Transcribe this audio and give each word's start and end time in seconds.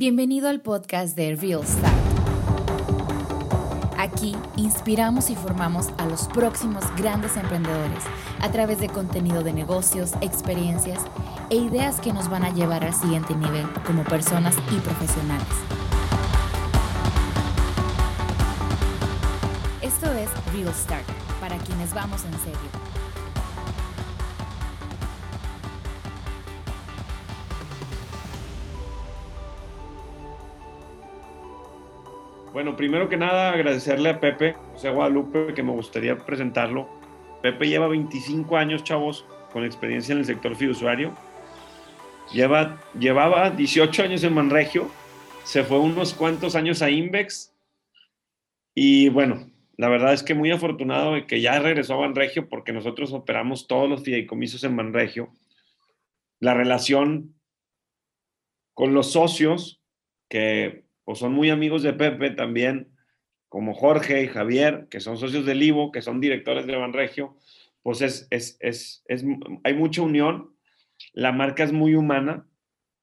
Bienvenido 0.00 0.48
al 0.48 0.60
podcast 0.60 1.16
de 1.16 1.34
Real 1.34 1.66
Start. 1.66 1.92
Aquí 3.98 4.36
inspiramos 4.54 5.28
y 5.28 5.34
formamos 5.34 5.88
a 5.98 6.06
los 6.06 6.28
próximos 6.28 6.84
grandes 6.96 7.36
emprendedores 7.36 8.04
a 8.38 8.48
través 8.52 8.78
de 8.78 8.88
contenido 8.88 9.42
de 9.42 9.52
negocios, 9.52 10.12
experiencias 10.20 11.02
e 11.50 11.56
ideas 11.56 12.00
que 12.00 12.12
nos 12.12 12.30
van 12.30 12.44
a 12.44 12.54
llevar 12.54 12.84
al 12.84 12.94
siguiente 12.94 13.34
nivel 13.34 13.66
como 13.84 14.04
personas 14.04 14.54
y 14.70 14.78
profesionales. 14.78 15.48
Esto 19.82 20.12
es 20.12 20.30
Real 20.54 20.72
Start, 20.72 21.08
para 21.40 21.58
quienes 21.58 21.92
vamos 21.92 22.24
en 22.24 22.38
serio. 22.38 22.87
Bueno, 32.58 32.74
primero 32.74 33.08
que 33.08 33.16
nada 33.16 33.52
agradecerle 33.52 34.08
a 34.08 34.18
Pepe, 34.18 34.54
José 34.72 34.90
Guadalupe, 34.90 35.54
que 35.54 35.62
me 35.62 35.70
gustaría 35.70 36.18
presentarlo. 36.18 36.88
Pepe 37.40 37.68
lleva 37.68 37.86
25 37.86 38.56
años, 38.56 38.82
chavos, 38.82 39.24
con 39.52 39.64
experiencia 39.64 40.12
en 40.12 40.18
el 40.18 40.24
sector 40.24 40.56
fiduciario. 40.56 41.16
Lleva, 42.32 42.82
llevaba 42.98 43.50
18 43.50 44.02
años 44.02 44.24
en 44.24 44.34
Manregio, 44.34 44.90
se 45.44 45.62
fue 45.62 45.78
unos 45.78 46.14
cuantos 46.14 46.56
años 46.56 46.82
a 46.82 46.90
Invex 46.90 47.54
y 48.74 49.08
bueno, 49.08 49.48
la 49.76 49.88
verdad 49.88 50.12
es 50.12 50.24
que 50.24 50.34
muy 50.34 50.50
afortunado 50.50 51.14
de 51.14 51.28
que 51.28 51.40
ya 51.40 51.60
regresó 51.60 51.94
a 51.94 52.08
Manregio 52.08 52.48
porque 52.48 52.72
nosotros 52.72 53.12
operamos 53.12 53.68
todos 53.68 53.88
los 53.88 54.02
fideicomisos 54.02 54.64
en 54.64 54.74
Manregio. 54.74 55.32
La 56.40 56.54
relación 56.54 57.36
con 58.74 58.94
los 58.94 59.12
socios, 59.12 59.80
que 60.28 60.87
pues 61.08 61.20
son 61.20 61.32
muy 61.32 61.48
amigos 61.48 61.82
de 61.82 61.94
Pepe 61.94 62.32
también, 62.32 62.94
como 63.48 63.72
Jorge 63.72 64.24
y 64.24 64.28
Javier, 64.28 64.88
que 64.90 65.00
son 65.00 65.16
socios 65.16 65.46
del 65.46 65.62
Ivo, 65.62 65.90
que 65.90 66.02
son 66.02 66.20
directores 66.20 66.66
de 66.66 66.76
Banregio, 66.76 67.34
pues 67.82 68.02
es, 68.02 68.28
es, 68.28 68.58
es, 68.60 69.02
es, 69.06 69.24
hay 69.64 69.72
mucha 69.72 70.02
unión, 70.02 70.54
la 71.14 71.32
marca 71.32 71.64
es 71.64 71.72
muy 71.72 71.94
humana 71.94 72.46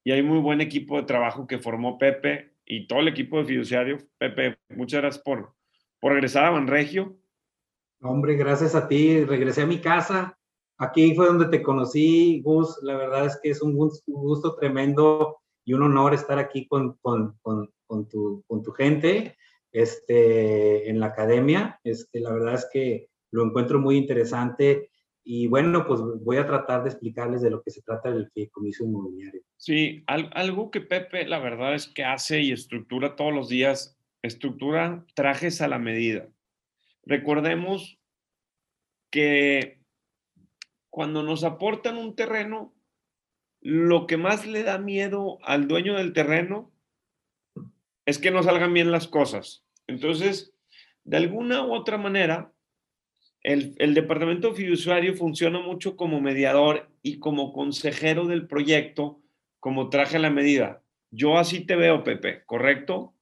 y 0.04 0.12
hay 0.12 0.22
muy 0.22 0.38
buen 0.38 0.62
equipo 0.62 0.98
de 0.98 1.08
trabajo 1.08 1.48
que 1.48 1.58
formó 1.58 1.98
Pepe 1.98 2.54
y 2.64 2.86
todo 2.86 3.00
el 3.00 3.08
equipo 3.08 3.40
de 3.40 3.46
fiduciario. 3.46 3.98
Pepe, 4.20 4.60
muchas 4.70 5.02
gracias 5.02 5.24
por, 5.24 5.56
por 6.00 6.12
regresar 6.12 6.46
a 6.46 6.52
Banregio. 6.52 7.18
Hombre, 8.02 8.36
gracias 8.36 8.76
a 8.76 8.88
ti, 8.88 9.26
regresé 9.26 9.64
a 9.64 9.66
mi 9.66 9.82
casa. 9.82 10.38
Aquí 10.78 11.16
fue 11.16 11.26
donde 11.26 11.48
te 11.48 11.64
conocí, 11.64 12.44
Gus. 12.44 12.78
La 12.84 12.98
verdad 12.98 13.26
es 13.26 13.40
que 13.42 13.50
es 13.50 13.64
un 13.64 13.74
gusto, 13.74 14.56
tremendo 14.58 15.40
y 15.64 15.74
un 15.74 15.82
honor 15.82 16.14
estar 16.14 16.38
aquí 16.38 16.68
con, 16.68 17.00
con, 17.02 17.36
con 17.86 18.08
tu, 18.08 18.44
con 18.48 18.64
tu 18.64 18.72
gente 18.72 19.38
este, 19.72 20.90
en 20.90 21.00
la 21.00 21.08
academia. 21.08 21.80
Este, 21.84 22.20
la 22.20 22.32
verdad 22.32 22.56
es 22.56 22.68
que 22.72 23.10
lo 23.32 23.44
encuentro 23.44 23.80
muy 23.80 23.98
interesante 23.98 24.90
y 25.28 25.48
bueno, 25.48 25.88
pues 25.88 26.00
voy 26.22 26.38
a 26.38 26.46
tratar 26.46 26.84
de 26.84 26.90
explicarles 26.90 27.42
de 27.42 27.50
lo 27.50 27.64
que 27.64 27.72
se 27.72 27.82
trata 27.82 28.10
el 28.10 28.30
fideicomiso 28.30 28.84
inmobiliario. 28.84 29.42
Sí, 29.58 30.04
algo 30.06 30.70
que 30.70 30.82
Pepe 30.82 31.26
la 31.26 31.40
verdad 31.40 31.74
es 31.74 31.88
que 31.88 32.04
hace 32.04 32.42
y 32.42 32.52
estructura 32.52 33.16
todos 33.16 33.34
los 33.34 33.50
días, 33.50 33.98
estructura 34.22 35.04
trajes 35.16 35.62
a 35.62 35.68
la 35.68 35.80
medida. 35.80 36.30
Recordemos 37.04 38.00
que 39.12 39.82
cuando 40.92 41.24
nos 41.24 41.44
aportan 41.44 41.98
un 41.98 42.16
terreno, 42.16 42.76
lo 43.62 44.06
que 44.06 44.18
más 44.18 44.46
le 44.46 44.62
da 44.62 44.78
miedo 44.78 45.40
al 45.42 45.68
dueño 45.68 45.96
del 45.96 46.14
terreno 46.14 46.72
es 48.06 48.20
que 48.20 48.32
no 48.32 48.44
salgan 48.44 48.74
bien 48.74 48.92
las 48.92 49.08
cosas. 49.08 49.66
Entonces, 49.88 50.54
de 51.04 51.18
alguna 51.18 51.66
u 51.66 51.74
otra 51.74 51.98
manera, 51.98 52.52
el, 53.42 53.94
departamento 53.94 54.56
fiduciario 54.56 55.16
funciona 55.16 55.60
mucho 55.60 55.96
como 55.96 56.20
mediador 56.20 56.90
y 57.04 57.20
como 57.20 57.54
consejero 57.54 58.26
del 58.26 58.48
proyecto, 58.48 59.22
como 59.60 59.90
traje 59.90 60.18
la 60.18 60.32
medida. 60.32 60.82
Yo 61.12 61.38
así 61.38 61.66
te 61.66 61.76
veo, 61.76 62.04
Pepe, 62.04 62.44
¿correcto? 62.46 63.14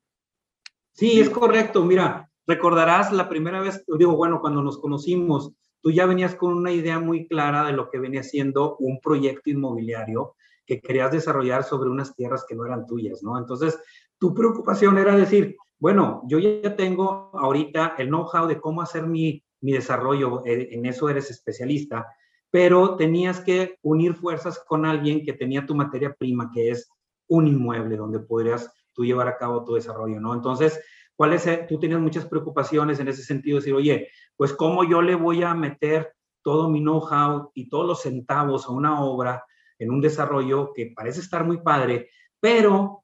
Sí, 0.93 1.19
es 1.19 1.29
correcto. 1.29 1.83
Mira, 1.83 2.31
recordarás 2.47 3.11
la 3.11 3.27
primera 3.27 3.59
vez, 3.59 3.83
digo, 3.97 4.15
bueno, 4.15 4.39
cuando 4.39 4.63
nos 4.63 4.79
conocimos, 4.79 5.51
tú 5.81 5.91
ya 5.91 6.05
venías 6.05 6.35
con 6.35 6.53
una 6.53 6.71
idea 6.71 6.99
muy 6.99 7.27
clara 7.27 7.65
de 7.65 7.73
lo 7.73 7.89
que 7.89 7.99
venía 7.99 8.23
siendo 8.23 8.77
un 8.77 9.01
proyecto 9.01 9.49
inmobiliario 9.49 10.35
que 10.65 10.79
querías 10.79 11.11
desarrollar 11.11 11.65
sobre 11.65 11.89
unas 11.89 12.15
tierras 12.15 12.45
que 12.47 12.55
no 12.55 12.65
eran 12.65 12.87
tuyas, 12.87 13.21
¿no? 13.23 13.37
Entonces, 13.37 13.77
tu 14.23 14.33
preocupación 14.33 14.97
era 14.97 15.17
decir, 15.17 15.57
bueno, 15.77 16.21
yo 16.27 16.39
ya 16.39 16.77
tengo 16.77 17.29
ahorita 17.33 17.95
el 17.97 18.07
know-how 18.07 18.47
de 18.47 18.57
cómo 18.57 18.81
hacer 18.81 19.05
mi, 19.05 19.43
mi 19.59 19.73
desarrollo, 19.73 20.45
eh, 20.45 20.69
en 20.71 20.85
eso 20.85 21.09
eres 21.09 21.29
especialista, 21.29 22.07
pero 22.49 22.95
tenías 22.95 23.41
que 23.41 23.79
unir 23.81 24.13
fuerzas 24.13 24.63
con 24.65 24.85
alguien 24.85 25.25
que 25.25 25.33
tenía 25.33 25.65
tu 25.65 25.75
materia 25.75 26.15
prima, 26.17 26.49
que 26.53 26.69
es 26.69 26.89
un 27.27 27.49
inmueble 27.49 27.97
donde 27.97 28.21
podrías 28.21 28.73
tú 28.93 29.03
llevar 29.03 29.27
a 29.27 29.35
cabo 29.35 29.65
tu 29.65 29.73
desarrollo, 29.73 30.21
¿no? 30.21 30.33
Entonces, 30.33 30.81
¿cuál 31.17 31.33
es? 31.33 31.45
Tú 31.67 31.77
tenías 31.77 31.99
muchas 31.99 32.25
preocupaciones 32.25 33.01
en 33.01 33.09
ese 33.09 33.23
sentido, 33.23 33.57
decir, 33.57 33.73
oye, 33.73 34.07
pues 34.37 34.53
cómo 34.53 34.85
yo 34.85 35.01
le 35.01 35.15
voy 35.15 35.43
a 35.43 35.53
meter 35.53 36.13
todo 36.43 36.69
mi 36.69 36.79
know-how 36.79 37.51
y 37.53 37.67
todos 37.67 37.85
los 37.85 38.01
centavos 38.03 38.67
a 38.67 38.71
una 38.71 39.03
obra 39.03 39.43
en 39.77 39.91
un 39.91 39.99
desarrollo 39.99 40.71
que 40.73 40.93
parece 40.95 41.19
estar 41.19 41.43
muy 41.43 41.57
padre, 41.57 42.09
pero 42.39 43.02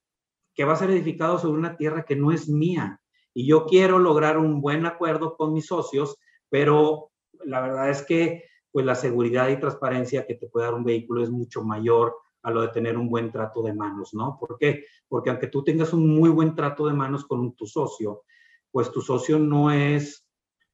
que 0.60 0.66
va 0.66 0.74
a 0.74 0.76
ser 0.76 0.92
edificado 0.92 1.40
sobre 1.40 1.58
una 1.58 1.78
tierra 1.78 2.04
que 2.04 2.18
no 2.18 2.34
es 2.34 2.50
mía. 2.50 3.00
Y 3.34 3.48
yo 3.48 3.66
quiero 3.66 3.98
lograr 3.98 4.38
un 4.38 4.60
buen 4.60 4.86
acuerdo 4.86 5.38
con 5.38 5.54
mis 5.54 5.68
socios, 5.68 6.18
pero 6.50 7.12
la 7.46 7.62
verdad 7.62 7.90
es 7.90 8.02
que 8.02 8.44
pues 8.70 8.86
la 8.86 8.96
seguridad 8.96 9.48
y 9.48 9.58
transparencia 9.58 10.28
que 10.28 10.36
te 10.36 10.50
puede 10.50 10.66
dar 10.66 10.76
un 10.76 10.84
vehículo 10.84 11.24
es 11.24 11.30
mucho 11.30 11.64
mayor 11.64 12.14
a 12.42 12.52
lo 12.52 12.60
de 12.60 12.68
tener 12.68 12.98
un 12.98 13.08
buen 13.08 13.32
trato 13.32 13.64
de 13.64 13.74
manos, 13.74 14.14
¿no? 14.14 14.36
¿Por 14.38 14.58
qué? 14.58 14.84
Porque 15.08 15.30
aunque 15.30 15.48
tú 15.48 15.64
tengas 15.64 15.94
un 15.94 16.14
muy 16.14 16.30
buen 16.30 16.54
trato 16.56 16.88
de 16.88 16.94
manos 16.94 17.24
con 17.24 17.56
tu 17.56 17.66
socio, 17.66 18.24
pues 18.70 18.92
tu 18.92 19.00
socio 19.00 19.40
no 19.40 19.72
es, 19.72 20.28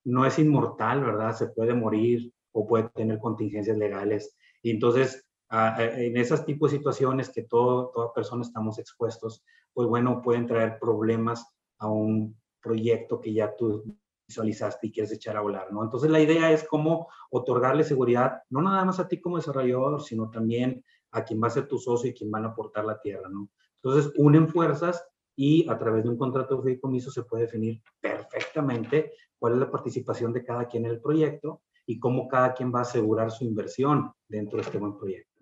no 0.04 0.26
es 0.26 0.40
inmortal, 0.40 1.04
¿verdad? 1.04 1.36
Se 1.36 1.50
puede 1.50 1.76
morir 1.76 2.34
o 2.54 2.66
puede 2.66 2.90
tener 2.90 3.20
contingencias 3.20 3.78
legales. 3.78 4.36
Y 4.64 4.72
entonces 4.72 5.28
en 5.52 6.18
esas 6.18 6.44
tipos 6.44 6.72
de 6.72 6.78
situaciones 6.78 7.30
que 7.30 7.44
todo, 7.44 7.92
toda 7.94 8.14
persona 8.14 8.42
estamos 8.42 8.80
expuestos, 8.80 9.44
pues 9.76 9.90
bueno, 9.90 10.22
pueden 10.22 10.48
traer 10.48 10.80
problemas 10.80 11.46
a 11.80 11.88
un 11.90 12.36
proyecto 12.62 13.20
que 13.20 13.34
ya 13.34 13.56
tú 13.56 13.84
visualizaste 14.28 14.88
y 14.88 14.92
quieres 14.92 15.12
echar 15.12 15.36
a 15.36 15.42
volar, 15.42 15.72
¿no? 15.72 15.84
Entonces 15.84 16.10
la 16.10 16.22
idea 16.22 16.50
es 16.52 16.64
cómo 16.64 17.10
otorgarle 17.30 17.84
seguridad, 17.84 18.42
no 18.50 18.62
nada 18.62 18.86
más 18.86 19.00
a 19.00 19.08
ti 19.08 19.20
como 19.20 19.36
desarrollador, 19.36 20.02
sino 20.02 20.32
también 20.32 20.84
a 21.12 21.26
quien 21.26 21.44
va 21.44 21.48
a 21.48 21.52
ser 21.52 21.68
tu 21.68 21.78
socio 21.78 22.10
y 22.10 22.14
quien 22.14 22.32
van 22.32 22.46
a 22.46 22.50
aportar 22.50 22.86
la 22.86 23.00
tierra, 23.00 23.28
¿no? 23.30 23.50
Entonces 23.84 24.14
unen 24.18 24.48
fuerzas 24.48 25.06
y 25.36 25.70
a 25.70 25.78
través 25.78 26.04
de 26.04 26.10
un 26.10 26.18
contrato 26.18 26.56
de 26.56 26.64
fideicomiso 26.64 27.12
se 27.12 27.24
puede 27.24 27.44
definir 27.44 27.82
perfectamente 28.00 29.12
cuál 29.38 29.54
es 29.54 29.60
la 29.60 29.70
participación 29.70 30.32
de 30.32 30.46
cada 30.46 30.68
quien 30.68 30.86
en 30.86 30.92
el 30.92 31.02
proyecto 31.02 31.62
y 31.86 32.00
cómo 32.00 32.30
cada 32.30 32.54
quien 32.54 32.74
va 32.74 32.80
a 32.80 32.84
asegurar 32.84 33.30
su 33.30 33.44
inversión 33.44 34.14
dentro 34.28 34.58
de 34.58 34.64
este 34.64 34.78
buen 34.78 34.98
proyecto. 34.98 35.36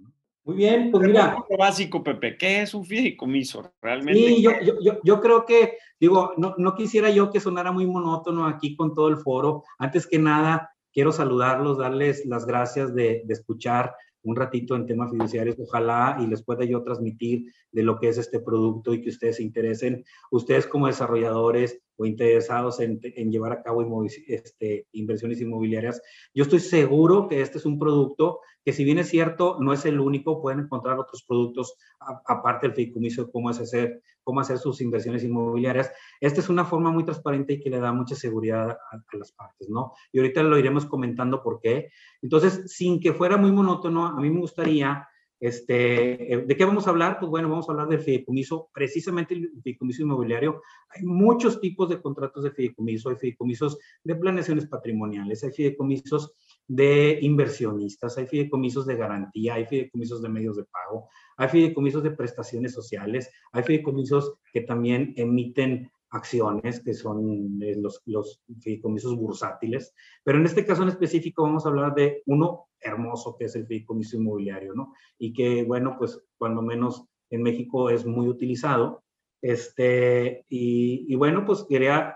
Muy 0.45 0.55
bien, 0.57 0.91
pues 0.91 1.07
mira. 1.07 1.37
Básico, 1.57 2.03
Pepe, 2.03 2.37
¿qué 2.37 2.61
es 2.61 2.73
un 2.73 2.85
fideicomiso 2.85 3.71
realmente? 3.81 4.19
Sí, 4.19 4.41
yo, 4.41 4.51
yo, 4.81 4.99
yo, 5.01 5.21
creo 5.21 5.45
que, 5.45 5.77
digo, 5.99 6.33
no, 6.35 6.53
no 6.57 6.75
quisiera 6.75 7.09
yo 7.09 7.31
que 7.31 7.39
sonara 7.39 7.71
muy 7.71 7.87
monótono 7.87 8.45
aquí 8.45 8.75
con 8.75 8.93
todo 8.93 9.07
el 9.07 9.17
foro. 9.17 9.63
Antes 9.77 10.05
que 10.05 10.19
nada, 10.19 10.73
quiero 10.91 11.13
saludarlos, 11.13 11.77
darles 11.77 12.25
las 12.25 12.45
gracias 12.45 12.93
de, 12.93 13.21
de 13.25 13.33
escuchar 13.33 13.95
un 14.23 14.35
ratito 14.35 14.75
en 14.75 14.85
temas 14.85 15.11
fiduciarios, 15.11 15.57
ojalá 15.59 16.17
y 16.19 16.27
les 16.27 16.43
pueda 16.43 16.63
yo 16.63 16.81
transmitir 16.81 17.51
de 17.71 17.83
lo 17.83 17.99
que 17.99 18.07
es 18.07 18.17
este 18.17 18.39
producto 18.39 18.93
y 18.93 19.01
que 19.01 19.09
ustedes 19.09 19.37
se 19.37 19.43
interesen, 19.43 20.03
ustedes 20.31 20.65
como 20.65 20.87
desarrolladores 20.87 21.81
o 21.97 22.05
interesados 22.05 22.79
en, 22.79 22.99
en 23.03 23.31
llevar 23.31 23.51
a 23.51 23.61
cabo 23.61 24.05
este, 24.27 24.87
inversiones 24.93 25.41
inmobiliarias. 25.41 26.01
Yo 26.33 26.43
estoy 26.43 26.59
seguro 26.59 27.27
que 27.27 27.41
este 27.41 27.57
es 27.57 27.65
un 27.65 27.77
producto 27.77 28.39
que 28.63 28.73
si 28.73 28.83
bien 28.83 28.99
es 28.99 29.09
cierto, 29.09 29.57
no 29.59 29.73
es 29.73 29.85
el 29.85 29.99
único, 29.99 30.41
pueden 30.41 30.61
encontrar 30.61 30.99
otros 30.99 31.23
productos 31.23 31.75
aparte 31.99 32.67
del 32.67 32.75
fideicomiso, 32.75 33.31
cómo 33.31 33.49
es 33.49 33.59
hacer, 33.59 34.01
cómo 34.23 34.39
hacer 34.39 34.57
sus 34.57 34.81
inversiones 34.81 35.23
inmobiliarias. 35.23 35.91
Esta 36.19 36.39
es 36.39 36.49
una 36.49 36.65
forma 36.65 36.91
muy 36.91 37.03
transparente 37.03 37.53
y 37.53 37.59
que 37.59 37.69
le 37.69 37.79
da 37.79 37.91
mucha 37.91 38.15
seguridad 38.15 38.71
a, 38.71 38.95
a, 38.95 39.17
las 39.17 39.31
partes, 39.31 39.69
¿no? 39.69 39.93
Y 40.11 40.19
ahorita 40.19 40.43
lo 40.43 40.57
iremos 40.57 40.85
comentando 40.85 41.43
por 41.43 41.59
qué. 41.59 41.89
Entonces, 42.21 42.63
sin 42.71 42.99
que 42.99 43.13
fuera 43.13 43.37
muy 43.37 43.51
monótono, 43.51 44.07
a 44.07 44.19
mí 44.19 44.29
me 44.29 44.39
gustaría 44.39 45.07
este, 45.43 46.33
eh, 46.33 46.37
¿De 46.37 46.55
qué 46.55 46.63
vamos 46.63 46.87
a 46.87 46.91
hablar? 46.91 47.19
Pues 47.19 47.29
bueno, 47.29 47.49
vamos 47.49 47.67
a 47.67 47.73
hablar 47.73 47.89
del 47.89 47.99
fideicomiso, 47.99 48.69
precisamente 48.73 49.33
el 49.33 49.51
fideicomiso 49.61 50.03
inmobiliario. 50.03 50.61
Hay 50.87 51.03
muchos 51.03 51.59
tipos 51.59 51.89
de 51.89 52.01
contratos 52.01 52.45
de 52.45 52.51
fideicomiso, 52.51 53.09
hay 53.09 53.17
fideicomisos 53.17 53.77
de 54.05 54.15
planeaciones 54.15 54.67
patrimoniales, 54.67 55.43
hay 55.43 55.51
fideicomisos 55.51 56.31
de 56.67 57.19
inversionistas, 57.21 58.17
hay 58.17 58.25
fideicomisos 58.25 58.85
de 58.85 58.95
garantía, 58.95 59.55
hay 59.55 59.65
fideicomisos 59.65 60.21
de 60.21 60.29
medios 60.29 60.57
de 60.57 60.65
pago, 60.65 61.09
hay 61.37 61.49
fideicomisos 61.49 62.03
de 62.03 62.11
prestaciones 62.11 62.73
sociales, 62.73 63.29
hay 63.51 63.63
fideicomisos 63.63 64.35
que 64.51 64.61
también 64.61 65.13
emiten 65.17 65.91
acciones, 66.09 66.79
que 66.79 66.93
son 66.93 67.59
eh, 67.61 67.75
los, 67.75 68.01
los 68.05 68.41
fideicomisos 68.61 69.15
bursátiles, 69.15 69.93
pero 70.23 70.37
en 70.37 70.45
este 70.45 70.65
caso 70.65 70.83
en 70.83 70.89
específico 70.89 71.43
vamos 71.43 71.65
a 71.65 71.69
hablar 71.69 71.95
de 71.95 72.21
uno 72.27 72.67
hermoso 72.79 73.35
que 73.37 73.45
es 73.45 73.55
el 73.55 73.65
fideicomiso 73.65 74.17
inmobiliario, 74.17 74.73
¿no? 74.73 74.93
Y 75.17 75.33
que, 75.33 75.63
bueno, 75.63 75.95
pues 75.97 76.21
cuando 76.37 76.61
menos 76.61 77.05
en 77.29 77.41
México 77.41 77.89
es 77.89 78.05
muy 78.05 78.27
utilizado. 78.27 79.03
Este, 79.41 80.45
y, 80.49 81.05
y 81.11 81.15
bueno, 81.15 81.45
pues 81.45 81.65
quería 81.67 82.15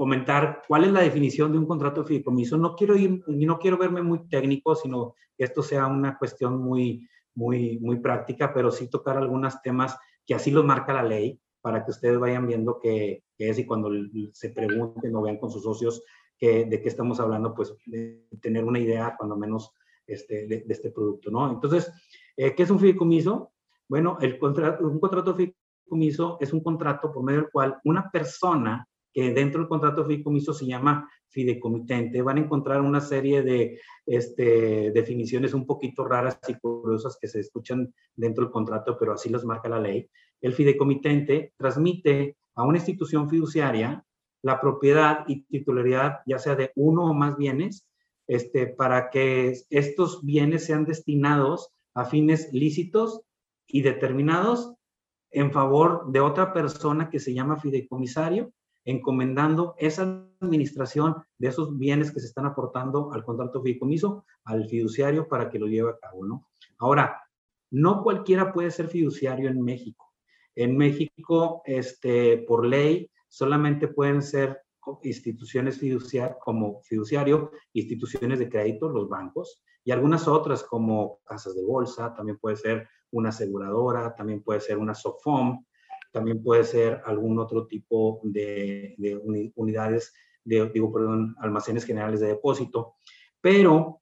comentar 0.00 0.62
cuál 0.66 0.84
es 0.84 0.92
la 0.92 1.02
definición 1.02 1.52
de 1.52 1.58
un 1.58 1.66
contrato 1.66 2.00
de 2.00 2.06
fideicomiso. 2.08 2.56
No 2.56 2.74
quiero 2.74 2.96
ir, 2.96 3.22
no 3.26 3.58
quiero 3.58 3.76
verme 3.76 4.00
muy 4.00 4.26
técnico, 4.30 4.74
sino 4.74 5.14
que 5.36 5.44
esto 5.44 5.62
sea 5.62 5.88
una 5.88 6.16
cuestión 6.16 6.58
muy, 6.58 7.06
muy, 7.34 7.78
muy 7.80 7.98
práctica, 8.00 8.54
pero 8.54 8.70
sí 8.70 8.88
tocar 8.88 9.18
algunos 9.18 9.60
temas 9.60 9.98
que 10.24 10.34
así 10.34 10.52
los 10.52 10.64
marca 10.64 10.94
la 10.94 11.02
ley 11.02 11.38
para 11.60 11.84
que 11.84 11.90
ustedes 11.90 12.18
vayan 12.18 12.46
viendo 12.46 12.78
qué, 12.80 13.24
es 13.36 13.58
y 13.58 13.66
cuando 13.66 13.90
se 14.32 14.48
pregunten 14.48 15.14
o 15.14 15.20
vean 15.20 15.36
con 15.36 15.50
sus 15.50 15.64
socios 15.64 16.02
que, 16.38 16.64
de 16.64 16.80
qué 16.80 16.88
estamos 16.88 17.20
hablando, 17.20 17.52
pues 17.52 17.74
de 17.84 18.26
tener 18.40 18.64
una 18.64 18.78
idea 18.78 19.14
cuando 19.18 19.36
menos 19.36 19.70
este, 20.06 20.46
de, 20.46 20.64
este 20.66 20.92
producto, 20.92 21.30
¿no? 21.30 21.52
Entonces, 21.52 21.92
eh, 22.38 22.54
¿qué 22.54 22.62
es 22.62 22.70
un 22.70 22.80
fideicomiso? 22.80 23.52
Bueno, 23.86 24.16
el 24.22 24.38
contrato, 24.38 24.82
un 24.82 24.98
contrato 24.98 25.34
de 25.34 25.54
fideicomiso 25.84 26.38
es 26.40 26.54
un 26.54 26.62
contrato 26.62 27.12
por 27.12 27.22
medio 27.22 27.42
del 27.42 27.50
cual 27.50 27.78
una 27.84 28.10
persona 28.10 28.86
que 29.12 29.32
dentro 29.32 29.60
del 29.60 29.68
contrato 29.68 30.02
de 30.02 30.08
fideicomiso 30.08 30.52
se 30.52 30.66
llama 30.66 31.08
fideicomitente. 31.28 32.22
Van 32.22 32.38
a 32.38 32.40
encontrar 32.40 32.80
una 32.80 33.00
serie 33.00 33.42
de 33.42 33.80
este, 34.06 34.90
definiciones 34.92 35.54
un 35.54 35.66
poquito 35.66 36.04
raras 36.04 36.38
y 36.48 36.54
curiosas 36.54 37.18
que 37.20 37.28
se 37.28 37.40
escuchan 37.40 37.92
dentro 38.14 38.44
del 38.44 38.52
contrato, 38.52 38.96
pero 38.98 39.12
así 39.12 39.28
los 39.28 39.44
marca 39.44 39.68
la 39.68 39.80
ley. 39.80 40.08
El 40.40 40.54
fideicomitente 40.54 41.54
transmite 41.56 42.36
a 42.54 42.64
una 42.64 42.78
institución 42.78 43.28
fiduciaria 43.28 44.04
la 44.42 44.60
propiedad 44.60 45.24
y 45.26 45.42
titularidad, 45.42 46.20
ya 46.26 46.38
sea 46.38 46.56
de 46.56 46.72
uno 46.74 47.10
o 47.10 47.14
más 47.14 47.36
bienes, 47.36 47.86
este, 48.26 48.66
para 48.66 49.10
que 49.10 49.54
estos 49.70 50.24
bienes 50.24 50.64
sean 50.64 50.84
destinados 50.84 51.72
a 51.94 52.04
fines 52.04 52.52
lícitos 52.52 53.22
y 53.66 53.82
determinados 53.82 54.74
en 55.30 55.52
favor 55.52 56.10
de 56.10 56.20
otra 56.20 56.52
persona 56.52 57.10
que 57.10 57.20
se 57.20 57.34
llama 57.34 57.58
fideicomisario 57.58 58.52
encomendando 58.84 59.74
esa 59.78 60.26
administración 60.40 61.16
de 61.38 61.48
esos 61.48 61.76
bienes 61.78 62.12
que 62.12 62.20
se 62.20 62.26
están 62.26 62.46
aportando 62.46 63.12
al 63.12 63.24
contrato 63.24 63.62
fideicomiso 63.62 64.24
al 64.44 64.68
fiduciario 64.68 65.28
para 65.28 65.50
que 65.50 65.58
lo 65.58 65.66
lleve 65.66 65.90
a 65.90 65.98
cabo, 65.98 66.24
¿no? 66.24 66.48
Ahora, 66.78 67.22
no 67.70 68.02
cualquiera 68.02 68.52
puede 68.52 68.70
ser 68.70 68.88
fiduciario 68.88 69.48
en 69.48 69.62
México. 69.62 70.12
En 70.54 70.76
México, 70.76 71.62
este, 71.64 72.38
por 72.38 72.66
ley, 72.66 73.10
solamente 73.28 73.88
pueden 73.88 74.22
ser 74.22 74.60
instituciones 75.02 75.78
fiduciarias 75.78 76.38
como 76.40 76.80
fiduciario, 76.82 77.52
instituciones 77.74 78.38
de 78.38 78.48
crédito, 78.48 78.88
los 78.88 79.08
bancos, 79.08 79.62
y 79.84 79.92
algunas 79.92 80.26
otras 80.26 80.64
como 80.64 81.20
casas 81.24 81.54
de 81.54 81.64
bolsa, 81.64 82.14
también 82.14 82.38
puede 82.38 82.56
ser 82.56 82.88
una 83.12 83.30
aseguradora, 83.30 84.14
también 84.14 84.42
puede 84.42 84.60
ser 84.60 84.78
una 84.78 84.94
SOFOM, 84.94 85.64
también 86.12 86.42
puede 86.42 86.64
ser 86.64 87.02
algún 87.04 87.38
otro 87.38 87.66
tipo 87.66 88.20
de, 88.24 88.94
unidades, 89.54 90.12
de, 90.44 90.68
digo, 90.70 90.92
perdón, 90.92 91.34
almacenes 91.38 91.84
generales 91.84 92.20
de 92.20 92.28
depósito. 92.28 92.94
Pero 93.40 94.00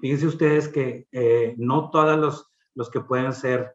fíjense 0.00 0.26
ustedes 0.26 0.68
que 0.68 1.06
eh, 1.12 1.54
no 1.58 1.90
todos 1.90 2.18
los, 2.18 2.50
los 2.74 2.90
que 2.90 3.00
pueden 3.00 3.32
ser 3.32 3.74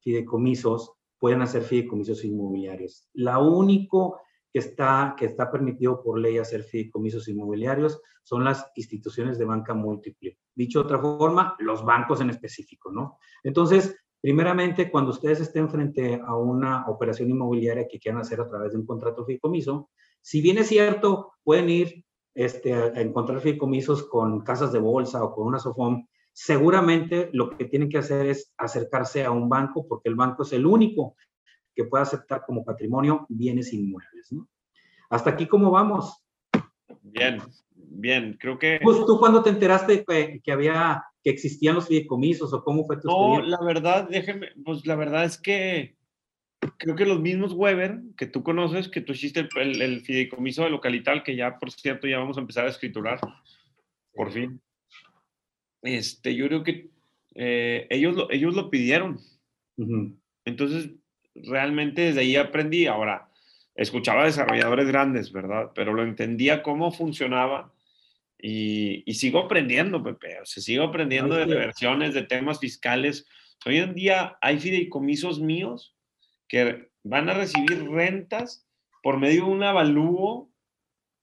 fideicomisos 0.00 0.92
pueden 1.18 1.42
hacer 1.42 1.62
fideicomisos 1.62 2.24
inmobiliarios. 2.24 3.08
La 3.14 3.38
único 3.38 4.20
que 4.52 4.60
está, 4.60 5.14
que 5.18 5.26
está 5.26 5.50
permitido 5.50 6.02
por 6.02 6.18
ley 6.18 6.38
hacer 6.38 6.62
fideicomisos 6.62 7.28
inmobiliarios 7.28 8.00
son 8.22 8.44
las 8.44 8.70
instituciones 8.74 9.38
de 9.38 9.44
banca 9.44 9.74
múltiple. 9.74 10.38
Dicho 10.54 10.80
de 10.80 10.84
otra 10.86 10.98
forma, 10.98 11.56
los 11.58 11.84
bancos 11.84 12.20
en 12.20 12.30
específico, 12.30 12.90
¿no? 12.90 13.18
Entonces, 13.42 13.96
Primeramente, 14.20 14.90
cuando 14.90 15.10
ustedes 15.10 15.40
estén 15.40 15.68
frente 15.68 16.20
a 16.24 16.34
una 16.36 16.88
operación 16.88 17.30
inmobiliaria 17.30 17.86
que 17.88 17.98
quieran 17.98 18.20
hacer 18.20 18.40
a 18.40 18.48
través 18.48 18.72
de 18.72 18.78
un 18.78 18.86
contrato 18.86 19.24
fideicomiso, 19.24 19.90
si 20.20 20.40
bien 20.40 20.58
es 20.58 20.68
cierto, 20.68 21.34
pueden 21.44 21.70
ir 21.70 22.04
este, 22.34 22.74
a 22.74 23.00
encontrar 23.00 23.40
fideicomisos 23.40 24.08
con 24.08 24.42
casas 24.42 24.72
de 24.72 24.78
bolsa 24.78 25.22
o 25.22 25.34
con 25.34 25.46
una 25.46 25.58
SOFOM, 25.58 26.06
seguramente 26.32 27.30
lo 27.32 27.56
que 27.56 27.64
tienen 27.64 27.88
que 27.88 27.98
hacer 27.98 28.26
es 28.26 28.52
acercarse 28.58 29.24
a 29.24 29.30
un 29.30 29.48
banco 29.48 29.86
porque 29.88 30.08
el 30.08 30.16
banco 30.16 30.42
es 30.42 30.52
el 30.52 30.66
único 30.66 31.16
que 31.74 31.84
puede 31.84 32.02
aceptar 32.02 32.44
como 32.46 32.64
patrimonio 32.64 33.26
bienes 33.28 33.72
inmuebles. 33.72 34.34
Hasta 35.08 35.30
aquí, 35.30 35.46
¿cómo 35.46 35.70
vamos? 35.70 36.22
Bien, 37.00 37.40
bien, 37.88 38.36
creo 38.38 38.58
que... 38.58 38.80
Pues 38.82 39.04
tú 39.06 39.18
cuando 39.18 39.42
te 39.42 39.50
enteraste 39.50 40.04
que, 40.04 40.40
que 40.42 40.52
había 40.52 41.04
que 41.22 41.30
existían 41.30 41.74
los 41.74 41.88
fideicomisos 41.88 42.52
o 42.52 42.62
cómo 42.62 42.84
fue 42.84 42.98
tu 43.00 43.08
No, 43.08 43.42
la 43.42 43.58
verdad, 43.60 44.08
déjeme, 44.08 44.50
pues 44.64 44.86
la 44.86 44.94
verdad 44.94 45.24
es 45.24 45.36
que 45.36 45.96
creo 46.78 46.94
que 46.94 47.04
los 47.04 47.20
mismos 47.20 47.52
Weber 47.52 48.00
que 48.16 48.26
tú 48.26 48.42
conoces, 48.42 48.88
que 48.88 49.00
tú 49.00 49.12
hiciste 49.12 49.48
el, 49.56 50.02
fideicomiso 50.02 50.64
de 50.64 50.70
localital, 50.70 51.22
que 51.22 51.36
ya, 51.36 51.58
por 51.58 51.70
cierto, 51.72 52.06
ya 52.06 52.18
vamos 52.18 52.36
a 52.36 52.40
empezar 52.40 52.66
a 52.66 52.70
escriturar, 52.70 53.18
por 54.14 54.30
fin. 54.30 54.60
Este, 55.82 56.34
yo 56.34 56.46
creo 56.46 56.62
que 56.62 56.90
eh, 57.34 57.86
ellos, 57.90 58.14
lo, 58.14 58.30
ellos 58.30 58.54
lo 58.54 58.70
pidieron. 58.70 59.18
Entonces, 60.44 60.90
realmente 61.34 62.02
desde 62.02 62.20
ahí 62.20 62.36
aprendí. 62.36 62.86
Ahora, 62.86 63.28
escuchaba 63.74 64.24
desarrolladores 64.24 64.86
grandes, 64.86 65.32
¿verdad? 65.32 65.72
Pero 65.74 65.92
lo 65.92 66.02
entendía 66.02 66.62
cómo 66.62 66.92
funcionaba 66.92 67.72
y, 68.38 69.02
sigo 69.14 69.40
aprendiendo, 69.40 70.02
Pepe. 70.02 70.40
O 70.40 70.46
sea, 70.46 70.62
sigo 70.62 70.84
aprendiendo 70.84 71.34
de 71.34 71.46
reversiones, 71.46 72.14
de 72.14 72.22
temas 72.22 72.60
fiscales. 72.60 73.26
Hoy 73.64 73.78
en 73.78 73.94
día 73.94 74.38
hay 74.40 74.58
fideicomisos 74.58 75.40
míos 75.40 75.96
que 76.48 76.90
van 77.02 77.28
a 77.28 77.34
recibir 77.34 77.88
rentas 77.88 78.66
por 79.02 79.18
medio 79.18 79.46
de 79.46 79.50
un 79.50 79.62
avalúo, 79.62 80.50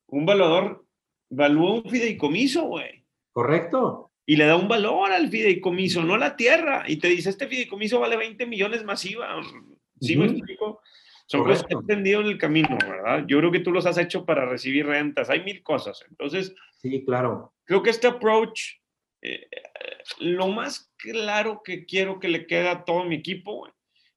un 0.08 0.26
valor, 0.26 0.86
valúa 1.30 1.74
un 1.74 1.90
fideicomiso, 1.90 2.64
güey. 2.64 3.06
Correcto. 3.32 4.12
Y 4.26 4.38
le 4.38 4.46
da 4.46 4.56
un 4.56 4.68
valor 4.68 5.12
al 5.12 5.30
fideicomiso, 5.30 6.04
no 6.04 6.18
la 6.18 6.36
tierra. 6.36 6.86
Y 6.88 6.98
te 6.98 7.10
dice, 7.10 7.30
este 7.30 7.48
fideicomiso 7.48 8.00
vale 8.00 8.16
20 8.16 8.46
millones 8.46 8.84
masiva. 8.84 9.42
¿Sí 10.00 10.16
me 10.16 10.26
explico? 10.26 10.82
Son 11.26 11.44
cosas 11.44 11.64
que 11.64 11.74
he 11.74 11.78
entendido 11.78 12.22
en 12.22 12.28
el 12.28 12.38
camino, 12.38 12.78
¿verdad? 12.86 13.26
Yo 13.28 13.40
creo 13.40 13.52
que 13.52 13.60
tú 13.60 13.72
los 13.72 13.86
has 13.86 13.98
hecho 13.98 14.26
para 14.26 14.46
recibir 14.46 14.86
rentas. 14.86 15.30
Hay 15.30 15.44
mil 15.44 15.64
cosas. 15.64 16.04
Entonces, 16.10 16.54
sí, 16.84 17.04
claro. 17.06 17.54
Creo 17.66 17.82
que 17.82 17.90
este 17.90 18.08
approach, 18.08 18.62
eh, 19.22 19.48
lo 20.20 20.50
más 20.50 20.92
claro 20.98 21.62
que 21.64 21.86
quiero 21.86 22.20
que 22.20 22.28
le 22.28 22.46
quede 22.46 22.70
a 22.70 22.84
todo 22.84 23.06
mi 23.06 23.16
equipo 23.16 23.68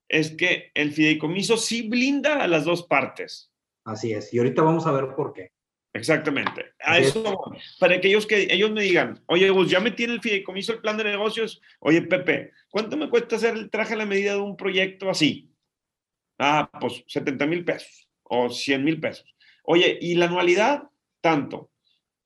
es 0.09 0.31
que 0.31 0.71
el 0.73 0.91
fideicomiso 0.91 1.57
sí 1.57 1.87
blinda 1.87 2.43
a 2.43 2.47
las 2.47 2.65
dos 2.65 2.85
partes. 2.85 3.51
Así 3.85 4.13
es. 4.13 4.33
Y 4.33 4.37
ahorita 4.37 4.61
vamos 4.61 4.85
a 4.85 4.91
ver 4.91 5.15
por 5.15 5.33
qué. 5.33 5.51
Exactamente. 5.93 6.73
A 6.79 6.99
eso, 6.99 7.41
para 7.79 7.99
que 7.99 8.07
ellos, 8.07 8.27
que 8.27 8.47
ellos 8.51 8.71
me 8.71 8.83
digan, 8.83 9.23
oye, 9.27 9.49
vos 9.49 9.69
ya 9.69 9.79
me 9.79 9.91
tiene 9.91 10.13
el 10.13 10.21
fideicomiso, 10.21 10.73
el 10.73 10.81
plan 10.81 10.97
de 10.97 11.05
negocios. 11.05 11.61
Oye, 11.79 12.01
Pepe, 12.03 12.51
¿cuánto 12.69 12.97
me 12.97 13.09
cuesta 13.09 13.37
hacer 13.37 13.55
el 13.55 13.69
traje 13.69 13.93
a 13.93 13.97
la 13.97 14.05
medida 14.05 14.33
de 14.33 14.41
un 14.41 14.55
proyecto 14.55 15.09
así? 15.09 15.51
Ah, 16.37 16.69
pues 16.79 17.03
70 17.07 17.47
mil 17.47 17.65
pesos 17.65 18.09
o 18.23 18.49
100 18.49 18.83
mil 18.83 18.99
pesos. 18.99 19.35
Oye, 19.63 19.97
¿y 19.99 20.15
la 20.15 20.25
anualidad? 20.25 20.83
Tanto. 21.19 21.71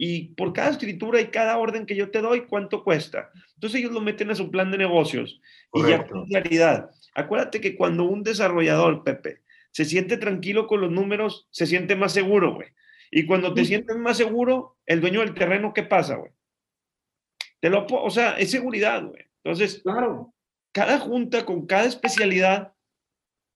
Y 0.04 0.30
por 0.30 0.52
cada 0.52 0.72
escritura 0.72 1.22
y 1.22 1.28
cada 1.28 1.60
orden 1.60 1.86
que 1.86 1.96
yo 1.96 2.10
te 2.10 2.22
doy, 2.22 2.48
¿cuánto 2.48 2.84
cuesta? 2.84 3.30
Entonces 3.54 3.82
ellos 3.82 3.92
lo 3.92 4.02
meten 4.02 4.32
a 4.32 4.36
su 4.36 4.50
plan 4.50 4.72
de 4.72 4.80
negocios 4.80 5.40
y 5.76 5.88
ya 5.88 6.08
con 6.08 6.26
claridad. 6.26 6.90
Acuérdate 7.14 7.62
que 7.62 7.76
cuando 7.76 8.06
un 8.06 8.24
desarrollador, 8.24 9.04
Pepe, 9.04 9.42
se 9.70 9.86
siente 9.86 10.18
tranquilo 10.18 10.66
con 10.66 10.82
los 10.82 10.90
números, 10.90 11.48
se 11.52 11.68
siente 11.68 11.96
más 11.96 12.14
seguro, 12.14 12.56
güey. 12.56 12.70
Y 13.12 13.28
cuando 13.28 13.54
te 13.54 13.64
sientes 13.64 13.96
más 13.96 14.18
seguro, 14.18 14.76
el 14.88 15.02
dueño 15.02 15.20
del 15.20 15.36
terreno, 15.36 15.72
¿qué 15.72 15.84
pasa, 15.84 16.16
güey? 16.16 16.32
Te 17.60 17.70
lo, 17.70 17.86
o 17.86 18.10
sea, 18.10 18.32
es 18.40 18.50
seguridad, 18.50 19.06
güey. 19.06 19.26
Entonces, 19.44 19.84
claro. 19.84 20.34
cada 20.72 20.98
junta 20.98 21.46
con 21.46 21.68
cada 21.68 21.86
especialidad 21.86 22.74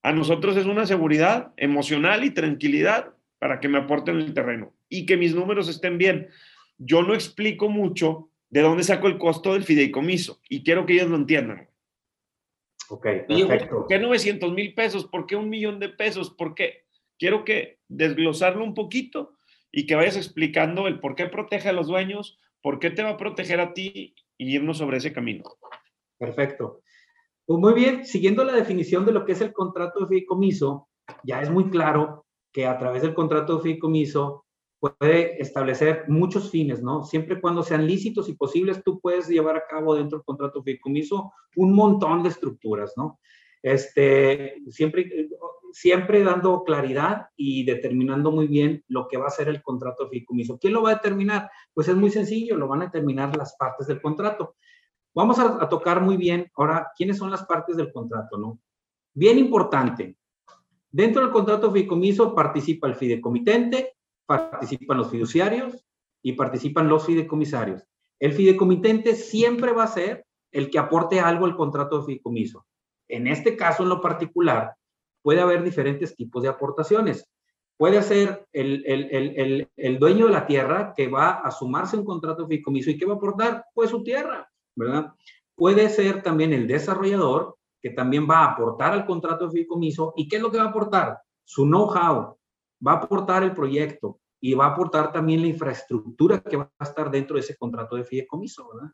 a 0.04 0.12
nosotros 0.12 0.56
es 0.58 0.68
una 0.68 0.86
seguridad 0.86 1.54
emocional 1.58 2.24
y 2.24 2.30
tranquilidad 2.30 3.14
para 3.46 3.60
que 3.60 3.68
me 3.68 3.78
aporten 3.78 4.16
el 4.16 4.34
terreno 4.34 4.74
y 4.90 5.06
que 5.06 5.18
mis 5.18 5.36
números 5.36 5.70
estén 5.70 6.00
bien. 6.00 6.30
Yo 6.80 7.04
no 7.04 7.14
explico 7.14 7.70
mucho 7.70 8.32
de 8.50 8.62
dónde 8.62 8.84
saco 8.84 9.06
el 9.06 9.20
costo 9.20 9.54
del 9.54 9.64
fideicomiso 9.64 10.42
y 10.50 10.64
quiero 10.64 10.88
que 10.88 10.94
ellos 10.94 11.12
lo 11.12 11.18
entiendan. 11.18 11.70
Ok, 12.90 13.04
perfecto. 13.28 13.75
¿Por 13.82 13.88
qué 13.88 14.00
900 14.00 14.52
mil 14.52 14.74
pesos? 14.74 15.06
¿Por 15.06 15.28
qué 15.28 15.36
un 15.36 15.50
millón 15.50 15.80
de 15.80 15.90
pesos? 15.90 16.32
¿Por 16.32 16.56
qué? 16.56 16.86
Quiero 17.20 17.46
que 17.46 17.78
desglosarlo 17.88 18.64
un 18.64 18.74
poquito 18.74 19.38
y 19.72 19.86
que 19.86 19.94
vayas 19.94 20.18
explicando 20.18 20.88
el 20.88 21.00
por 21.00 21.14
qué 21.14 21.28
protege 21.28 21.70
a 21.70 21.74
los 21.74 21.86
dueños, 21.86 22.40
¿por 22.64 22.80
qué 22.80 22.90
te 22.90 23.04
va 23.04 23.12
a 23.12 23.18
proteger 23.18 23.60
a 23.60 23.75
ti 23.75 24.16
y 24.40 24.56
irnos 24.56 24.80
sobre 24.80 24.98
ese 24.98 25.14
camino? 25.14 25.44
Perfecto. 26.18 26.82
Pues 27.46 27.60
muy 27.60 27.75
bien, 27.75 28.08
siguiendo 28.08 28.44
la 28.44 28.54
definición 28.54 29.06
de 29.06 29.12
lo 29.12 29.24
que 29.24 29.34
es 29.34 29.42
el 29.42 29.54
contrato 29.54 30.00
de 30.00 30.08
fideicomiso, 30.08 30.90
ya 31.24 31.44
es 31.44 31.52
muy 31.52 31.70
claro 31.70 32.25
que 32.55 32.65
a 32.65 32.77
través 32.77 33.01
del 33.01 33.13
contrato 33.13 33.57
de 33.57 33.63
fideicomiso 33.63 34.45
puede 34.79 35.41
establecer 35.41 36.05
muchos 36.07 36.50
fines, 36.50 36.81
¿no? 36.81 37.03
Siempre 37.03 37.41
cuando 37.41 37.63
sean 37.63 37.85
lícitos 37.85 38.29
y 38.29 38.33
posibles, 38.33 38.81
tú 38.81 39.01
puedes 39.01 39.27
llevar 39.27 39.57
a 39.57 39.67
cabo 39.67 39.93
dentro 39.93 40.19
del 40.19 40.24
contrato 40.24 40.59
de 40.59 40.63
fideicomiso 40.63 41.33
un 41.57 41.74
montón 41.74 42.24
de 42.24 42.29
estructuras, 42.29 42.93
¿no? 42.95 43.19
Este, 43.62 44.55
siempre, 44.69 45.27
siempre 45.74 46.24
dando 46.24 46.63
claridad 46.63 47.27
y 47.35 47.65
determinando 47.65 48.31
muy 48.31 48.47
bien 48.47 48.85
lo 48.88 49.09
que 49.09 49.17
va 49.17 49.27
a 49.27 49.31
ser 49.31 49.50
el 49.50 49.62
contrato 49.62 50.05
de 50.05 50.12
fideicomiso. 50.12 50.57
¿Quién 50.57 50.71
lo 50.71 50.81
va 50.81 50.91
a 50.91 50.95
determinar? 50.95 51.51
Pues 51.74 51.89
es 51.89 51.95
muy 51.97 52.09
sencillo, 52.09 52.55
lo 52.55 52.69
van 52.69 52.83
a 52.83 52.85
determinar 52.85 53.35
las 53.35 53.57
partes 53.57 53.88
del 53.88 54.01
contrato. 54.01 54.55
Vamos 55.13 55.39
a, 55.39 55.67
tocar 55.67 56.01
muy 56.01 56.15
bien 56.15 56.50
ahora 56.55 56.89
quiénes 56.95 57.17
son 57.17 57.31
las 57.31 57.43
partes 57.43 57.75
del 57.75 57.91
contrato, 57.91 58.38
¿no? 58.38 58.59
Bien 59.13 59.38
importante. 59.38 60.15
Dentro 60.96 61.24
del 61.24 61.32
contrato 61.32 61.68
de 61.68 61.74
fideicomiso 61.74 62.34
participa 62.34 62.88
el 62.88 62.96
fideicomitente, 62.96 63.98
participan 64.25 64.98
los 64.98 65.12
fiduciarios 65.12 65.86
y 66.24 66.32
participan 66.32 66.88
los 66.88 67.06
fideicomisarios. 67.06 67.84
El 68.18 68.32
fideicomitente 68.32 69.14
siempre 69.14 69.74
va 69.74 69.84
a 69.84 69.88
ser 69.88 70.25
el 70.54 70.70
que 70.70 70.80
aporte 70.80 71.20
algo 71.20 71.48
al 71.48 71.58
contrato 71.58 72.00
de 72.00 72.06
fideicomiso. 72.06 72.66
En 73.10 73.28
este 73.28 73.58
caso, 73.58 73.84
en 73.84 73.90
lo 73.90 74.00
particular, 74.00 74.74
puede 75.22 75.42
haber 75.42 75.66
diferentes 75.66 76.16
tipos 76.16 76.42
de 76.42 76.48
aportaciones. 76.48 77.30
Puede 77.75 78.02
ser 78.02 78.48
el, 78.54 78.82
el, 78.86 79.68
el, 79.75 80.00
dueño 80.00 80.28
de 80.28 80.32
la 80.32 80.48
tierra 80.48 80.94
que 80.96 81.10
va 81.10 81.42
a 81.42 81.52
sumarse 81.52 81.98
un 81.98 82.06
contrato 82.06 82.44
de 82.44 82.48
fideicomiso 82.48 82.92
y 82.92 82.98
que 82.98 83.06
va 83.06 83.16
a 83.16 83.18
aportar 83.18 83.66
pues 83.74 83.90
su 83.90 84.02
tierra. 84.02 84.50
¿verdad? 84.78 85.12
Puede 85.56 85.90
ser 85.90 86.24
también 86.24 86.54
el 86.54 86.68
desarrollador, 86.68 87.58
que 87.86 87.92
también 87.92 88.27
va 88.27 88.39
a 88.39 88.54
aportar 88.54 88.94
al 88.94 89.06
contrato 89.06 89.46
de 89.46 89.51
fideicomiso. 89.51 90.12
¿Y 90.15 90.27
qué 90.27 90.38
es 90.38 90.42
lo 90.42 90.50
que 90.50 90.58
va 90.58 90.63
a 90.63 90.70
aportar? 90.70 91.20
Su 91.44 91.65
know-how, 91.65 92.36
va 92.86 92.94
a 92.94 92.96
aportar 92.96 93.44
el 93.44 93.54
proyecto 93.54 94.20
y 94.42 94.56
va 94.56 94.65
a 94.65 94.70
aportar 94.70 95.12
también 95.12 95.42
la 95.42 95.50
infraestructura 95.50 96.42
que 96.42 96.58
va 96.58 96.72
a 96.80 96.84
estar 96.84 97.12
dentro 97.12 97.36
de 97.36 97.42
ese 97.42 97.56
contrato 97.56 97.96
de 97.96 98.04
fideicomiso, 98.04 98.68
¿verdad? 98.74 98.92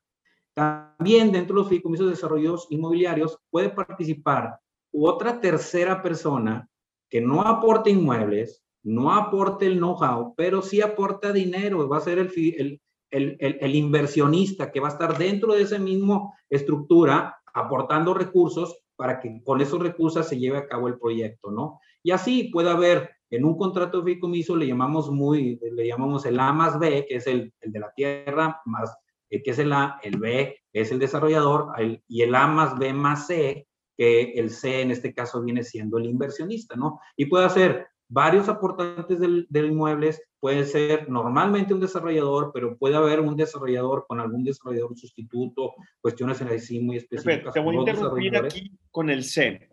También 0.53 1.31
dentro 1.31 1.55
de 1.55 1.61
los 1.61 1.69
fideicomisos 1.69 2.07
de 2.07 2.15
desarrollos 2.15 2.67
inmobiliarios 2.69 3.39
puede 3.49 3.69
participar 3.69 4.59
otra 4.91 5.39
tercera 5.39 6.01
persona 6.01 6.67
que 7.09 7.21
no 7.21 7.43
aporte 7.43 7.91
inmuebles, 7.91 8.61
no 8.83 9.13
aporte 9.13 9.67
el 9.67 9.77
know-how, 9.77 10.35
pero 10.35 10.61
sí 10.61 10.81
aporta 10.81 11.31
dinero, 11.31 11.87
va 11.87 11.95
a 11.95 12.01
ser 12.01 12.19
el, 12.19 12.81
el, 13.09 13.75
inversionista 13.75 14.69
que 14.69 14.81
va 14.81 14.89
a 14.89 14.91
estar 14.91 15.17
dentro 15.17 15.53
de 15.53 15.61
esa 15.61 15.79
misma 15.79 16.33
estructura 16.49 17.37
aportando 17.53 18.13
recursos 18.13 18.77
para 18.95 19.19
que 19.19 19.41
con 19.43 19.61
esos 19.61 19.79
recursos 19.79 20.27
se 20.27 20.37
lleve 20.37 20.57
a 20.57 20.67
cabo 20.67 20.87
el 20.87 20.99
proyecto, 20.99 21.51
¿no? 21.51 21.79
Y 22.03 22.11
así 22.11 22.49
puede 22.51 22.69
haber 22.69 23.09
en 23.31 23.45
un 23.45 23.57
contrato 23.57 23.99
de 23.99 24.03
fideicomiso 24.03 24.55
le 24.55 24.67
llamamos 24.67 25.09
muy, 25.09 25.57
le 25.61 25.87
llamamos 25.87 26.25
el 26.25 26.39
A 26.39 26.51
más 26.51 26.77
B, 26.77 27.05
que 27.07 27.15
es 27.15 27.27
el, 27.27 27.53
el 27.61 27.71
de 27.71 27.79
la 27.79 27.91
tierra, 27.93 28.61
más, 28.65 28.93
eh, 29.29 29.41
que 29.41 29.51
es 29.51 29.59
el 29.59 29.71
A, 29.71 29.99
el 30.03 30.19
B 30.19 30.57
es 30.73 30.91
el 30.91 30.99
desarrollador, 30.99 31.69
y 32.07 32.21
el 32.21 32.35
A 32.35 32.47
más 32.47 32.77
B 32.77 32.93
más 32.93 33.27
C, 33.27 33.67
que 33.97 34.33
el 34.33 34.49
C 34.49 34.81
en 34.81 34.91
este 34.91 35.13
caso 35.13 35.41
viene 35.41 35.63
siendo 35.63 35.97
el 35.97 36.05
inversionista, 36.05 36.75
¿no? 36.75 36.99
Y 37.15 37.25
puede 37.25 37.45
hacer 37.45 37.87
varios 38.11 38.49
aportantes 38.49 39.19
del, 39.19 39.47
del 39.49 39.67
inmueble, 39.67 40.13
puede 40.41 40.65
ser 40.65 41.09
normalmente 41.09 41.73
un 41.73 41.79
desarrollador, 41.79 42.51
pero 42.53 42.77
puede 42.77 42.95
haber 42.95 43.21
un 43.21 43.37
desarrollador 43.37 44.05
con 44.05 44.19
algún 44.19 44.43
desarrollador 44.43 44.97
sustituto, 44.97 45.73
cuestiones 46.01 46.41
así 46.41 46.81
muy 46.81 46.97
específicas. 46.97 47.53
Te 47.53 47.61
voy 47.61 47.77
a 47.77 47.79
interrumpir 47.79 48.35
aquí 48.35 48.77
con 48.91 49.09
el 49.09 49.23
C. 49.23 49.69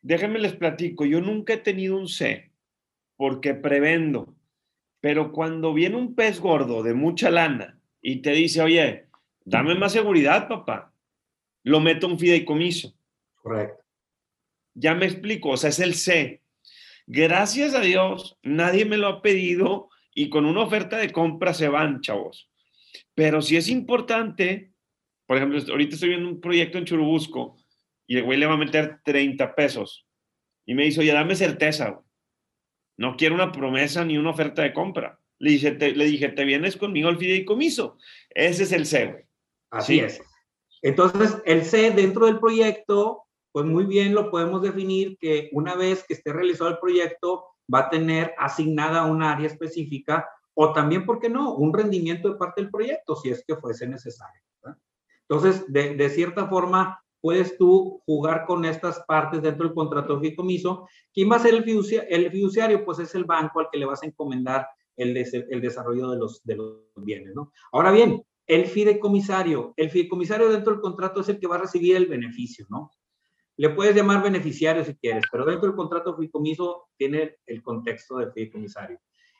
Déjenme 0.00 0.40
les 0.40 0.54
platico, 0.54 1.04
yo 1.04 1.20
nunca 1.20 1.54
he 1.54 1.58
tenido 1.58 1.96
un 1.96 2.08
C 2.08 2.50
porque 3.16 3.54
prevendo, 3.54 4.34
pero 5.00 5.30
cuando 5.30 5.72
viene 5.72 5.96
un 5.96 6.16
pez 6.16 6.40
gordo 6.40 6.82
de 6.82 6.94
mucha 6.94 7.30
lana 7.30 7.78
y 8.00 8.22
te 8.22 8.32
dice, 8.32 8.60
oye, 8.60 9.06
dame 9.44 9.76
más 9.76 9.92
seguridad, 9.92 10.48
papá, 10.48 10.92
lo 11.62 11.78
meto 11.78 12.08
en 12.08 12.18
fideicomiso. 12.18 12.92
Correcto. 13.36 13.84
Ya 14.74 14.96
me 14.96 15.06
explico, 15.06 15.50
o 15.50 15.56
sea, 15.56 15.70
es 15.70 15.78
el 15.78 15.94
C 15.94 16.42
Gracias 17.06 17.74
a 17.74 17.80
Dios, 17.80 18.38
nadie 18.42 18.84
me 18.84 18.96
lo 18.96 19.08
ha 19.08 19.22
pedido 19.22 19.90
y 20.14 20.28
con 20.28 20.46
una 20.46 20.62
oferta 20.62 20.98
de 20.98 21.10
compra 21.10 21.54
se 21.54 21.68
van, 21.68 22.00
chavos. 22.00 22.50
Pero 23.14 23.42
si 23.42 23.56
es 23.56 23.68
importante, 23.68 24.72
por 25.26 25.36
ejemplo, 25.36 25.60
ahorita 25.70 25.94
estoy 25.94 26.10
viendo 26.10 26.28
un 26.28 26.40
proyecto 26.40 26.78
en 26.78 26.84
Churubusco 26.84 27.56
y 28.06 28.16
el 28.16 28.24
güey 28.24 28.38
le 28.38 28.46
va 28.46 28.54
a 28.54 28.58
meter 28.58 29.00
30 29.04 29.54
pesos 29.54 30.06
y 30.64 30.74
me 30.74 30.84
dice, 30.84 31.00
oye, 31.00 31.12
dame 31.12 31.34
certeza, 31.34 32.00
no 32.96 33.16
quiero 33.16 33.34
una 33.34 33.52
promesa 33.52 34.04
ni 34.04 34.16
una 34.18 34.30
oferta 34.30 34.62
de 34.62 34.72
compra. 34.72 35.18
Le 35.38 35.52
dije, 35.52 35.72
te, 35.72 35.92
le 35.92 36.04
dije, 36.04 36.28
te 36.28 36.44
vienes 36.44 36.76
conmigo 36.76 37.08
al 37.08 37.18
fideicomiso. 37.18 37.98
Ese 38.30 38.62
es 38.62 38.72
el 38.72 38.86
C, 38.86 39.06
güey. 39.06 39.24
Así 39.70 39.98
es. 39.98 40.22
Entonces, 40.82 41.38
el 41.46 41.64
C 41.64 41.90
dentro 41.90 42.26
del 42.26 42.38
proyecto 42.38 43.24
pues 43.52 43.66
muy 43.66 43.84
bien 43.84 44.14
lo 44.14 44.30
podemos 44.30 44.62
definir 44.62 45.16
que 45.18 45.50
una 45.52 45.76
vez 45.76 46.04
que 46.06 46.14
esté 46.14 46.32
realizado 46.32 46.70
el 46.70 46.78
proyecto 46.78 47.44
va 47.72 47.80
a 47.80 47.90
tener 47.90 48.34
asignada 48.38 49.04
una 49.04 49.32
área 49.32 49.46
específica 49.46 50.28
o 50.54 50.72
también, 50.72 51.06
¿por 51.06 51.18
qué 51.18 51.28
no?, 51.28 51.54
un 51.54 51.72
rendimiento 51.72 52.28
de 52.28 52.36
parte 52.36 52.60
del 52.62 52.70
proyecto 52.70 53.16
si 53.16 53.30
es 53.30 53.44
que 53.46 53.56
fuese 53.56 53.86
necesario. 53.86 54.42
Entonces, 55.28 55.64
de, 55.72 56.10
cierta 56.10 56.46
forma, 56.46 57.02
puedes 57.20 57.56
tú 57.56 58.02
jugar 58.04 58.44
con 58.44 58.66
estas 58.66 59.02
partes 59.06 59.40
dentro 59.40 59.66
del 59.66 59.74
contrato 59.74 60.14
de 60.14 60.20
fideicomiso. 60.20 60.86
¿Quién 61.14 61.30
va 61.30 61.36
a 61.36 61.38
ser 61.38 61.54
el 61.54 61.64
fiduciario? 61.64 62.08
El 62.10 62.30
fiduciario, 62.30 62.84
pues 62.84 62.98
es 62.98 63.14
el 63.14 63.24
banco 63.24 63.60
al 63.60 63.68
que 63.72 63.78
le 63.78 63.86
vas 63.86 64.02
a 64.02 64.06
encomendar 64.06 64.66
el, 64.94 65.14
desarrollo 65.14 66.10
de 66.10 66.18
los, 66.18 66.42
de 66.44 66.56
los 66.56 66.80
bienes, 66.96 67.34
¿no? 67.34 67.50
Ahora 67.72 67.92
bien, 67.92 68.22
el 68.46 68.66
fideicomisario, 68.66 69.72
el 69.76 69.88
fideicomisario 69.88 70.50
dentro 70.50 70.74
del 70.74 70.82
contrato 70.82 71.20
es 71.20 71.28
el 71.30 71.38
que 71.38 71.46
va 71.46 71.56
a 71.56 71.60
recibir 71.60 71.96
el 71.96 72.06
beneficio, 72.06 72.66
¿no? 72.68 72.90
Le 73.56 73.70
puedes 73.70 73.94
llamar 73.94 74.22
beneficiario 74.22 74.84
si 74.84 74.94
quieres, 74.94 75.24
pero 75.30 75.44
dentro 75.44 75.68
del 75.68 75.76
contrato 75.76 76.10
de 76.10 76.16
fideicomiso 76.16 76.88
tiene 76.96 77.36
el 77.46 77.62
contexto 77.62 78.16
del 78.16 78.32
fideicomisario. 78.32 78.98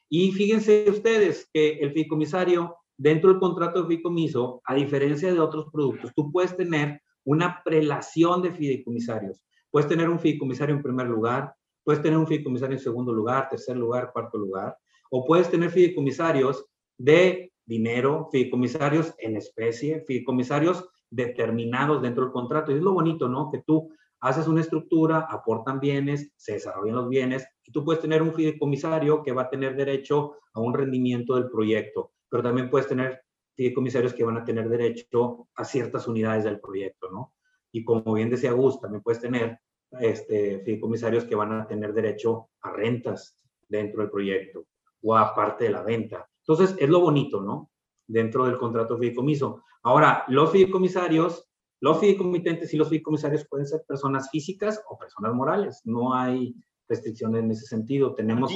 Y 0.08 0.32
fíjense 0.32 0.84
ustedes 0.90 1.48
que 1.52 1.78
el 1.78 1.92
fideicomisario, 1.92 2.76
dentro 2.96 3.30
del 3.30 3.40
contrato 3.40 3.80
de 3.80 3.88
fideicomiso, 3.88 4.60
a 4.64 4.74
diferencia 4.74 5.32
de 5.32 5.40
otros 5.40 5.66
productos, 5.72 6.12
tú 6.14 6.30
puedes 6.30 6.56
tener 6.56 7.00
una 7.24 7.62
prelación 7.64 8.42
de 8.42 8.52
fideicomisarios. 8.52 9.42
Puedes 9.70 9.88
tener 9.88 10.10
un 10.10 10.20
fideicomisario 10.20 10.74
en 10.74 10.82
primer 10.82 11.06
lugar, 11.06 11.54
puedes 11.82 12.02
tener 12.02 12.18
un 12.18 12.26
fideicomisario 12.26 12.76
en 12.76 12.82
segundo 12.82 13.12
lugar, 13.12 13.48
tercer 13.48 13.76
lugar, 13.76 14.10
cuarto 14.12 14.36
lugar, 14.36 14.76
o 15.10 15.24
puedes 15.24 15.50
tener 15.50 15.70
fideicomisarios 15.70 16.66
de 16.98 17.52
dinero, 17.64 18.28
fideicomisarios 18.30 19.14
en 19.18 19.36
especie, 19.36 20.04
fideicomisarios 20.06 20.88
determinados 21.10 22.02
dentro 22.02 22.24
del 22.24 22.32
contrato. 22.32 22.72
Y 22.72 22.76
es 22.76 22.82
lo 22.82 22.92
bonito, 22.92 23.28
¿no? 23.28 23.50
Que 23.50 23.62
tú 23.66 23.90
haces 24.22 24.46
una 24.46 24.60
estructura, 24.60 25.26
aportan 25.28 25.80
bienes, 25.80 26.32
se 26.36 26.54
desarrollan 26.54 26.94
los 26.94 27.08
bienes 27.08 27.46
y 27.64 27.72
tú 27.72 27.84
puedes 27.84 28.00
tener 28.00 28.22
un 28.22 28.32
fideicomisario 28.32 29.22
que 29.22 29.32
va 29.32 29.42
a 29.42 29.50
tener 29.50 29.76
derecho 29.76 30.36
a 30.54 30.60
un 30.60 30.72
rendimiento 30.72 31.34
del 31.34 31.50
proyecto, 31.50 32.12
pero 32.28 32.42
también 32.42 32.70
puedes 32.70 32.86
tener 32.86 33.20
fideicomisarios 33.56 34.14
que 34.14 34.24
van 34.24 34.36
a 34.36 34.44
tener 34.44 34.68
derecho 34.68 35.48
a 35.56 35.64
ciertas 35.64 36.06
unidades 36.06 36.44
del 36.44 36.60
proyecto, 36.60 37.10
¿no? 37.10 37.34
Y 37.72 37.84
como 37.84 38.14
bien 38.14 38.30
decía 38.30 38.52
Gus, 38.52 38.80
también 38.80 39.02
puedes 39.02 39.20
tener 39.20 39.58
este, 39.98 40.60
fideicomisarios 40.60 41.24
que 41.24 41.34
van 41.34 41.52
a 41.52 41.66
tener 41.66 41.92
derecho 41.92 42.50
a 42.60 42.70
rentas 42.70 43.36
dentro 43.68 44.02
del 44.02 44.10
proyecto 44.10 44.66
o 45.02 45.16
a 45.16 45.34
parte 45.34 45.64
de 45.64 45.70
la 45.70 45.82
venta. 45.82 46.28
Entonces, 46.46 46.76
es 46.78 46.88
lo 46.88 47.00
bonito, 47.00 47.40
¿no? 47.40 47.70
Dentro 48.06 48.44
del 48.46 48.56
contrato 48.56 48.96
fideicomiso. 48.96 49.64
Ahora, 49.82 50.24
los 50.28 50.52
fideicomisarios 50.52 51.51
los 51.82 51.98
fideicomitentes 51.98 52.72
y 52.72 52.76
los 52.76 52.88
fideicomisarios 52.88 53.44
pueden 53.48 53.66
ser 53.66 53.82
personas 53.88 54.30
físicas 54.30 54.80
o 54.88 54.96
personas 54.96 55.34
morales. 55.34 55.80
No 55.82 56.14
hay 56.14 56.54
restricciones 56.88 57.42
en 57.42 57.50
ese 57.50 57.66
sentido. 57.66 58.14
Tenemos... 58.14 58.52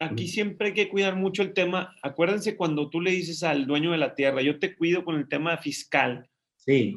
Aquí, 0.00 0.28
siempre 0.28 0.68
hay 0.68 0.72
que 0.72 0.88
cuidar 0.88 1.14
mucho 1.14 1.42
el 1.42 1.52
tema. 1.52 1.94
Acuérdense 2.02 2.56
cuando 2.56 2.88
tú 2.88 3.02
le 3.02 3.10
dices 3.10 3.42
al 3.42 3.66
dueño 3.66 3.92
de 3.92 3.98
la 3.98 4.14
tierra, 4.14 4.40
yo 4.40 4.58
te 4.58 4.74
cuido 4.76 5.04
con 5.04 5.16
el 5.16 5.28
tema 5.28 5.58
fiscal. 5.58 6.30
Sí. 6.56 6.96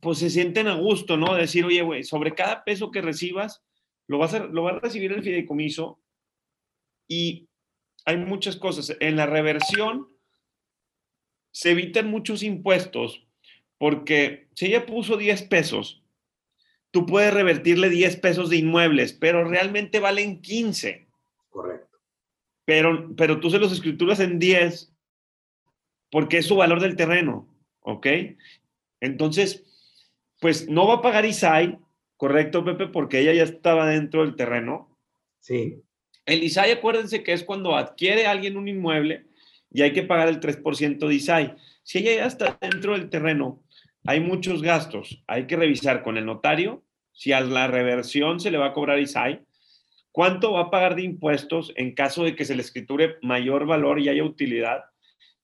Pues 0.00 0.18
se 0.18 0.30
sienten 0.30 0.66
a 0.66 0.74
gusto, 0.74 1.16
¿no? 1.16 1.36
Decir, 1.36 1.64
oye, 1.64 1.82
güey, 1.82 2.02
sobre 2.02 2.34
cada 2.34 2.64
peso 2.64 2.90
que 2.90 3.00
recibas, 3.00 3.62
lo 4.08 4.18
vas, 4.18 4.34
a, 4.34 4.40
lo 4.40 4.64
vas 4.64 4.74
a 4.74 4.80
recibir 4.80 5.12
el 5.12 5.22
fideicomiso 5.22 6.02
y 7.06 7.48
hay 8.04 8.16
muchas 8.16 8.56
cosas. 8.56 8.96
En 8.98 9.14
la 9.14 9.26
reversión 9.26 10.08
se 11.52 11.70
evitan 11.70 12.10
muchos 12.10 12.42
impuestos 12.42 13.28
porque 13.78 14.48
si 14.54 14.66
ella 14.66 14.86
puso 14.86 15.16
10 15.16 15.42
pesos, 15.42 16.02
tú 16.90 17.06
puedes 17.06 17.34
revertirle 17.34 17.88
10 17.90 18.16
pesos 18.18 18.50
de 18.50 18.56
inmuebles, 18.56 19.12
pero 19.12 19.44
realmente 19.44 20.00
valen 20.00 20.40
15. 20.40 21.08
Correcto. 21.48 21.98
Pero, 22.64 23.14
pero 23.16 23.40
tú 23.40 23.50
se 23.50 23.58
los 23.58 23.72
escrituras 23.72 24.20
en 24.20 24.38
10, 24.38 24.92
porque 26.10 26.38
es 26.38 26.46
su 26.46 26.56
valor 26.56 26.80
del 26.80 26.96
terreno, 26.96 27.48
¿ok? 27.80 28.06
Entonces, 29.00 29.64
pues 30.40 30.68
no 30.68 30.86
va 30.86 30.94
a 30.94 31.02
pagar 31.02 31.26
ISAI, 31.26 31.78
¿correcto, 32.16 32.64
Pepe? 32.64 32.86
Porque 32.86 33.18
ella 33.18 33.32
ya 33.32 33.42
estaba 33.42 33.86
dentro 33.86 34.22
del 34.22 34.36
terreno. 34.36 34.96
Sí. 35.40 35.82
El 36.26 36.44
ISAI, 36.44 36.70
acuérdense 36.70 37.22
que 37.22 37.32
es 37.32 37.42
cuando 37.42 37.76
adquiere 37.76 38.26
alguien 38.26 38.56
un 38.56 38.68
inmueble 38.68 39.26
y 39.72 39.82
hay 39.82 39.92
que 39.92 40.04
pagar 40.04 40.28
el 40.28 40.38
3% 40.38 41.08
de 41.08 41.14
ISAI. 41.14 41.56
Si 41.82 41.98
ella 41.98 42.14
ya 42.14 42.26
está 42.26 42.56
dentro 42.60 42.92
del 42.92 43.10
terreno, 43.10 43.63
hay 44.06 44.20
muchos 44.20 44.62
gastos. 44.62 45.22
Hay 45.26 45.46
que 45.46 45.56
revisar 45.56 46.02
con 46.02 46.16
el 46.16 46.26
notario 46.26 46.82
si 47.12 47.32
a 47.32 47.40
la 47.40 47.66
reversión 47.66 48.40
se 48.40 48.50
le 48.50 48.58
va 48.58 48.66
a 48.66 48.72
cobrar 48.72 48.98
ISAI, 48.98 49.44
cuánto 50.12 50.52
va 50.52 50.62
a 50.62 50.70
pagar 50.70 50.96
de 50.96 51.02
impuestos 51.02 51.72
en 51.76 51.94
caso 51.94 52.24
de 52.24 52.34
que 52.36 52.44
se 52.44 52.54
le 52.54 52.62
escriture 52.62 53.16
mayor 53.22 53.66
valor 53.66 54.00
y 54.00 54.08
haya 54.08 54.24
utilidad. 54.24 54.84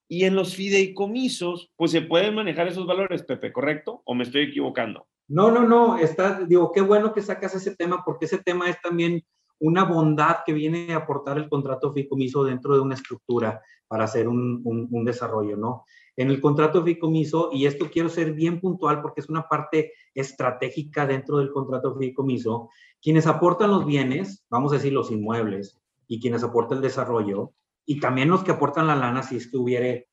Y 0.09 0.25
en 0.25 0.35
los 0.35 0.57
fideicomisos, 0.57 1.71
pues 1.77 1.93
se 1.93 2.03
pueden 2.03 2.35
manejar 2.35 2.67
esos 2.67 2.87
valores, 2.87 3.23
Pepe, 3.23 3.53
¿correcto? 3.53 4.03
¿O 4.05 4.15
me 4.15 4.25
estoy 4.25 4.43
equivocando? 4.43 5.07
No, 5.29 5.53
no, 5.53 5.63
no, 5.63 5.97
está, 5.97 6.41
digo, 6.45 6.73
qué 6.73 6.81
bueno 6.81 7.15
que 7.15 7.23
sacas 7.23 7.55
ese 7.55 7.77
tema 7.77 8.03
porque 8.05 8.25
ese 8.25 8.39
tema 8.39 8.69
es 8.69 8.81
también 8.81 9.23
una 9.61 9.85
bondad 9.85 10.39
que 10.45 10.53
viene 10.53 10.93
a 10.93 10.97
aportar 10.97 11.39
el 11.39 11.49
contrato 11.49 11.93
fideicomiso 11.93 12.43
dentro 12.43 12.75
de 12.75 12.81
una 12.81 12.95
estructura 12.95 13.61
para 13.87 14.05
hacer 14.05 14.27
un, 14.27 14.61
un, 14.65 15.05
desarrollo, 15.05 15.57
¿no? 15.57 15.85
En 16.17 16.29
el 16.31 16.41
contrato 16.41 16.83
fideicomiso, 16.83 17.51
y 17.53 17.67
esto 17.67 17.91
quiero 17.91 18.09
ser 18.09 18.33
bien 18.33 18.61
puntual 18.61 19.01
porque 19.01 19.21
es 19.21 19.29
una 19.29 19.49
parte 19.49 19.93
estratégica 20.15 21.07
dentro 21.07 21.39
del 21.39 21.51
contrato 21.51 21.97
fideicomiso, 21.97 22.69
quienes 23.01 23.27
aportan 23.27 23.71
los 23.71 23.87
bienes, 23.87 24.45
vamos 24.51 24.73
a 24.73 24.77
decir 24.77 24.93
los 24.93 25.11
inmuebles, 25.11 25.81
y 26.07 26.21
quienes 26.21 26.43
aportan 26.43 26.79
el 26.79 26.83
desarrollo, 26.83 27.53
y 27.87 28.01
también 28.01 28.29
los 28.29 28.45
que 28.45 28.51
aportan 28.51 28.87
la 28.87 28.97
lana 28.97 29.23
si 29.23 29.37
es 29.37 29.51
que 29.51 29.57
hubiere 29.57 30.09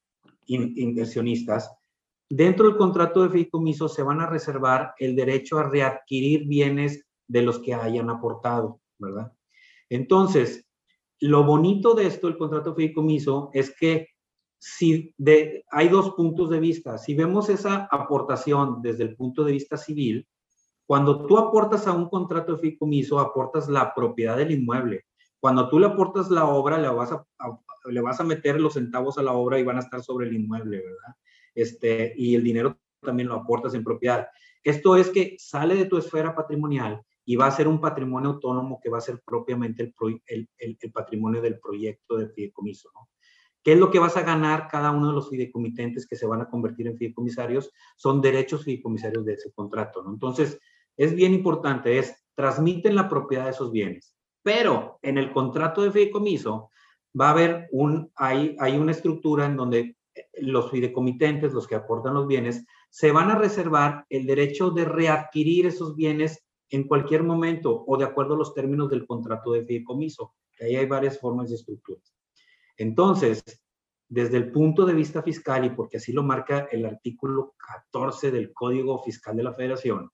inversionistas, 0.46 1.76
dentro 2.30 2.68
del 2.68 2.78
contrato 2.78 3.24
de 3.24 3.30
fideicomiso 3.30 3.90
se 3.90 4.04
van 4.04 4.22
a 4.22 4.28
reservar 4.28 4.94
el 5.00 5.16
derecho 5.16 5.58
a 5.58 5.70
readquirir 5.70 6.48
bienes 6.48 7.06
de 7.28 7.42
los 7.42 7.60
que 7.60 7.74
hayan 7.74 8.10
aportado, 8.10 8.80
¿verdad? 8.98 9.34
Entonces, 9.90 10.66
lo 11.20 11.44
bonito 11.44 11.96
de 11.96 12.08
esto, 12.08 12.28
el 12.28 12.38
contrato 12.38 12.76
fideicomiso, 12.76 13.50
es 13.54 13.76
que 13.76 14.10
si 14.70 15.14
de, 15.18 15.64
hay 15.72 15.88
dos 15.88 16.12
puntos 16.12 16.50
de 16.50 16.60
vista. 16.60 16.98
Si 16.98 17.16
vemos 17.16 17.48
esa 17.48 17.88
aportación 17.90 18.82
desde 18.82 19.04
el 19.04 19.16
punto 19.16 19.46
de 19.46 19.54
vista 19.54 19.78
civil, 19.78 20.28
cuando 20.86 21.26
tú 21.26 21.38
aportas 21.38 21.88
a 21.88 21.94
un 21.94 22.10
contrato 22.10 22.54
de 22.54 22.60
fideicomiso, 22.60 23.20
aportas 23.20 23.70
la 23.70 23.94
propiedad 23.96 24.36
del 24.36 24.52
inmueble. 24.52 25.06
Cuando 25.40 25.70
tú 25.70 25.80
le 25.80 25.88
aportas 25.88 26.30
la 26.30 26.46
obra, 26.46 26.78
le 26.78 26.90
vas 26.90 27.14
a, 27.14 27.26
le 27.86 28.02
vas 28.02 28.20
a 28.20 28.26
meter 28.26 28.60
los 28.60 28.74
centavos 28.74 29.18
a 29.18 29.24
la 29.24 29.32
obra 29.34 29.58
y 29.58 29.64
van 29.64 29.78
a 29.78 29.82
estar 29.82 30.04
sobre 30.04 30.28
el 30.28 30.36
inmueble, 30.36 30.80
¿verdad? 30.80 31.16
Este, 31.56 32.14
y 32.18 32.36
el 32.36 32.44
dinero 32.44 32.78
también 33.02 33.30
lo 33.30 33.36
aportas 33.36 33.74
en 33.74 33.86
propiedad. 33.86 34.28
Esto 34.64 34.98
es 34.98 35.10
que 35.10 35.38
sale 35.40 35.76
de 35.76 35.86
tu 35.86 35.98
esfera 35.98 36.36
patrimonial 36.36 37.02
y 37.24 37.38
va 37.38 37.48
a 37.48 37.52
ser 37.52 37.70
un 37.70 37.80
patrimonio 37.80 38.32
autónomo 38.32 38.82
que 38.84 38.90
va 38.90 38.98
a 38.98 39.02
ser 39.02 39.22
propiamente 39.26 39.94
el, 40.02 40.22
el, 40.28 40.50
el, 40.58 40.92
patrimonio 40.92 41.42
del 41.42 41.58
proyecto 41.58 42.18
de 42.18 42.28
fideicomiso. 42.28 42.90
¿no? 42.94 43.08
¿Qué 43.68 43.74
es 43.74 43.80
lo 43.80 43.92
que 43.92 44.00
vas 44.00 44.16
a 44.16 44.22
ganar 44.22 44.70
cada 44.70 44.92
uno 44.92 45.10
de 45.10 45.14
los 45.14 45.30
fideicomitentes 45.30 46.08
que 46.08 46.16
se 46.16 46.26
van 46.26 46.40
a 46.40 46.50
convertir 46.50 46.88
en 46.88 46.96
fideicomisarios? 46.96 47.70
Son 47.98 48.22
derechos 48.22 48.64
fideicomisarios 48.64 49.26
de 49.26 49.34
ese 49.34 49.52
contrato. 49.52 50.02
¿no? 50.02 50.14
Entonces, 50.14 50.58
es 50.96 51.14
bien 51.14 51.34
importante, 51.34 52.00
es 52.00 52.16
transmiten 52.34 52.96
la 52.96 53.10
propiedad 53.10 53.44
de 53.44 53.52
esos 53.52 53.74
bienes. 53.74 54.16
Pero 54.42 55.00
en 55.02 55.18
el 55.18 55.34
contrato 55.34 55.82
de 55.82 55.92
fideicomiso 55.92 56.72
va 57.20 57.28
a 57.28 57.32
haber 57.32 57.68
un, 57.74 58.10
hay, 58.16 58.56
hay 58.58 58.78
una 58.78 58.94
estructura 58.94 59.46
en 59.46 59.58
donde 59.58 59.98
los 60.40 60.72
fideicomitentes, 60.72 61.52
los 61.52 61.68
que 61.68 61.76
aportan 61.76 62.14
los 62.14 62.26
bienes, 62.26 62.66
se 62.90 63.12
van 63.12 63.32
a 63.32 63.38
reservar 63.38 64.06
el 64.08 64.26
derecho 64.28 64.70
de 64.70 64.86
readquirir 64.86 65.66
esos 65.66 65.94
bienes 65.94 66.42
en 66.70 66.88
cualquier 66.88 67.24
momento 67.24 67.84
o 67.86 67.98
de 67.98 68.06
acuerdo 68.06 68.36
a 68.36 68.38
los 68.38 68.54
términos 68.54 68.90
del 68.90 69.06
contrato 69.06 69.52
de 69.52 69.66
fideicomiso. 69.66 70.36
Ahí 70.62 70.78
hay 70.78 70.86
varias 70.86 71.20
formas 71.20 71.50
de 71.50 71.56
estructuras. 71.56 72.17
Entonces, 72.78 73.44
desde 74.08 74.38
el 74.38 74.52
punto 74.52 74.86
de 74.86 74.94
vista 74.94 75.22
fiscal, 75.22 75.66
y 75.66 75.72
porque 75.72 75.98
así 75.98 76.14
lo 76.14 76.24
marca 76.24 76.68
el 76.72 76.86
artículo 76.86 77.56
14 77.58 78.32
del 78.32 78.54
Código 78.54 79.04
Fiscal 79.04 79.36
de 79.36 79.44
la 79.44 79.54
Federación, 79.54 80.10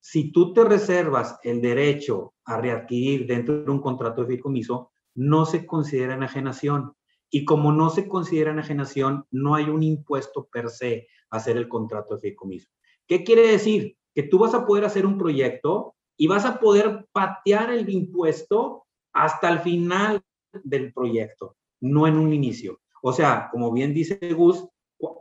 si 0.00 0.30
tú 0.30 0.52
te 0.52 0.64
reservas 0.64 1.38
el 1.42 1.60
derecho 1.60 2.34
a 2.44 2.60
readquirir 2.60 3.26
dentro 3.26 3.64
de 3.64 3.70
un 3.70 3.80
contrato 3.80 4.20
de 4.20 4.28
fideicomiso, 4.28 4.92
no 5.14 5.46
se 5.46 5.66
considera 5.66 6.14
enajenación. 6.14 6.92
Y 7.30 7.44
como 7.44 7.72
no 7.72 7.90
se 7.90 8.06
considera 8.06 8.52
enajenación, 8.52 9.24
no 9.30 9.54
hay 9.54 9.64
un 9.64 9.82
impuesto 9.82 10.46
per 10.46 10.70
se 10.70 11.08
a 11.30 11.38
hacer 11.38 11.56
el 11.56 11.68
contrato 11.68 12.14
de 12.14 12.20
fideicomiso. 12.20 12.68
¿Qué 13.08 13.24
quiere 13.24 13.48
decir? 13.48 13.96
que 14.16 14.22
tú 14.22 14.38
vas 14.38 14.54
a 14.54 14.64
poder 14.64 14.86
hacer 14.86 15.04
un 15.04 15.18
proyecto 15.18 15.94
y 16.16 16.26
vas 16.26 16.46
a 16.46 16.58
poder 16.58 17.06
patear 17.12 17.70
el 17.70 17.88
impuesto 17.90 18.86
hasta 19.12 19.50
el 19.50 19.58
final 19.58 20.22
del 20.64 20.90
proyecto, 20.94 21.55
no 21.80 22.06
en 22.06 22.16
un 22.16 22.32
inicio. 22.32 22.80
O 23.02 23.12
sea, 23.12 23.48
como 23.50 23.72
bien 23.72 23.94
dice 23.94 24.18
Gus, 24.32 24.66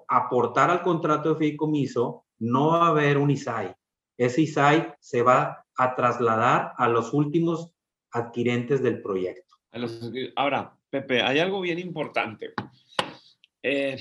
aportar 0.08 0.70
al 0.70 0.82
contrato 0.82 1.30
de 1.30 1.36
fideicomiso 1.36 2.26
no 2.40 2.70
va 2.70 2.88
a 2.88 2.90
haber 2.90 3.18
un 3.18 3.32
ISAI. 3.32 3.74
Ese 4.18 4.42
ISAI 4.42 4.94
se 5.00 5.22
va 5.22 5.66
a 5.78 5.96
trasladar 5.96 6.74
a 6.78 6.88
los 6.88 7.14
últimos 7.14 7.72
adquirentes 8.12 8.82
del 8.82 9.02
proyecto. 9.02 9.56
Ahora, 10.36 10.74
Pepe, 10.90 11.22
hay 11.22 11.40
algo 11.40 11.60
bien 11.60 11.80
importante. 11.80 12.54
Eh, 13.62 13.98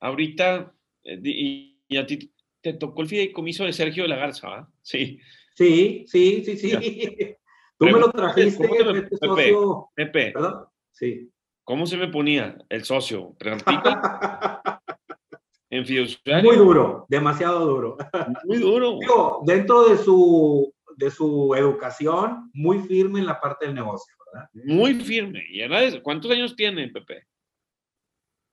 ahorita, 0.00 0.74
eh, 1.04 1.20
y, 1.24 1.80
y, 1.88 1.96
a 1.96 2.06
ti 2.06 2.30
te 2.60 2.74
tocó 2.74 3.02
el 3.02 3.08
fideicomiso 3.08 3.64
de 3.64 3.72
Sergio 3.72 4.02
de 4.02 4.10
la 4.10 4.16
Garza, 4.16 4.50
¿verdad? 4.50 4.68
Sí. 4.82 5.18
Sí, 5.54 6.04
sí, 6.06 6.42
sí, 6.44 6.56
sí. 6.56 7.36
Tú 7.78 7.86
me 7.86 7.92
lo 7.98 8.10
trajiste, 8.10 8.68
Pepe, 8.68 9.16
socio. 9.16 9.90
Pepe, 9.94 10.30
¿Perdón? 10.32 10.66
Sí. 10.92 11.31
¿Cómo 11.64 11.86
se 11.86 11.96
me 11.96 12.08
ponía 12.08 12.56
el 12.68 12.84
socio? 12.84 13.36
en 15.70 15.86
fiduciario. 15.86 16.50
Muy 16.50 16.56
duro, 16.56 17.06
demasiado 17.08 17.66
duro. 17.66 17.96
Muy 18.44 18.58
duro. 18.58 18.98
Digo, 19.00 19.42
dentro 19.44 19.88
de 19.88 19.96
su, 19.96 20.72
de 20.96 21.10
su 21.10 21.54
educación, 21.54 22.50
muy 22.52 22.80
firme 22.80 23.20
en 23.20 23.26
la 23.26 23.40
parte 23.40 23.66
del 23.66 23.74
negocio, 23.74 24.14
¿verdad? 24.32 24.50
Muy 24.52 24.94
firme. 24.94 25.42
¿Y 25.48 25.62
cuántos 26.00 26.30
años 26.30 26.54
tiene, 26.56 26.88
Pepe? 26.88 27.26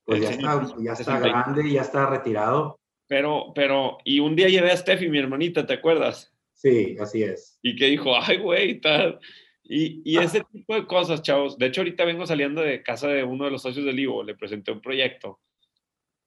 Pues 0.06 0.22
ya 0.22 0.30
está, 0.32 0.67
ya 0.80 0.93
está 0.93 1.19
grande, 1.19 1.72
ya 1.72 1.82
está 1.82 2.06
retirado. 2.10 2.80
Pero, 3.08 3.52
pero, 3.54 3.98
y 4.06 4.19
un 4.19 4.36
día 4.36 4.48
llevé 4.48 4.72
a 4.72 4.78
Steffi, 4.78 5.10
mi 5.10 5.19
hermanita, 5.19 5.65
¿te 5.65 5.74
acuerdas? 5.74 6.32
Sí, 6.54 6.95
así 7.00 7.24
es. 7.24 7.60
Y 7.62 7.76
que 7.76 7.88
dijo, 7.88 8.12
ay, 8.15 8.38
güey, 8.38 8.80
tal. 8.82 9.19
Y, 9.71 10.01
y 10.03 10.17
ese 10.17 10.43
tipo 10.51 10.73
de 10.73 10.88
cosas, 10.88 11.21
chavos. 11.21 11.58
De 11.60 11.67
hecho, 11.67 11.82
ahorita 11.82 12.03
vengo 12.03 12.25
saliendo 12.25 12.62
de 12.63 12.82
casa 12.82 13.08
de 13.08 13.23
uno 13.23 13.45
de 13.45 13.51
los 13.51 13.62
socios 13.62 13.86
del 13.86 13.99
Ivo, 13.99 14.23
le 14.23 14.34
presenté 14.34 14.71
un 14.71 14.82
proyecto. 14.82 15.39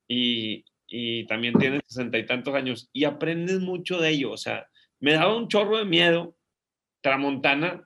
Y, 0.07 0.65
y 0.87 1.27
también 1.27 1.55
tiene 1.59 1.81
sesenta 1.85 2.19
y 2.19 2.25
tantos 2.25 2.55
años. 2.55 2.89
Y 2.93 3.03
aprendes 3.03 3.59
mucho 3.59 4.01
de 4.01 4.11
ello. 4.11 4.31
O 4.31 4.37
sea, 4.37 4.69
me 5.01 5.15
daba 5.15 5.37
un 5.37 5.49
chorro 5.49 5.79
de 5.79 5.85
miedo, 5.85 6.37
Tramontana, 7.01 7.85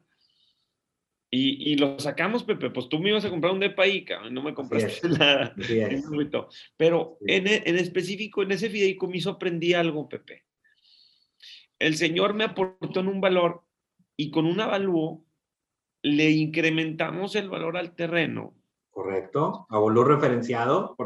y, 1.31 1.73
y, 1.73 1.77
lo 1.77 1.99
sacamos, 1.99 2.45
Pepe, 2.45 2.71
pues 2.71 2.88
tú 2.88 3.01
me 3.01 3.09
ibas 3.09 3.25
a 3.25 3.31
comprar 3.31 3.53
un 3.53 3.59
depa 3.59 3.83
ahí, 3.83 4.07
no 4.31 4.42
me 4.42 4.55
compraste 4.55 5.09
nada. 5.09 5.55
Pero 6.77 7.19
en, 7.27 7.49
e, 7.49 7.62
en, 7.66 7.77
específico, 7.77 8.42
en 8.42 8.53
ese 8.53 8.71
fideicomiso 8.71 9.31
aprendí 9.31 9.75
algo, 9.75 10.09
Pepe. 10.09 10.45
El 11.79 11.97
señor 11.97 12.33
me 12.35 12.45
aportó 12.45 13.01
en 13.01 13.09
un 13.09 13.21
valor 13.21 13.64
y 14.16 14.31
con 14.31 14.47
un 14.47 14.61
avalúo 14.61 15.26
le 16.07 16.31
incrementamos 16.31 17.35
el 17.35 17.49
valor 17.49 17.77
al 17.77 17.97
terreno. 17.97 18.55
Correcto, 18.90 19.66
a 19.69 19.79
valor 19.79 20.07
referenciado. 20.07 20.97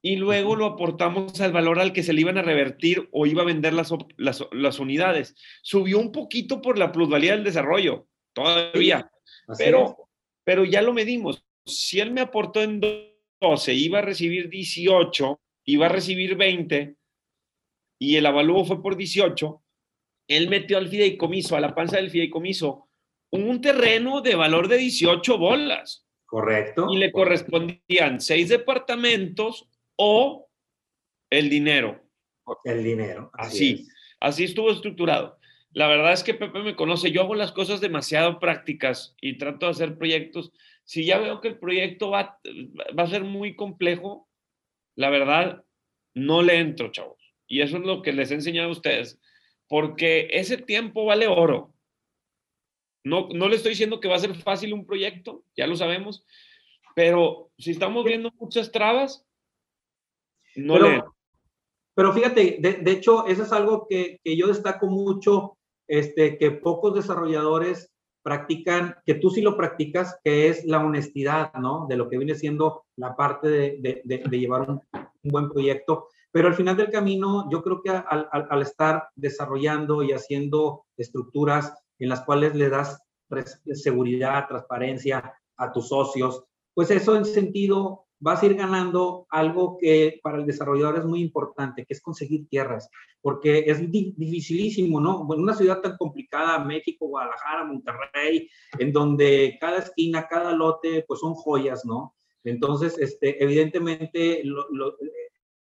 Y 0.00 0.14
luego 0.14 0.54
lo 0.54 0.66
aportamos 0.66 1.40
al 1.40 1.50
valor 1.50 1.80
al 1.80 1.92
que 1.92 2.04
se 2.04 2.12
le 2.12 2.20
iban 2.20 2.38
a 2.38 2.42
revertir 2.42 3.08
o 3.10 3.26
iba 3.26 3.42
a 3.42 3.46
vender 3.46 3.72
las, 3.72 3.92
las, 4.16 4.46
las 4.52 4.78
unidades. 4.78 5.34
Subió 5.62 5.98
un 5.98 6.12
poquito 6.12 6.62
por 6.62 6.78
la 6.78 6.92
plusvalía 6.92 7.32
del 7.32 7.42
desarrollo 7.42 8.06
todavía. 8.32 9.10
pero, 9.58 10.08
pero 10.44 10.64
ya 10.64 10.80
lo 10.80 10.92
medimos. 10.92 11.44
Si 11.66 11.98
él 11.98 12.12
me 12.12 12.20
aportó 12.20 12.62
en 12.62 12.80
12, 13.40 13.74
iba 13.74 13.98
a 13.98 14.02
recibir 14.02 14.48
18, 14.48 15.40
iba 15.64 15.86
a 15.86 15.90
recibir 15.90 16.36
20 16.36 16.94
y 17.98 18.14
el 18.14 18.26
avalúo 18.26 18.64
fue 18.64 18.80
por 18.80 18.96
18, 18.96 19.60
él 20.28 20.48
metió 20.48 20.78
al 20.78 20.88
fideicomiso, 20.88 21.56
a 21.56 21.60
la 21.60 21.74
panza 21.74 21.96
del 21.96 22.10
fideicomiso, 22.10 22.87
un 23.30 23.60
terreno 23.60 24.20
de 24.20 24.34
valor 24.34 24.68
de 24.68 24.78
18 24.78 25.38
bolas. 25.38 26.06
Correcto. 26.26 26.88
Y 26.90 26.98
le 26.98 27.10
correspondían 27.10 28.20
seis 28.20 28.48
departamentos 28.48 29.68
o 29.96 30.48
el 31.30 31.48
dinero. 31.48 32.02
El 32.64 32.84
dinero. 32.84 33.30
Así, 33.34 33.86
así 34.20 34.44
estuvo 34.44 34.70
estructurado. 34.70 35.38
La 35.72 35.86
verdad 35.86 36.12
es 36.12 36.22
que 36.22 36.34
Pepe 36.34 36.60
me 36.60 36.76
conoce, 36.76 37.10
yo 37.10 37.22
hago 37.22 37.34
las 37.34 37.52
cosas 37.52 37.80
demasiado 37.80 38.38
prácticas 38.40 39.14
y 39.20 39.36
trato 39.36 39.66
de 39.66 39.72
hacer 39.72 39.98
proyectos. 39.98 40.52
Si 40.84 41.04
ya 41.04 41.18
veo 41.18 41.40
que 41.40 41.48
el 41.48 41.58
proyecto 41.58 42.10
va, 42.10 42.40
va 42.98 43.02
a 43.02 43.08
ser 43.08 43.24
muy 43.24 43.54
complejo, 43.54 44.28
la 44.96 45.10
verdad, 45.10 45.64
no 46.14 46.42
le 46.42 46.58
entro, 46.58 46.90
chavos. 46.90 47.18
Y 47.46 47.60
eso 47.60 47.76
es 47.76 47.84
lo 47.84 48.02
que 48.02 48.12
les 48.12 48.30
he 48.30 48.34
enseñado 48.34 48.68
a 48.68 48.72
ustedes, 48.72 49.20
porque 49.68 50.28
ese 50.32 50.56
tiempo 50.56 51.04
vale 51.04 51.26
oro. 51.26 51.74
No, 53.08 53.28
no 53.34 53.48
le 53.48 53.56
estoy 53.56 53.70
diciendo 53.70 54.00
que 54.00 54.08
va 54.08 54.16
a 54.16 54.20
ser 54.20 54.34
fácil 54.34 54.74
un 54.74 54.86
proyecto, 54.86 55.42
ya 55.56 55.66
lo 55.66 55.76
sabemos, 55.76 56.24
pero 56.94 57.50
si 57.58 57.70
estamos 57.70 58.04
viendo 58.04 58.30
muchas 58.38 58.70
trabas, 58.70 59.24
no 60.56 60.74
pero, 60.74 60.88
le... 60.88 61.02
Pero 61.94 62.12
fíjate, 62.12 62.58
de, 62.60 62.74
de, 62.74 62.90
hecho, 62.92 63.26
eso 63.26 63.42
es 63.42 63.52
algo 63.52 63.86
que, 63.88 64.20
que 64.22 64.36
yo 64.36 64.46
destaco 64.46 64.86
mucho, 64.86 65.58
este, 65.88 66.38
que 66.38 66.52
pocos 66.52 66.94
desarrolladores 66.94 67.90
practican, 68.22 68.94
que 69.06 69.14
tú 69.14 69.30
sí 69.30 69.40
lo 69.40 69.56
practicas, 69.56 70.18
que 70.22 70.48
es 70.48 70.64
la 70.64 70.84
honestidad, 70.84 71.52
¿no? 71.54 71.86
De 71.88 71.96
lo 71.96 72.08
que 72.08 72.18
viene 72.18 72.34
siendo 72.34 72.84
la 72.96 73.16
parte 73.16 73.48
de, 73.48 74.02
de, 74.04 74.22
de 74.24 74.38
llevar 74.38 74.70
un, 74.70 74.82
un, 74.92 75.30
buen 75.30 75.48
proyecto. 75.48 76.08
Pero 76.30 76.48
al 76.48 76.54
final 76.54 76.76
del 76.76 76.90
camino, 76.90 77.48
yo 77.50 77.62
creo 77.62 77.80
que 77.82 77.90
al, 77.90 78.28
al, 78.30 78.46
al, 78.50 78.62
estar 78.62 79.08
desarrollando 79.16 80.02
y 80.02 80.12
haciendo 80.12 80.84
estructuras 80.96 81.72
en 81.98 82.08
las 82.08 82.22
cuales 82.22 82.54
le 82.54 82.68
das 82.68 83.02
seguridad, 83.74 84.48
transparencia 84.48 85.34
a 85.56 85.72
tus 85.72 85.88
socios, 85.88 86.44
pues 86.74 86.90
eso 86.90 87.16
en 87.16 87.24
sentido 87.24 88.06
vas 88.20 88.42
a 88.42 88.46
ir 88.46 88.54
ganando 88.54 89.26
algo 89.30 89.78
que 89.78 90.20
para 90.22 90.38
el 90.38 90.46
desarrollador 90.46 90.98
es 90.98 91.04
muy 91.04 91.20
importante, 91.20 91.84
que 91.84 91.94
es 91.94 92.00
conseguir 92.00 92.48
tierras, 92.48 92.90
porque 93.20 93.64
es 93.66 93.90
di 93.90 94.14
dificilísimo, 94.16 95.00
¿no? 95.00 95.26
En 95.32 95.40
una 95.40 95.54
ciudad 95.54 95.80
tan 95.80 95.96
complicada, 95.96 96.64
México, 96.64 97.06
Guadalajara, 97.06 97.64
Monterrey, 97.64 98.48
en 98.78 98.92
donde 98.92 99.56
cada 99.60 99.78
esquina, 99.78 100.26
cada 100.28 100.52
lote, 100.52 101.04
pues 101.06 101.20
son 101.20 101.34
joyas, 101.34 101.84
¿no? 101.84 102.14
Entonces, 102.44 102.98
este, 102.98 103.42
evidentemente, 103.42 104.42
lo, 104.44 104.68
lo, 104.70 104.96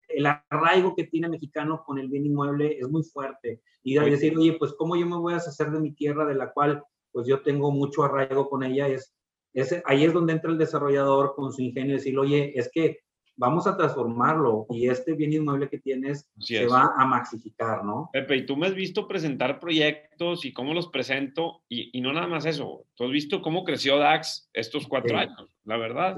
el 0.08 0.26
arraigo 0.26 0.94
que 0.94 1.04
tiene 1.04 1.26
el 1.26 1.32
mexicano 1.32 1.82
con 1.84 1.98
el 1.98 2.08
bien 2.08 2.26
inmueble 2.26 2.78
es 2.78 2.88
muy 2.88 3.02
fuerte. 3.02 3.60
Y 3.82 3.94
de 3.94 4.10
decir, 4.10 4.36
oye, 4.36 4.54
pues, 4.54 4.72
¿cómo 4.74 4.96
yo 4.96 5.06
me 5.06 5.16
voy 5.16 5.32
a 5.32 5.36
deshacer 5.36 5.70
de 5.70 5.80
mi 5.80 5.92
tierra 5.92 6.24
de 6.24 6.34
la 6.34 6.52
cual, 6.52 6.82
pues, 7.12 7.26
yo 7.26 7.40
tengo 7.42 7.70
mucho 7.70 8.02
arraigo 8.02 8.48
con 8.48 8.62
ella? 8.62 8.88
Es, 8.88 9.14
es, 9.54 9.80
ahí 9.84 10.04
es 10.04 10.12
donde 10.12 10.32
entra 10.32 10.50
el 10.50 10.58
desarrollador 10.58 11.34
con 11.34 11.52
su 11.52 11.62
ingenio 11.62 11.94
y 11.94 11.98
decir, 11.98 12.18
oye, 12.18 12.52
es 12.58 12.70
que 12.72 13.00
vamos 13.36 13.66
a 13.66 13.76
transformarlo 13.76 14.66
y 14.70 14.88
este 14.88 15.12
bien 15.12 15.32
inmueble 15.32 15.68
que 15.68 15.78
tienes 15.78 16.30
Así 16.38 16.56
se 16.56 16.64
es. 16.64 16.72
va 16.72 16.94
a 16.96 17.06
maxificar, 17.06 17.84
¿no? 17.84 18.08
Pepe, 18.12 18.36
y 18.36 18.46
tú 18.46 18.56
me 18.56 18.66
has 18.66 18.74
visto 18.74 19.06
presentar 19.06 19.60
proyectos 19.60 20.44
y 20.44 20.52
cómo 20.52 20.74
los 20.74 20.88
presento 20.88 21.62
y, 21.68 21.96
y 21.96 22.00
no 22.00 22.12
nada 22.12 22.26
más 22.26 22.46
eso, 22.46 22.86
tú 22.94 23.04
has 23.04 23.10
visto 23.10 23.42
cómo 23.42 23.64
creció 23.64 23.98
DAX 23.98 24.48
estos 24.52 24.86
cuatro 24.88 25.18
sí. 25.18 25.24
años, 25.24 25.54
la 25.64 25.76
verdad. 25.76 26.16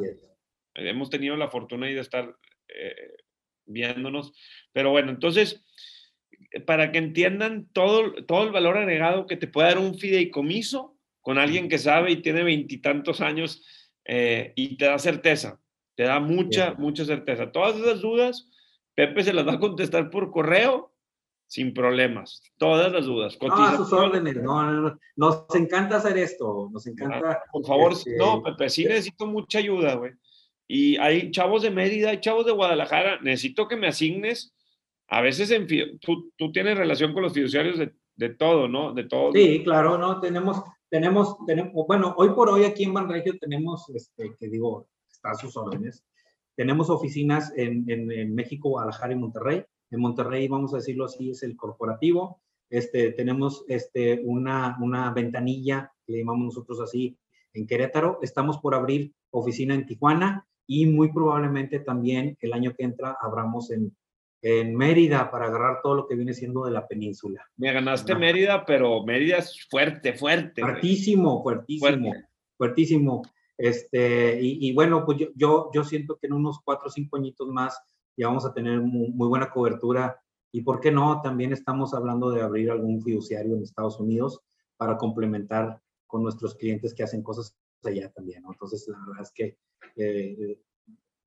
Hemos 0.74 1.11
tenido 1.11 1.37
la 1.37 1.48
fortuna 1.48 1.87
de 1.87 1.98
estar 1.98 2.37
eh, 2.68 3.16
viéndonos, 3.68 4.33
pero 4.72 4.90
bueno, 4.90 5.11
entonces, 5.11 5.64
para 6.66 6.90
que 6.90 6.98
entiendan 6.98 7.68
todo, 7.72 8.14
todo 8.26 8.44
el 8.44 8.52
valor 8.52 8.78
agregado 8.78 9.26
que 9.26 9.37
te 9.37 9.46
puede 9.46 9.68
dar 9.68 9.78
un 9.78 9.98
fideicomiso 9.98 10.96
con 11.20 11.38
alguien 11.38 11.68
que 11.68 11.78
sabe 11.78 12.11
y 12.12 12.22
tiene 12.22 12.42
veintitantos 12.42 13.20
años 13.20 13.64
eh, 14.04 14.52
y 14.57 14.76
te 14.76 14.87
da 14.87 14.98
certeza, 14.98 15.61
te 15.94 16.04
da 16.04 16.20
mucha, 16.20 16.74
mucha 16.74 17.04
certeza. 17.04 17.52
Todas 17.52 17.76
esas 17.76 18.00
dudas, 18.00 18.50
Pepe 18.94 19.22
se 19.22 19.33
las 19.33 19.46
va 19.46 19.54
a 19.54 19.61
contestar 19.61 20.11
por 20.11 20.31
correo 20.31 20.92
sin 21.46 21.74
problemas. 21.74 22.42
Todas 22.59 22.92
las 22.92 23.07
dudas. 23.07 23.37
No, 23.40 23.54
a 23.54 23.76
sus 23.76 23.92
órdenes. 23.92 24.37
No, 24.37 24.62
no, 24.62 24.81
no, 24.81 24.98
Nos 25.16 25.54
encanta 25.54 25.96
hacer 25.96 26.16
esto. 26.18 26.68
Nos 26.72 26.87
encanta. 26.87 27.33
Ah, 27.33 27.42
por 27.50 27.66
favor, 27.66 27.92
este... 27.92 28.16
no, 28.16 28.42
Pepe, 28.42 28.68
sí 28.68 28.85
necesito 28.85 29.26
mucha 29.26 29.59
ayuda, 29.59 29.94
güey. 29.94 30.12
Y 30.68 30.98
hay 30.98 31.31
chavos 31.31 31.62
de 31.62 31.70
Mérida, 31.70 32.11
hay 32.11 32.20
chavos 32.20 32.44
de 32.44 32.52
Guadalajara. 32.52 33.18
Necesito 33.22 33.66
que 33.66 33.76
me 33.76 33.88
asignes. 33.88 34.54
A 35.09 35.22
veces 35.22 35.50
en, 35.50 35.66
tú, 35.98 36.31
tú 36.37 36.52
tienes 36.52 36.76
relación 36.76 37.14
con 37.14 37.22
los 37.22 37.33
fiduciarios 37.33 37.78
de, 37.78 37.94
de 38.16 38.28
todo, 38.28 38.68
¿no? 38.68 38.92
De 38.92 39.04
todo. 39.04 39.33
Sí, 39.33 39.62
claro, 39.64 39.96
no. 39.96 40.20
Tenemos, 40.20 40.62
tenemos, 40.90 41.38
tenemos, 41.46 41.72
bueno, 41.87 42.14
hoy 42.18 42.31
por 42.31 42.50
hoy 42.50 42.64
aquí 42.64 42.85
en 42.85 42.92
Banregio 42.92 43.38
tenemos, 43.38 43.88
este, 43.94 44.35
que 44.38 44.48
digo, 44.48 44.87
está 45.11 45.31
a 45.31 45.35
sus 45.37 45.57
órdenes. 45.57 46.04
Tenemos 46.54 46.90
oficinas 46.90 47.50
en, 47.57 47.88
en, 47.88 48.12
en, 48.12 48.35
México, 48.35 48.68
Guadalajara 48.68 49.14
y 49.14 49.16
Monterrey. 49.16 49.64
En 49.90 50.00
Monterrey, 50.00 50.46
vamos 50.48 50.74
a 50.74 50.78
decirlo 50.78 51.07
así, 51.07 51.31
es 51.31 51.42
el 51.42 51.57
corporativo. 51.57 52.42
Este, 52.68 53.12
tenemos 53.12 53.64
este, 53.68 54.20
una, 54.22 54.76
una 54.83 55.11
ventanilla, 55.14 55.90
le 56.07 56.18
llamamos 56.18 56.44
nosotros 56.44 56.81
así, 56.81 57.16
en 57.54 57.66
Querétaro. 57.66 58.18
Estamos 58.20 58.59
por 58.59 58.74
abrir 58.74 59.14
oficina 59.31 59.74
en 59.74 59.87
Tijuana 59.87 60.44
y 60.68 60.87
muy 60.87 61.11
probablemente 61.11 61.81
también 61.81 62.37
el 62.40 62.52
año 62.52 62.74
que 62.76 62.85
entra 62.85 63.16
abramos 63.20 63.70
en, 63.70 63.96
en 64.42 64.76
Mérida 64.76 65.31
para 65.31 65.46
agarrar 65.46 65.81
todo 65.83 65.94
lo 65.94 66.07
que 66.07 66.14
viene 66.14 66.35
siendo 66.35 66.64
de 66.64 66.70
la 66.70 66.87
península. 66.87 67.44
Me 67.57 67.72
ganaste. 67.72 68.14
Mérida, 68.14 68.64
pero 68.66 69.02
Mérida 69.02 69.38
es 69.38 69.66
fuerte, 69.68 70.12
fuerte. 70.12 70.61
Fuertísimo, 70.61 71.42
fuertísimo, 71.42 71.81
fuerte. 71.81 72.28
fuertísimo. 72.57 73.22
Este, 73.57 74.40
y, 74.40 74.68
y, 74.68 74.74
bueno, 74.74 75.04
pues 75.04 75.18
yo, 75.18 75.26
yo, 75.35 75.70
yo 75.72 75.83
siento 75.83 76.16
que 76.20 76.28
en 76.28 76.35
unos 76.35 76.61
cuatro 76.62 76.88
o 76.88 76.90
cinco 76.90 77.16
añitos 77.16 77.48
más 77.48 77.81
ya 78.16 78.28
vamos 78.28 78.44
a 78.44 78.52
tener 78.52 78.81
muy, 78.81 79.11
muy, 79.11 79.26
buena 79.26 79.50
cobertura. 79.50 80.20
Y 80.52 80.61
por 80.62 80.81
qué 80.81 80.92
no, 80.92 81.22
también 81.22 81.52
estamos 81.52 81.94
hablando 81.94 82.31
de 82.31 82.42
abrir 82.42 82.70
algún 82.70 83.02
fiduciario 83.02 83.57
en 83.57 83.62
Estados 83.62 83.98
Unidos 83.98 84.42
para 84.76 84.98
complementar 84.98 85.81
con 86.07 86.22
nuestros 86.22 86.54
clientes 86.54 86.94
que 86.94 87.02
hacen 87.02 87.22
cosas 87.22 87.57
allá 87.85 88.11
también. 88.12 88.43
¿no? 88.43 88.53
Entonces, 88.53 88.87
la 88.88 88.99
verdad 89.07 89.23
es 89.23 89.33
que 89.33 89.59
eh, 89.97 90.61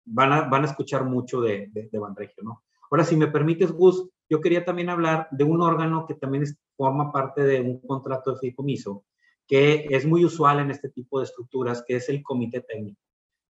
van, 0.05 0.33
a, 0.33 0.41
van 0.49 0.63
a 0.63 0.67
escuchar 0.67 1.05
mucho 1.05 1.41
de, 1.41 1.69
de, 1.71 1.89
de 1.91 1.99
Banregio, 1.99 2.43
¿no? 2.43 2.63
Ahora, 2.89 3.05
si 3.05 3.15
me 3.15 3.27
permites, 3.27 3.71
Gus, 3.71 4.09
yo 4.29 4.41
quería 4.41 4.65
también 4.65 4.89
hablar 4.89 5.29
de 5.31 5.45
un 5.45 5.61
órgano 5.61 6.05
que 6.05 6.13
también 6.13 6.43
es, 6.43 6.57
forma 6.75 7.11
parte 7.11 7.43
de 7.43 7.61
un 7.61 7.79
contrato 7.79 8.31
de 8.31 8.39
fideicomiso, 8.39 9.05
que 9.47 9.87
es 9.89 10.05
muy 10.05 10.25
usual 10.25 10.59
en 10.59 10.71
este 10.71 10.89
tipo 10.89 11.19
de 11.19 11.25
estructuras, 11.25 11.83
que 11.87 11.95
es 11.95 12.09
el 12.09 12.21
comité 12.21 12.61
técnico. 12.61 12.99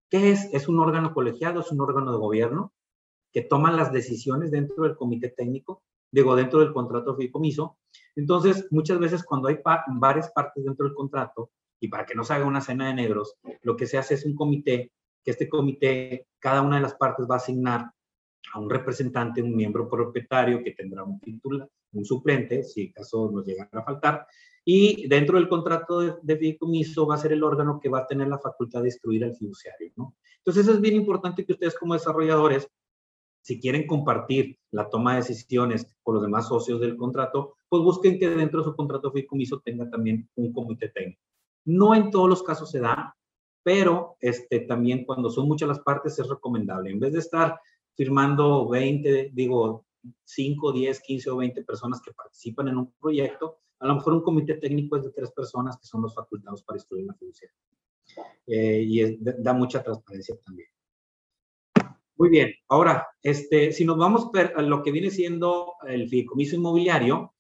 ¿Qué 0.10 0.32
es? 0.32 0.54
Es 0.54 0.68
un 0.68 0.80
órgano 0.80 1.14
colegiado, 1.14 1.62
es 1.62 1.72
un 1.72 1.82
órgano 1.82 2.12
de 2.12 2.18
gobierno 2.18 2.74
que 3.32 3.42
toma 3.42 3.72
las 3.72 3.92
decisiones 3.92 4.52
dentro 4.52 4.84
del 4.84 4.96
comité 4.96 5.30
técnico, 5.30 5.84
digo, 6.12 6.36
dentro 6.36 6.60
del 6.60 6.74
contrato 6.74 7.12
de 7.12 7.18
fideicomiso. 7.18 7.78
Entonces, 8.16 8.68
muchas 8.72 9.00
veces 9.00 9.24
cuando 9.24 9.48
hay 9.48 9.58
pa 9.58 9.86
varias 9.88 10.30
partes 10.32 10.64
dentro 10.64 10.86
del 10.86 10.94
contrato, 10.94 11.50
y 11.82 11.88
para 11.88 12.06
que 12.06 12.16
no 12.16 12.24
se 12.24 12.34
haga 12.34 12.46
una 12.46 12.62
cena 12.62 12.88
de 12.88 12.94
negros, 12.94 13.36
lo 13.64 13.76
que 13.76 13.88
se 13.88 13.98
hace 13.98 14.14
es 14.14 14.24
un 14.24 14.36
comité, 14.36 14.92
que 15.24 15.32
este 15.32 15.50
comité, 15.50 16.28
cada 16.40 16.62
una 16.62 16.78
de 16.78 16.84
las 16.84 16.94
partes 16.94 17.26
va 17.30 17.36
a 17.36 17.38
asignar 17.38 17.92
a 18.54 18.60
un 18.60 18.70
representante, 18.70 19.42
un 19.42 19.56
miembro 19.56 19.90
propietario 19.90 20.64
que 20.64 20.72
tendrá 20.72 21.04
un 21.04 21.20
título, 21.20 21.70
un 21.94 22.06
suplente, 22.06 22.64
si 22.64 22.90
acaso 22.90 23.32
nos 23.32 23.46
llegara 23.46 23.70
a 23.74 23.84
faltar, 23.84 24.28
y 24.64 25.08
dentro 25.08 25.38
del 25.38 25.50
contrato 25.50 26.00
de, 26.02 26.14
de 26.22 26.38
fideicomiso 26.38 27.08
va 27.08 27.16
a 27.16 27.18
ser 27.18 27.34
el 27.34 27.44
órgano 27.44 27.80
que 27.80 27.90
va 27.90 28.00
a 28.00 28.08
tener 28.08 28.28
la 28.28 28.38
facultad 28.38 28.84
de 28.84 28.90
instruir 28.90 29.24
al 29.24 29.36
fiduciario, 29.36 29.92
¿no? 29.96 30.16
Entonces 30.38 30.68
es 30.68 30.80
bien 30.80 30.96
importante 30.96 31.44
que 31.46 31.54
ustedes 31.54 31.78
como 31.78 31.96
desarrolladores, 31.96 32.68
si 33.42 33.60
quieren 33.60 33.88
compartir 33.88 34.60
la 34.70 34.88
toma 34.88 35.14
de 35.14 35.22
decisiones 35.22 35.88
con 36.04 36.14
los 36.14 36.24
demás 36.24 36.48
socios 36.48 36.80
del 36.80 36.96
contrato, 36.96 37.56
pues 37.68 37.82
busquen 37.82 38.20
que 38.20 38.30
dentro 38.30 38.60
de 38.60 38.66
su 38.66 38.76
contrato 38.76 39.10
de 39.10 39.14
fideicomiso 39.14 39.60
tenga 39.62 39.90
también 39.90 40.30
un 40.36 40.54
comité 40.54 40.90
técnico. 40.90 41.31
No 41.66 41.96
en 41.96 42.12
todos 42.12 42.30
los 42.30 42.44
casos 42.44 42.72
se 42.72 42.80
da, 42.80 43.16
pero 43.64 44.18
este, 44.20 44.62
también 44.62 45.06
cuando 45.06 45.30
son 45.30 45.48
muchas 45.48 45.70
las 45.70 45.80
partes 45.80 46.18
es 46.20 46.28
recomendable. 46.28 46.92
En 46.92 47.00
vez 47.00 47.14
de 47.14 47.20
estar 47.20 47.60
firmando 47.96 48.68
20, 48.70 49.32
digo, 49.34 49.86
5, 50.24 50.72
10, 50.72 51.02
15 51.02 51.30
o 51.30 51.38
20 51.38 51.64
personas 51.64 52.02
que 52.02 52.12
participan 52.12 52.70
en 52.70 52.78
un 52.78 52.92
proyecto, 52.94 53.60
a 53.80 53.88
lo 53.88 53.96
mejor 53.96 54.14
un 54.14 54.22
comité 54.22 54.56
técnico 54.56 54.96
es 54.96 55.04
de 55.04 55.12
tres 55.12 55.32
personas 55.32 55.78
que 55.78 55.88
son 55.88 56.02
los 56.02 56.14
facultados 56.14 56.64
para 56.64 56.78
instruir 56.78 57.06
la 57.06 57.14
fiduciaria. 57.14 57.56
Eh, 58.48 58.84
y 58.88 59.02
es, 59.02 59.16
da 59.20 59.54
mucha 59.54 59.84
transparencia 59.84 60.36
también. 60.46 60.68
Muy 62.16 62.30
bien, 62.30 62.54
ahora, 62.68 63.08
este, 63.24 63.72
si 63.72 63.84
nos 63.84 63.98
vamos 63.98 64.30
a 64.56 64.62
lo 64.62 64.84
que 64.84 64.92
viene 64.92 65.10
siendo 65.10 65.74
el 65.88 66.08
fideicomiso 66.08 66.56
inmobiliario, 66.56 67.34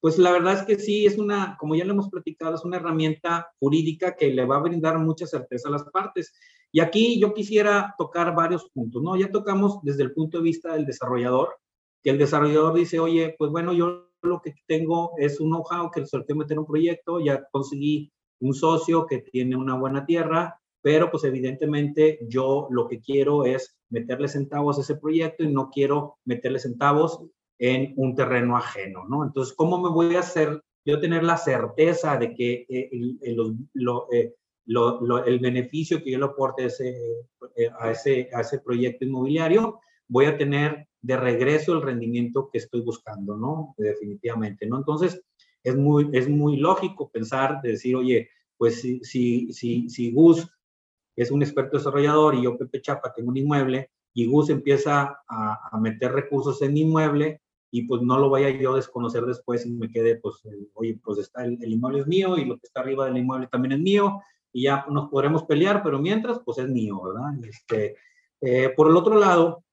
pues 0.00 0.18
la 0.18 0.32
verdad 0.32 0.54
es 0.54 0.62
que 0.62 0.78
sí, 0.78 1.06
es 1.06 1.18
una, 1.18 1.56
como 1.58 1.74
ya 1.74 1.84
lo 1.84 1.92
hemos 1.92 2.08
platicado, 2.08 2.54
es 2.54 2.64
una 2.64 2.76
herramienta 2.76 3.48
jurídica 3.58 4.14
que 4.14 4.30
le 4.30 4.44
va 4.44 4.56
a 4.56 4.62
brindar 4.62 4.98
mucha 4.98 5.26
certeza 5.26 5.68
a 5.68 5.72
las 5.72 5.84
partes. 5.84 6.32
Y 6.70 6.80
aquí 6.80 7.18
yo 7.18 7.34
quisiera 7.34 7.94
tocar 7.98 8.34
varios 8.34 8.70
puntos, 8.70 9.02
¿no? 9.02 9.16
Ya 9.16 9.30
tocamos 9.30 9.80
desde 9.82 10.04
el 10.04 10.12
punto 10.12 10.38
de 10.38 10.44
vista 10.44 10.74
del 10.74 10.86
desarrollador, 10.86 11.56
que 12.02 12.10
el 12.10 12.18
desarrollador 12.18 12.74
dice, 12.74 13.00
oye, 13.00 13.34
pues 13.38 13.50
bueno, 13.50 13.72
yo 13.72 14.08
lo 14.22 14.40
que 14.40 14.54
tengo 14.66 15.12
es 15.18 15.40
un 15.40 15.50
know-how 15.50 15.90
que 15.90 16.06
solté 16.06 16.34
meter 16.34 16.58
un 16.58 16.66
proyecto, 16.66 17.20
ya 17.20 17.44
conseguí 17.50 18.12
un 18.40 18.54
socio 18.54 19.06
que 19.06 19.18
tiene 19.18 19.56
una 19.56 19.76
buena 19.76 20.06
tierra, 20.06 20.60
pero 20.82 21.10
pues 21.10 21.24
evidentemente 21.24 22.20
yo 22.28 22.68
lo 22.70 22.86
que 22.86 23.00
quiero 23.00 23.44
es 23.44 23.76
meterle 23.90 24.28
centavos 24.28 24.78
a 24.78 24.82
ese 24.82 24.96
proyecto 24.96 25.42
y 25.42 25.52
no 25.52 25.70
quiero 25.70 26.18
meterle 26.24 26.58
centavos 26.58 27.24
en 27.58 27.92
un 27.96 28.14
terreno 28.14 28.56
ajeno, 28.56 29.06
¿no? 29.08 29.24
Entonces, 29.24 29.54
¿cómo 29.54 29.80
me 29.80 29.90
voy 29.90 30.16
a 30.16 30.20
hacer 30.20 30.62
yo 30.84 31.00
tener 31.00 31.24
la 31.24 31.36
certeza 31.36 32.16
de 32.16 32.34
que 32.34 32.66
eh, 32.68 32.88
el, 32.92 33.56
lo, 33.74 34.10
eh, 34.12 34.34
lo, 34.66 35.00
lo, 35.00 35.24
el 35.24 35.38
beneficio 35.38 36.02
que 36.02 36.12
yo 36.12 36.18
le 36.18 36.24
aporte 36.26 36.66
ese, 36.66 36.96
eh, 37.56 37.70
a, 37.78 37.90
ese, 37.90 38.30
a 38.32 38.40
ese 38.40 38.60
proyecto 38.60 39.04
inmobiliario? 39.04 39.80
voy 40.08 40.24
a 40.24 40.36
tener 40.36 40.88
de 41.00 41.16
regreso 41.16 41.74
el 41.74 41.82
rendimiento 41.82 42.48
que 42.50 42.58
estoy 42.58 42.80
buscando, 42.80 43.36
¿no? 43.36 43.74
Definitivamente, 43.76 44.66
¿no? 44.66 44.78
Entonces, 44.78 45.22
es 45.62 45.76
muy, 45.76 46.08
es 46.12 46.28
muy 46.28 46.56
lógico 46.56 47.10
pensar, 47.10 47.60
de 47.62 47.70
decir, 47.70 47.94
oye, 47.94 48.30
pues 48.56 48.80
si, 48.80 49.00
si, 49.04 49.52
si, 49.52 49.88
si 49.88 50.12
Gus 50.12 50.48
es 51.14 51.30
un 51.30 51.42
experto 51.42 51.76
desarrollador 51.76 52.34
y 52.34 52.42
yo, 52.42 52.56
Pepe 52.56 52.80
Chapa, 52.80 53.12
tengo 53.14 53.30
un 53.30 53.36
inmueble 53.36 53.90
y 54.14 54.26
Gus 54.26 54.50
empieza 54.50 55.20
a, 55.28 55.68
a 55.70 55.78
meter 55.78 56.12
recursos 56.12 56.60
en 56.62 56.72
mi 56.72 56.80
inmueble 56.80 57.40
y 57.70 57.82
pues 57.82 58.02
no 58.02 58.18
lo 58.18 58.30
vaya 58.30 58.50
yo 58.50 58.72
a 58.72 58.76
desconocer 58.76 59.24
después 59.24 59.66
y 59.66 59.70
me 59.70 59.90
quede, 59.90 60.16
pues, 60.16 60.42
oye, 60.74 60.98
pues 61.02 61.18
está 61.18 61.44
el, 61.44 61.58
el, 61.62 61.72
inmueble 61.72 62.00
es 62.00 62.06
mío 62.06 62.38
y 62.38 62.44
lo 62.44 62.56
que 62.56 62.66
está 62.66 62.80
arriba 62.80 63.06
del 63.06 63.18
inmueble 63.18 63.48
también 63.48 63.72
es 63.72 63.80
mío 63.80 64.20
y 64.52 64.64
ya 64.64 64.86
nos 64.88 65.10
podremos 65.10 65.44
pelear, 65.44 65.82
pero 65.82 65.98
mientras, 65.98 66.40
pues 66.44 66.58
es 66.58 66.68
mío, 66.68 67.00
¿verdad? 67.02 67.44
Este, 67.44 67.96
eh, 68.40 68.70
por 68.70 68.88
el 68.88 68.96
otro 68.96 69.18
lado, 69.18 69.64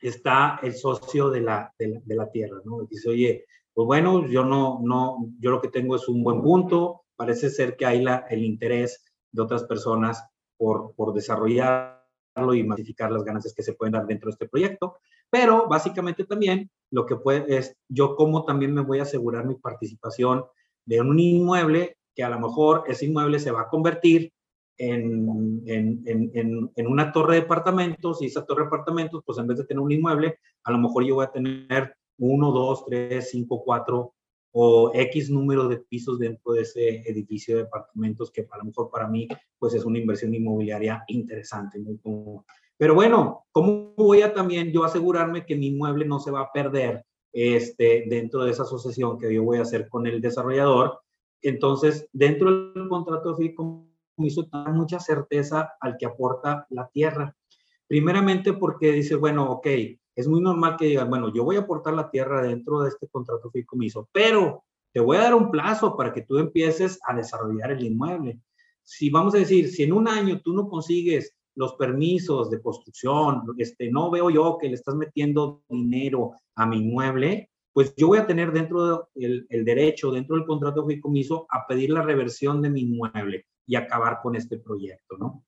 está 0.00 0.58
el 0.62 0.74
socio 0.74 1.30
de 1.30 1.40
la, 1.40 1.72
de 1.78 1.88
la, 1.88 2.00
de 2.04 2.14
la 2.14 2.30
tierra, 2.30 2.58
¿no? 2.64 2.82
Dice, 2.82 3.10
oye, 3.10 3.44
pues 3.74 3.86
bueno, 3.86 4.26
yo 4.26 4.44
no, 4.44 4.80
no, 4.82 5.28
yo 5.38 5.50
lo 5.50 5.60
que 5.60 5.68
tengo 5.68 5.96
es 5.96 6.08
un 6.08 6.22
buen 6.22 6.42
punto, 6.42 7.04
parece 7.16 7.50
ser 7.50 7.76
que 7.76 7.86
hay 7.86 8.02
la, 8.02 8.26
el 8.28 8.44
interés 8.44 9.04
de 9.30 9.42
otras 9.42 9.64
personas 9.64 10.24
por, 10.56 10.94
por 10.94 11.14
desarrollarlo 11.14 12.54
y 12.54 12.64
masificar 12.64 13.10
las 13.10 13.24
ganancias 13.24 13.54
que 13.54 13.62
se 13.62 13.74
pueden 13.74 13.92
dar 13.92 14.06
dentro 14.06 14.28
de 14.28 14.32
este 14.32 14.48
proyecto, 14.48 14.98
pero 15.32 15.66
básicamente 15.66 16.24
también 16.24 16.70
lo 16.90 17.06
que 17.06 17.16
puede 17.16 17.56
es, 17.56 17.74
yo 17.88 18.16
como 18.16 18.44
también 18.44 18.74
me 18.74 18.82
voy 18.82 18.98
a 18.98 19.04
asegurar 19.04 19.46
mi 19.46 19.54
participación 19.54 20.44
de 20.84 21.00
un 21.00 21.18
inmueble 21.18 21.96
que 22.14 22.22
a 22.22 22.28
lo 22.28 22.38
mejor 22.38 22.84
ese 22.86 23.06
inmueble 23.06 23.38
se 23.38 23.50
va 23.50 23.62
a 23.62 23.68
convertir 23.68 24.30
en, 24.76 25.62
en, 25.64 26.02
en, 26.04 26.70
en, 26.76 26.86
una 26.86 27.12
torre 27.12 27.36
de 27.36 27.40
departamentos 27.40 28.20
y 28.20 28.26
esa 28.26 28.44
torre 28.44 28.60
de 28.60 28.66
departamentos, 28.66 29.22
pues 29.24 29.38
en 29.38 29.46
vez 29.46 29.56
de 29.56 29.64
tener 29.64 29.80
un 29.80 29.90
inmueble, 29.90 30.38
a 30.64 30.70
lo 30.70 30.78
mejor 30.78 31.02
yo 31.04 31.14
voy 31.14 31.24
a 31.24 31.32
tener 31.32 31.96
uno, 32.18 32.52
dos, 32.52 32.84
tres, 32.84 33.30
cinco, 33.30 33.62
cuatro 33.64 34.12
o 34.50 34.90
X 34.92 35.30
número 35.30 35.66
de 35.66 35.78
pisos 35.78 36.18
dentro 36.18 36.52
de 36.52 36.60
ese 36.60 37.08
edificio 37.08 37.56
de 37.56 37.62
departamentos 37.62 38.30
que 38.30 38.46
a 38.50 38.58
lo 38.58 38.64
mejor 38.64 38.90
para 38.90 39.08
mí 39.08 39.26
pues 39.58 39.72
es 39.72 39.86
una 39.86 39.98
inversión 39.98 40.34
inmobiliaria 40.34 41.04
interesante, 41.06 41.78
muy 41.78 41.96
común. 41.96 42.44
Pero 42.78 42.94
bueno, 42.94 43.44
¿cómo 43.52 43.94
voy 43.96 44.22
a 44.22 44.32
también 44.32 44.72
yo 44.72 44.84
asegurarme 44.84 45.46
que 45.46 45.56
mi 45.56 45.68
inmueble 45.68 46.04
no 46.04 46.18
se 46.18 46.30
va 46.30 46.40
a 46.40 46.52
perder 46.52 47.04
este, 47.32 48.04
dentro 48.08 48.44
de 48.44 48.50
esa 48.50 48.64
asociación 48.64 49.18
que 49.18 49.32
yo 49.32 49.42
voy 49.44 49.58
a 49.58 49.62
hacer 49.62 49.88
con 49.88 50.06
el 50.06 50.20
desarrollador? 50.20 51.00
Entonces, 51.42 52.08
dentro 52.12 52.72
del 52.72 52.88
contrato 52.88 53.30
de 53.30 53.36
fideicomiso, 53.36 54.48
da 54.50 54.70
mucha 54.70 55.00
certeza 55.00 55.72
al 55.80 55.96
que 55.96 56.06
aporta 56.06 56.66
la 56.70 56.88
tierra. 56.88 57.34
Primeramente 57.86 58.52
porque 58.52 58.92
dice, 58.92 59.16
bueno, 59.16 59.50
ok, 59.50 59.66
es 60.14 60.28
muy 60.28 60.40
normal 60.40 60.76
que 60.76 60.86
digan, 60.86 61.10
bueno, 61.10 61.32
yo 61.32 61.44
voy 61.44 61.56
a 61.56 61.60
aportar 61.60 61.94
la 61.94 62.10
tierra 62.10 62.42
dentro 62.42 62.80
de 62.80 62.90
este 62.90 63.08
contrato 63.08 63.48
de 63.48 63.52
fideicomiso, 63.52 64.08
pero 64.12 64.64
te 64.92 65.00
voy 65.00 65.16
a 65.16 65.22
dar 65.22 65.34
un 65.34 65.50
plazo 65.50 65.96
para 65.96 66.12
que 66.12 66.22
tú 66.22 66.38
empieces 66.38 66.98
a 67.06 67.14
desarrollar 67.14 67.72
el 67.72 67.84
inmueble. 67.84 68.40
Si 68.82 69.10
vamos 69.10 69.34
a 69.34 69.38
decir, 69.38 69.70
si 69.70 69.84
en 69.84 69.92
un 69.92 70.06
año 70.08 70.40
tú 70.42 70.52
no 70.52 70.68
consigues 70.68 71.34
los 71.54 71.74
permisos 71.74 72.50
de 72.50 72.60
construcción, 72.60 73.42
este, 73.58 73.90
no 73.90 74.10
veo 74.10 74.30
yo 74.30 74.58
que 74.60 74.68
le 74.68 74.74
estás 74.74 74.94
metiendo 74.94 75.62
dinero 75.68 76.32
a 76.54 76.66
mi 76.66 76.78
inmueble, 76.78 77.50
pues 77.72 77.94
yo 77.96 78.08
voy 78.08 78.18
a 78.18 78.26
tener 78.26 78.52
dentro 78.52 79.08
del 79.14 79.46
el 79.48 79.64
derecho, 79.64 80.10
dentro 80.10 80.36
del 80.36 80.46
contrato 80.46 80.82
de 80.82 80.88
fideicomiso, 80.88 81.46
a 81.50 81.66
pedir 81.66 81.90
la 81.90 82.02
reversión 82.02 82.60
de 82.60 82.70
mi 82.70 82.82
inmueble 82.82 83.46
y 83.66 83.76
acabar 83.76 84.20
con 84.22 84.36
este 84.36 84.58
proyecto, 84.58 85.16
¿no? 85.18 85.44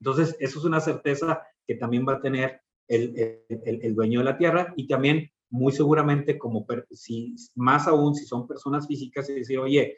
Entonces, 0.00 0.36
eso 0.40 0.58
es 0.58 0.64
una 0.64 0.80
certeza 0.80 1.42
que 1.66 1.74
también 1.74 2.06
va 2.08 2.14
a 2.14 2.20
tener 2.20 2.60
el 2.88 3.94
dueño 3.94 4.20
de 4.20 4.24
la 4.24 4.38
tierra 4.38 4.72
y 4.76 4.86
también 4.86 5.30
muy 5.50 5.72
seguramente 5.72 6.38
como 6.38 6.66
si 6.90 7.34
más 7.54 7.86
aún 7.86 8.14
si 8.14 8.24
son 8.24 8.46
personas 8.46 8.86
físicas 8.86 9.28
y 9.30 9.34
decir, 9.34 9.58
oye, 9.58 9.96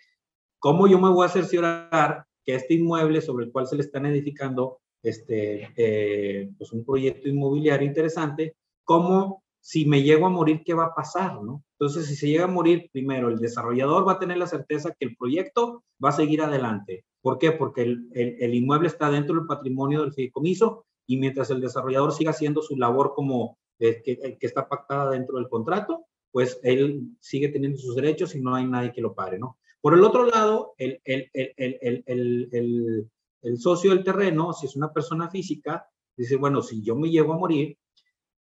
¿cómo 0.58 0.86
yo 0.86 0.98
me 0.98 1.10
voy 1.10 1.26
a 1.26 1.30
cerciorar 1.30 2.24
que 2.44 2.54
este 2.54 2.74
inmueble 2.74 3.20
sobre 3.20 3.46
el 3.46 3.52
cual 3.52 3.66
se 3.66 3.76
le 3.76 3.82
están 3.82 4.06
edificando 4.06 4.80
este, 5.02 5.68
eh, 5.76 6.50
pues 6.56 6.72
un 6.72 6.84
proyecto 6.84 7.28
inmobiliario 7.28 7.86
interesante, 7.86 8.56
cómo 8.84 9.42
si 9.60 9.84
me 9.84 10.02
llego 10.02 10.26
a 10.26 10.30
morir, 10.30 10.62
¿qué 10.64 10.74
va 10.74 10.86
a 10.86 10.94
pasar? 10.94 11.42
¿no? 11.42 11.62
Entonces, 11.78 12.06
si 12.06 12.16
se 12.16 12.28
llega 12.28 12.44
a 12.44 12.48
morir, 12.48 12.88
primero, 12.92 13.28
el 13.28 13.38
desarrollador 13.38 14.06
va 14.06 14.12
a 14.12 14.18
tener 14.18 14.38
la 14.38 14.46
certeza 14.46 14.94
que 14.98 15.06
el 15.06 15.16
proyecto 15.16 15.84
va 16.02 16.10
a 16.10 16.12
seguir 16.12 16.42
adelante. 16.42 17.04
¿Por 17.20 17.38
qué? 17.38 17.52
Porque 17.52 17.82
el, 17.82 18.08
el, 18.12 18.36
el 18.40 18.54
inmueble 18.54 18.88
está 18.88 19.10
dentro 19.10 19.34
del 19.36 19.46
patrimonio 19.46 20.02
del 20.02 20.12
fideicomiso 20.12 20.86
y 21.06 21.18
mientras 21.18 21.50
el 21.50 21.60
desarrollador 21.60 22.12
siga 22.12 22.30
haciendo 22.30 22.62
su 22.62 22.76
labor 22.76 23.12
como 23.14 23.58
eh, 23.80 24.02
que, 24.04 24.12
eh, 24.12 24.36
que, 24.38 24.46
está 24.46 24.68
pactada 24.68 25.10
dentro 25.10 25.36
del 25.36 25.48
contrato, 25.48 26.06
pues 26.30 26.60
él 26.62 27.16
sigue 27.20 27.48
teniendo 27.48 27.78
sus 27.78 27.94
derechos 27.94 28.34
y 28.34 28.40
no 28.40 28.54
hay 28.54 28.66
nadie 28.66 28.92
que 28.92 29.00
lo 29.00 29.14
pare, 29.14 29.38
¿no? 29.38 29.56
Por 29.80 29.94
el 29.94 30.02
otro 30.02 30.26
lado, 30.26 30.74
el, 30.76 31.00
el, 31.04 31.30
el, 31.34 33.10
el 33.42 33.58
socio 33.58 33.90
del 33.90 34.04
terreno, 34.04 34.52
si 34.52 34.66
es 34.66 34.76
una 34.76 34.92
persona 34.92 35.30
física, 35.30 35.86
dice, 36.16 36.36
bueno, 36.36 36.62
si 36.62 36.82
yo 36.82 36.96
me 36.96 37.10
llevo 37.10 37.32
a 37.32 37.38
morir, 37.38 37.76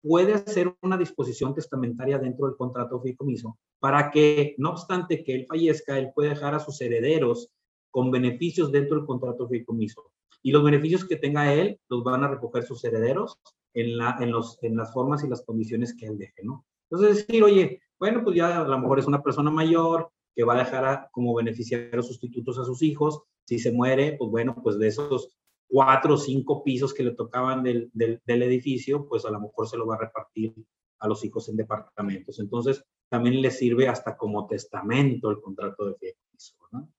puede 0.01 0.33
hacer 0.33 0.75
una 0.81 0.97
disposición 0.97 1.53
testamentaria 1.53 2.17
dentro 2.17 2.47
del 2.47 2.57
contrato 2.57 2.97
de 2.97 3.01
fideicomiso 3.03 3.57
para 3.79 4.11
que, 4.11 4.55
no 4.57 4.71
obstante 4.71 5.23
que 5.23 5.33
él 5.35 5.45
fallezca, 5.47 5.97
él 5.97 6.11
puede 6.13 6.29
dejar 6.29 6.55
a 6.55 6.59
sus 6.59 6.79
herederos 6.81 7.49
con 7.89 8.11
beneficios 8.11 8.71
dentro 8.71 8.97
del 8.97 9.05
contrato 9.05 9.43
de 9.43 9.49
fideicomiso. 9.49 10.11
Y 10.43 10.51
los 10.51 10.63
beneficios 10.63 11.05
que 11.05 11.17
tenga 11.17 11.53
él 11.53 11.79
los 11.89 12.03
van 12.03 12.23
a 12.23 12.27
recoger 12.27 12.63
sus 12.63 12.83
herederos 12.83 13.39
en, 13.73 13.97
la, 13.97 14.17
en, 14.19 14.31
los, 14.31 14.57
en 14.63 14.75
las 14.75 14.91
formas 14.93 15.23
y 15.23 15.29
las 15.29 15.43
condiciones 15.45 15.95
que 15.95 16.07
él 16.07 16.17
deje, 16.17 16.43
¿no? 16.43 16.65
Entonces 16.89 17.27
decir, 17.27 17.43
oye, 17.43 17.81
bueno, 17.99 18.23
pues 18.23 18.35
ya 18.35 18.61
a 18.61 18.67
lo 18.67 18.79
mejor 18.79 18.99
es 18.99 19.07
una 19.07 19.21
persona 19.21 19.49
mayor 19.49 20.11
que 20.35 20.43
va 20.43 20.55
a 20.55 20.59
dejar 20.59 20.85
a, 20.85 21.09
como 21.11 21.33
beneficiarios 21.35 22.07
sustitutos 22.07 22.57
a 22.57 22.65
sus 22.65 22.81
hijos. 22.81 23.21
Si 23.45 23.59
se 23.59 23.71
muere, 23.71 24.15
pues 24.17 24.29
bueno, 24.31 24.55
pues 24.63 24.77
de 24.77 24.87
esos 24.87 25.37
cuatro 25.67 26.15
o 26.15 26.17
cinco 26.17 26.63
pisos 26.63 26.93
que 26.93 27.03
le 27.03 27.11
tocaban 27.11 27.63
del, 27.63 27.89
del, 27.93 28.21
del, 28.25 28.43
edificio, 28.43 29.07
pues 29.07 29.25
a 29.25 29.31
lo 29.31 29.39
mejor 29.39 29.67
se 29.67 29.77
lo 29.77 29.87
va 29.87 29.95
a 29.95 29.99
repartir 29.99 30.53
a 30.99 31.07
los 31.07 31.23
hijos 31.23 31.47
en 31.49 31.57
departamentos. 31.57 32.39
Entonces, 32.39 32.83
también 33.09 33.41
le 33.41 33.51
sirve 33.51 33.87
hasta 33.87 34.15
como 34.15 34.47
testamento 34.47 35.29
el 35.29 35.41
contrato 35.41 35.85
de 35.85 35.95
fideicomiso, 35.95 36.55
¿no? 36.71 36.89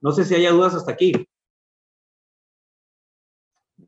No 0.00 0.12
sé 0.12 0.24
si 0.24 0.34
haya 0.34 0.52
dudas 0.52 0.74
hasta 0.74 0.92
aquí. 0.92 1.12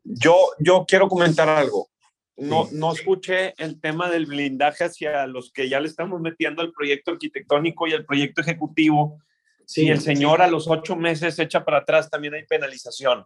Yo, 0.05 0.35
yo 0.59 0.85
quiero 0.87 1.09
comentar 1.09 1.49
algo. 1.49 1.89
No, 2.37 2.69
no 2.73 2.93
escuché 2.93 3.55
el 3.59 3.81
tema 3.81 4.09
del 4.09 4.27
blindaje 4.27 4.85
hacia 4.85 5.27
los 5.27 5.53
que 5.53 5.69
ya 5.69 5.81
le 5.81 5.89
estamos 5.89 6.21
metiendo 6.21 6.63
al 6.63 6.73
proyecto 6.73 7.11
arquitectónico 7.11 7.87
y 7.87 7.93
al 7.93 8.05
proyecto 8.05 8.41
ejecutivo. 8.41 9.21
Si 9.69 9.83
sí, 9.83 9.89
el 9.89 10.01
señor 10.01 10.39
sí. 10.39 10.43
a 10.45 10.47
los 10.49 10.67
ocho 10.67 10.97
meses 10.97 11.39
echa 11.39 11.63
para 11.65 11.79
atrás, 11.79 12.09
también 12.09 12.35
hay 12.35 12.47
penalización. 12.47 13.25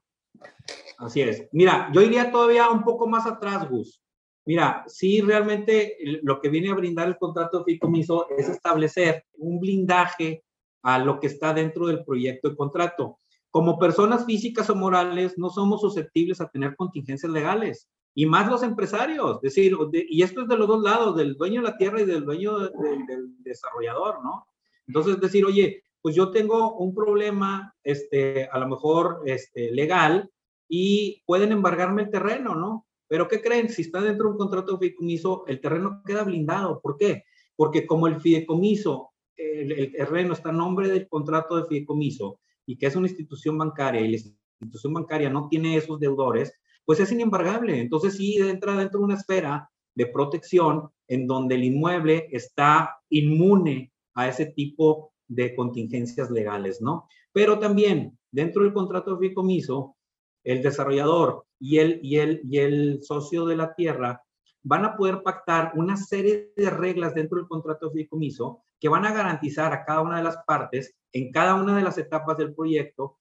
Así 0.99 1.21
es. 1.21 1.49
Mira, 1.53 1.89
yo 1.93 2.01
iría 2.01 2.33
todavía 2.33 2.69
un 2.69 2.83
poco 2.83 3.07
más 3.07 3.27
atrás, 3.27 3.69
Gus. 3.69 4.03
Mira, 4.45 4.83
sí, 4.89 5.21
realmente 5.21 5.97
lo 6.23 6.41
que 6.41 6.49
viene 6.49 6.71
a 6.71 6.75
brindar 6.75 7.07
el 7.07 7.17
contrato 7.17 7.59
de 7.59 7.65
fideicomiso 7.65 8.27
es 8.37 8.49
establecer 8.49 9.25
un 9.35 9.61
blindaje 9.61 10.45
a 10.83 10.99
lo 10.99 11.21
que 11.21 11.29
está 11.29 11.55
dentro 11.55 11.87
del 11.87 12.05
proyecto 12.05 12.51
de 12.51 12.57
contrato 12.57 13.19
como 13.53 13.79
personas 13.79 14.25
físicas 14.25 14.71
o 14.71 14.75
morales 14.75 15.37
no 15.37 15.51
somos 15.51 15.83
susceptibles 15.83 16.41
a 16.41 16.49
tener 16.49 16.75
contingencias 16.75 17.31
legales 17.31 17.87
y 18.15 18.25
más 18.25 18.51
los 18.51 18.63
empresarios, 18.63 19.37
es 19.37 19.55
decir, 19.55 19.77
de, 19.91 20.07
y 20.09 20.23
esto 20.23 20.43
es 20.43 20.49
de 20.49 20.57
los 20.57 20.67
dos 20.67 20.83
lados, 20.83 21.17
del 21.17 21.35
dueño 21.35 21.61
de 21.61 21.69
la 21.69 21.77
tierra 21.77 22.01
y 22.01 22.07
del 22.07 22.25
dueño 22.25 22.59
de, 22.59 22.71
de, 22.71 23.05
del 23.07 23.43
desarrollador, 23.43 24.23
¿no? 24.25 24.47
Entonces, 24.87 25.21
decir, 25.21 25.45
oye, 25.45 25.85
pues 26.03 26.17
yo 26.17 26.31
tengo 26.31 26.77
un 26.77 26.95
problema, 26.95 27.75
este, 27.85 28.49
a 28.51 28.59
lo 28.59 28.69
mejor, 28.69 29.23
este, 29.25 29.71
legal 29.71 30.31
y 30.69 31.23
pueden 31.27 31.53
embargarme 31.53 32.03
el 32.03 32.11
terreno, 32.11 32.57
¿no? 32.57 32.87
Pero 33.07 33.29
¿qué 33.29 33.41
creen? 33.41 33.69
Si 33.69 33.83
está 33.83 34.01
dentro 34.01 34.27
de 34.27 34.33
un 34.33 34.39
contrato 34.39 34.73
de 34.73 34.79
fideicomiso, 34.79 35.45
el 35.47 35.61
terreno 35.61 36.03
queda 36.05 36.25
blindado. 36.25 36.81
¿Por 36.81 36.97
qué? 36.97 37.25
Porque 37.55 37.87
como 37.87 38.09
el 38.09 38.21
fideicomiso, 38.21 39.11
el, 39.37 39.93
terreno 39.93 40.33
está 40.33 40.49
a 40.49 40.53
nombre 40.53 40.89
del 40.89 41.09
contrato 41.09 41.57
de 41.57 41.67
fideicomiso, 41.67 42.41
y 42.67 42.79
que 42.79 42.87
es 42.87 42.97
una 42.97 43.09
institución 43.09 43.59
bancaria 43.59 44.01
y 44.01 44.11
la 44.11 44.17
institución 44.17 44.95
bancaria 44.95 45.31
no 45.31 45.49
tiene 45.49 45.77
esos 45.77 46.01
deudores, 46.01 46.53
pues 46.85 47.01
es 47.01 47.13
inembargable. 47.13 47.81
Entonces 47.81 48.17
sí 48.17 48.37
entra 48.39 48.77
dentro 48.77 49.01
de 49.01 49.05
una 49.05 49.15
esfera 49.17 49.71
de 49.95 50.07
protección 50.07 50.89
en 51.07 51.27
donde 51.27 51.57
el 51.57 51.65
inmueble 51.65 52.29
está 52.33 52.97
inmune 53.11 53.93
a 54.15 54.29
ese 54.29 54.47
tipo 54.47 55.12
de 55.35 55.55
contingencias 55.55 56.31
legales, 56.31 56.81
¿no? 56.81 57.09
Pero 57.33 57.59
también 57.59 58.19
dentro 58.31 58.63
del 58.63 58.73
contrato 58.73 59.13
de 59.13 59.19
fideicomiso, 59.19 59.97
el 60.45 60.63
desarrollador 60.63 61.45
y 61.59 61.79
el, 61.79 62.01
y, 62.03 62.19
el, 62.19 62.41
y 62.45 62.59
el 62.59 63.03
socio 63.03 63.47
de 63.47 63.57
la 63.57 63.75
tierra 63.75 64.23
van 64.65 64.85
a 64.85 64.97
poder 64.97 65.23
pactar 65.23 65.73
una 65.75 65.97
serie 65.97 66.53
de 66.57 66.71
reglas 66.71 67.15
dentro 67.15 67.39
del 67.39 67.49
contrato 67.49 67.87
de 67.87 67.93
fideicomiso 67.93 68.63
que 68.81 68.89
van 68.89 69.05
a 69.05 69.13
garantizar 69.13 69.73
a 69.73 69.85
cada 69.85 70.03
una 70.03 70.19
de 70.19 70.25
las 70.25 70.39
partes 70.47 70.95
en 71.13 71.31
cada 71.31 71.55
una 71.55 71.77
de 71.77 71.83
las 71.83 71.99
etapas 71.99 72.39
del 72.39 72.55
proyecto, 72.55 73.19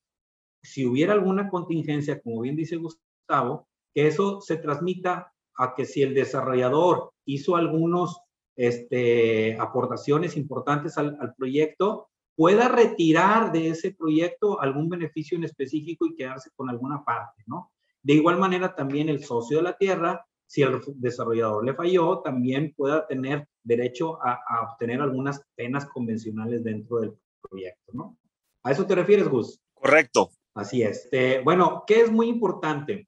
si 0.64 0.86
hubiera 0.86 1.14
alguna 1.14 1.50
contingencia, 1.50 2.22
como 2.22 2.42
bien 2.42 2.56
dice 2.56 2.78
Gustavo, 2.78 3.68
que 3.94 4.08
eso 4.08 4.40
se 4.42 4.58
transmita 4.58 5.34
a 5.58 5.76
que 5.76 5.86
si 5.86 6.02
el 6.02 6.14
desarrollador 6.14 7.12
hizo 7.26 7.56
algunos 7.56 8.22
este, 8.56 9.58
aportaciones 9.60 10.38
importantes 10.38 10.98
al, 10.98 11.18
al 11.20 11.34
proyecto, 11.36 12.10
pueda 12.36 12.68
retirar 12.68 13.52
de 13.52 13.70
ese 13.70 13.92
proyecto 13.92 14.62
algún 14.62 14.90
beneficio 14.90 15.38
en 15.38 15.44
específico 15.44 16.06
y 16.06 16.16
quedarse 16.16 16.50
con 16.56 16.70
alguna 16.70 17.04
parte, 17.04 17.44
¿no? 17.46 17.72
De 18.04 18.14
igual 18.14 18.40
manera, 18.40 18.74
también 18.74 19.10
el 19.10 19.24
socio 19.24 19.58
de 19.58 19.64
la 19.64 19.78
tierra, 19.78 20.26
si 20.48 20.64
el 20.64 20.82
desarrollador 20.96 21.64
le 21.64 21.74
falló, 21.74 22.20
también 22.20 22.74
pueda 22.76 23.08
tener 23.08 23.48
derecho 23.64 24.18
a, 24.22 24.40
obtener 24.72 25.02
algunas 25.02 25.42
penas 25.56 25.86
convencionales 25.86 26.64
dentro 26.64 27.00
del 27.00 27.14
proyecto, 27.42 27.94
¿no? 27.94 28.18
¿A 28.64 28.72
eso 28.72 28.86
te 28.86 28.96
refieres, 28.96 29.30
Gus? 29.30 29.62
Correcto. 29.74 30.32
Así 30.54 30.84
es. 30.84 31.06
Este, 31.06 31.40
bueno, 31.42 31.84
¿qué 31.88 32.02
es 32.02 32.12
muy 32.12 32.28
importante? 32.28 33.08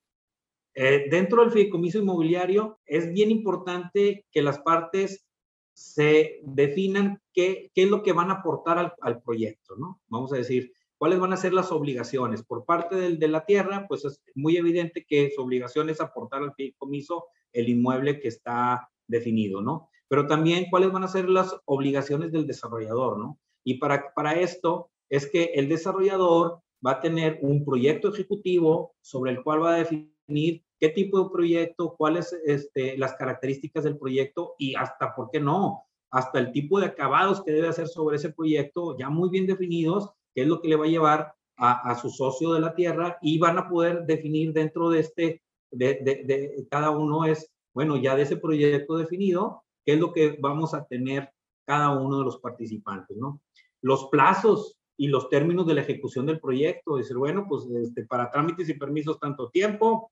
Eh, 0.74 1.08
dentro 1.10 1.42
del 1.42 1.52
fideicomiso 1.52 2.00
inmobiliario 2.00 2.80
es 2.86 3.12
bien 3.12 3.30
importante 3.30 4.26
que 4.32 4.42
las 4.42 4.60
partes 4.60 5.26
se 5.74 6.40
definan 6.44 7.22
qué, 7.34 7.72
qué 7.74 7.84
es 7.84 7.90
lo 7.90 8.04
que 8.04 8.14
van 8.14 8.30
a 8.30 8.36
aportar 8.36 8.78
al, 8.78 8.94
al, 9.02 9.22
proyecto, 9.22 9.76
¿no? 9.76 10.02
Vamos 10.08 10.32
a 10.34 10.38
decir, 10.38 10.72
cuáles 10.98 11.20
van 11.20 11.34
a 11.34 11.38
ser 11.38 11.54
las 11.54 11.72
obligaciones. 11.72 12.44
Por 12.44 12.66
parte 12.66 12.96
del, 12.96 13.20
de 13.20 13.28
la 13.28 13.46
tierra, 13.46 13.86
pues 13.88 14.06
es 14.06 14.22
muy 14.36 14.58
evidente 14.58 15.06
que 15.08 15.32
su 15.36 15.42
obligación 15.42 15.90
es 15.90 16.00
aportar 16.00 16.42
al 16.42 16.54
fideicomiso 16.54 17.26
el 17.52 17.70
inmueble 17.70 18.20
que 18.20 18.28
está 18.28 18.90
definido, 19.08 19.62
¿no? 19.62 19.90
Pero 20.08 20.28
también 20.28 20.68
cuáles 20.70 20.92
van 20.92 21.04
a 21.04 21.08
ser 21.08 21.28
las 21.30 21.56
obligaciones 21.66 22.32
del 22.32 22.48
desarrollador, 22.48 23.18
¿no? 23.18 23.40
Y 23.64 23.80
para, 23.80 24.14
para 24.14 24.40
esto 24.40 24.92
es 25.10 25.30
que 25.30 25.52
el 25.56 25.70
desarrollador 25.70 26.62
va 26.86 26.92
a 26.92 27.02
tener 27.02 27.40
un 27.42 27.64
proyecto 27.64 28.10
ejecutivo 28.10 28.96
sobre 29.02 29.32
el 29.32 29.44
cual 29.44 29.64
va 29.64 29.76
a 29.76 29.78
definir 29.80 30.64
qué 30.84 30.90
tipo 30.90 31.24
de 31.24 31.30
proyecto, 31.30 31.96
cuáles 31.98 32.38
este, 32.46 32.98
las 32.98 33.14
características 33.14 33.86
del 33.86 33.98
proyecto 33.98 34.56
y 34.58 34.76
hasta, 34.76 35.16
¿por 35.16 35.30
qué 35.32 35.40
no? 35.40 35.86
Hasta 36.12 36.40
el 36.40 36.52
tipo 36.52 36.78
de 36.78 36.88
acabados 36.88 37.42
que 37.42 37.54
debe 37.54 37.70
hacer 37.70 37.88
sobre 37.88 38.18
ese 38.18 38.34
proyecto 38.34 38.98
ya 38.98 39.10
muy 39.10 39.30
bien 39.30 39.48
definidos, 39.48 40.10
que 40.36 40.42
es 40.42 40.48
lo 40.50 40.60
que 40.60 40.68
le 40.68 40.76
va 40.76 40.84
a 40.84 40.90
llevar 40.90 41.36
a, 41.56 41.90
a 41.90 41.96
su 41.96 42.10
socio 42.10 42.52
de 42.52 42.60
la 42.60 42.76
tierra 42.76 43.18
y 43.22 43.40
van 43.40 43.58
a 43.60 43.70
poder 43.70 44.06
definir 44.06 44.52
dentro 44.52 44.90
de 44.90 45.00
este, 45.00 45.42
de, 45.72 46.00
de, 46.04 46.24
de, 46.26 46.68
cada 46.70 46.90
uno 46.90 47.24
es, 47.24 47.50
bueno, 47.74 47.96
ya 47.96 48.18
de 48.18 48.24
ese 48.24 48.36
proyecto 48.36 48.98
definido, 48.98 49.64
qué 49.86 49.94
es 49.94 50.00
lo 50.02 50.12
que 50.12 50.38
vamos 50.42 50.74
a 50.74 50.84
tener 50.84 51.32
cada 51.66 51.98
uno 51.98 52.18
de 52.18 52.26
los 52.26 52.40
participantes, 52.40 53.16
¿no? 53.16 53.40
Los 53.82 54.10
plazos 54.10 54.78
y 54.98 55.08
los 55.08 55.30
términos 55.30 55.66
de 55.66 55.76
la 55.76 55.82
ejecución 55.82 56.26
del 56.26 56.42
proyecto, 56.42 56.98
decir, 56.98 57.16
bueno, 57.16 57.46
pues 57.48 57.68
este, 57.68 58.06
para 58.06 58.30
trámites 58.30 58.68
y 58.68 58.74
permisos 58.74 59.18
tanto 59.18 59.50
tiempo, 59.50 60.12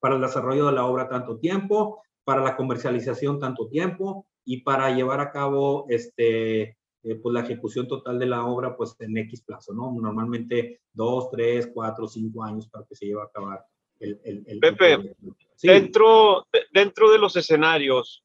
para 0.00 0.16
el 0.16 0.20
desarrollo 0.20 0.66
de 0.66 0.72
la 0.72 0.86
obra 0.86 1.08
tanto 1.08 1.38
tiempo, 1.38 2.02
para 2.24 2.42
la 2.42 2.56
comercialización 2.56 3.38
tanto 3.38 3.68
tiempo 3.68 4.26
y 4.44 4.62
para 4.62 4.90
llevar 4.90 5.20
a 5.20 5.30
cabo 5.30 5.86
este, 5.88 6.62
eh, 7.02 7.14
pues 7.22 7.32
la 7.32 7.40
ejecución 7.40 7.86
total 7.88 8.18
de 8.18 8.26
la 8.26 8.44
obra 8.44 8.76
pues 8.76 8.96
en 9.00 9.16
X 9.16 9.42
plazo, 9.42 9.72
¿no? 9.72 9.92
Normalmente 9.92 10.80
dos, 10.92 11.30
tres, 11.30 11.70
cuatro, 11.72 12.06
cinco 12.06 12.44
años 12.44 12.68
para 12.68 12.84
que 12.86 12.94
se 12.94 13.06
lleve 13.06 13.20
a 13.22 13.24
acabar 13.24 13.64
el... 14.00 14.20
el, 14.24 14.44
el 14.46 14.58
Pepe, 14.58 15.16
dentro, 15.62 16.46
dentro 16.72 17.10
de 17.10 17.18
los 17.18 17.36
escenarios, 17.36 18.24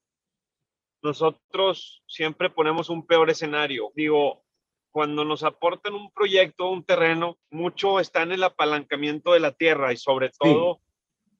nosotros 1.02 2.02
siempre 2.06 2.50
ponemos 2.50 2.88
un 2.88 3.06
peor 3.06 3.28
escenario. 3.30 3.90
Digo, 3.94 4.42
cuando 4.90 5.24
nos 5.24 5.42
aportan 5.42 5.94
un 5.94 6.10
proyecto, 6.12 6.70
un 6.70 6.84
terreno, 6.84 7.36
mucho 7.50 8.00
está 8.00 8.22
en 8.22 8.32
el 8.32 8.42
apalancamiento 8.44 9.32
de 9.32 9.40
la 9.40 9.52
tierra 9.52 9.92
y 9.92 9.96
sobre 9.96 10.30
todo 10.38 10.80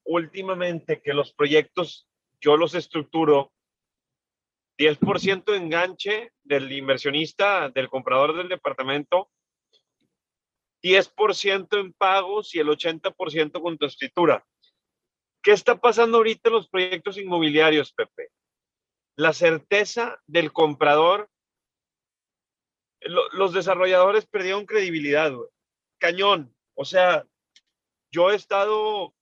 últimamente 0.05 1.01
que 1.01 1.13
los 1.13 1.33
proyectos 1.33 2.07
yo 2.39 2.57
los 2.57 2.75
estructuro 2.75 3.51
10% 4.77 5.55
enganche 5.55 6.31
del 6.43 6.71
inversionista, 6.71 7.69
del 7.69 7.89
comprador 7.89 8.35
del 8.35 8.49
departamento, 8.49 9.31
10% 10.83 11.79
en 11.79 11.93
pagos 11.93 12.53
y 12.53 12.59
el 12.59 12.67
80% 12.67 13.61
con 13.61 13.77
tu 13.77 13.85
escritura. 13.85 14.45
¿Qué 15.41 15.51
está 15.51 15.79
pasando 15.79 16.17
ahorita 16.17 16.49
en 16.49 16.55
los 16.55 16.69
proyectos 16.69 17.17
inmobiliarios, 17.17 17.93
Pepe? 17.93 18.29
La 19.15 19.33
certeza 19.33 20.21
del 20.27 20.51
comprador. 20.51 21.29
los 23.01 23.53
desarrolladores 23.53 24.25
perdieron 24.25 24.65
credibilidad, 24.65 25.31
Cañón. 25.99 26.55
O 26.75 26.85
sea, 26.85 27.25
yo 28.11 28.31
he 28.31 28.35
estado 28.35 29.14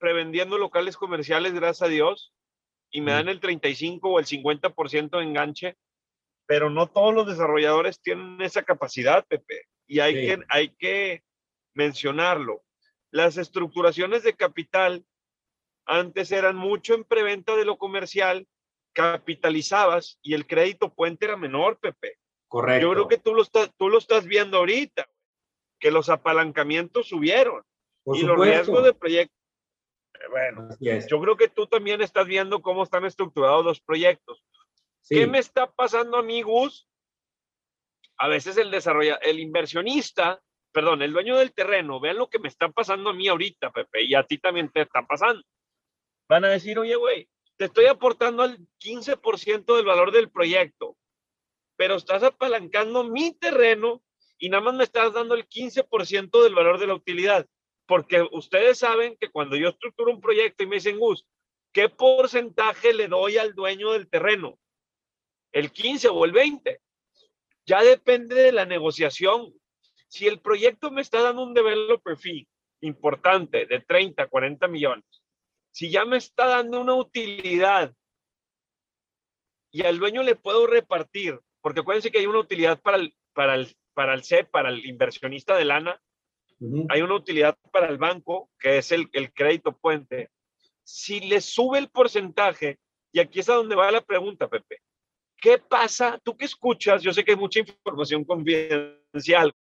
prevendiendo 0.00 0.58
locales 0.58 0.96
comerciales, 0.96 1.52
gracias 1.52 1.82
a 1.82 1.90
Dios, 1.92 2.34
y 2.90 3.02
me 3.02 3.12
dan 3.12 3.28
el 3.28 3.38
35 3.38 4.08
o 4.08 4.18
el 4.18 4.26
50% 4.26 5.18
de 5.18 5.22
enganche, 5.22 5.76
pero 6.46 6.70
no 6.70 6.88
todos 6.88 7.14
los 7.14 7.28
desarrolladores 7.28 8.00
tienen 8.00 8.40
esa 8.40 8.64
capacidad, 8.64 9.24
Pepe, 9.26 9.66
y 9.86 10.00
hay, 10.00 10.14
que, 10.14 10.44
hay 10.48 10.70
que 10.70 11.22
mencionarlo. 11.74 12.64
Las 13.12 13.36
estructuraciones 13.36 14.24
de 14.24 14.34
capital 14.34 15.04
antes 15.86 16.32
eran 16.32 16.56
mucho 16.56 16.94
en 16.94 17.04
preventa 17.04 17.54
de 17.54 17.64
lo 17.64 17.78
comercial, 17.78 18.48
capitalizabas 18.92 20.18
y 20.22 20.34
el 20.34 20.46
crédito 20.46 20.92
puente 20.92 21.26
era 21.26 21.36
menor, 21.36 21.78
Pepe. 21.78 22.16
Correcto. 22.48 22.82
Yo 22.82 22.92
creo 22.92 23.08
que 23.08 23.18
tú 23.18 23.34
lo 23.34 23.42
estás, 23.42 23.70
tú 23.76 23.88
lo 23.88 23.98
estás 23.98 24.26
viendo 24.26 24.58
ahorita, 24.58 25.08
que 25.78 25.90
los 25.90 26.08
apalancamientos 26.08 27.08
subieron 27.08 27.62
y 28.06 28.22
los 28.22 28.38
riesgos 28.38 28.84
de 28.84 28.94
proyecto 28.94 29.39
bueno, 30.28 30.68
yo 30.80 31.20
creo 31.20 31.36
que 31.36 31.48
tú 31.48 31.66
también 31.66 32.02
estás 32.02 32.26
viendo 32.26 32.60
cómo 32.60 32.82
están 32.82 33.04
estructurados 33.04 33.64
los 33.64 33.80
proyectos. 33.80 34.44
¿Qué 35.08 35.26
me 35.26 35.38
está 35.38 35.70
pasando 35.70 36.18
a 36.18 36.22
mí, 36.22 36.42
Gus? 36.42 36.86
A 38.18 38.28
veces 38.28 38.56
el 38.58 38.70
desarrollador, 38.70 39.20
el 39.22 39.40
inversionista, 39.40 40.40
perdón, 40.72 41.02
el 41.02 41.12
dueño 41.12 41.36
del 41.36 41.52
terreno, 41.52 42.00
vean 42.00 42.18
lo 42.18 42.28
que 42.28 42.38
me 42.38 42.48
está 42.48 42.68
pasando 42.68 43.10
a 43.10 43.14
mí 43.14 43.28
ahorita, 43.28 43.72
Pepe, 43.72 44.02
y 44.02 44.14
a 44.14 44.24
ti 44.24 44.38
también 44.38 44.70
te 44.70 44.82
está 44.82 45.06
pasando. 45.06 45.42
Van 46.28 46.44
a 46.44 46.48
decir, 46.48 46.78
oye, 46.78 46.94
güey, 46.96 47.28
te 47.56 47.64
estoy 47.64 47.86
aportando 47.86 48.42
al 48.42 48.58
15% 48.78 49.76
del 49.76 49.84
valor 49.84 50.12
del 50.12 50.30
proyecto, 50.30 50.96
pero 51.76 51.96
estás 51.96 52.22
apalancando 52.22 53.04
mi 53.04 53.34
terreno 53.34 54.02
y 54.38 54.48
nada 54.48 54.64
más 54.64 54.74
me 54.74 54.84
estás 54.84 55.12
dando 55.12 55.34
el 55.34 55.48
15% 55.48 56.42
del 56.42 56.54
valor 56.54 56.78
de 56.78 56.86
la 56.86 56.94
utilidad. 56.94 57.46
Porque 57.90 58.22
ustedes 58.30 58.78
saben 58.78 59.16
que 59.18 59.32
cuando 59.32 59.56
yo 59.56 59.70
estructuro 59.70 60.12
un 60.12 60.20
proyecto 60.20 60.62
y 60.62 60.68
me 60.68 60.76
dicen, 60.76 60.96
Gus, 60.96 61.26
¿qué 61.72 61.88
porcentaje 61.88 62.94
le 62.94 63.08
doy 63.08 63.36
al 63.36 63.52
dueño 63.52 63.90
del 63.90 64.08
terreno? 64.08 64.60
¿El 65.50 65.72
15 65.72 66.06
o 66.06 66.24
el 66.24 66.30
20? 66.30 66.80
Ya 67.66 67.82
depende 67.82 68.36
de 68.36 68.52
la 68.52 68.64
negociación. 68.64 69.52
Si 70.06 70.28
el 70.28 70.38
proyecto 70.38 70.92
me 70.92 71.00
está 71.00 71.20
dando 71.20 71.42
un 71.42 71.52
developer 71.52 72.16
fee 72.16 72.46
importante 72.80 73.66
de 73.66 73.80
30, 73.80 74.28
40 74.28 74.68
millones, 74.68 75.24
si 75.72 75.90
ya 75.90 76.04
me 76.04 76.18
está 76.18 76.46
dando 76.46 76.82
una 76.82 76.94
utilidad 76.94 77.92
y 79.72 79.82
al 79.82 79.98
dueño 79.98 80.22
le 80.22 80.36
puedo 80.36 80.68
repartir, 80.68 81.40
porque 81.60 81.80
acuérdense 81.80 82.12
que 82.12 82.20
hay 82.20 82.26
una 82.26 82.38
utilidad 82.38 82.80
para 82.80 82.98
el, 82.98 83.16
para 83.32 83.56
el, 83.56 83.76
para 83.94 84.14
el 84.14 84.22
C, 84.22 84.44
para 84.44 84.68
el 84.68 84.86
inversionista 84.86 85.56
de 85.56 85.64
lana, 85.64 86.00
hay 86.88 87.02
una 87.02 87.14
utilidad 87.14 87.56
para 87.72 87.88
el 87.88 87.98
banco, 87.98 88.50
que 88.58 88.78
es 88.78 88.92
el, 88.92 89.08
el 89.12 89.32
crédito 89.32 89.72
puente. 89.72 90.30
Si 90.84 91.20
le 91.20 91.40
sube 91.40 91.78
el 91.78 91.88
porcentaje, 91.88 92.78
y 93.12 93.20
aquí 93.20 93.40
es 93.40 93.48
a 93.48 93.54
donde 93.54 93.76
va 93.76 93.90
la 93.90 94.02
pregunta, 94.02 94.48
Pepe, 94.48 94.78
¿qué 95.36 95.58
pasa? 95.58 96.20
Tú 96.22 96.36
que 96.36 96.44
escuchas, 96.44 97.02
yo 97.02 97.12
sé 97.12 97.24
que 97.24 97.32
hay 97.32 97.36
mucha 97.36 97.60
información 97.60 98.24
confidencial, 98.24 99.52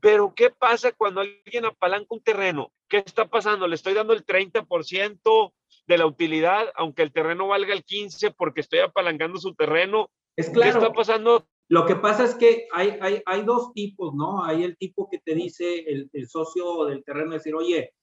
pero 0.00 0.34
¿qué 0.34 0.50
pasa 0.50 0.92
cuando 0.92 1.22
alguien 1.22 1.64
apalanca 1.64 2.08
un 2.10 2.22
terreno? 2.22 2.70
¿Qué 2.88 2.98
está 2.98 3.26
pasando? 3.26 3.66
Le 3.66 3.74
estoy 3.74 3.94
dando 3.94 4.12
el 4.12 4.26
30% 4.26 5.52
de 5.86 5.98
la 5.98 6.06
utilidad, 6.06 6.70
aunque 6.74 7.02
el 7.02 7.12
terreno 7.12 7.48
valga 7.48 7.72
el 7.72 7.84
15% 7.84 8.34
porque 8.36 8.60
estoy 8.60 8.80
apalancando 8.80 9.38
su 9.38 9.54
terreno. 9.54 10.10
Es 10.36 10.50
claro. 10.50 10.72
¿Qué 10.72 10.78
está 10.78 10.92
pasando? 10.92 11.46
Lo 11.68 11.86
que 11.86 11.96
pasa 11.96 12.24
es 12.24 12.34
que 12.34 12.68
hay, 12.72 12.98
hay, 13.00 13.22
hay 13.24 13.42
dos 13.42 13.72
tipos, 13.72 14.14
¿no? 14.14 14.44
Hay 14.44 14.64
el 14.64 14.76
tipo 14.76 15.08
que 15.10 15.18
te 15.18 15.34
dice 15.34 15.80
el, 15.86 16.10
el 16.12 16.28
socio 16.28 16.84
del 16.84 17.02
terreno, 17.04 17.32
decir, 17.32 17.54
oye, 17.54 17.94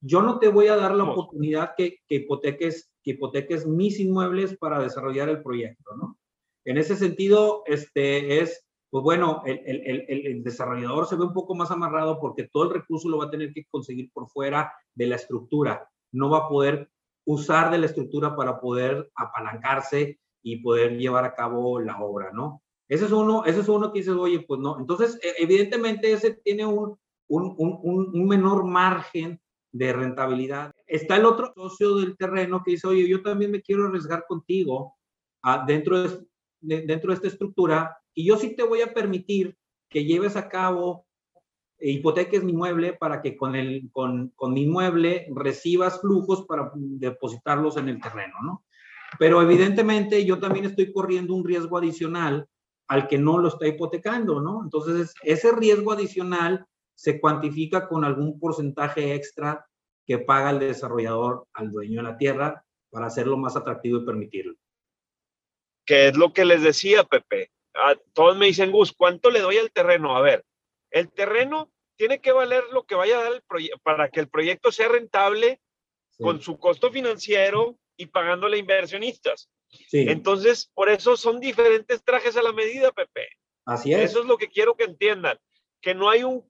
yo 0.00 0.20
no 0.20 0.38
te 0.38 0.48
voy 0.48 0.66
a 0.66 0.76
dar 0.76 0.94
la 0.94 1.04
oportunidad 1.04 1.74
que, 1.76 2.00
que, 2.06 2.16
hipoteques, 2.16 2.90
que 3.02 3.12
hipoteques 3.12 3.66
mis 3.66 4.00
inmuebles 4.00 4.56
para 4.58 4.78
desarrollar 4.78 5.28
el 5.28 5.42
proyecto, 5.42 5.96
¿no? 5.96 6.18
En 6.66 6.78
ese 6.78 6.96
sentido, 6.96 7.62
este 7.66 8.40
es, 8.40 8.66
pues 8.90 9.02
bueno, 9.02 9.42
el, 9.46 9.60
el, 9.64 10.04
el, 10.08 10.42
desarrollador 10.42 11.06
se 11.06 11.16
ve 11.16 11.24
un 11.24 11.32
poco 11.32 11.54
más 11.54 11.70
amarrado 11.70 12.18
porque 12.20 12.48
todo 12.48 12.64
el 12.64 12.70
recurso 12.70 13.08
lo 13.08 13.18
va 13.18 13.26
a 13.26 13.30
tener 13.30 13.52
que 13.52 13.64
conseguir 13.70 14.10
por 14.12 14.28
fuera 14.28 14.72
de 14.94 15.06
la 15.06 15.16
estructura. 15.16 15.88
No 16.12 16.30
va 16.30 16.38
a 16.38 16.48
poder 16.48 16.90
usar 17.26 17.70
de 17.70 17.78
la 17.78 17.86
estructura 17.86 18.34
para 18.34 18.60
poder 18.60 19.10
apalancarse 19.14 20.20
y 20.42 20.62
poder 20.62 20.98
llevar 20.98 21.24
a 21.24 21.34
cabo 21.34 21.80
la 21.80 21.98
obra, 22.02 22.30
¿no? 22.32 22.62
Ese 22.88 23.06
es 23.06 23.12
uno, 23.12 23.44
ese 23.44 23.60
es 23.60 23.68
uno 23.68 23.92
que 23.92 24.00
dices, 24.00 24.14
oye, 24.14 24.40
pues 24.40 24.60
no. 24.60 24.78
Entonces, 24.78 25.18
e, 25.22 25.42
evidentemente 25.42 26.12
ese 26.12 26.34
tiene 26.44 26.66
un, 26.66 26.96
un, 27.28 27.54
un, 27.58 28.10
un 28.12 28.28
menor 28.28 28.64
margen 28.64 29.40
de 29.72 29.92
rentabilidad. 29.92 30.70
Está 30.86 31.16
el 31.16 31.24
otro 31.24 31.52
socio 31.54 31.96
del 31.96 32.16
terreno 32.16 32.62
que 32.64 32.72
dice, 32.72 32.86
oye, 32.86 33.08
yo 33.08 33.22
también 33.22 33.50
me 33.50 33.62
quiero 33.62 33.86
arriesgar 33.86 34.24
contigo 34.28 34.94
a, 35.42 35.64
dentro, 35.66 36.00
de, 36.60 36.82
dentro 36.82 37.10
de 37.10 37.14
esta 37.14 37.28
estructura 37.28 37.96
y 38.14 38.24
yo 38.26 38.36
sí 38.36 38.54
te 38.54 38.62
voy 38.62 38.82
a 38.82 38.94
permitir 38.94 39.56
que 39.88 40.04
lleves 40.04 40.36
a 40.36 40.48
cabo 40.48 41.06
hipoteques 41.80 42.44
mi 42.44 42.52
mueble 42.52 42.92
para 42.92 43.20
que 43.20 43.36
con, 43.36 43.56
el, 43.56 43.90
con, 43.92 44.28
con 44.36 44.52
mi 44.52 44.66
mueble 44.66 45.26
recibas 45.34 46.00
flujos 46.00 46.46
para 46.46 46.70
depositarlos 46.74 47.76
en 47.76 47.88
el 47.88 48.00
terreno, 48.00 48.34
¿no? 48.42 48.64
Pero 49.18 49.42
evidentemente 49.42 50.24
yo 50.24 50.38
también 50.38 50.64
estoy 50.64 50.92
corriendo 50.92 51.34
un 51.34 51.44
riesgo 51.44 51.78
adicional 51.78 52.48
al 52.88 53.08
que 53.08 53.18
no 53.18 53.38
lo 53.38 53.48
está 53.48 53.66
hipotecando, 53.66 54.40
¿no? 54.40 54.62
Entonces, 54.62 55.14
ese 55.22 55.52
riesgo 55.52 55.92
adicional 55.92 56.66
se 56.94 57.20
cuantifica 57.20 57.88
con 57.88 58.04
algún 58.04 58.38
porcentaje 58.38 59.14
extra 59.14 59.66
que 60.06 60.18
paga 60.18 60.50
el 60.50 60.58
desarrollador 60.58 61.46
al 61.54 61.70
dueño 61.70 62.02
de 62.02 62.10
la 62.10 62.16
tierra 62.16 62.64
para 62.90 63.06
hacerlo 63.06 63.36
más 63.36 63.56
atractivo 63.56 63.98
y 63.98 64.06
permitirlo. 64.06 64.54
Que 65.86 66.08
es 66.08 66.16
lo 66.16 66.32
que 66.32 66.44
les 66.44 66.62
decía, 66.62 67.04
Pepe. 67.04 67.50
A, 67.74 67.96
todos 68.12 68.36
me 68.36 68.46
dicen, 68.46 68.70
Gus, 68.70 68.92
¿cuánto 68.92 69.30
le 69.30 69.40
doy 69.40 69.58
al 69.58 69.72
terreno? 69.72 70.16
A 70.16 70.20
ver, 70.20 70.44
el 70.90 71.10
terreno 71.10 71.72
tiene 71.96 72.20
que 72.20 72.32
valer 72.32 72.64
lo 72.72 72.84
que 72.84 72.94
vaya 72.94 73.18
a 73.18 73.24
dar 73.24 73.32
el 73.32 73.42
proyecto 73.42 73.78
para 73.82 74.08
que 74.10 74.20
el 74.20 74.28
proyecto 74.28 74.70
sea 74.70 74.88
rentable 74.88 75.60
con 76.18 76.40
su 76.40 76.58
costo 76.58 76.90
financiero 76.90 77.76
y 77.96 78.06
pagándole 78.06 78.56
a 78.56 78.60
inversionistas. 78.60 79.48
Sí. 79.88 80.06
Entonces, 80.08 80.70
por 80.74 80.88
eso 80.88 81.16
son 81.16 81.40
diferentes 81.40 82.02
trajes 82.02 82.36
a 82.36 82.42
la 82.42 82.52
medida, 82.52 82.92
Pepe. 82.92 83.28
Así 83.64 83.92
es. 83.92 84.10
Eso 84.10 84.20
es 84.20 84.26
lo 84.26 84.36
que 84.36 84.48
quiero 84.48 84.76
que 84.76 84.84
entiendan, 84.84 85.38
que 85.80 85.94
no 85.94 86.10
hay 86.10 86.24
un, 86.24 86.48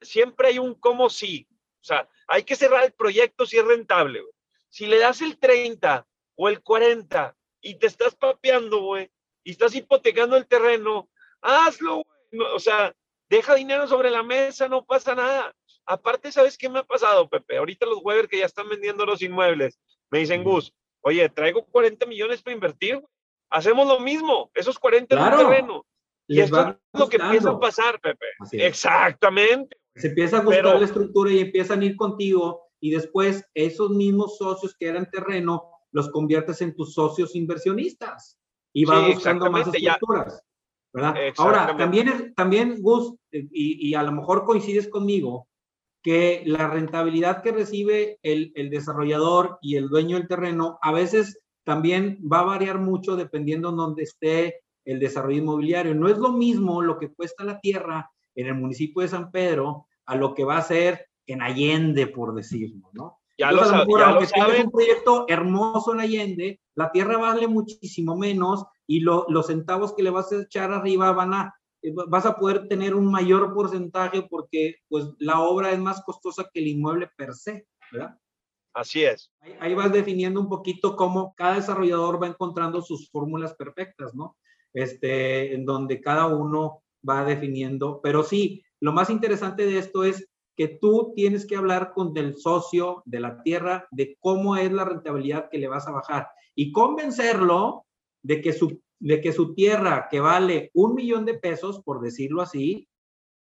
siempre 0.00 0.48
hay 0.48 0.58
un 0.58 0.74
cómo 0.74 1.10
sí. 1.10 1.46
O 1.80 1.84
sea, 1.84 2.08
hay 2.26 2.44
que 2.44 2.56
cerrar 2.56 2.84
el 2.84 2.92
proyecto 2.92 3.46
si 3.46 3.58
es 3.58 3.64
rentable. 3.64 4.22
Si 4.70 4.86
le 4.86 4.98
das 4.98 5.20
el 5.20 5.38
30 5.38 6.06
o 6.36 6.48
el 6.48 6.62
40 6.62 7.36
y 7.60 7.74
te 7.76 7.86
estás 7.86 8.14
papeando, 8.14 8.80
güey, 8.80 9.10
y 9.42 9.52
estás 9.52 9.74
hipotecando 9.74 10.36
el 10.36 10.46
terreno, 10.46 11.10
hazlo, 11.42 12.02
güey. 12.30 12.48
o 12.54 12.58
sea, 12.58 12.94
deja 13.28 13.54
dinero 13.54 13.86
sobre 13.86 14.10
la 14.10 14.22
mesa, 14.22 14.68
no 14.68 14.84
pasa 14.84 15.14
nada. 15.14 15.54
Aparte, 15.86 16.32
¿sabes 16.32 16.56
qué 16.56 16.68
me 16.68 16.78
ha 16.78 16.84
pasado, 16.84 17.28
Pepe? 17.28 17.58
Ahorita 17.58 17.86
los 17.86 18.00
Weber 18.02 18.28
que 18.28 18.38
ya 18.38 18.46
están 18.46 18.68
vendiendo 18.68 19.04
los 19.04 19.20
inmuebles, 19.20 19.78
me 20.10 20.20
dicen, 20.20 20.42
Gus, 20.42 20.72
oye, 21.04 21.28
traigo 21.28 21.64
40 21.66 22.06
millones 22.06 22.42
para 22.42 22.54
invertir, 22.54 23.02
hacemos 23.50 23.86
lo 23.86 24.00
mismo, 24.00 24.50
esos 24.54 24.78
40 24.78 25.14
claro. 25.14 25.40
en 25.40 25.46
terreno. 25.46 25.86
Y 26.26 26.40
esto 26.40 26.70
es 26.70 27.00
lo 27.00 27.08
que 27.08 27.16
empieza 27.16 27.50
a 27.50 27.60
pasar, 27.60 28.00
Pepe. 28.00 28.26
Exactamente. 28.52 29.76
Se 29.94 30.08
empieza 30.08 30.38
a 30.38 30.40
gustar 30.40 30.78
la 30.78 30.84
estructura 30.84 31.30
y 31.30 31.40
empiezan 31.40 31.82
a 31.82 31.84
ir 31.84 31.96
contigo 31.96 32.62
y 32.80 32.90
después 32.90 33.44
esos 33.54 33.90
mismos 33.90 34.38
socios 34.38 34.74
que 34.76 34.88
eran 34.88 35.10
terreno 35.10 35.70
los 35.92 36.10
conviertes 36.10 36.60
en 36.62 36.74
tus 36.74 36.94
socios 36.94 37.36
inversionistas 37.36 38.38
y 38.72 38.84
vas 38.86 39.06
sí, 39.06 39.14
buscando 39.14 39.50
más 39.50 39.68
estructuras. 39.68 40.42
¿verdad? 40.92 41.14
Ahora, 41.36 41.76
también, 41.76 42.32
también 42.34 42.80
Gus, 42.80 43.14
y, 43.30 43.88
y, 43.90 43.94
a 43.94 44.02
lo 44.02 44.12
mejor 44.12 44.44
coincides 44.44 44.88
conmigo, 44.88 45.48
que 46.04 46.42
la 46.44 46.68
rentabilidad 46.68 47.42
que 47.42 47.50
recibe 47.50 48.18
el, 48.22 48.52
el, 48.54 48.68
desarrollador 48.68 49.58
y 49.62 49.76
el 49.76 49.88
dueño 49.88 50.18
del 50.18 50.28
terreno 50.28 50.78
a 50.82 50.92
veces 50.92 51.40
también 51.64 52.20
va 52.30 52.40
a 52.40 52.44
variar 52.44 52.78
mucho 52.78 53.16
dependiendo 53.16 53.70
en 53.70 53.76
dónde 53.76 54.02
esté 54.02 54.60
el 54.84 55.00
desarrollo 55.00 55.38
inmobiliario. 55.38 55.94
No 55.94 56.08
es 56.08 56.18
lo 56.18 56.30
mismo 56.30 56.82
lo 56.82 56.98
que 56.98 57.12
cuesta 57.12 57.42
la 57.42 57.58
tierra 57.58 58.10
en 58.34 58.46
el 58.46 58.54
municipio 58.54 59.00
de 59.00 59.08
San 59.08 59.30
Pedro 59.30 59.86
a 60.04 60.14
lo 60.14 60.34
que 60.34 60.44
va 60.44 60.58
a 60.58 60.62
ser 60.62 61.06
en 61.26 61.40
Allende, 61.40 62.06
por 62.06 62.34
decirlo, 62.34 62.90
¿no? 62.92 63.18
Ya 63.38 63.48
Entonces, 63.48 63.72
lo, 63.72 63.78
mejor, 63.78 64.00
ya 64.00 64.06
aunque 64.08 64.24
lo 64.24 64.28
saben. 64.28 64.66
un 64.66 64.70
proyecto 64.70 65.24
hermoso 65.26 65.94
en 65.94 66.00
Allende, 66.00 66.60
la 66.74 66.92
tierra 66.92 67.16
vale 67.16 67.48
muchísimo 67.48 68.14
menos 68.14 68.66
y 68.86 69.00
lo, 69.00 69.24
los 69.28 69.46
centavos 69.46 69.94
que 69.94 70.02
le 70.02 70.10
vas 70.10 70.30
a 70.32 70.42
echar 70.42 70.70
arriba 70.70 71.12
van 71.12 71.32
a, 71.32 71.54
vas 72.08 72.26
a 72.26 72.36
poder 72.36 72.68
tener 72.68 72.94
un 72.94 73.10
mayor 73.10 73.52
porcentaje 73.54 74.22
porque 74.28 74.76
pues 74.88 75.06
la 75.18 75.40
obra 75.40 75.72
es 75.72 75.78
más 75.78 76.02
costosa 76.02 76.48
que 76.52 76.60
el 76.60 76.68
inmueble 76.68 77.08
per 77.16 77.34
se, 77.34 77.66
¿verdad? 77.92 78.18
Así 78.72 79.04
es. 79.04 79.32
Ahí, 79.40 79.54
ahí 79.60 79.74
vas 79.74 79.92
definiendo 79.92 80.40
un 80.40 80.48
poquito 80.48 80.96
cómo 80.96 81.34
cada 81.36 81.56
desarrollador 81.56 82.22
va 82.22 82.26
encontrando 82.26 82.82
sus 82.82 83.08
fórmulas 83.10 83.54
perfectas, 83.54 84.14
¿no? 84.14 84.36
Este, 84.72 85.54
en 85.54 85.64
donde 85.64 86.00
cada 86.00 86.26
uno 86.26 86.82
va 87.08 87.24
definiendo, 87.24 88.00
pero 88.02 88.24
sí, 88.24 88.64
lo 88.80 88.92
más 88.92 89.10
interesante 89.10 89.66
de 89.66 89.78
esto 89.78 90.04
es 90.04 90.28
que 90.56 90.68
tú 90.68 91.12
tienes 91.14 91.46
que 91.46 91.56
hablar 91.56 91.92
con 91.94 92.16
el 92.16 92.36
socio 92.36 93.02
de 93.06 93.20
la 93.20 93.42
tierra 93.42 93.88
de 93.90 94.16
cómo 94.20 94.56
es 94.56 94.72
la 94.72 94.84
rentabilidad 94.84 95.48
que 95.50 95.58
le 95.58 95.68
vas 95.68 95.86
a 95.86 95.92
bajar 95.92 96.28
y 96.54 96.72
convencerlo 96.72 97.86
de 98.22 98.40
que 98.40 98.52
su, 98.52 98.80
de 99.04 99.20
que 99.20 99.34
su 99.34 99.54
tierra 99.54 100.08
que 100.10 100.18
vale 100.18 100.70
un 100.72 100.94
millón 100.94 101.26
de 101.26 101.34
pesos, 101.34 101.82
por 101.82 102.00
decirlo 102.00 102.40
así, 102.40 102.88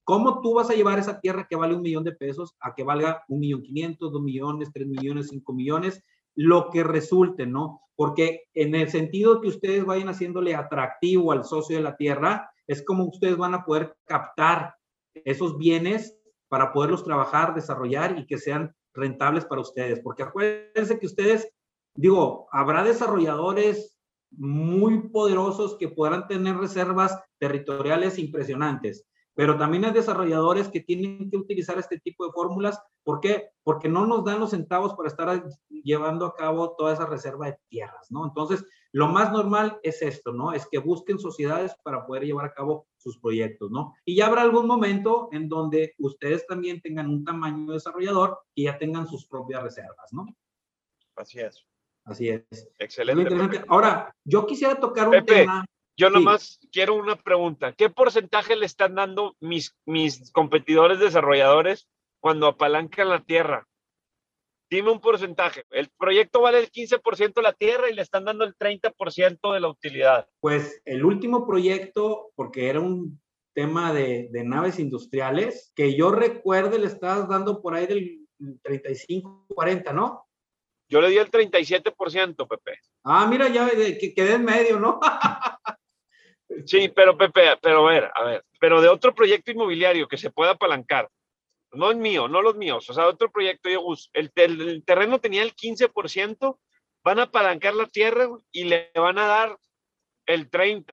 ¿cómo 0.03 0.41
tú 0.41 0.53
vas 0.55 0.69
a 0.69 0.73
llevar 0.73 0.99
esa 0.99 1.21
tierra 1.21 1.47
que 1.49 1.55
vale 1.55 1.73
un 1.73 1.81
millón 1.81 2.03
de 2.03 2.11
pesos 2.11 2.57
a 2.59 2.75
que 2.75 2.83
valga 2.83 3.23
un 3.29 3.39
millón 3.39 3.61
quinientos, 3.61 4.11
dos 4.11 4.21
millones, 4.21 4.69
tres 4.73 4.85
millones, 4.85 5.29
cinco 5.29 5.53
millones? 5.53 6.03
Lo 6.35 6.69
que 6.69 6.83
resulte, 6.83 7.47
¿no? 7.47 7.79
Porque 7.95 8.43
en 8.53 8.75
el 8.75 8.89
sentido 8.89 9.39
que 9.39 9.47
ustedes 9.47 9.85
vayan 9.85 10.09
haciéndole 10.09 10.55
atractivo 10.55 11.31
al 11.31 11.45
socio 11.45 11.77
de 11.77 11.83
la 11.83 11.95
tierra, 11.95 12.51
es 12.67 12.83
como 12.83 13.05
ustedes 13.05 13.37
van 13.37 13.53
a 13.53 13.63
poder 13.63 13.95
captar 14.03 14.75
esos 15.13 15.57
bienes 15.57 16.17
para 16.49 16.73
poderlos 16.73 17.05
trabajar, 17.05 17.55
desarrollar 17.55 18.19
y 18.19 18.25
que 18.25 18.37
sean 18.37 18.75
rentables 18.93 19.45
para 19.45 19.61
ustedes. 19.61 20.01
Porque 20.01 20.23
acuérdense 20.23 20.99
que 20.99 21.05
ustedes, 21.05 21.49
digo, 21.95 22.49
habrá 22.51 22.83
desarrolladores 22.83 23.94
muy 24.37 25.09
poderosos 25.09 25.75
que 25.77 25.89
podrán 25.89 26.27
tener 26.27 26.57
reservas 26.57 27.19
territoriales 27.39 28.17
impresionantes, 28.19 29.05
pero 29.35 29.57
también 29.57 29.83
hay 29.83 29.91
desarrolladores 29.91 30.69
que 30.69 30.79
tienen 30.79 31.29
que 31.29 31.37
utilizar 31.37 31.77
este 31.77 31.99
tipo 31.99 32.25
de 32.25 32.31
fórmulas. 32.31 32.81
¿Por 33.03 33.19
qué? 33.19 33.49
Porque 33.63 33.89
no 33.89 34.07
nos 34.07 34.23
dan 34.23 34.39
los 34.39 34.51
centavos 34.51 34.95
para 34.95 35.09
estar 35.09 35.43
llevando 35.69 36.25
a 36.25 36.35
cabo 36.35 36.73
toda 36.77 36.93
esa 36.93 37.05
reserva 37.05 37.47
de 37.47 37.57
tierras, 37.67 38.09
¿no? 38.09 38.25
Entonces, 38.25 38.65
lo 38.93 39.09
más 39.09 39.33
normal 39.33 39.77
es 39.83 40.01
esto, 40.01 40.31
¿no? 40.31 40.53
Es 40.53 40.65
que 40.71 40.77
busquen 40.77 41.19
sociedades 41.19 41.75
para 41.83 42.05
poder 42.07 42.23
llevar 42.23 42.45
a 42.45 42.53
cabo 42.53 42.87
sus 42.95 43.19
proyectos, 43.19 43.69
¿no? 43.71 43.93
Y 44.05 44.15
ya 44.15 44.27
habrá 44.27 44.41
algún 44.41 44.67
momento 44.67 45.27
en 45.33 45.49
donde 45.49 45.93
ustedes 45.99 46.47
también 46.47 46.79
tengan 46.81 47.09
un 47.09 47.25
tamaño 47.25 47.73
desarrollador 47.73 48.39
y 48.55 48.63
ya 48.63 48.77
tengan 48.77 49.05
sus 49.05 49.27
propias 49.27 49.63
reservas, 49.63 50.13
¿no? 50.13 50.25
Así 51.17 51.39
es. 51.39 51.67
Así 52.05 52.29
es. 52.29 52.45
Excelente. 52.77 53.63
Ahora, 53.67 54.15
yo 54.23 54.45
quisiera 54.45 54.79
tocar 54.79 55.07
un 55.07 55.11
Pepe, 55.11 55.33
tema. 55.41 55.65
Yo 55.97 56.09
nomás 56.09 56.59
sí. 56.61 56.69
quiero 56.71 56.93
una 56.95 57.15
pregunta. 57.15 57.73
¿Qué 57.73 57.89
porcentaje 57.89 58.55
le 58.55 58.65
están 58.65 58.95
dando 58.95 59.35
mis, 59.39 59.75
mis 59.85 60.31
competidores 60.31 60.99
desarrolladores 60.99 61.87
cuando 62.19 62.47
apalancan 62.47 63.09
la 63.09 63.21
tierra? 63.21 63.67
Dime 64.69 64.91
un 64.91 64.99
porcentaje. 64.99 65.63
El 65.69 65.89
proyecto 65.97 66.41
vale 66.41 66.59
el 66.59 66.71
15% 66.71 67.33
de 67.33 67.41
la 67.41 67.53
tierra 67.53 67.89
y 67.89 67.93
le 67.93 68.01
están 68.01 68.25
dando 68.25 68.43
el 68.43 68.55
30% 68.55 69.53
de 69.53 69.59
la 69.59 69.69
utilidad. 69.69 70.27
Pues 70.41 70.81
el 70.85 71.05
último 71.05 71.47
proyecto, 71.47 72.31
porque 72.35 72.69
era 72.69 72.81
un 72.81 73.21
tema 73.53 73.93
de, 73.93 74.27
de 74.31 74.43
naves 74.43 74.79
industriales, 74.79 75.71
que 75.75 75.95
yo 75.95 76.11
recuerde 76.11 76.77
le 76.77 76.87
estabas 76.87 77.29
dando 77.29 77.61
por 77.61 77.73
ahí 77.73 77.87
del 77.87 78.27
35, 78.63 79.45
40, 79.47 79.93
¿no? 79.93 80.24
Yo 80.87 81.01
le 81.01 81.09
di 81.09 81.17
el 81.17 81.31
37%, 81.31 82.47
Pepe. 82.47 82.79
Ah, 83.03 83.25
mira, 83.27 83.47
ya 83.49 83.69
que 83.69 84.13
quedé 84.13 84.33
en 84.33 84.45
medio, 84.45 84.79
¿no? 84.79 84.99
sí, 86.65 86.89
pero 86.89 87.17
Pepe, 87.17 87.57
pero 87.61 87.87
a 87.87 87.91
ver, 87.91 88.11
a 88.13 88.23
ver, 88.23 88.45
pero 88.59 88.81
de 88.81 88.89
otro 88.89 89.13
proyecto 89.15 89.51
inmobiliario 89.51 90.07
que 90.07 90.17
se 90.17 90.29
pueda 90.29 90.51
apalancar, 90.51 91.09
no 91.71 91.91
es 91.91 91.97
mío, 91.97 92.27
no 92.27 92.41
los 92.41 92.55
míos, 92.55 92.89
o 92.89 92.93
sea, 92.93 93.07
otro 93.07 93.31
proyecto, 93.31 93.69
el, 94.13 94.31
el, 94.35 94.61
el 94.61 94.83
terreno 94.85 95.19
tenía 95.19 95.43
el 95.43 95.55
15%, 95.55 96.57
van 97.03 97.19
a 97.19 97.23
apalancar 97.23 97.73
la 97.73 97.87
tierra 97.87 98.27
y 98.51 98.65
le 98.65 98.91
van 98.95 99.17
a 99.17 99.25
dar 99.25 99.57
el 100.25 100.49
30%. 100.49 100.85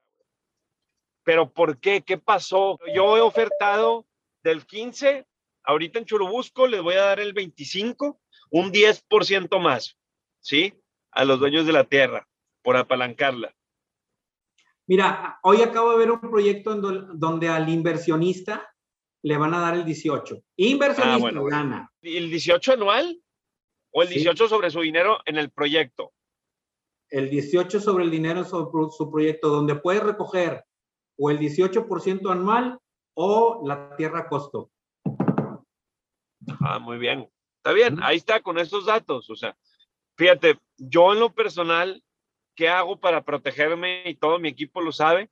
Pero 1.25 1.53
¿por 1.53 1.79
qué? 1.79 2.01
¿Qué 2.01 2.17
pasó? 2.17 2.77
Yo 2.93 3.15
he 3.15 3.21
ofertado 3.21 4.05
del 4.43 4.65
15, 4.65 5.25
ahorita 5.63 5.99
en 5.99 6.05
Churubusco 6.05 6.67
les 6.67 6.81
voy 6.81 6.95
a 6.95 7.03
dar 7.03 7.19
el 7.21 7.31
25, 7.31 8.19
un 8.53 8.71
10% 8.71 9.59
más, 9.59 9.97
¿sí? 10.39 10.73
A 11.11 11.25
los 11.25 11.39
dueños 11.39 11.65
de 11.65 11.73
la 11.73 11.85
tierra 11.85 12.27
por 12.61 12.77
apalancarla. 12.77 13.53
Mira, 14.85 15.39
hoy 15.41 15.61
acabo 15.61 15.91
de 15.91 15.97
ver 15.97 16.11
un 16.11 16.19
proyecto 16.19 16.73
en 16.73 17.19
donde 17.19 17.49
al 17.49 17.67
inversionista 17.67 18.71
le 19.23 19.37
van 19.37 19.55
a 19.55 19.59
dar 19.59 19.73
el 19.73 19.85
18. 19.85 20.43
Inversionista 20.57 21.15
ah, 21.15 21.17
bueno. 21.17 21.45
gana. 21.45 21.91
¿El 22.01 22.29
18 22.29 22.73
anual 22.73 23.19
o 23.91 24.03
el 24.03 24.09
18 24.09 24.43
sí. 24.43 24.49
sobre 24.49 24.69
su 24.69 24.81
dinero 24.81 25.19
en 25.25 25.37
el 25.37 25.49
proyecto? 25.49 26.13
El 27.09 27.31
18 27.31 27.79
sobre 27.79 28.03
el 28.03 28.11
dinero 28.11 28.43
sobre 28.43 28.91
su 28.91 29.09
proyecto, 29.11 29.49
donde 29.49 29.75
puede 29.75 29.99
recoger 29.99 30.63
o 31.17 31.31
el 31.31 31.39
18% 31.39 32.31
anual 32.31 32.77
o 33.15 33.63
la 33.65 33.95
tierra 33.95 34.19
a 34.19 34.27
costo. 34.27 34.69
Ah, 36.59 36.77
muy 36.79 36.97
bien. 36.97 37.32
Está 37.63 37.71
bien, 37.71 38.03
ahí 38.03 38.17
está 38.17 38.41
con 38.41 38.59
estos 38.59 38.85
datos. 38.85 39.29
O 39.29 39.37
sea, 39.37 39.55
fíjate, 40.17 40.59
yo 40.75 41.13
en 41.13 41.21
lo 41.21 41.33
personal, 41.33 42.03
¿qué 42.55 42.67
hago 42.67 42.99
para 42.99 43.23
protegerme? 43.23 44.03
Y 44.05 44.15
todo 44.15 44.37
mi 44.37 44.49
equipo 44.49 44.81
lo 44.81 44.91
sabe. 44.91 45.29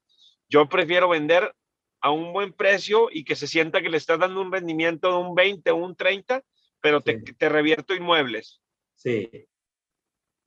Yo 0.47 0.69
prefiero 0.69 1.09
vender 1.09 1.53
a 1.99 2.09
un 2.09 2.31
buen 2.31 2.53
precio 2.53 3.09
y 3.11 3.25
que 3.25 3.35
se 3.35 3.47
sienta 3.47 3.81
que 3.81 3.89
le 3.89 3.97
estás 3.97 4.17
dando 4.17 4.39
un 4.39 4.49
rendimiento 4.49 5.09
de 5.09 5.17
un 5.17 5.35
20 5.35 5.71
o 5.71 5.75
un 5.75 5.93
30, 5.93 6.41
pero 6.79 7.01
te, 7.01 7.19
te 7.19 7.49
revierto 7.49 7.93
inmuebles. 7.93 8.61
Sí. 8.95 9.29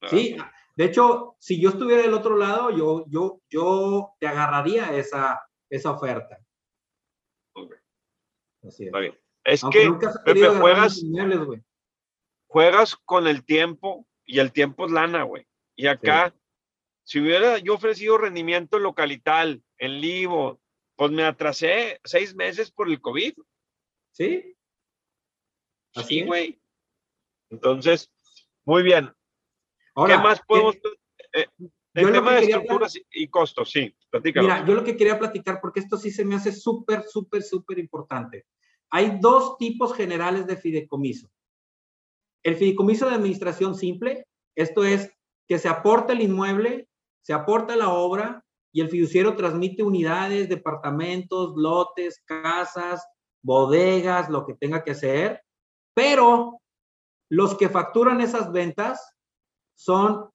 Ah, 0.00 0.08
sí, 0.08 0.36
de 0.76 0.84
hecho, 0.86 1.36
si 1.38 1.60
yo 1.60 1.68
estuviera 1.68 2.00
del 2.00 2.14
otro 2.14 2.38
lado, 2.38 2.70
yo, 2.70 3.04
yo, 3.08 3.42
yo 3.50 4.14
te 4.18 4.26
agarraría 4.26 4.96
esa, 4.96 5.46
esa 5.68 5.90
oferta. 5.90 6.38
Así 8.62 8.86
es. 8.86 9.14
Es 9.44 9.62
que, 9.70 9.92
Pepe, 10.24 10.48
juegas, 10.48 11.02
juegas 12.54 12.94
con 12.94 13.26
el 13.26 13.44
tiempo 13.44 14.06
y 14.24 14.38
el 14.38 14.52
tiempo 14.52 14.86
es 14.86 14.92
lana, 14.92 15.24
güey. 15.24 15.44
Y 15.74 15.88
acá, 15.88 16.32
si 17.02 17.18
hubiera 17.18 17.58
yo 17.58 17.74
ofrecido 17.74 18.16
rendimiento 18.16 18.78
localital, 18.78 19.60
en 19.76 20.00
Livo, 20.00 20.60
pues 20.94 21.10
me 21.10 21.24
atrasé 21.24 22.00
seis 22.04 22.32
meses 22.36 22.70
por 22.70 22.88
el 22.88 23.00
COVID. 23.00 23.34
Sí. 24.12 24.56
Así, 25.96 26.22
güey. 26.22 26.60
Entonces, 27.50 28.08
muy 28.64 28.84
bien. 28.84 29.12
¿Qué 30.06 30.16
más 30.16 30.40
podemos... 30.46 30.76
Eh, 31.32 31.48
el 31.94 32.12
tema 32.12 32.34
de 32.34 32.42
estructuras 32.42 32.96
y 33.10 33.26
costos, 33.26 33.72
sí, 33.72 33.92
platícalo. 34.10 34.46
Mira, 34.46 34.64
yo 34.64 34.74
lo 34.74 34.84
que 34.84 34.96
quería 34.96 35.18
platicar, 35.18 35.60
porque 35.60 35.80
esto 35.80 35.96
sí 35.96 36.12
se 36.12 36.24
me 36.24 36.36
hace 36.36 36.52
súper, 36.52 37.02
súper, 37.02 37.42
súper 37.42 37.80
importante. 37.80 38.46
Hay 38.90 39.18
dos 39.20 39.58
tipos 39.58 39.92
generales 39.96 40.46
de 40.46 40.56
fideicomiso. 40.56 41.33
El 42.44 42.56
fideicomiso 42.56 43.08
de 43.08 43.16
administración 43.16 43.74
simple, 43.74 44.26
esto 44.54 44.84
es 44.84 45.10
que 45.48 45.58
se 45.58 45.68
aporta 45.68 46.12
el 46.12 46.22
inmueble, 46.22 46.88
se 47.22 47.32
aporta 47.32 47.74
la 47.74 47.90
obra 47.90 48.44
y 48.72 48.80
el 48.80 48.90
fiduciario 48.90 49.34
transmite 49.34 49.82
unidades, 49.82 50.48
departamentos, 50.48 51.54
lotes, 51.56 52.22
casas, 52.24 53.06
bodegas, 53.42 54.28
lo 54.30 54.46
que 54.46 54.54
tenga 54.54 54.82
que 54.82 54.92
hacer, 54.92 55.42
pero 55.94 56.60
los 57.30 57.56
que 57.56 57.68
facturan 57.68 58.20
esas 58.20 58.52
ventas 58.52 59.14
son 59.76 60.30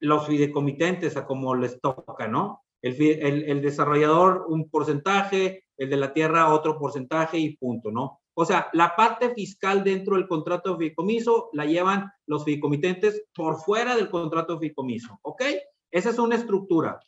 los 0.00 0.26
fideicomitentes, 0.26 1.16
a 1.16 1.26
como 1.26 1.54
les 1.54 1.80
toca, 1.80 2.28
¿no? 2.28 2.62
El, 2.82 3.62
desarrollador 3.62 4.44
un 4.48 4.68
porcentaje, 4.68 5.64
el 5.78 5.88
de 5.88 5.96
la 5.96 6.12
tierra 6.12 6.52
otro 6.52 6.78
porcentaje 6.78 7.38
y 7.38 7.56
punto, 7.56 7.90
¿no? 7.90 8.20
O 8.34 8.44
sea, 8.44 8.68
la 8.72 8.96
parte 8.96 9.32
fiscal 9.32 9.84
dentro 9.84 10.16
del 10.16 10.26
contrato 10.26 10.72
de 10.72 10.78
fideicomiso 10.78 11.50
la 11.52 11.64
llevan 11.66 12.12
los 12.26 12.44
fideicomitentes 12.44 13.24
por 13.34 13.60
fuera 13.60 13.94
del 13.94 14.10
contrato 14.10 14.54
de 14.54 14.58
fideicomiso, 14.60 15.18
¿ok? 15.22 15.42
Esa 15.90 16.10
es 16.10 16.18
una 16.18 16.34
estructura. 16.34 16.98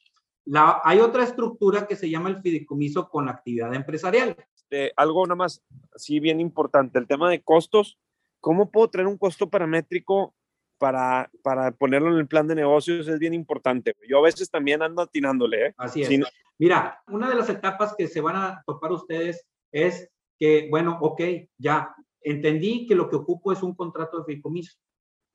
La, 0.45 0.81
hay 0.85 1.01
otra 1.01 1.25
estructura 1.25 1.89
que 1.89 1.97
se 1.97 2.09
llama 2.09 2.29
el 2.29 2.41
fideicomiso 2.41 3.09
con 3.09 3.29
actividad 3.29 3.75
empresarial. 3.75 4.37
Este, 4.55 4.93
algo 4.97 5.27
nada 5.27 5.35
más, 5.35 5.63
sí, 5.97 6.21
bien 6.21 6.41
importante, 6.41 6.99
el 7.01 7.09
tema 7.09 7.29
de 7.29 7.43
costos. 7.43 7.99
¿Cómo 8.41 8.71
puedo 8.71 8.89
traer 8.89 9.09
un 9.09 9.19
costo 9.19 9.51
paramétrico 9.51 10.33
para, 10.79 11.31
para 11.43 11.73
ponerlo 11.73 12.13
en 12.13 12.19
el 12.19 12.29
plan 12.29 12.47
de 12.47 12.55
negocios? 12.55 13.09
Es 13.09 13.19
bien 13.19 13.35
importante. 13.35 13.97
Yo 14.09 14.19
a 14.19 14.23
veces 14.23 14.49
también 14.49 14.83
ando 14.83 15.03
atinándole. 15.03 15.67
¿eh? 15.67 15.75
Así 15.77 16.03
es. 16.03 16.11
Mira, 16.59 17.03
una 17.09 17.29
de 17.29 17.35
las 17.35 17.49
etapas 17.49 17.95
que 17.99 18.07
se 18.07 18.21
van 18.21 18.37
a 18.37 18.63
topar 18.65 18.93
ustedes 18.93 19.45
es 19.73 20.09
que, 20.39 20.69
bueno, 20.71 20.99
ok, 21.01 21.21
ya 21.59 21.95
entendí 22.21 22.87
que 22.87 22.95
lo 22.95 23.09
que 23.09 23.17
ocupo 23.17 23.53
es 23.53 23.63
un 23.63 23.75
contrato 23.75 24.19
de 24.19 24.25
fideicomiso. 24.25 24.79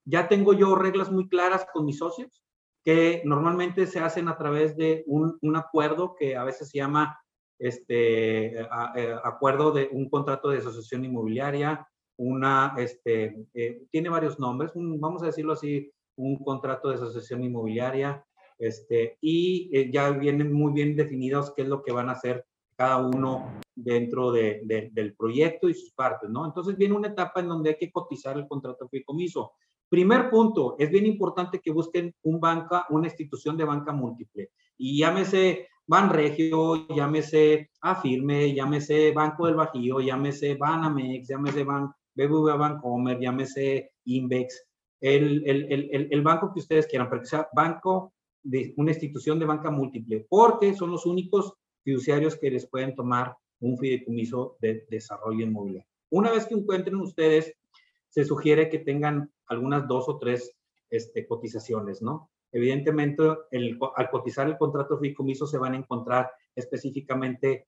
Ya 0.05 0.27
tengo 0.27 0.53
yo 0.53 0.75
reglas 0.75 1.11
muy 1.11 1.27
claras 1.29 1.65
con 1.71 1.85
mis 1.85 1.97
socios 1.97 2.43
que 2.83 3.21
normalmente 3.25 3.85
se 3.85 3.99
hacen 3.99 4.27
a 4.27 4.37
través 4.37 4.75
de 4.75 5.03
un, 5.05 5.37
un 5.41 5.55
acuerdo 5.55 6.15
que 6.17 6.35
a 6.35 6.43
veces 6.43 6.69
se 6.69 6.79
llama 6.79 7.17
este 7.59 8.59
eh, 8.59 8.67
acuerdo 9.23 9.71
de 9.71 9.87
un 9.91 10.09
contrato 10.09 10.49
de 10.49 10.57
asociación 10.57 11.05
inmobiliaria, 11.05 11.87
una, 12.17 12.73
este, 12.77 13.45
eh, 13.53 13.83
tiene 13.91 14.09
varios 14.09 14.39
nombres, 14.39 14.71
vamos 14.75 15.21
a 15.21 15.27
decirlo 15.27 15.53
así, 15.53 15.91
un 16.17 16.43
contrato 16.43 16.89
de 16.89 16.95
asociación 16.95 17.43
inmobiliaria, 17.43 18.25
este, 18.57 19.17
y 19.21 19.69
eh, 19.73 19.91
ya 19.91 20.09
vienen 20.11 20.51
muy 20.51 20.73
bien 20.73 20.95
definidos 20.95 21.53
qué 21.55 21.61
es 21.63 21.67
lo 21.67 21.83
que 21.83 21.91
van 21.91 22.09
a 22.09 22.13
hacer 22.13 22.45
cada 22.81 22.97
uno 22.97 23.59
dentro 23.75 24.31
de, 24.31 24.89
del 24.91 25.13
proyecto 25.15 25.69
y 25.69 25.75
sus 25.75 25.91
partes, 25.91 26.31
¿no? 26.31 26.47
Entonces 26.47 26.75
viene 26.75 26.95
una 26.95 27.09
etapa 27.09 27.39
en 27.39 27.47
donde 27.47 27.69
hay 27.69 27.75
que 27.77 27.91
cotizar 27.91 28.35
el 28.39 28.47
contrato 28.47 28.85
de 28.85 28.89
fideicomiso. 28.89 29.51
Primer 29.87 30.31
punto, 30.31 30.75
es 30.79 30.89
bien 30.89 31.05
importante 31.05 31.59
que 31.59 31.71
busquen 31.71 32.15
un 32.23 32.39
banca, 32.39 32.87
una 32.89 33.07
institución 33.07 33.55
de 33.55 33.65
banca 33.65 33.93
múltiple. 33.93 34.49
Y 34.79 34.97
llámese 34.97 35.67
Banregio, 35.85 36.87
llámese 36.87 37.69
Afirme, 37.81 38.51
llámese 38.51 39.11
Banco 39.11 39.45
del 39.45 39.57
Bajío, 39.57 39.99
llámese 39.99 40.55
Banamex, 40.55 41.27
llámese 41.27 41.63
Ban, 41.63 41.91
BBVA 42.15 42.55
Bancomer, 42.55 43.19
llámese 43.19 43.91
Invex, 44.05 44.65
el, 45.01 45.47
el, 45.47 45.71
el, 45.71 46.07
el, 46.09 46.21
banco 46.23 46.51
que 46.51 46.61
ustedes 46.61 46.87
quieran, 46.87 47.09
pero 47.11 47.21
que 47.21 47.27
sea 47.27 47.47
banco 47.53 48.13
de 48.41 48.73
una 48.77 48.89
institución 48.89 49.37
de 49.37 49.45
banca 49.45 49.69
múltiple, 49.69 50.25
porque 50.27 50.73
son 50.73 50.89
los 50.89 51.05
únicos 51.05 51.53
fiduciarios 51.83 52.37
que 52.37 52.51
les 52.51 52.67
pueden 52.67 52.95
tomar 52.95 53.35
un 53.59 53.77
fideicomiso 53.77 54.57
de 54.59 54.85
desarrollo 54.89 55.45
inmobiliario. 55.45 55.87
Una 56.09 56.31
vez 56.31 56.45
que 56.45 56.55
encuentren 56.55 56.95
ustedes, 56.95 57.53
se 58.09 58.25
sugiere 58.25 58.69
que 58.69 58.79
tengan 58.79 59.31
algunas 59.47 59.87
dos 59.87 60.09
o 60.09 60.17
tres 60.17 60.55
este, 60.89 61.25
cotizaciones, 61.25 62.01
¿no? 62.01 62.29
Evidentemente, 62.51 63.23
el, 63.51 63.79
al 63.95 64.09
cotizar 64.09 64.47
el 64.47 64.57
contrato 64.57 64.95
de 64.95 65.01
fideicomiso 65.01 65.47
se 65.47 65.57
van 65.57 65.73
a 65.73 65.77
encontrar 65.77 66.31
específicamente 66.53 67.67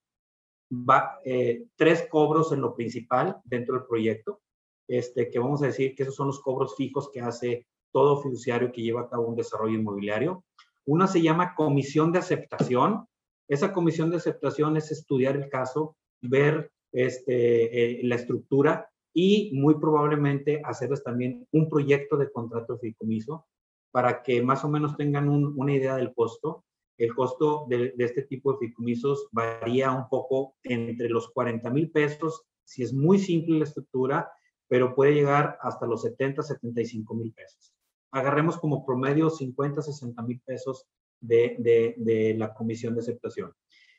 va, 0.70 1.20
eh, 1.24 1.66
tres 1.76 2.07
cobros 2.09 2.51
en 2.51 2.61
lo 2.61 2.76
principal 2.76 3.39
dentro 3.45 3.76
del 3.76 3.86
proyecto, 3.86 4.41
este, 4.88 5.30
que 5.30 5.39
vamos 5.39 5.64
a 5.64 5.68
decir 5.68 5.95
que 5.95 6.03
esos 6.03 6.16
son 6.16 6.28
los 6.28 6.41
cobros 6.41 6.76
fijos 6.76 7.09
que 7.11 7.22
hace 7.22 7.68
todo 7.91 8.22
fiduciario 8.22 8.72
que 8.72 8.82
lleva 8.82 9.01
a 9.01 9.09
cabo 9.09 9.28
un 9.28 9.36
desarrollo 9.36 9.76
inmobiliario. 9.76 10.43
Una 10.86 11.07
se 11.07 11.22
llama 11.22 11.55
comisión 11.55 12.11
de 12.11 12.20
aceptación, 12.20 13.07
esa 13.54 13.74
comisión 13.74 14.10
de 14.10 14.18
aceptación 14.18 14.78
es 14.78 14.91
estudiar 14.91 15.36
el 15.36 15.49
caso, 15.49 15.95
ver 16.22 16.72
este, 16.91 17.99
eh, 17.99 18.04
la 18.04 18.16
estructura 18.16 18.89
y 19.14 19.51
muy 19.54 19.76
probablemente 19.76 20.62
hacerles 20.64 21.04
también 21.04 21.47
un 21.51 21.70
proyecto 21.70 22.18
de 22.18 22.32
contrato 22.32 22.74
de 22.74 22.80
fideicomiso 22.80 23.45
para 23.91 24.24
que 24.24 24.41
más 24.41 24.64
o 24.64 24.70
menos 24.70 24.97
tengan 24.97 25.30
una 25.30 25.74
idea 25.74 25.95
del 25.95 26.14
costo. 26.16 26.66
El 26.97 27.14
costo 27.14 27.66
de, 27.70 27.93
este 27.99 28.24
tipo 28.24 28.54
de 28.54 28.60
fideicomisos 28.60 29.28
varía 29.32 29.91
un 29.91 30.10
poco 30.10 30.56
entre 30.64 31.10
los 31.10 31.30
40 31.30 31.70
mil 31.70 31.91
pesos, 31.91 32.43
si 32.64 32.82
es 32.82 32.91
muy 32.91 33.20
simple 33.20 33.60
la 33.60 33.66
estructura, 33.66 34.32
pero 34.68 34.95
puede 34.95 35.14
llegar 35.14 35.60
hasta 35.62 35.86
los 35.86 36.01
70, 36.01 36.41
75 36.41 37.14
mil 37.14 37.34
pesos. 37.34 37.74
Agarremos 38.12 38.58
como 38.58 38.84
promedio 38.86 39.30
50, 39.30 39.82
60 39.82 40.22
mil 40.24 40.41
pesos 40.41 40.88
de, 41.24 42.36
la 42.38 42.53
comisión 42.53 42.93
de 42.93 43.01
aceptación. 43.01 43.53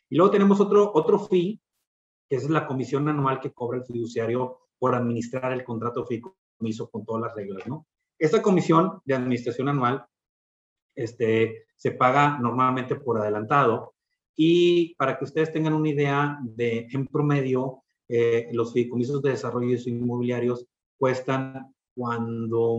Y 0.09 0.17
luego 0.17 0.31
tenemos 0.31 0.61
otro, 0.61 0.93
otro 0.95 1.19
fee, 1.19 1.61
que 2.29 2.37
es 2.37 2.49
la 2.49 2.67
comisión 2.67 3.09
anual 3.09 3.41
que 3.41 3.53
cobra 3.53 3.79
el 3.79 3.85
fiduciario 3.85 4.59
por 4.79 4.95
administrar 4.95 5.53
el 5.53 5.65
contrato 5.65 6.05
fideicomiso 6.05 6.91
con 6.91 7.05
todas 7.05 7.23
las 7.23 7.35
reglas, 7.35 7.67
¿no? 7.67 7.87
Esta 8.19 8.43
comisión 8.43 9.01
de 9.05 9.15
administración 9.15 9.69
anual 9.69 10.05
este, 10.95 11.67
se 11.77 11.91
paga 11.93 12.39
normalmente 12.39 12.95
por 12.95 13.19
adelantado 13.19 13.95
y 14.37 14.95
para 14.95 15.19
que 15.19 15.25
ustedes 15.25 15.53
tengan 15.53 15.75
una 15.75 15.89
idea 15.89 16.39
de, 16.43 16.89
en 16.91 17.07
promedio, 17.07 17.83
eh, 18.09 18.49
los 18.53 18.73
fideicomisos 18.73 19.23
de 19.23 19.31
desarrollo 19.31 19.77
inmobiliarios 19.87 20.67
cuestan 20.99 21.75
cuando, 21.95 22.79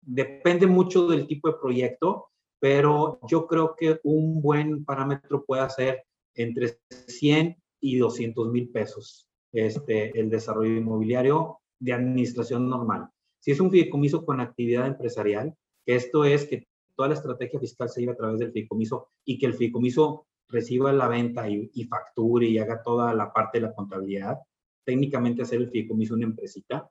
depende 0.00 0.66
mucho 0.66 1.06
del 1.06 1.26
tipo 1.26 1.48
de 1.48 1.58
proyecto, 1.58 2.31
pero 2.62 3.18
yo 3.28 3.48
creo 3.48 3.74
que 3.74 3.98
un 4.04 4.40
buen 4.40 4.84
parámetro 4.84 5.44
puede 5.44 5.68
ser 5.70 6.04
entre 6.36 6.78
100 7.08 7.56
y 7.80 7.96
200 7.96 8.52
mil 8.52 8.70
pesos 8.70 9.28
este, 9.52 10.16
el 10.18 10.30
desarrollo 10.30 10.76
inmobiliario 10.76 11.58
de 11.80 11.92
administración 11.92 12.70
normal. 12.70 13.08
Si 13.40 13.50
es 13.50 13.58
un 13.58 13.72
fideicomiso 13.72 14.24
con 14.24 14.40
actividad 14.40 14.86
empresarial, 14.86 15.56
esto 15.86 16.24
es 16.24 16.46
que 16.46 16.68
toda 16.94 17.08
la 17.08 17.14
estrategia 17.14 17.58
fiscal 17.58 17.88
se 17.88 18.02
lleve 18.02 18.12
a 18.12 18.16
través 18.16 18.38
del 18.38 18.52
fideicomiso 18.52 19.08
y 19.24 19.40
que 19.40 19.46
el 19.46 19.54
fideicomiso 19.54 20.28
reciba 20.48 20.92
la 20.92 21.08
venta 21.08 21.50
y, 21.50 21.68
y, 21.74 21.84
facture 21.86 22.46
y 22.46 22.58
haga 22.58 22.80
toda 22.80 23.12
la 23.12 23.32
parte 23.32 23.58
de 23.58 23.66
la 23.66 23.74
contabilidad, 23.74 24.38
técnicamente 24.84 25.42
hacer 25.42 25.58
el 25.58 25.68
fideicomiso 25.68 26.14
una 26.14 26.26
empresita, 26.26 26.88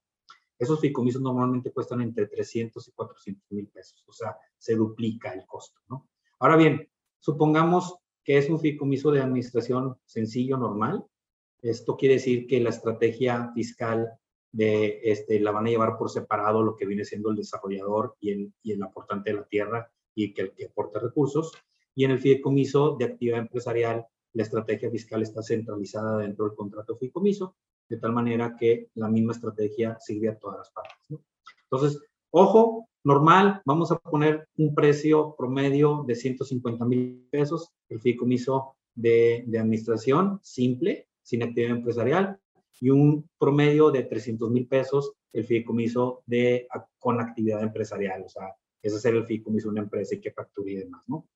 esos 0.62 0.80
fideicomisos 0.80 1.22
normalmente 1.22 1.72
cuestan 1.72 2.02
entre 2.02 2.28
300 2.28 2.88
y 2.88 2.92
400 2.92 3.52
mil 3.52 3.68
pesos, 3.68 4.04
o 4.08 4.14
sea, 4.14 4.38
se 4.58 4.76
duplica 4.76 5.34
el 5.34 5.46
costo, 5.48 5.82
¿no? 5.90 6.08
Ahora 6.40 6.56
bien, 6.56 6.88
supongamos 7.20 7.96
que 8.24 8.38
es 8.38 8.48
un 8.48 8.60
fideicomiso 8.60 9.12
de 9.12 9.22
administración 9.22 9.98
sencillo, 10.06 10.58
normal. 10.58 11.04
Esto 11.64 11.98
quiere 11.98 12.16
decir 12.16 12.46
que 12.46 12.60
la 12.60 12.70
estrategia 12.70 13.52
fiscal 13.56 14.08
de, 14.52 15.00
este, 15.04 15.40
la 15.40 15.52
van 15.52 15.66
a 15.66 15.70
llevar 15.70 15.98
por 15.98 16.12
separado 16.12 16.62
lo 16.62 16.76
que 16.76 16.86
viene 16.86 17.06
siendo 17.06 17.32
el 17.32 17.38
desarrollador 17.38 18.16
y 18.20 18.32
el, 18.32 18.54
y 18.62 18.74
el 18.74 18.84
aportante 18.84 19.32
de 19.32 19.38
la 19.38 19.48
tierra 19.48 19.92
y 20.14 20.34
que 20.34 20.42
el 20.44 20.54
que 20.54 20.66
aporta 20.66 21.00
recursos. 21.00 21.54
Y 21.96 22.06
en 22.06 22.12
el 22.12 22.20
fideicomiso 22.20 22.98
de 22.98 23.06
actividad 23.06 23.40
empresarial, 23.40 24.06
la 24.34 24.44
estrategia 24.44 24.92
fiscal 24.92 25.24
está 25.24 25.42
centralizada 25.42 26.20
dentro 26.20 26.46
del 26.46 26.56
contrato 26.56 26.96
fideicomiso, 26.98 27.56
de 27.92 27.98
tal 27.98 28.14
manera 28.14 28.56
que 28.58 28.88
la 28.96 29.10
misma 29.10 29.34
estrategia 29.34 29.98
sirve 30.00 30.30
a 30.30 30.38
todas 30.38 30.60
las 30.60 30.72
partes. 30.72 31.20
Entonces, 31.70 32.02
ojo, 32.30 32.88
normal, 33.04 33.62
vamos 33.66 33.92
a 33.92 34.00
poner 34.00 34.48
un 34.56 34.74
precio 34.74 35.36
promedio 35.38 36.06
de 36.08 36.16
150 36.16 36.86
mil 36.86 37.28
pesos, 37.30 37.70
el 37.90 38.00
fideicomiso 38.00 38.78
de, 38.96 39.44
de 39.46 39.60
administración 39.60 40.40
simple, 40.42 41.10
sin 41.22 41.44
actividad 41.44 41.76
empresarial, 41.76 42.40
y 42.80 42.92
un 42.92 43.30
promedio 43.38 43.92
de 43.92 44.04
300 44.04 44.50
mil 44.50 44.68
pesos 44.68 45.12
el 45.34 45.44
fideicomiso 45.44 46.24
de, 46.26 46.68
con 46.98 47.20
actividad 47.20 47.62
empresarial, 47.62 48.24
o 48.24 48.30
sea, 48.30 48.56
ese 48.82 48.96
es 48.96 49.06
el 49.06 49.26
fideicomiso 49.26 49.68
de 49.68 49.74
una 49.74 49.82
empresa 49.82 50.16
y 50.16 50.22
que 50.22 50.32
facture 50.32 50.72
y 50.72 50.76
demás, 50.76 51.04
¿no? 51.08 51.28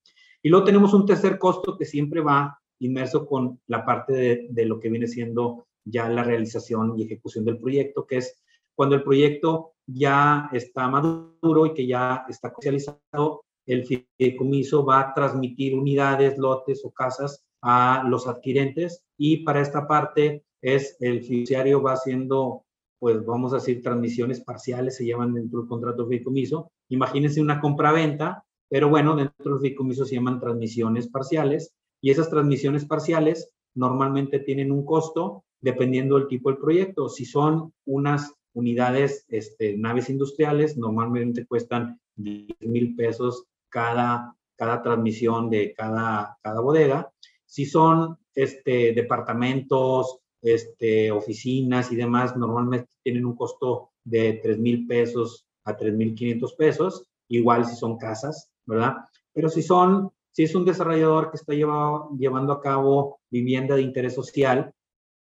Y 0.41 0.49
luego 0.49 0.65
tenemos 0.65 0.93
un 0.93 1.05
tercer 1.05 1.37
costo 1.37 1.77
que 1.77 1.85
siempre 1.85 2.21
va 2.21 2.57
inmerso 2.79 3.25
con 3.25 3.59
la 3.67 3.85
parte 3.85 4.13
de, 4.13 4.47
de 4.49 4.65
lo 4.65 4.79
que 4.79 4.89
viene 4.89 5.07
siendo 5.07 5.67
ya 5.85 6.09
la 6.09 6.23
realización 6.23 6.97
y 6.97 7.03
ejecución 7.03 7.45
del 7.45 7.59
proyecto, 7.59 8.05
que 8.05 8.17
es 8.17 8.41
cuando 8.75 8.95
el 8.95 9.03
proyecto 9.03 9.73
ya 9.87 10.49
está 10.51 10.87
maduro 10.89 11.65
y 11.67 11.73
que 11.73 11.87
ya 11.87 12.25
está 12.27 12.51
comercializado, 12.51 13.43
el 13.65 13.85
fideicomiso 13.85 14.85
va 14.85 14.99
a 14.99 15.13
transmitir 15.13 15.75
unidades, 15.75 16.37
lotes 16.37 16.83
o 16.83 16.91
casas 16.91 17.45
a 17.61 18.03
los 18.07 18.27
adquirentes 18.27 19.03
y 19.17 19.37
para 19.37 19.61
esta 19.61 19.87
parte 19.87 20.43
es 20.61 20.97
el 20.99 21.23
fiduciario 21.23 21.81
va 21.81 21.93
haciendo, 21.93 22.63
pues 22.99 23.25
vamos 23.25 23.53
a 23.53 23.57
decir, 23.57 23.81
transmisiones 23.81 24.41
parciales, 24.41 24.97
se 24.97 25.05
llaman 25.05 25.33
dentro 25.33 25.59
del 25.59 25.69
contrato 25.69 26.03
de 26.03 26.09
fideicomiso. 26.09 26.71
Imagínense 26.89 27.41
una 27.41 27.61
compra-venta, 27.61 28.43
pero 28.69 28.89
bueno, 28.89 29.15
dentro 29.15 29.53
del 29.53 29.61
fideicomiso 29.61 30.05
se 30.05 30.15
llaman 30.15 30.39
transmisiones 30.39 31.07
parciales 31.07 31.73
y 32.01 32.11
esas 32.11 32.29
transmisiones 32.29 32.85
parciales 32.85 33.51
normalmente 33.75 34.39
tienen 34.39 34.71
un 34.71 34.85
costo 34.85 35.43
dependiendo 35.65 36.15
del 36.15 36.27
tipo 36.27 36.49
del 36.49 36.59
proyecto. 36.59 37.09
Si 37.09 37.25
son 37.25 37.73
unas 37.85 38.31
unidades, 38.53 39.25
este, 39.29 39.75
naves 39.75 40.11
industriales, 40.11 40.77
normalmente 40.77 41.47
cuestan 41.47 41.99
10 42.17 42.55
mil 42.61 42.95
pesos 42.95 43.45
cada, 43.67 44.37
cada 44.55 44.83
transmisión 44.83 45.49
de 45.49 45.73
cada, 45.73 46.37
cada 46.43 46.61
bodega. 46.61 47.11
Si 47.47 47.65
son 47.65 48.15
este, 48.35 48.93
departamentos, 48.93 50.19
este, 50.39 51.09
oficinas 51.11 51.91
y 51.91 51.95
demás, 51.95 52.37
normalmente 52.37 52.91
tienen 53.01 53.25
un 53.25 53.35
costo 53.35 53.89
de 54.03 54.39
3 54.43 54.59
mil 54.59 54.85
pesos 54.85 55.47
a 55.63 55.75
3 55.75 55.95
mil 55.95 56.13
500 56.13 56.53
pesos, 56.53 57.07
igual 57.27 57.65
si 57.65 57.75
son 57.75 57.97
casas, 57.97 58.51
¿verdad? 58.67 58.97
Pero 59.33 59.49
si 59.49 59.63
son, 59.63 60.11
si 60.29 60.43
es 60.43 60.53
un 60.53 60.63
desarrollador 60.63 61.31
que 61.31 61.37
está 61.37 61.53
llevando 61.53 62.53
a 62.53 62.61
cabo 62.61 63.19
vivienda 63.31 63.75
de 63.75 63.81
interés 63.81 64.13
social 64.13 64.71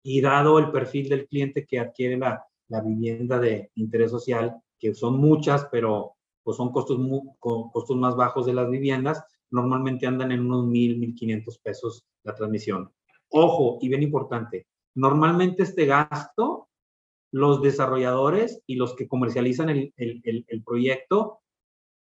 y 0.04 0.22
dado 0.22 0.60
el 0.60 0.72
perfil 0.72 1.10
del 1.10 1.28
cliente 1.28 1.66
que 1.66 1.80
adquiere 1.80 2.18
la, 2.18 2.45
la 2.68 2.82
vivienda 2.82 3.39
de 3.39 3.72
interés 3.76 4.12
social, 4.12 4.56
que 4.80 4.93
son 4.93 5.18
muchas, 5.18 5.68
pero 5.72 6.16
pues 6.43 6.58
son 6.58 6.72
costos, 6.72 6.99
costos 7.39 7.97
más 7.97 8.16
bajos 8.16 8.45
de 8.45 8.54
las 8.54 8.70
viviendas, 8.70 9.24
normalmente 9.52 10.08
andan 10.08 10.32
en 10.32 10.41
unos 10.41 10.66
mil, 10.66 10.97
mil 10.97 11.14
quinientos 11.14 11.60
pesos 11.60 12.06
la 12.24 12.34
transmisión. 12.34 12.91
Ojo, 13.30 13.78
y 13.82 13.89
bien 13.89 14.02
importante, 14.02 14.66
Normalmente 14.95 15.64
este 15.64 15.86
gasto, 15.86 16.68
los 17.32 17.62
desarrolladores 17.62 18.62
y 18.68 18.76
los 18.76 18.93
que 18.95 19.08
comercializan 19.08 19.70
el, 19.70 20.64
proyecto 20.66 21.39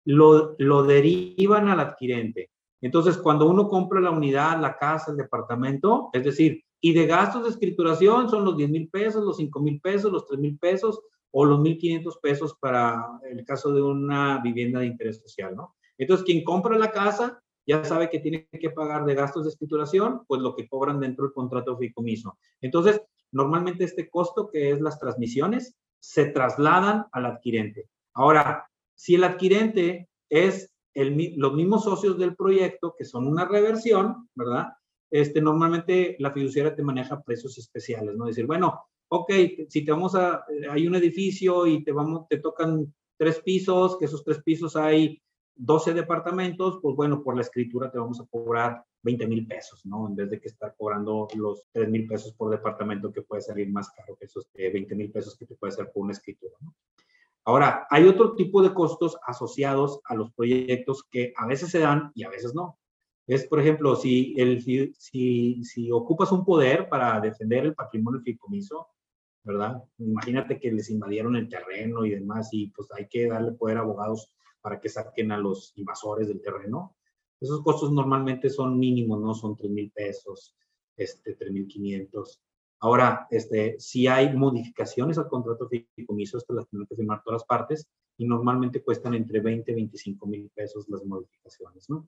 lo, 0.06 0.56
lo 0.58 0.84
derivan 0.84 1.70
al 1.70 1.80
adquirente. 1.80 2.50
Entonces, 2.82 3.18
cuando 3.18 3.48
uno 3.48 3.70
compra 3.70 4.02
la 4.02 4.10
unidad, 4.10 4.60
la 4.60 4.76
casa, 4.76 5.12
el 5.12 5.18
departamento, 5.18 6.10
es 6.14 6.24
decir, 6.24 6.64
y 6.86 6.92
de 6.92 7.08
gastos 7.08 7.44
de 7.44 7.50
escrituración 7.50 8.30
son 8.30 8.44
los 8.44 8.58
10 8.58 8.70
mil 8.70 8.90
pesos, 8.90 9.24
los 9.24 9.38
5 9.38 9.58
mil 9.62 9.80
pesos, 9.80 10.12
los 10.12 10.28
3 10.28 10.38
mil 10.38 10.60
pesos 10.60 11.00
o 11.32 11.46
los 11.46 11.62
1.500 11.62 12.20
pesos 12.22 12.58
para 12.60 13.22
el 13.32 13.46
caso 13.46 13.72
de 13.72 13.82
una 13.82 14.40
vivienda 14.40 14.82
de 14.82 14.88
interés 14.88 15.22
social, 15.22 15.56
¿no? 15.56 15.76
Entonces, 15.98 16.26
quien 16.26 16.44
compra 16.44 16.78
la 16.78 16.92
casa 16.92 17.42
ya 17.66 17.86
sabe 17.86 18.10
que 18.10 18.20
tiene 18.20 18.50
que 18.52 18.70
pagar 18.70 19.06
de 19.06 19.16
gastos 19.16 19.46
de 19.46 19.52
escrituración, 19.52 20.26
pues 20.28 20.42
lo 20.42 20.58
que 20.58 20.68
cobran 20.68 21.00
dentro 21.00 21.24
del 21.24 21.34
contrato 21.34 21.72
de 21.72 21.78
fideicomiso. 21.78 22.38
Entonces, 22.60 23.02
normalmente 23.32 23.86
este 23.86 24.10
costo, 24.10 24.50
que 24.52 24.72
es 24.72 24.82
las 24.82 25.00
transmisiones, 25.00 25.78
se 26.00 26.26
trasladan 26.26 27.06
al 27.14 27.28
adquirente. 27.28 27.88
Ahora, 28.14 28.70
si 28.94 29.16
el 29.16 29.24
adquirente 29.24 30.10
es 30.30 30.70
el, 30.94 31.34
los 31.38 31.54
mismos 31.54 31.86
socios 31.86 32.18
del 32.18 32.36
proyecto, 32.36 32.94
que 32.98 33.06
son 33.06 33.26
una 33.26 33.46
reversión, 33.46 34.28
¿verdad? 34.36 34.74
Este, 35.14 35.40
normalmente 35.42 36.16
la 36.18 36.32
fiduciaria 36.32 36.76
te 36.76 36.82
maneja 36.82 37.22
precios 37.22 37.56
especiales, 37.60 38.16
¿no? 38.16 38.26
Decir, 38.26 38.48
bueno, 38.48 38.82
ok, 39.10 39.32
si 39.70 39.86
te 39.86 39.92
vamos 39.92 40.16
a, 40.16 40.44
hay 40.72 40.88
un 40.88 40.96
edificio 40.96 41.68
y 41.68 41.84
te 41.84 41.92
vamos, 41.92 42.28
te 42.28 42.40
tocan 42.40 42.92
tres 43.16 43.40
pisos, 43.42 44.00
que 44.00 44.06
esos 44.06 44.24
tres 44.24 44.42
pisos 44.42 44.76
hay 44.76 45.22
12 45.54 45.94
departamentos, 45.94 46.80
pues 46.82 46.96
bueno, 46.96 47.22
por 47.22 47.36
la 47.36 47.44
escritura 47.44 47.92
te 47.92 48.00
vamos 48.00 48.20
a 48.22 48.26
cobrar 48.26 48.84
20 49.04 49.28
mil 49.28 49.46
pesos, 49.46 49.86
¿no? 49.86 50.08
En 50.08 50.16
vez 50.16 50.32
de 50.32 50.42
que 50.42 50.48
estar 50.48 50.74
cobrando 50.76 51.28
los 51.36 51.62
3 51.74 51.90
mil 51.90 52.08
pesos 52.08 52.34
por 52.34 52.50
departamento 52.50 53.14
que 53.14 53.22
puede 53.22 53.44
salir 53.44 53.70
más 53.70 53.92
caro 53.92 54.16
que 54.16 54.26
esos 54.26 54.50
20 54.56 54.96
mil 54.96 55.12
pesos 55.12 55.38
que 55.38 55.46
te 55.46 55.54
puede 55.54 55.74
hacer 55.74 55.92
por 55.94 56.06
una 56.06 56.14
escritura, 56.14 56.56
¿no? 56.62 56.74
Ahora, 57.46 57.86
hay 57.92 58.08
otro 58.08 58.34
tipo 58.34 58.64
de 58.64 58.74
costos 58.74 59.16
asociados 59.28 60.00
a 60.06 60.16
los 60.16 60.34
proyectos 60.34 61.04
que 61.12 61.34
a 61.38 61.46
veces 61.46 61.70
se 61.70 61.80
dan 61.80 62.12
y 62.16 62.24
a 62.24 62.30
veces 62.30 62.56
no. 62.56 62.80
Es, 63.26 63.48
por 63.48 63.60
ejemplo, 63.60 63.96
si, 63.96 64.34
el, 64.38 64.62
si, 64.98 65.64
si 65.64 65.92
ocupas 65.92 66.32
un 66.32 66.44
poder 66.44 66.90
para 66.90 67.20
defender 67.22 67.66
el 67.66 67.76
patrimonio 67.76 68.22
fideicomiso, 68.22 68.90
¿verdad? 69.44 69.84
Imagínate 69.98 70.60
que 70.60 70.72
les 70.72 70.90
invadieron 70.90 71.36
el 71.36 71.50
terreno 71.50 72.06
y 72.06 72.12
demás 72.12 72.50
y 72.52 72.68
pues 72.68 72.90
hay 72.92 73.08
que 73.08 73.28
darle 73.28 73.54
poder 73.54 73.78
a 73.78 73.82
abogados 73.82 74.34
para 74.62 74.80
que 74.80 74.90
saquen 74.90 75.32
a 75.32 75.38
los 75.38 75.74
invasores 75.76 76.28
del 76.28 76.42
terreno. 76.42 76.96
Esos 77.40 77.62
costos 77.62 77.92
normalmente 77.92 78.50
son 78.50 78.80
mínimos, 78.80 79.20
¿no? 79.22 79.34
Son 79.34 79.56
3 79.56 79.70
mil 79.70 79.92
pesos, 79.92 80.56
este, 80.96 81.36
3 81.36 81.52
mil 81.52 81.68
500. 81.68 82.42
Ahora, 82.80 83.28
este, 83.30 83.80
si 83.80 84.08
hay 84.08 84.36
modificaciones 84.36 85.18
al 85.18 85.28
contrato 85.28 85.68
fideicomiso, 85.68 86.38
estas 86.38 86.56
las 86.56 86.70
tienen 86.70 86.88
que 86.88 86.96
firmar 86.96 87.22
todas 87.24 87.42
las 87.42 87.48
partes 87.48 87.90
y 88.18 88.26
normalmente 88.26 88.82
cuestan 88.82 89.14
entre 89.14 89.40
20 89.40 89.72
y 89.72 89.76
25 89.76 90.28
mil 90.28 90.50
pesos 90.54 90.88
las 90.90 91.04
modificaciones, 91.06 91.90
¿no? 91.90 92.08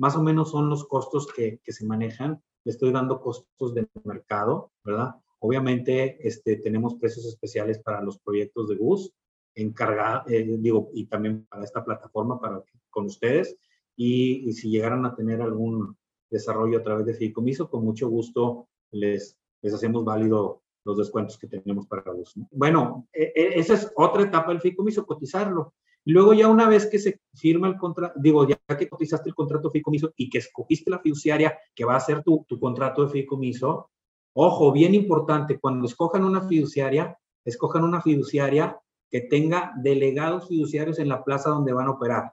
Más 0.00 0.16
o 0.16 0.22
menos 0.22 0.50
son 0.50 0.70
los 0.70 0.86
costos 0.88 1.30
que, 1.30 1.60
que 1.62 1.72
se 1.72 1.84
manejan. 1.84 2.42
Le 2.64 2.72
estoy 2.72 2.90
dando 2.90 3.20
costos 3.20 3.74
de 3.74 3.86
mercado, 4.04 4.72
¿verdad? 4.82 5.14
Obviamente, 5.40 6.16
este, 6.26 6.56
tenemos 6.56 6.94
precios 6.94 7.26
especiales 7.26 7.78
para 7.80 8.00
los 8.00 8.18
proyectos 8.18 8.70
de 8.70 8.76
bus, 8.76 9.12
encargada, 9.54 10.24
eh, 10.26 10.56
digo, 10.58 10.88
y 10.94 11.04
también 11.04 11.44
para 11.50 11.64
esta 11.64 11.84
plataforma, 11.84 12.40
para 12.40 12.62
con 12.88 13.04
ustedes. 13.04 13.58
Y, 13.94 14.50
si 14.54 14.70
llegaran 14.70 15.04
a 15.04 15.14
tener 15.14 15.42
algún 15.42 15.94
desarrollo 16.30 16.78
a 16.78 16.82
través 16.82 17.04
de 17.04 17.12
Fideicomiso, 17.12 17.68
con 17.68 17.84
mucho 17.84 18.08
gusto 18.08 18.68
les, 18.92 19.36
les 19.60 19.74
hacemos 19.74 20.02
válido 20.02 20.62
los 20.86 20.96
descuentos 20.96 21.36
que 21.36 21.46
tenemos 21.46 21.86
para 21.86 22.10
vos. 22.10 22.32
Bueno, 22.50 23.06
e, 23.12 23.34
e, 23.36 23.58
esa 23.58 23.74
es 23.74 23.92
otra 23.96 24.22
etapa 24.22 24.50
del 24.50 24.62
Fideicomiso, 24.62 25.04
cotizarlo. 25.04 25.74
Luego 26.06 26.32
ya 26.32 26.48
una 26.48 26.68
vez 26.68 26.86
que 26.86 26.98
se 26.98 27.20
firma 27.34 27.68
el 27.68 27.76
contrato, 27.76 28.18
digo, 28.20 28.46
ya 28.48 28.58
que 28.76 28.88
cotizaste 28.88 29.28
el 29.28 29.34
contrato 29.34 29.68
de 29.68 29.72
fideicomiso 29.72 30.12
y 30.16 30.30
que 30.30 30.38
escogiste 30.38 30.90
la 30.90 30.98
fiduciaria 30.98 31.58
que 31.74 31.84
va 31.84 31.96
a 31.96 32.00
ser 32.00 32.22
tu, 32.22 32.44
tu 32.48 32.58
contrato 32.58 33.04
de 33.04 33.10
fideicomiso, 33.10 33.90
ojo, 34.34 34.72
bien 34.72 34.94
importante, 34.94 35.58
cuando 35.58 35.86
escojan 35.86 36.24
una 36.24 36.48
fiduciaria, 36.48 37.18
escojan 37.44 37.84
una 37.84 38.00
fiduciaria 38.00 38.78
que 39.10 39.22
tenga 39.22 39.72
delegados 39.82 40.48
fiduciarios 40.48 40.98
en 40.98 41.08
la 41.08 41.22
plaza 41.24 41.50
donde 41.50 41.72
van 41.72 41.88
a 41.88 41.92
operar. 41.92 42.32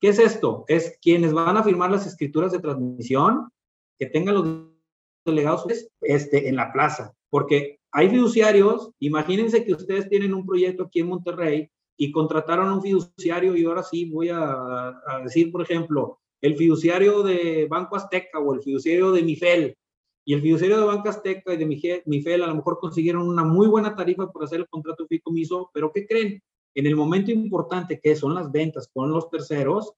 ¿Qué 0.00 0.08
es 0.08 0.18
esto? 0.18 0.64
Es 0.68 0.98
quienes 1.00 1.32
van 1.32 1.56
a 1.56 1.62
firmar 1.62 1.90
las 1.90 2.06
escrituras 2.06 2.52
de 2.52 2.58
transmisión, 2.58 3.48
que 3.98 4.06
tengan 4.06 4.34
los 4.34 4.46
delegados 5.24 5.66
este, 6.00 6.48
en 6.48 6.56
la 6.56 6.72
plaza, 6.72 7.14
porque 7.30 7.78
hay 7.92 8.10
fiduciarios, 8.10 8.90
imagínense 8.98 9.64
que 9.64 9.72
ustedes 9.72 10.08
tienen 10.08 10.34
un 10.34 10.44
proyecto 10.44 10.84
aquí 10.84 11.00
en 11.00 11.08
Monterrey 11.08 11.70
y 11.96 12.12
contrataron 12.12 12.72
un 12.72 12.82
fiduciario 12.82 13.56
y 13.56 13.64
ahora 13.64 13.82
sí 13.82 14.10
voy 14.10 14.28
a, 14.28 14.52
a 15.06 15.20
decir, 15.24 15.50
por 15.50 15.62
ejemplo, 15.62 16.18
el 16.40 16.56
fiduciario 16.56 17.22
de 17.22 17.66
Banco 17.68 17.96
Azteca 17.96 18.38
o 18.38 18.54
el 18.54 18.62
fiduciario 18.62 19.12
de 19.12 19.22
Mifel 19.22 19.76
y 20.28 20.34
el 20.34 20.42
fiduciario 20.42 20.80
de 20.80 20.86
Banca 20.86 21.10
Azteca 21.10 21.54
y 21.54 21.56
de 21.56 22.02
Mifel 22.04 22.42
a 22.42 22.48
lo 22.48 22.56
mejor 22.56 22.78
consiguieron 22.80 23.28
una 23.28 23.44
muy 23.44 23.68
buena 23.68 23.94
tarifa 23.94 24.30
por 24.30 24.42
hacer 24.42 24.58
el 24.60 24.68
contrato 24.68 25.06
fideicomiso, 25.06 25.70
pero 25.72 25.92
¿qué 25.92 26.04
creen? 26.04 26.42
En 26.74 26.86
el 26.86 26.96
momento 26.96 27.30
importante 27.30 28.00
que 28.02 28.16
son 28.16 28.34
las 28.34 28.50
ventas 28.50 28.90
con 28.92 29.10
los 29.10 29.30
terceros, 29.30 29.92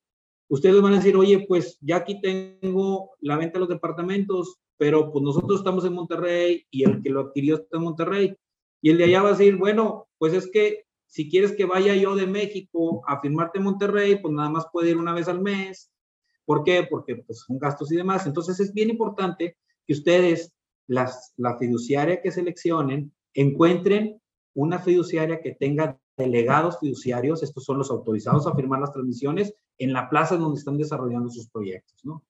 ustedes 0.49 0.83
van 0.83 0.93
a 0.93 0.97
decir, 0.97 1.17
oye, 1.17 1.47
pues 1.49 1.79
ya 1.81 1.97
aquí 1.97 2.21
tengo 2.21 3.13
la 3.21 3.39
venta 3.39 3.55
de 3.55 3.61
los 3.61 3.69
departamentos, 3.71 4.59
pero 4.77 5.11
pues 5.11 5.25
nosotros 5.25 5.61
estamos 5.61 5.87
en 5.87 5.95
Monterrey 5.95 6.67
y 6.71 6.85
el 6.85 7.03
que 7.03 7.09
lo 7.09 7.21
adquirió 7.21 7.55
está 7.57 7.79
en 7.79 7.85
Monterrey. 7.85 8.37
Y 8.83 8.91
el 8.91 8.99
de 8.99 9.05
allá 9.05 9.23
va 9.23 9.31
a 9.31 9.33
decir, 9.33 9.57
bueno, 9.57 10.09
pues 10.19 10.35
es 10.35 10.51
que 10.51 10.85
si 11.09 11.29
quieres 11.31 11.53
que 11.53 11.65
vaya 11.65 11.97
yo 11.97 12.15
de 12.15 12.27
México 12.27 13.03
a 13.07 13.21
firmarte 13.21 13.59
en 13.59 13.65
Monterrey, 13.65 14.21
pues 14.21 14.33
nada 14.33 14.51
más 14.51 14.67
puede 14.71 14.91
ir 14.91 14.99
una 14.99 15.15
vez 15.15 15.27
al 15.27 15.41
mes. 15.41 15.91
¿Por 16.45 16.65
qué? 16.65 16.87
Porque 16.89 17.17
pues, 17.17 17.45
son 17.47 17.59
gastos 17.59 17.91
y 17.91 17.97
demás. 17.97 18.27
Entonces 18.27 18.61
es 18.61 18.75
bien 18.75 18.91
importante 18.91 19.57
que 19.87 19.95
ustedes, 19.95 20.53
las, 20.87 21.33
la 21.37 21.57
fiduciaria 21.57 22.21
que 22.21 22.31
seleccionen, 22.31 23.13
encuentren 23.33 24.21
una 24.55 24.79
fiduciaria 24.79 25.41
que 25.41 25.55
tenga 25.55 25.99
delegados 26.17 26.79
fiduciarios, 26.79 27.43
estos 27.43 27.65
son 27.65 27.79
los 27.79 27.91
autorizados 27.91 28.47
a 28.47 28.55
firmar 28.55 28.81
las 28.81 28.93
transmisiones, 28.93 29.55
en 29.79 29.93
la 29.93 30.11
plaza 30.11 30.37
donde 30.37 30.59
están 30.59 30.77
desarrollando 30.77 31.31
sus 31.31 31.49
proyectos, 31.49 32.05
¿no? 32.05 32.25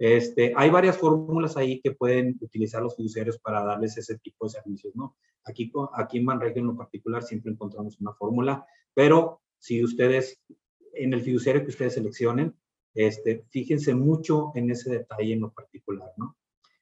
Este, 0.00 0.54
hay 0.56 0.70
varias 0.70 0.96
fórmulas 0.96 1.58
ahí 1.58 1.78
que 1.82 1.90
pueden 1.90 2.38
utilizar 2.40 2.82
los 2.82 2.96
fiduciarios 2.96 3.38
para 3.38 3.62
darles 3.62 3.98
ese 3.98 4.18
tipo 4.18 4.46
de 4.46 4.52
servicios, 4.52 4.96
¿no? 4.96 5.14
Aquí, 5.44 5.70
aquí 5.92 6.16
en 6.16 6.24
Banregio 6.24 6.62
en 6.62 6.68
lo 6.68 6.76
particular 6.76 7.22
siempre 7.22 7.52
encontramos 7.52 8.00
una 8.00 8.14
fórmula, 8.14 8.64
pero 8.94 9.42
si 9.58 9.84
ustedes, 9.84 10.40
en 10.94 11.12
el 11.12 11.20
fiduciario 11.20 11.62
que 11.62 11.68
ustedes 11.68 11.92
seleccionen, 11.92 12.56
este, 12.94 13.44
fíjense 13.50 13.94
mucho 13.94 14.52
en 14.54 14.70
ese 14.70 14.90
detalle 14.90 15.34
en 15.34 15.40
lo 15.40 15.52
particular, 15.52 16.10
¿no? 16.16 16.34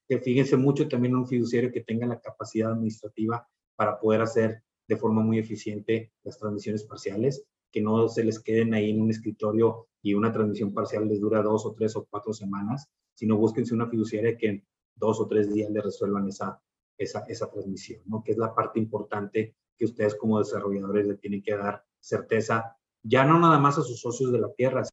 Que 0.08 0.20
fíjense 0.20 0.56
mucho 0.56 0.86
también 0.86 1.14
en 1.14 1.18
un 1.18 1.26
fiduciario 1.26 1.72
que 1.72 1.80
tenga 1.80 2.06
la 2.06 2.20
capacidad 2.20 2.70
administrativa 2.70 3.48
para 3.74 3.98
poder 3.98 4.20
hacer 4.20 4.62
de 4.86 4.96
forma 4.96 5.22
muy 5.22 5.40
eficiente 5.40 6.12
las 6.22 6.38
transmisiones 6.38 6.84
parciales, 6.84 7.44
que 7.72 7.80
no 7.80 8.08
se 8.08 8.22
les 8.22 8.38
queden 8.38 8.74
ahí 8.74 8.90
en 8.90 9.00
un 9.00 9.10
escritorio 9.10 9.88
y 10.02 10.14
una 10.14 10.32
transmisión 10.32 10.72
parcial 10.72 11.08
les 11.08 11.20
dura 11.20 11.42
dos 11.42 11.66
o 11.66 11.74
tres 11.74 11.96
o 11.96 12.06
cuatro 12.08 12.32
semanas, 12.32 12.88
sino 13.18 13.36
búsquense 13.36 13.74
una 13.74 13.88
fiduciaria 13.88 14.36
que 14.36 14.46
en 14.46 14.64
dos 14.94 15.18
o 15.18 15.26
tres 15.26 15.52
días 15.52 15.68
le 15.72 15.80
resuelvan 15.80 16.28
esa, 16.28 16.62
esa, 16.96 17.24
esa 17.26 17.50
transmisión, 17.50 18.00
¿no? 18.06 18.22
Que 18.22 18.30
es 18.30 18.38
la 18.38 18.54
parte 18.54 18.78
importante 18.78 19.56
que 19.76 19.86
ustedes 19.86 20.14
como 20.14 20.38
desarrolladores 20.38 21.04
le 21.04 21.16
tienen 21.16 21.42
que 21.42 21.56
dar 21.56 21.84
certeza, 21.98 22.76
ya 23.02 23.24
no 23.24 23.40
nada 23.40 23.58
más 23.58 23.76
a 23.76 23.82
sus 23.82 24.00
socios 24.00 24.30
de 24.30 24.38
la 24.38 24.52
tierra, 24.52 24.84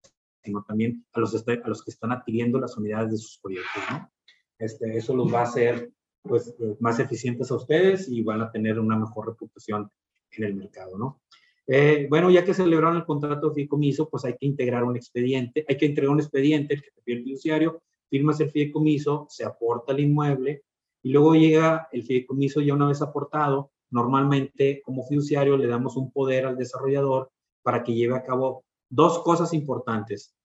sino 0.43 0.63
también 0.63 1.05
a 1.13 1.19
los, 1.19 1.35
a 1.35 1.67
los 1.67 1.83
que 1.83 1.91
están 1.91 2.13
adquiriendo 2.13 2.59
las 2.59 2.75
unidades 2.77 3.11
de 3.11 3.17
sus 3.17 3.37
proyectos, 3.37 3.83
¿no? 3.91 4.11
Este, 4.57 4.97
eso 4.97 5.15
los 5.15 5.31
va 5.31 5.41
a 5.41 5.43
hacer 5.43 5.91
pues, 6.23 6.55
más 6.79 6.97
eficientes 6.99 7.51
a 7.51 7.55
ustedes 7.55 8.09
y 8.09 8.23
van 8.23 8.41
a 8.41 8.51
tener 8.51 8.79
una 8.79 8.97
mejor 8.97 9.27
reputación 9.27 9.87
en 10.31 10.43
el 10.45 10.55
mercado, 10.55 10.97
¿no? 10.97 11.21
Eh, 11.67 12.07
bueno, 12.09 12.31
ya 12.31 12.43
que 12.43 12.55
celebraron 12.55 12.97
el 12.97 13.05
contrato 13.05 13.49
de 13.49 13.53
fideicomiso, 13.53 14.09
pues 14.09 14.25
hay 14.25 14.33
que 14.33 14.47
integrar 14.47 14.83
un 14.83 14.95
expediente, 14.95 15.63
hay 15.67 15.77
que 15.77 15.85
entregar 15.85 16.11
un 16.11 16.19
expediente 16.19 16.75
que 16.75 16.89
te 16.89 17.01
pide 17.03 17.17
el 17.17 17.23
fiduciario 17.23 17.83
firmas 18.09 18.39
el 18.39 18.51
fideicomiso, 18.51 19.27
se 19.29 19.45
aporta 19.45 19.93
el 19.93 20.01
inmueble 20.01 20.63
y 21.01 21.11
luego 21.11 21.35
llega 21.35 21.87
el 21.91 22.03
fideicomiso 22.03 22.61
ya 22.61 22.73
una 22.73 22.87
vez 22.87 23.01
aportado. 23.01 23.71
Normalmente, 23.91 24.81
como 24.83 25.05
fiduciario, 25.05 25.57
le 25.57 25.67
damos 25.67 25.95
un 25.95 26.11
poder 26.11 26.45
al 26.45 26.57
desarrollador 26.57 27.31
para 27.61 27.83
que 27.83 27.93
lleve 27.93 28.15
a 28.15 28.23
cabo 28.23 28.65
dos 28.89 29.19
cosas 29.19 29.53
importantes. 29.53 30.35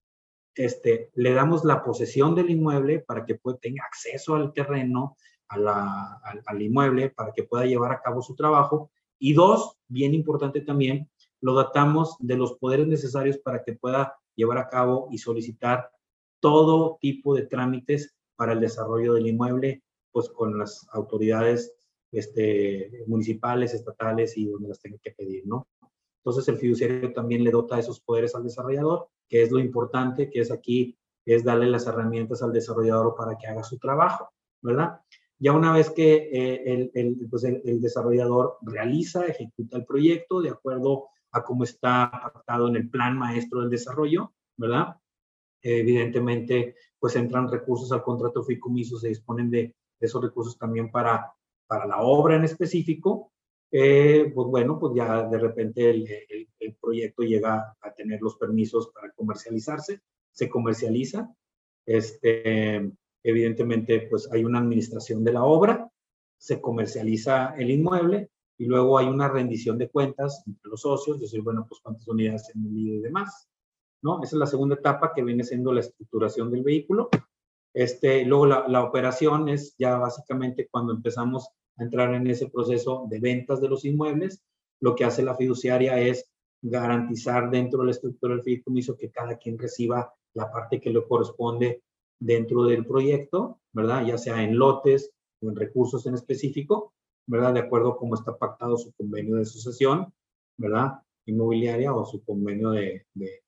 Este, 0.55 1.11
le 1.15 1.33
damos 1.33 1.65
la 1.65 1.83
posesión 1.83 2.35
del 2.35 2.51
inmueble 2.51 3.01
para 3.01 3.25
que 3.25 3.37
pueda, 3.37 3.59
tenga 3.59 3.85
acceso 3.85 4.35
al 4.35 4.53
terreno, 4.53 5.17
al, 5.49 5.67
al 5.67 6.63
inmueble, 6.63 7.11
para 7.11 7.33
que 7.33 7.45
pueda 7.45 7.65
llevar 7.65 7.93
a 7.93 8.03
cabo 8.03 8.21
su 8.23 8.35
trabajo. 8.35 8.91
Y 9.19 9.33
dos, 9.33 9.77
bien 9.89 10.15
importante 10.15 10.61
también, 10.61 11.09
lo 11.41 11.55
datamos 11.55 12.17
de 12.19 12.37
los 12.37 12.55
poderes 12.55 12.87
necesarios 12.87 13.39
para 13.39 13.63
que 13.63 13.73
pueda 13.73 14.15
llevar 14.35 14.59
a 14.59 14.69
cabo 14.69 15.09
y 15.11 15.19
solicitar 15.19 15.91
todo 16.41 16.99
tipo 17.01 17.34
de 17.34 17.47
trámites 17.47 18.14
para 18.36 18.53
el 18.53 18.61
desarrollo 18.61 19.14
del 19.14 19.26
inmueble, 19.26 19.82
pues 20.12 20.28
con 20.30 20.59
las 20.59 20.86
autoridades 20.93 21.72
este, 22.12 23.05
municipales, 23.07 23.74
estatales 23.74 24.36
y 24.36 24.47
donde 24.47 24.68
las 24.68 24.80
tenga 24.80 24.99
que 25.03 25.12
pedir, 25.12 25.47
¿no? 25.47 25.68
Entonces 26.24 26.49
el 26.49 26.59
fiduciario 26.59 27.12
también 27.12 27.45
le 27.45 27.51
dota 27.51 27.78
esos 27.78 28.01
poderes 28.01 28.34
al 28.34 28.45
desarrollador, 28.45 29.09
que 29.28 29.43
es 29.43 29.51
lo 29.51 29.59
importante, 29.59 30.30
que 30.30 30.41
es 30.41 30.51
aquí, 30.51 30.99
es 31.24 31.45
darle 31.45 31.66
las 31.66 31.86
herramientas 31.86 32.43
al 32.43 32.53
desarrollador 32.53 33.14
para 33.16 33.36
que 33.38 33.47
haga 33.47 33.62
su 33.62 33.78
trabajo, 33.78 34.30
¿verdad? 34.61 35.01
Ya 35.38 35.53
una 35.53 35.72
vez 35.72 35.91
que 35.91 36.28
eh, 36.32 36.91
el, 36.93 37.28
pues 37.30 37.45
el, 37.45 37.62
el, 37.64 37.80
desarrollador 37.80 38.59
realiza, 38.61 39.24
ejecuta 39.26 39.78
el 39.78 39.86
proyecto 39.86 40.43
de 40.43 40.51
acuerdo 40.51 41.09
a 41.32 41.43
cómo 41.43 41.64
está 41.64 42.11
pactado 42.11 42.68
en 42.68 42.76
el 42.76 42.91
plan 42.91 43.16
maestro 43.16 43.61
del 43.61 43.70
desarrollo, 43.70 44.32
¿verdad? 44.57 44.97
Evidentemente, 45.63 46.77
pues 46.99 47.17
entran 47.17 47.51
recursos 47.51 47.91
al 47.93 48.03
contrato 48.03 48.43
fideicomiso, 48.43 48.99
se 48.99 49.09
disponen 49.09 49.51
de, 49.51 49.75
esos 50.01 50.23
recursos 50.23 50.57
también 50.57 50.91
para, 50.91 51.33
para 51.67 51.87
la 51.87 52.01
obra 52.01 52.37
en 52.37 52.45
específico. 52.45 53.33
Eh, 53.71 54.33
pues 54.35 54.49
bueno, 54.49 54.79
pues 54.79 54.95
ya 54.97 55.29
de 55.29 55.39
repente 55.39 55.91
el, 55.91 56.09
el, 56.59 56.75
proyecto 56.81 57.23
llega 57.23 57.77
a 57.81 57.93
tener 57.93 58.21
los 58.21 58.37
permisos 58.37 58.91
para 58.93 59.13
comercializarse, 59.13 60.01
se 60.33 60.49
comercializa. 60.49 61.33
Este, 61.87 62.91
evidentemente, 63.23 64.07
pues 64.11 64.29
hay 64.33 64.45
una 64.45 64.59
administración 64.59 65.23
de 65.23 65.33
la 65.33 65.45
obra, 65.45 65.91
se 66.37 66.61
comercializa 66.61 67.55
el 67.57 67.71
inmueble 67.71 68.31
y 68.59 68.65
luego 68.65 68.99
hay 68.99 69.07
una 69.07 69.29
rendición 69.29 69.79
de 69.79 69.89
cuentas 69.89 70.43
entre 70.47 70.71
los 70.71 70.81
socios, 70.81 71.21
decir, 71.21 71.43
bueno, 71.43 71.67
pues 71.69 71.81
cuántas 71.83 72.07
unidades 72.09 72.47
se 72.47 72.53
han 72.55 72.65
vendido 72.65 72.97
y 72.97 73.01
demás. 73.01 73.49
¿No? 74.03 74.22
Esa 74.22 74.36
es 74.36 74.40
la 74.40 74.46
segunda 74.46 74.76
etapa 74.76 75.12
que 75.14 75.22
viene 75.22 75.44
siendo 75.44 75.72
la 75.72 75.80
estructuración 75.80 76.51
del 76.51 76.62
vehículo. 76.62 77.09
Este, 77.72 78.24
luego 78.24 78.46
la, 78.46 78.66
la, 78.68 78.82
operación 78.84 79.48
es 79.48 79.76
ya 79.78 79.96
básicamente 79.96 80.68
cuando 80.70 80.92
empezamos 80.92 81.48
a 81.76 81.84
entrar 81.84 82.14
en 82.14 82.26
ese 82.26 82.48
proceso 82.48 83.07
de 83.09 83.20
ventas 83.20 83.61
de 83.61 83.68
los 83.68 83.84
inmuebles, 83.84 84.42
lo 84.80 84.94
que 84.94 85.05
hace 85.05 85.22
la 85.22 85.36
fiduciaria 85.36 86.01
es 86.01 86.30
garantizar 86.62 87.51
dentro 87.51 87.80
de 87.80 87.86
la 87.86 87.90
estructura 87.92 88.34
del 88.34 88.42
fideicomiso 88.42 88.96
que 88.96 89.11
cada 89.11 89.36
quien 89.36 89.59
reciba 89.59 90.12
la 90.34 90.51
parte 90.51 90.80
que 90.80 90.90
le 90.90 91.07
corresponde 91.07 91.82
dentro 92.18 92.64
del 92.64 92.86
proyecto, 92.86 93.61
¿verdad? 93.72 94.05
Ya 94.07 94.18
sea 94.18 94.42
en 94.42 94.59
lotes 94.59 95.11
o 95.40 95.48
en 95.48 95.57
recursos 95.57 96.07
en 96.07 96.14
específico, 96.14 96.92
¿verdad? 97.26 97.55
De 97.55 97.61
acuerdo 97.61 97.92
a 97.92 97.96
cómo 97.96 98.14
está 98.14 98.36
pactado 98.36 98.76
su 98.76 98.92
convenio 98.92 99.36
de 99.36 99.46
sucesión, 99.46 100.12
¿verdad? 100.57 101.01
Inmobiliaria 101.26 101.94
o 101.94 102.05
su 102.05 102.22
convenio 102.24 102.70
de, 102.70 103.07
de, 103.14 103.42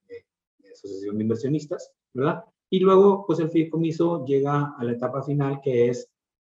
asociación 0.72 1.18
de 1.18 1.22
inversionistas, 1.22 1.92
¿verdad? 2.12 2.44
Y 2.70 2.80
luego, 2.80 3.26
pues 3.26 3.38
el 3.40 3.50
fideicomiso 3.50 4.24
llega 4.24 4.74
a 4.78 4.84
la 4.84 4.92
etapa 4.92 5.22
final 5.22 5.60
que 5.62 5.88
es, 5.88 6.08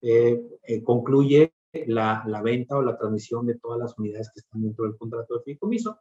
eh, 0.03 0.41
eh, 0.63 0.83
concluye 0.83 1.53
la, 1.87 2.23
la, 2.27 2.41
venta 2.41 2.77
o 2.77 2.83
la 2.83 2.97
transmisión 2.97 3.47
de 3.47 3.59
todas 3.59 3.81
las 3.81 3.99
unidades 3.99 4.31
que 4.33 4.41
están 4.41 4.63
dentro 4.63 4.85
del 4.85 4.97
contrato 4.97 5.35
de 5.35 5.43
fideicomiso. 5.43 5.99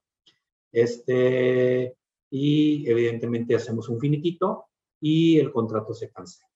Este, 0.71 1.95
y 2.29 2.89
evidentemente 2.89 3.55
hacemos 3.55 3.89
un 3.89 3.99
finiquito 3.99 4.65
y 4.99 5.37
el 5.37 5.51
contrato 5.51 5.93
se 5.93 6.09
cancela. 6.09 6.49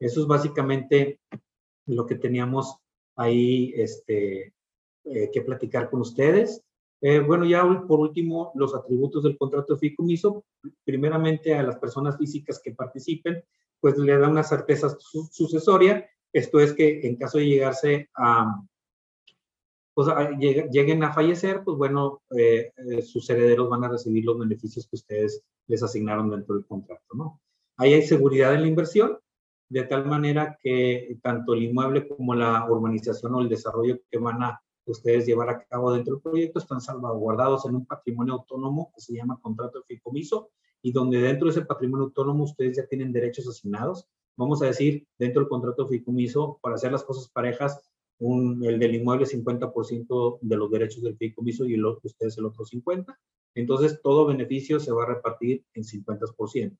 Eso 0.00 0.22
es 0.22 0.26
básicamente 0.26 1.20
lo 1.86 2.06
que 2.06 2.16
teníamos 2.16 2.76
ahí 3.16 3.72
este, 3.76 4.54
eh, 5.04 5.30
que 5.32 5.42
platicar 5.42 5.90
con 5.90 6.00
ustedes. 6.00 6.64
Eh, 7.04 7.18
bueno, 7.18 7.44
ya 7.44 7.64
por 7.88 7.98
último, 7.98 8.52
los 8.54 8.76
atributos 8.76 9.24
del 9.24 9.36
contrato 9.36 9.74
de 9.74 9.80
fideicomiso, 9.80 10.44
primeramente 10.84 11.52
a 11.52 11.64
las 11.64 11.76
personas 11.76 12.16
físicas 12.16 12.60
que 12.62 12.72
participen, 12.72 13.42
pues 13.80 13.98
le 13.98 14.16
da 14.16 14.28
una 14.28 14.44
certeza 14.44 14.96
sucesoria, 14.98 16.08
esto 16.32 16.60
es 16.60 16.72
que 16.72 17.04
en 17.04 17.16
caso 17.16 17.38
de 17.38 17.46
llegarse 17.48 18.08
a, 18.16 18.62
pues 19.94 20.08
lleguen 20.38 21.02
a 21.02 21.12
fallecer, 21.12 21.62
pues 21.64 21.76
bueno, 21.76 22.22
eh, 22.38 22.72
eh, 22.76 23.02
sus 23.02 23.28
herederos 23.28 23.68
van 23.68 23.82
a 23.82 23.88
recibir 23.88 24.24
los 24.24 24.38
beneficios 24.38 24.86
que 24.86 24.94
ustedes 24.94 25.42
les 25.66 25.82
asignaron 25.82 26.30
dentro 26.30 26.54
del 26.54 26.66
contrato, 26.66 27.02
¿no? 27.14 27.40
Ahí 27.78 27.94
hay 27.94 28.02
seguridad 28.02 28.54
en 28.54 28.62
la 28.62 28.68
inversión, 28.68 29.18
de 29.68 29.82
tal 29.82 30.06
manera 30.06 30.56
que 30.62 31.18
tanto 31.20 31.54
el 31.54 31.64
inmueble 31.64 32.06
como 32.06 32.34
la 32.36 32.64
urbanización 32.70 33.34
o 33.34 33.40
el 33.40 33.48
desarrollo 33.48 33.98
que 34.08 34.18
van 34.18 34.42
a 34.44 34.62
ustedes 34.90 35.26
llevar 35.26 35.50
a 35.50 35.64
cabo 35.64 35.92
dentro 35.92 36.14
del 36.14 36.22
proyecto 36.22 36.58
están 36.58 36.80
salvaguardados 36.80 37.64
en 37.66 37.76
un 37.76 37.86
patrimonio 37.86 38.34
autónomo 38.34 38.90
que 38.94 39.00
se 39.00 39.14
llama 39.14 39.38
contrato 39.40 39.78
de 39.78 39.84
fideicomiso 39.84 40.50
y 40.82 40.92
donde 40.92 41.18
dentro 41.20 41.46
de 41.46 41.52
ese 41.52 41.64
patrimonio 41.64 42.06
autónomo 42.06 42.44
ustedes 42.44 42.76
ya 42.76 42.86
tienen 42.86 43.12
derechos 43.12 43.46
asignados. 43.46 44.08
Vamos 44.36 44.62
a 44.62 44.66
decir, 44.66 45.06
dentro 45.18 45.40
del 45.40 45.48
contrato 45.48 45.82
de 45.84 45.88
fideicomiso, 45.90 46.58
para 46.60 46.74
hacer 46.74 46.90
las 46.90 47.04
cosas 47.04 47.28
parejas, 47.28 47.88
el 48.18 48.78
del 48.78 48.94
inmueble 48.94 49.26
50% 49.26 50.38
de 50.40 50.56
los 50.56 50.70
derechos 50.70 51.02
del 51.02 51.16
fideicomiso 51.16 51.64
y 51.66 51.74
el 51.74 51.84
otro, 51.84 52.00
ustedes 52.04 52.38
el 52.38 52.46
otro 52.46 52.64
50%. 52.64 53.06
Entonces, 53.54 54.00
todo 54.02 54.26
beneficio 54.26 54.80
se 54.80 54.92
va 54.92 55.02
a 55.04 55.14
repartir 55.14 55.64
en 55.74 55.84
50%. 55.84 56.76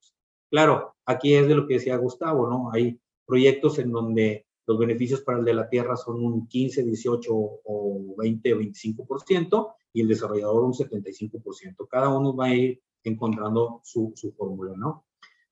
Claro, 0.50 0.94
aquí 1.04 1.34
es 1.34 1.48
de 1.48 1.54
lo 1.54 1.66
que 1.66 1.74
decía 1.74 1.96
Gustavo, 1.96 2.48
¿no? 2.48 2.70
Hay 2.72 3.00
proyectos 3.26 3.78
en 3.78 3.90
donde 3.90 4.46
los 4.66 4.78
beneficios 4.78 5.22
para 5.22 5.38
el 5.38 5.44
de 5.44 5.54
la 5.54 5.68
tierra 5.68 5.96
son 5.96 6.24
un 6.24 6.46
15, 6.46 6.82
18 6.84 7.32
o 7.32 8.14
20 8.16 8.54
o 8.54 8.58
25% 8.58 9.74
y 9.92 10.02
el 10.02 10.08
desarrollador 10.08 10.64
un 10.64 10.72
75%. 10.72 11.86
Cada 11.88 12.08
uno 12.08 12.34
va 12.34 12.46
a 12.46 12.54
ir 12.54 12.80
encontrando 13.04 13.80
su, 13.82 14.12
su 14.14 14.32
fórmula, 14.32 14.74
¿no? 14.76 15.04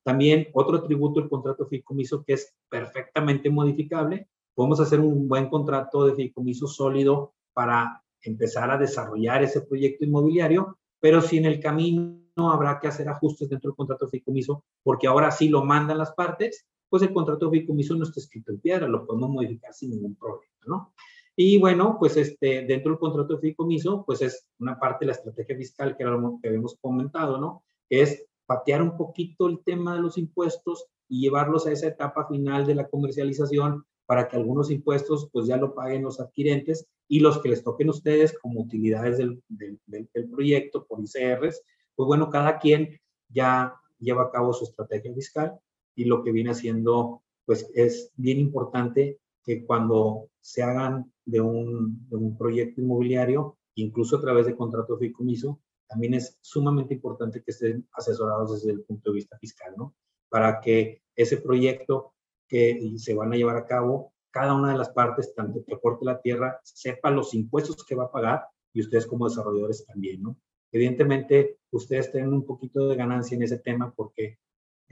También 0.03 0.47
otro 0.53 0.77
atributo 0.77 1.19
del 1.19 1.29
contrato 1.29 1.63
de 1.63 1.69
fideicomiso 1.69 2.23
que 2.23 2.33
es 2.33 2.55
perfectamente 2.69 3.49
modificable. 3.49 4.29
Podemos 4.55 4.79
hacer 4.79 4.99
un 4.99 5.27
buen 5.27 5.49
contrato 5.49 6.05
de 6.05 6.15
fideicomiso 6.15 6.67
sólido 6.67 7.33
para 7.53 8.03
empezar 8.21 8.71
a 8.71 8.77
desarrollar 8.77 9.43
ese 9.43 9.61
proyecto 9.61 10.05
inmobiliario, 10.05 10.77
pero 10.99 11.21
si 11.21 11.37
en 11.37 11.45
el 11.45 11.59
camino 11.59 12.21
habrá 12.51 12.79
que 12.79 12.87
hacer 12.87 13.09
ajustes 13.09 13.49
dentro 13.49 13.69
del 13.69 13.75
contrato 13.75 14.05
de 14.05 14.11
fideicomiso, 14.11 14.63
porque 14.83 15.07
ahora 15.07 15.31
sí 15.31 15.49
lo 15.49 15.63
mandan 15.63 15.97
las 15.97 16.13
partes, 16.13 16.65
pues 16.91 17.03
el 17.03 17.13
contrato 17.13 17.45
de 17.45 17.51
fideicomiso 17.51 17.95
no 17.95 18.03
está 18.03 18.19
escrito 18.19 18.51
en 18.51 18.59
piedra, 18.59 18.85
lo 18.85 19.05
podemos 19.07 19.29
modificar 19.29 19.73
sin 19.73 19.91
ningún 19.91 20.13
problema, 20.15 20.53
¿no? 20.67 20.93
Y 21.37 21.57
bueno, 21.57 21.95
pues 21.97 22.17
este, 22.17 22.65
dentro 22.65 22.91
del 22.91 22.99
contrato 22.99 23.35
de 23.35 23.39
fideicomiso, 23.39 24.03
pues 24.05 24.21
es 24.21 24.49
una 24.59 24.77
parte 24.77 25.05
de 25.05 25.07
la 25.07 25.13
estrategia 25.13 25.55
fiscal 25.55 25.95
que, 25.95 26.03
que 26.03 26.47
habíamos 26.49 26.77
comentado, 26.81 27.37
¿no? 27.37 27.63
Es 27.89 28.25
patear 28.45 28.81
un 28.81 28.97
poquito 28.97 29.47
el 29.47 29.63
tema 29.63 29.95
de 29.95 30.01
los 30.01 30.17
impuestos 30.17 30.85
y 31.07 31.21
llevarlos 31.21 31.65
a 31.65 31.71
esa 31.71 31.87
etapa 31.87 32.27
final 32.27 32.65
de 32.65 32.75
la 32.75 32.89
comercialización 32.89 33.85
para 34.05 34.27
que 34.27 34.35
algunos 34.35 34.69
impuestos 34.69 35.29
pues 35.31 35.47
ya 35.47 35.55
lo 35.55 35.73
paguen 35.73 36.03
los 36.03 36.19
adquirentes 36.19 36.89
y 37.07 37.21
los 37.21 37.39
que 37.41 37.47
les 37.47 37.63
toquen 37.63 37.87
ustedes 37.89 38.37
como 38.37 38.59
utilidades 38.59 39.17
del, 39.17 39.41
del, 39.47 39.79
del 39.85 40.29
proyecto 40.29 40.85
por 40.85 40.99
ICRs, 40.99 41.63
pues 41.95 42.05
bueno, 42.05 42.29
cada 42.29 42.59
quien 42.59 42.99
ya 43.29 43.75
lleva 43.97 44.23
a 44.23 44.31
cabo 44.31 44.51
su 44.51 44.65
estrategia 44.65 45.13
fiscal 45.13 45.57
y 45.95 46.05
lo 46.05 46.23
que 46.23 46.31
viene 46.31 46.51
haciendo 46.51 47.21
pues 47.45 47.69
es 47.73 48.11
bien 48.15 48.39
importante 48.39 49.19
que 49.43 49.65
cuando 49.65 50.29
se 50.39 50.63
hagan 50.63 51.11
de 51.25 51.41
un, 51.41 52.07
de 52.09 52.15
un 52.15 52.37
proyecto 52.37 52.81
inmobiliario, 52.81 53.57
incluso 53.75 54.17
a 54.17 54.21
través 54.21 54.45
de 54.45 54.55
contrato 54.55 54.93
de 54.93 54.99
fideicomiso, 54.99 55.59
también 55.87 56.13
es 56.13 56.37
sumamente 56.41 56.93
importante 56.93 57.43
que 57.43 57.51
estén 57.51 57.87
asesorados 57.93 58.53
desde 58.53 58.71
el 58.71 58.83
punto 58.83 59.11
de 59.11 59.15
vista 59.15 59.37
fiscal, 59.37 59.73
¿no? 59.75 59.95
Para 60.29 60.61
que 60.61 61.01
ese 61.15 61.37
proyecto 61.37 62.13
que 62.47 62.93
se 62.97 63.13
van 63.13 63.33
a 63.33 63.35
llevar 63.35 63.57
a 63.57 63.65
cabo, 63.65 64.13
cada 64.29 64.53
una 64.53 64.71
de 64.71 64.77
las 64.77 64.89
partes, 64.89 65.33
tanto 65.35 65.63
que 65.65 65.73
aporte 65.73 66.05
la 66.05 66.21
tierra, 66.21 66.59
sepa 66.63 67.11
los 67.11 67.33
impuestos 67.33 67.83
que 67.85 67.95
va 67.95 68.05
a 68.05 68.11
pagar 68.11 68.45
y 68.73 68.81
ustedes 68.81 69.05
como 69.05 69.27
desarrolladores 69.27 69.85
también, 69.85 70.21
¿no? 70.21 70.37
Evidentemente, 70.71 71.57
ustedes 71.71 72.11
tienen 72.11 72.33
un 72.33 72.45
poquito 72.45 72.87
de 72.87 72.95
ganancia 72.95 73.35
en 73.35 73.43
ese 73.43 73.57
tema 73.57 73.93
porque 73.93 74.39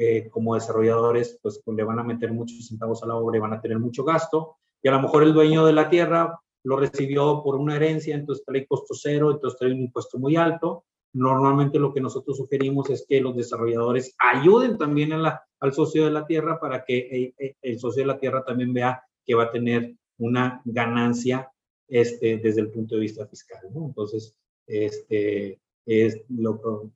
eh, 0.02 0.30
como 0.30 0.56
desarrolladores, 0.56 1.38
pues, 1.42 1.62
pues, 1.62 1.76
le 1.76 1.84
van 1.84 2.00
a 2.00 2.06
meter 2.06 2.32
muchos 2.32 2.66
centavos 2.66 3.04
a 3.04 3.08
la 3.08 3.16
obra 3.16 3.36
y 3.36 3.42
van 3.42 3.52
a 3.52 3.60
tener 3.60 3.80
mucho 3.80 4.06
gasto. 4.06 4.56
Y 4.82 4.88
a 4.88 4.94
lo 4.94 5.02
mejor 5.02 5.24
el 5.24 5.34
dueño 5.34 5.66
de 5.66 5.74
la 5.74 5.90
tierra 5.90 6.40
lo 6.64 6.78
recibió 6.78 7.44
por 7.44 7.58
una 7.58 7.76
herencia, 7.76 8.16
entonces 8.16 8.46
trae 8.46 8.66
costo 8.66 8.94
cero, 8.94 9.30
entonces 9.30 9.60
trae 9.60 9.74
un 9.74 9.82
impuesto 9.82 10.18
muy 10.18 10.38
alto. 10.38 10.86
Normalmente 11.12 11.80
lo 11.80 11.94
que 11.94 12.00
nosotros 12.00 12.38
sugerimos 12.38 12.90
es 12.90 13.06
que 13.10 13.20
los 13.20 13.36
desarrolladores 13.36 14.16
ayuden 14.20 14.78
también 14.78 15.12
al 15.12 15.74
socio 15.74 16.06
de 16.06 16.12
la 16.12 16.26
tierra 16.26 16.62
para 16.62 16.86
que 16.86 16.98
eh, 16.98 17.34
eh, 17.38 17.56
el, 17.62 17.78
socio 17.78 18.04
de 18.04 18.08
la 18.08 18.20
tierra 18.20 18.46
también 18.46 18.72
vea 18.72 19.04
que 19.26 19.36
va 19.36 19.44
a 19.44 19.52
tener 19.52 19.98
una 20.18 20.62
ganancia 20.64 21.52
este, 21.90 22.38
desde 22.38 22.62
el 22.62 22.72
punto 22.72 22.96
de 22.96 23.02
vista 23.02 23.28
fiscal. 23.28 23.64
¿no? 23.74 23.88
Entonces, 23.88 24.34
este, 24.66 25.60
es 25.86 26.22
lo, 26.30 26.90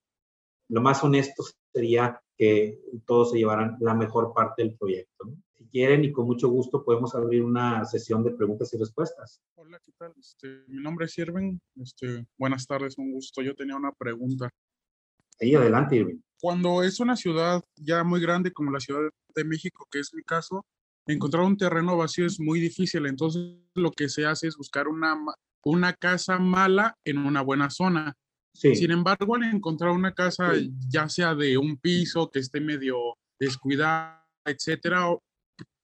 lo 0.70 0.82
más 0.82 1.04
honesto 1.04 1.44
sería 1.74 2.22
que 2.38 2.82
todos 3.06 3.32
se 3.32 3.38
llevaran 3.38 3.78
la 3.80 3.94
mejor 3.94 4.34
parte 4.34 4.64
del 4.64 4.76
proyecto. 4.76 5.32
Si 5.58 5.66
quieren 5.68 6.04
y 6.04 6.12
con 6.12 6.26
mucho 6.26 6.50
gusto 6.50 6.84
podemos 6.84 7.14
abrir 7.16 7.44
una 7.44 7.86
sesión 7.86 8.24
de 8.24 8.32
preguntas 8.32 8.74
y 8.74 8.78
respuestas. 8.78 9.42
Hola, 9.56 9.80
¿qué 9.84 9.92
tal? 9.98 10.14
Este, 10.20 10.64
mi 10.68 10.82
nombre 10.82 11.06
es 11.06 11.18
Irving. 11.18 11.58
Este, 11.76 12.26
buenas 12.38 12.66
tardes, 12.66 12.98
un 12.98 13.12
gusto. 13.12 13.42
Yo 13.42 13.56
tenía 13.56 13.76
una 13.76 13.92
pregunta. 13.92 14.50
Ahí 15.40 15.56
adelante, 15.56 15.96
Irving. 15.98 16.20
Cuando 16.40 16.84
es 16.84 17.00
una 17.00 17.16
ciudad 17.16 17.64
ya 17.76 18.04
muy 18.04 18.20
grande 18.20 18.52
como 18.52 18.72
la 18.72 18.80
Ciudad 18.80 19.10
de 19.36 19.44
México, 19.46 19.88
que 19.90 20.00
es 20.00 20.14
mi 20.14 20.24
caso, 20.24 20.66
encontrar 21.08 21.44
un 21.44 21.58
terreno 21.58 21.98
vacío 21.98 22.26
es 22.26 22.40
muy 22.40 22.60
difícil. 22.60 23.06
Entonces, 23.06 23.56
lo 23.76 23.92
que 23.92 24.10
se 24.10 24.26
hace 24.26 24.48
es 24.48 24.58
buscar 24.58 24.88
una, 24.88 25.18
una 25.64 25.94
casa 25.94 26.40
mala 26.40 26.98
en 27.06 27.20
una 27.20 27.42
buena 27.42 27.70
zona. 27.70 28.14
Sin 28.54 28.92
embargo, 28.92 29.36
al 29.36 29.44
encontrar 29.44 29.92
una 29.92 30.14
casa, 30.14 30.54
ya 30.88 31.10
sea 31.10 31.36
de 31.36 31.58
un 31.58 31.78
piso 31.78 32.30
que 32.30 32.40
esté 32.40 32.62
medio 32.62 33.18
descuidada, 33.40 34.26
etcétera, 34.46 35.08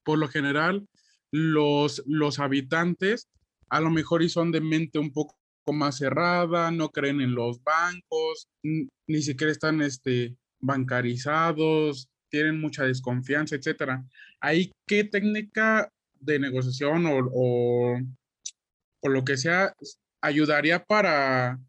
por 0.03 0.19
lo 0.19 0.27
general, 0.27 0.87
los, 1.31 2.03
los 2.05 2.39
habitantes 2.39 3.27
a 3.69 3.81
lo 3.81 3.89
mejor 3.89 4.23
y 4.23 4.29
son 4.29 4.51
de 4.51 4.61
mente 4.61 4.99
un 4.99 5.11
poco 5.11 5.35
más 5.71 5.97
cerrada, 5.97 6.71
no 6.71 6.89
creen 6.89 7.21
en 7.21 7.35
los 7.35 7.63
bancos, 7.63 8.47
ni 8.63 9.21
siquiera 9.21 9.51
están 9.51 9.81
este, 9.81 10.35
bancarizados, 10.59 12.09
tienen 12.29 12.59
mucha 12.59 12.83
desconfianza, 12.83 13.55
etcétera. 13.55 14.03
¿Hay 14.39 14.71
qué 14.87 15.03
técnica 15.03 15.91
de 16.19 16.39
negociación 16.39 17.05
o, 17.05 17.29
o, 17.33 17.99
o 19.01 19.09
lo 19.09 19.23
que 19.23 19.37
sea 19.37 19.73
ayudaría 20.21 20.83
para 20.83 21.59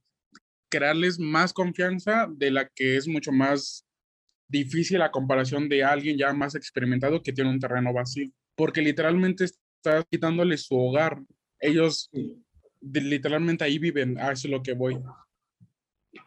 crearles 0.70 1.18
más 1.18 1.52
confianza 1.52 2.28
de 2.30 2.50
la 2.50 2.68
que 2.68 2.96
es 2.96 3.06
mucho 3.08 3.32
más 3.32 3.84
difícil 4.48 5.02
a 5.02 5.10
comparación 5.10 5.68
de 5.68 5.84
alguien 5.84 6.18
ya 6.18 6.32
más 6.32 6.54
experimentado 6.54 7.22
que 7.22 7.32
tiene 7.32 7.50
un 7.50 7.60
terreno 7.60 7.92
vacío, 7.92 8.28
porque 8.56 8.82
literalmente 8.82 9.44
está 9.44 10.02
quitándole 10.10 10.56
su 10.56 10.76
hogar. 10.76 11.22
Ellos 11.60 12.10
literalmente 12.80 13.64
ahí 13.64 13.78
viven, 13.78 14.18
a 14.18 14.32
eso 14.32 14.48
es 14.48 14.52
lo 14.52 14.62
que 14.62 14.72
voy. 14.72 14.98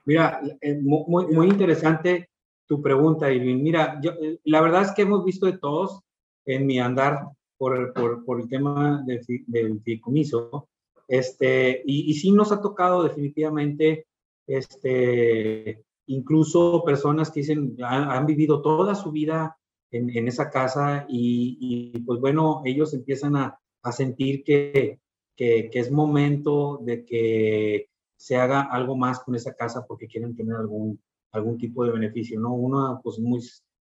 Mira, 0.05 0.41
eh, 0.61 0.79
muy, 0.79 1.27
muy 1.27 1.47
interesante 1.47 2.29
tu 2.67 2.81
pregunta, 2.81 3.31
Irving. 3.31 3.61
Mira, 3.61 3.99
yo, 4.01 4.11
eh, 4.21 4.39
la 4.45 4.61
verdad 4.61 4.83
es 4.83 4.91
que 4.91 5.01
hemos 5.01 5.25
visto 5.25 5.45
de 5.45 5.57
todos 5.57 6.01
en 6.45 6.65
mi 6.65 6.79
andar 6.79 7.27
por, 7.57 7.93
por, 7.93 8.23
por 8.23 8.41
el 8.41 8.47
tema 8.47 9.03
del, 9.05 9.21
del 9.47 9.81
fideicomiso, 9.81 10.69
este, 11.07 11.83
y, 11.85 12.09
y 12.09 12.13
sí 12.13 12.31
nos 12.31 12.51
ha 12.51 12.61
tocado 12.61 13.03
definitivamente 13.03 14.07
este, 14.47 15.83
incluso 16.07 16.83
personas 16.85 17.31
que 17.31 17.41
dicen, 17.41 17.75
han, 17.81 18.25
vivido 18.25 18.61
toda 18.61 18.95
su 18.95 19.11
vida 19.11 19.57
en, 19.91 20.09
en 20.15 20.27
esa 20.27 20.49
casa 20.49 21.05
y, 21.07 21.57
y, 21.59 21.99
pues 22.01 22.19
bueno, 22.19 22.61
ellos 22.65 22.93
empiezan 22.93 23.35
a, 23.35 23.59
a 23.83 23.91
sentir 23.91 24.43
que, 24.43 24.99
que, 25.35 25.69
que, 25.71 25.79
es 25.79 25.91
momento 25.91 26.79
de 26.83 27.05
que 27.05 27.89
se 28.15 28.35
haga 28.37 28.61
algo 28.61 28.95
más 28.95 29.19
con 29.19 29.35
esa 29.35 29.53
casa 29.53 29.85
porque 29.87 30.07
quieren 30.07 30.35
tener 30.35 30.55
algún, 30.55 30.99
algún 31.31 31.57
tipo 31.57 31.85
de 31.85 31.91
beneficio, 31.91 32.39
¿no? 32.39 32.53
Una, 32.53 32.99
pues 33.01 33.19
muy, 33.19 33.41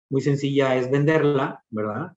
muy 0.09 0.21
sencilla 0.21 0.75
es 0.75 0.89
venderla, 0.89 1.63
¿verdad? 1.69 2.13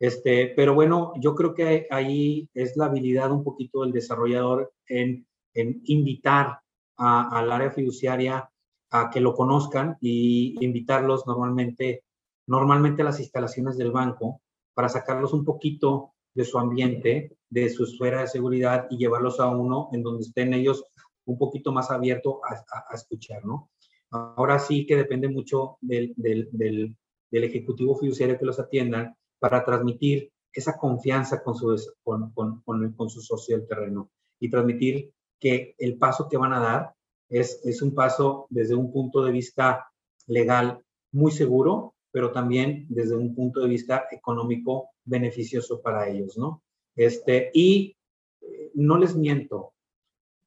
Este, 0.00 0.52
pero 0.54 0.74
bueno, 0.74 1.12
yo 1.20 1.34
creo 1.34 1.54
que 1.54 1.86
ahí 1.90 2.48
es 2.54 2.76
la 2.76 2.86
habilidad 2.86 3.32
un 3.32 3.42
poquito 3.42 3.82
del 3.82 3.92
desarrollador 3.92 4.72
en, 4.86 5.26
en 5.54 5.80
invitar 5.84 6.60
al 6.98 7.52
área 7.52 7.70
fiduciaria 7.70 8.50
a 8.90 9.10
que 9.10 9.20
lo 9.20 9.34
conozcan 9.34 9.96
y 10.00 10.56
invitarlos 10.64 11.26
normalmente, 11.26 12.04
normalmente 12.46 13.02
a 13.02 13.06
las 13.06 13.20
instalaciones 13.20 13.76
del 13.76 13.92
banco 13.92 14.42
para 14.74 14.88
sacarlos 14.88 15.32
un 15.32 15.44
poquito 15.44 16.12
de 16.34 16.44
su 16.44 16.58
ambiente, 16.58 17.36
de 17.50 17.68
su 17.68 17.84
esfera 17.84 18.22
de 18.22 18.28
seguridad 18.28 18.86
y 18.90 18.96
llevarlos 18.96 19.40
a 19.40 19.48
uno 19.48 19.88
en 19.92 20.02
donde 20.02 20.22
estén 20.22 20.54
ellos 20.54 20.84
un 21.26 21.38
poquito 21.38 21.72
más 21.72 21.90
abiertos 21.90 22.36
a, 22.44 22.94
escuchar, 22.94 23.44
¿no? 23.44 23.70
Ahora 24.10 24.58
sí 24.58 24.86
que 24.86 24.96
depende 24.96 25.28
mucho 25.28 25.76
del, 25.80 26.14
del, 26.16 26.48
del, 26.52 26.96
del, 27.30 27.44
ejecutivo 27.44 27.96
fiduciario 27.96 28.38
que 28.38 28.46
los 28.46 28.58
atiendan 28.58 29.14
para 29.38 29.62
transmitir 29.62 30.32
esa 30.50 30.78
confianza 30.78 31.42
con 31.42 31.54
su, 31.54 31.76
con, 32.02 32.32
con, 32.32 32.62
con, 32.62 32.92
con 32.94 33.10
su 33.10 33.20
socio 33.20 33.58
del 33.58 33.68
terreno 33.68 34.10
y 34.40 34.48
transmitir 34.48 35.12
que 35.38 35.74
el 35.78 35.98
paso 35.98 36.28
que 36.28 36.36
van 36.36 36.52
a 36.52 36.60
dar 36.60 36.94
es, 37.28 37.60
es 37.64 37.82
un 37.82 37.94
paso 37.94 38.46
desde 38.50 38.74
un 38.74 38.92
punto 38.92 39.22
de 39.22 39.32
vista 39.32 39.90
legal 40.26 40.82
muy 41.12 41.30
seguro, 41.32 41.94
pero 42.10 42.32
también 42.32 42.86
desde 42.88 43.16
un 43.16 43.34
punto 43.34 43.60
de 43.60 43.68
vista 43.68 44.06
económico 44.10 44.90
beneficioso 45.04 45.80
para 45.80 46.08
ellos, 46.08 46.36
¿no? 46.36 46.62
Este, 46.96 47.50
y 47.54 47.96
eh, 48.40 48.70
no 48.74 48.98
les 48.98 49.14
miento, 49.14 49.72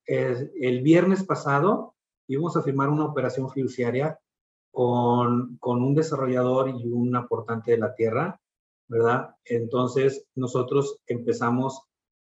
el 0.06 0.82
viernes 0.82 1.24
pasado 1.24 1.96
íbamos 2.28 2.58
a 2.58 2.62
firmar 2.62 2.90
una 2.90 3.06
operación 3.06 3.50
fiduciaria 3.50 4.20
con, 4.72 5.58
con 5.58 5.82
un 5.82 5.96
desarrollador 5.96 6.70
y 6.70 6.88
un 6.88 7.16
aportante 7.16 7.72
de 7.72 7.78
la 7.78 7.94
tierra, 7.94 8.40
¿verdad? 8.88 9.36
Entonces 9.46 10.26
nosotros 10.36 11.00
empezamos 11.08 11.82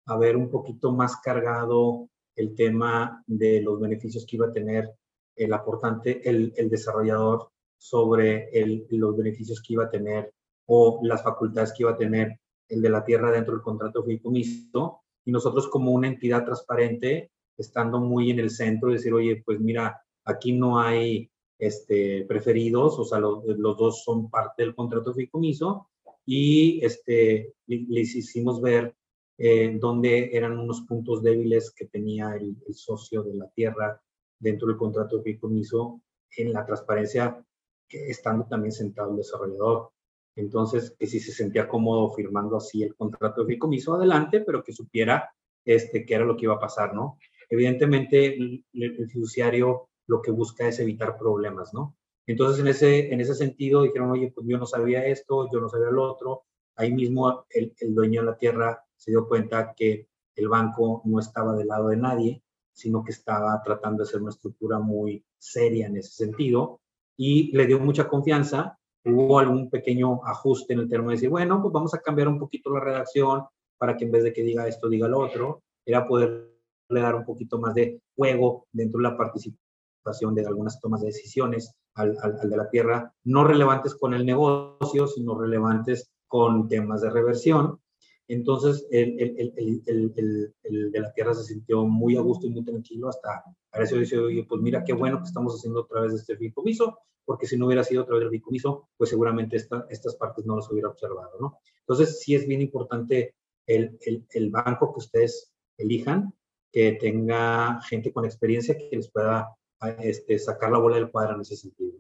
a 0.07 0.17
ver 0.17 0.37
un 0.37 0.51
poquito 0.51 0.93
más 0.93 1.17
cargado 1.21 2.09
el 2.37 2.55
tema 2.55 3.23
de 3.27 3.61
los 3.63 3.81
beneficios 3.81 4.25
que 4.27 4.37
iba 4.37 4.47
a 4.47 4.53
tener 4.53 4.93
el 5.35 5.53
aportante, 5.53 6.29
el, 6.29 6.53
el 6.57 6.71
desarrollador 6.71 7.51
sobre 7.79 8.49
el, 8.51 8.87
los 8.91 9.17
beneficios 9.17 9.63
que 9.63 9.75
iba 9.75 9.85
a 9.85 9.91
tener 9.91 10.33
o 10.67 11.01
las 11.03 11.23
facultades 11.23 11.73
que 11.73 11.83
iba 11.83 11.93
a 11.93 11.97
tener 11.97 12.39
el 12.69 12.83
de 12.83 12.91
la 12.91 13.05
tierra 13.05 13.31
dentro 13.31 13.55
del 13.55 13.63
contrato 13.63 14.03
fideicomiso 14.03 15.01
y 15.25 15.31
nosotros 15.31 15.69
como 15.69 15.93
una 15.93 16.09
entidad 16.09 16.45
transparente 16.45 17.31
estando 17.57 18.01
muy 18.01 18.31
en 18.31 18.41
el 18.41 18.51
centro 18.51 18.91
decir 18.91 19.15
oye 19.15 19.43
pues 19.45 19.61
mira 19.61 20.01
aquí 20.25 20.53
no 20.53 20.81
hay 20.81 21.31
este 21.59 22.25
preferidos 22.27 22.99
o 22.99 23.05
sea 23.05 23.19
los, 23.19 23.45
los 23.45 23.77
dos 23.77 24.03
son 24.03 24.29
parte 24.31 24.63
del 24.63 24.75
contrato 24.75 25.15
fideicomiso 25.15 25.89
y 26.25 26.85
este 26.85 27.55
les 27.67 28.15
hicimos 28.17 28.61
ver 28.61 28.95
eh, 29.39 29.77
donde 29.79 30.31
eran 30.33 30.59
unos 30.59 30.81
puntos 30.83 31.23
débiles 31.23 31.71
que 31.71 31.87
tenía 31.87 32.35
el, 32.37 32.57
socio 32.73 33.23
de 33.23 33.35
la 33.35 33.49
tierra 33.51 34.01
dentro 34.39 34.69
del 34.69 34.79
contrato 34.79 35.17
de 35.19 35.25
fideicomiso 35.25 36.01
en 36.39 36.55
la 36.55 36.65
transparencia, 36.65 37.45
que 37.87 38.09
estando 38.09 38.47
también 38.47 38.73
sentado 38.73 39.11
el 39.11 39.19
desarrollador. 39.19 39.91
Entonces, 40.37 40.95
que 40.99 41.07
si 41.07 41.21
se 41.21 41.33
sentía 41.33 41.69
cómodo 41.69 42.11
firmando 42.15 42.57
así 42.57 42.83
el 42.83 42.95
contrato 42.95 43.43
de 43.43 43.49
fideicomiso, 43.49 43.95
adelante, 43.95 44.41
pero 44.41 44.65
que 44.65 44.73
supiera 44.73 45.31
este, 45.65 46.07
qué 46.07 46.15
era 46.15 46.25
lo 46.25 46.37
que 46.37 46.47
iba 46.47 46.55
a 46.55 46.61
pasar, 46.61 46.95
¿no? 46.95 47.19
Evidentemente, 47.51 48.37
el, 48.37 48.65
fiduciario 49.11 49.91
lo 50.07 50.23
que 50.23 50.31
busca 50.31 50.67
es 50.67 50.81
evitar 50.81 51.19
problemas, 51.19 51.75
¿no? 51.75 51.95
Entonces, 52.27 52.61
en 52.61 52.69
ese, 52.69 53.13
en 53.13 53.21
ese 53.21 53.35
sentido, 53.35 53.83
dijeron, 53.83 54.11
oye, 54.11 54.33
pues 54.35 54.47
yo 54.49 54.57
no 54.57 54.67
sabía 54.67 55.05
esto, 55.07 55.49
yo 55.53 55.61
no 55.61 55.69
sabía 55.69 55.91
lo 55.91 56.05
otro. 56.05 56.45
Ahí 56.75 56.93
mismo 56.93 57.47
el 57.51 57.95
dueño 57.95 58.21
de 58.21 58.27
la 58.27 58.37
tierra 58.37 58.86
se 58.97 59.11
dio 59.11 59.29
cuenta 59.29 59.75
que 59.75 60.09
el 60.35 60.49
banco 60.49 61.03
no 61.05 61.19
estaba 61.19 61.55
del 61.55 61.69
lado 61.69 61.89
de 61.89 61.97
nadie, 61.97 62.43
sino 62.73 63.03
que 63.03 63.13
estaba 63.13 63.61
tratando 63.63 64.03
de 64.03 64.11
ser 64.11 64.21
una 64.21 64.31
estructura 64.31 64.79
muy 64.79 65.25
seria 65.39 65.87
en 65.87 65.97
ese 65.97 66.11
sentido 66.11 66.81
y 67.17 67.57
le 67.57 67.67
dio 67.67 67.79
mucha 67.79 68.07
confianza. 68.09 68.79
Hubo 69.05 69.39
algún 69.39 69.71
pequeño 69.71 70.21
ajuste 70.25 70.75
en 70.75 70.81
el 70.81 70.89
término 70.89 71.11
de 71.11 71.17
decir, 71.17 71.31
bueno, 71.31 71.63
pues 71.63 71.73
vamos 71.73 71.95
a 71.95 72.01
cambiar 72.01 72.29
un 72.29 72.39
poquito 72.39 72.71
la 72.71 72.81
redacción 72.81 73.45
para 73.79 73.97
que 73.97 74.05
en 74.05 74.11
vez 74.11 74.25
de 74.25 74.33
que 74.33 74.43
diga 74.43 74.69
esto, 74.69 74.89
diga 74.89 75.09
lo 75.09 75.21
otro. 75.21 75.63
Era 75.87 76.07
poderle 76.07 76.51
dar 76.91 77.15
un 77.15 77.25
poquito 77.25 77.59
más 77.59 77.75
de 77.75 78.01
juego 78.15 78.67
dentro 78.73 78.99
de 78.99 79.05
la 79.05 79.17
participación 79.17 80.35
de 80.35 80.47
algunas 80.47 80.81
tomas 80.81 81.01
de 81.01 81.09
decisiones 81.09 81.73
al, 81.95 82.17
al, 82.21 82.39
de 82.49 82.57
la 82.57 82.69
tierra, 82.69 83.13
no 83.25 83.45
relevantes 83.45 83.95
con 83.95 84.13
el 84.15 84.27
negocio, 84.27 85.07
sino 85.07 85.39
relevantes 85.39 86.11
con 86.29 86.69
temas 86.69 87.01
de 87.01 87.11
reversión. 87.11 87.81
Entonces, 88.29 88.87
el, 88.91 89.21
el, 89.21 89.53
el, 89.87 90.55
el, 90.63 90.91
de 90.91 91.01
la 91.01 91.13
tierra 91.13 91.33
se 91.35 91.45
sintió 91.45 91.85
muy 91.85 92.17
a 92.17 92.21
gusto 92.21 92.47
y 92.47 92.51
muy 92.51 92.65
tranquilo 92.65 93.09
hasta 93.09 93.45
a 93.73 93.83
eso 93.83 93.97
dice, 93.97 94.19
oye, 94.19 94.45
pues 94.49 94.61
mira 94.61 94.83
qué 94.85 94.93
bueno 94.93 95.19
que 95.19 95.29
estamos 95.29 95.55
haciendo 95.55 95.83
otra 95.83 96.01
vez 96.01 96.13
este 96.15 96.37
fideicomiso, 96.37 96.99
porque 97.25 97.47
si 97.47 97.57
no 97.57 97.67
hubiera 97.67 97.85
sido 97.85 98.03
otra 98.03 98.15
vez 98.15 98.25
el 98.25 98.31
fideicomiso, 98.31 98.89
pues 98.97 99.11
seguramente 99.11 99.57
esta, 99.57 99.87
estas 99.91 100.17
partes 100.17 100.45
no 100.45 100.57
las 100.57 100.71
hubiera 100.71 100.89
observado, 100.89 101.39
¿no? 101.41 101.59
Entonces, 101.81 102.21
sí 102.21 102.35
es 102.35 102.47
bien 102.47 102.63
importante 102.63 103.35
el, 103.67 103.99
el 104.31 104.51
banco 104.51 104.93
que 104.93 104.99
ustedes 104.99 105.53
elijan, 105.79 106.33
que 106.73 106.93
tenga 106.93 107.81
gente 107.83 108.13
con 108.13 108.25
experiencia 108.25 108.77
que 108.77 108.91
les 108.93 109.11
pueda 109.11 109.57
este, 110.01 110.39
sacar 110.39 110.71
la 110.71 110.79
bola 110.79 110.97
del 110.97 111.11
cuadro 111.11 111.35
en 111.35 111.43
ese 111.43 111.57
sentido. 111.57 111.93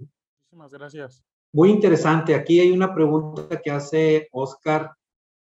Muchísimas 0.50 0.72
gracias. 0.72 1.24
Muy 1.52 1.70
interesante. 1.70 2.34
Aquí 2.34 2.60
hay 2.60 2.70
una 2.70 2.94
pregunta 2.94 3.60
que 3.62 3.70
hace 3.70 4.28
Oscar 4.32 4.92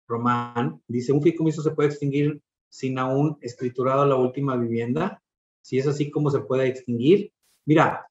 Román. 0.08 0.82
Dice, 0.88 1.12
¿un 1.12 1.22
fideicomiso 1.22 1.62
se 1.62 1.72
puede 1.72 1.90
extinguir 1.90 2.42
sin 2.70 2.98
aún 3.00 3.38
escriturado 3.42 4.06
la 4.06 4.16
última 4.16 4.56
vivienda? 4.56 5.22
Si 5.62 5.78
es 5.78 5.88
así, 5.88 6.10
¿cómo 6.10 6.30
se 6.30 6.40
puede 6.42 6.68
extinguir? 6.68 7.32
Mira, 7.66 8.08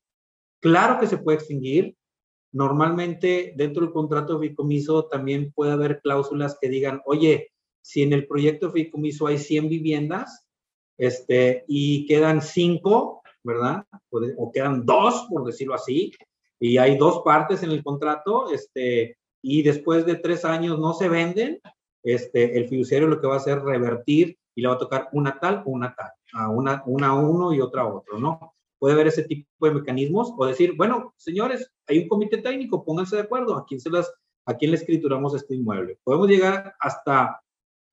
claro 0.61 1.01
que 1.01 1.07
se 1.07 1.19
puede 1.19 1.39
extinguir. 1.39 1.97
Normalmente 2.53 3.55
dentro 3.57 3.83
del 3.83 3.93
contrato 3.93 4.35
de 4.35 4.41
fideicomiso 4.41 5.07
también 5.07 5.53
puede 5.53 5.73
haber 5.73 6.01
cláusulas 6.01 6.59
que 6.61 6.69
digan, 6.69 7.01
oye, 7.07 7.51
si 7.83 8.03
en 8.03 8.13
el 8.13 8.27
proyecto 8.27 8.67
de 8.67 8.73
fideicomiso 8.73 9.27
hay 9.27 9.39
100 9.39 9.69
viviendas 9.69 10.47
este, 10.99 11.65
y 11.69 12.07
quedan 12.07 12.43
5, 12.43 13.23
¿verdad? 13.43 13.85
O 14.11 14.51
quedan 14.51 14.85
dos, 14.85 15.27
por 15.31 15.45
decirlo 15.45 15.75
así, 15.75 16.13
y 16.59 16.79
hay 16.79 16.97
dos 16.97 17.23
partes 17.25 17.63
en 17.63 17.71
el 17.71 17.83
contrato, 17.83 18.51
este, 18.51 19.19
y 19.43 19.63
después 19.63 20.07
de 20.07 20.17
tres 20.17 20.45
años 20.45 20.79
no 20.79 20.95
se 20.95 21.09
venden, 21.09 21.61
este, 22.07 22.57
el 22.57 22.69
fiduciario 22.69 23.09
lo 23.09 23.21
que 23.21 23.27
va 23.27 23.35
a 23.35 23.39
hacer 23.39 23.59
es 23.59 23.65
revertir 23.65 24.39
y 24.55 24.63
le 24.63 24.69
va 24.69 24.75
a 24.75 24.79
tocar 24.79 25.09
una 25.13 25.41
tal 25.41 25.65
o 25.67 25.71
una 25.71 25.93
tal, 25.95 26.11
a 26.35 26.51
una, 26.51 26.83
una 26.87 27.09
a 27.09 27.15
uno 27.15 27.53
y 27.53 27.61
otra 27.61 27.83
a 27.83 27.93
otro, 27.93 28.19
¿no? 28.19 28.55
Puede 28.79 28.95
haber 28.95 29.09
ese 29.09 29.25
tipo 29.25 29.67
de 29.67 29.75
mecanismos 29.75 30.33
o 30.37 30.47
decir, 30.47 30.77
bueno, 30.77 31.13
señores, 31.17 31.69
hay 31.89 31.99
un 31.99 32.09
comité 32.09 32.39
técnico, 32.39 32.85
pónganse 32.85 33.17
de 33.17 33.23
acuerdo, 33.23 33.57
a 33.57 33.67
quién 33.67 33.81
se 33.81 33.91
las, 33.91 34.13
a 34.45 34.55
quién 34.55 34.71
le 34.71 34.77
escrituramos 34.77 35.35
este 35.35 35.57
inmueble. 35.57 35.99
Podemos 36.05 36.29
llegar 36.29 36.77
hasta, 36.79 37.43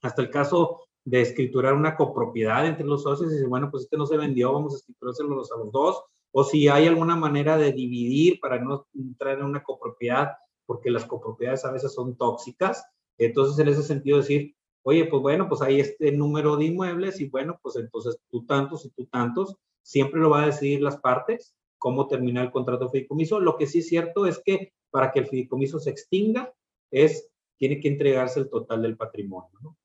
hasta 0.04 0.22
el 0.22 0.30
caso 0.30 0.82
de 1.06 1.22
escriturar 1.22 1.74
una 1.74 1.96
copropiedad 1.96 2.68
entre 2.68 2.86
los 2.86 3.02
socios 3.02 3.32
y 3.32 3.34
decir, 3.34 3.48
bueno, 3.48 3.72
pues 3.72 3.86
este 3.86 3.98
no 3.98 4.06
se 4.06 4.18
vendió, 4.18 4.54
vamos 4.54 4.74
a 4.74 4.78
escriturárselo 4.78 5.34
a 5.34 5.58
los 5.58 5.72
dos, 5.72 6.04
o 6.32 6.44
si 6.44 6.68
hay 6.68 6.86
alguna 6.86 7.16
manera 7.16 7.58
de 7.58 7.72
dividir 7.72 8.40
para 8.40 8.60
no 8.60 8.86
entrar 8.94 9.40
en 9.40 9.46
una 9.46 9.64
copropiedad, 9.64 10.34
porque 10.68 10.92
las 10.92 11.06
copropiedades 11.06 11.66
a 11.66 11.72
veces 11.72 11.94
son 11.94 12.16
tóxicas, 12.16 12.86
entonces 13.18 13.58
en 13.60 13.68
ese 13.68 13.84
sentido 13.84 14.18
decir, 14.18 14.56
oye, 14.84 15.06
pues 15.06 15.22
bueno, 15.22 15.48
pues 15.48 15.62
hay 15.62 15.80
este 15.80 16.12
número 16.12 16.58
de 16.58 16.66
inmuebles 16.66 17.20
y 17.22 17.30
bueno, 17.30 17.60
pues 17.62 17.76
entonces 17.76 18.18
tú 18.30 18.46
tantos 18.46 18.86
y 18.86 18.90
tú 18.90 19.06
tantos, 19.06 19.56
siempre 19.82 20.20
lo 20.20 20.30
va 20.30 20.44
a 20.44 20.48
decidir 20.48 20.82
las 20.82 20.98
partes, 20.98 21.56
cómo 21.78 22.08
terminar 22.08 22.46
el 22.46 22.52
contrato 22.52 22.86
de 22.86 22.92
fideicomiso. 22.92 23.40
Lo 23.40 23.58
que 23.58 23.68
sí 23.68 23.80
es 23.80 23.88
cierto 23.88 24.26
es 24.26 24.42
que 24.44 24.74
para 24.90 25.12
que 25.12 25.20
el 25.20 25.28
fideicomiso 25.28 25.80
se 25.80 25.90
extinga, 25.90 26.54
es, 26.92 27.30
tiene 27.58 27.80
que 27.80 27.88
entregarse 27.88 28.40
el 28.40 28.50
total 28.50 28.82
del 28.82 28.98
patrimonio, 28.98 29.58
¿no? 29.62 29.78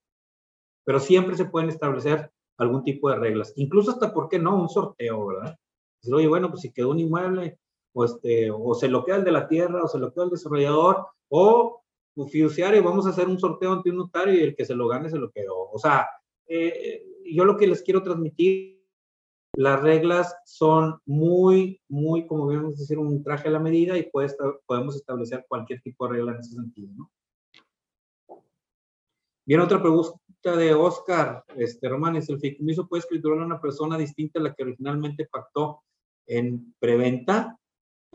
pero 0.89 1.01
siempre 1.01 1.37
se 1.37 1.45
pueden 1.45 1.68
establecer 1.68 2.33
algún 2.57 2.83
tipo 2.83 3.11
de 3.11 3.16
reglas, 3.16 3.53
incluso 3.57 3.91
hasta, 3.91 4.14
¿por 4.14 4.26
qué 4.31 4.39
no? 4.39 4.59
Un 4.59 4.70
sorteo, 4.70 5.26
¿verdad? 5.26 5.59
Decir, 6.01 6.14
oye, 6.14 6.29
bueno, 6.29 6.49
pues 6.49 6.62
si 6.62 6.72
quedó 6.72 6.93
un 6.93 6.99
inmueble, 6.99 7.59
o, 7.93 8.07
este, 8.07 8.51
o 8.51 8.72
se 8.74 8.89
lo 8.89 9.05
queda 9.05 9.16
el 9.16 9.24
de 9.24 9.33
la 9.33 9.49
tierra, 9.49 9.83
o 9.85 9.87
se 9.87 9.99
lo 9.99 10.11
queda 10.14 10.24
el 10.24 10.31
desarrollador, 10.31 11.09
o 11.29 11.78
fiduciario, 12.26 12.82
vamos 12.82 13.06
a 13.06 13.10
hacer 13.10 13.28
un 13.28 13.38
sorteo 13.38 13.72
ante 13.72 13.90
un 13.90 13.98
notario 13.98 14.34
y 14.34 14.42
el 14.42 14.56
que 14.56 14.64
se 14.64 14.74
lo 14.74 14.88
gane 14.88 15.10
se 15.10 15.18
lo 15.18 15.30
quedó. 15.30 15.70
O 15.70 15.78
sea, 15.78 16.08
eh, 16.46 17.04
yo 17.24 17.44
lo 17.44 17.56
que 17.56 17.66
les 17.66 17.82
quiero 17.82 18.02
transmitir, 18.02 18.78
las 19.54 19.82
reglas 19.82 20.34
son 20.44 21.00
muy, 21.06 21.80
muy, 21.88 22.26
como 22.26 22.46
vemos 22.46 22.78
decir, 22.78 22.98
un 22.98 23.22
traje 23.22 23.48
a 23.48 23.52
la 23.52 23.58
medida 23.58 23.96
y 23.98 24.10
puede 24.10 24.28
podemos 24.66 24.96
establecer 24.96 25.44
cualquier 25.48 25.80
tipo 25.82 26.06
de 26.06 26.14
regla 26.14 26.32
en 26.32 26.38
ese 26.38 26.54
sentido. 26.54 27.10
Bien, 29.46 29.60
otra 29.60 29.80
pregunta 29.80 30.18
de 30.56 30.74
Oscar 30.74 31.42
este, 31.56 31.88
Román 31.88 32.16
es 32.16 32.28
el 32.28 32.38
fideicomiso 32.38 32.86
puede 32.86 33.00
escriturar 33.00 33.40
a 33.40 33.46
una 33.46 33.60
persona 33.60 33.96
distinta 33.96 34.38
a 34.38 34.42
la 34.42 34.54
que 34.54 34.62
originalmente 34.62 35.26
pactó 35.26 35.82
en 36.26 36.74
preventa 36.78 37.58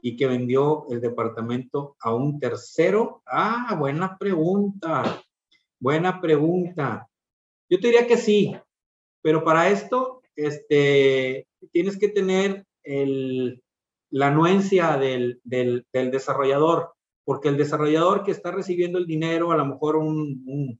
y 0.05 0.17
que 0.17 0.27
vendió 0.27 0.85
el 0.89 0.99
departamento 0.99 1.95
a 2.01 2.13
un 2.13 2.37
tercero. 2.37 3.23
Ah, 3.25 3.73
buena 3.79 4.17
pregunta. 4.17 5.23
Buena 5.79 6.19
pregunta. 6.19 7.07
Yo 7.69 7.79
te 7.79 7.87
diría 7.87 8.05
que 8.05 8.17
sí, 8.17 8.53
pero 9.21 9.45
para 9.45 9.69
esto 9.69 10.21
este, 10.35 11.47
tienes 11.71 11.97
que 11.97 12.09
tener 12.09 12.65
la 14.09 14.27
anuencia 14.27 14.97
del, 14.97 15.39
del, 15.45 15.85
desarrollador, 15.93 16.91
porque 17.23 17.47
el 17.47 17.55
desarrollador 17.55 18.25
que 18.25 18.31
está 18.31 18.51
recibiendo 18.51 18.97
el 18.97 19.07
dinero, 19.07 19.53
a 19.53 19.57
lo 19.57 19.65
mejor 19.65 19.95
un, 19.95 20.77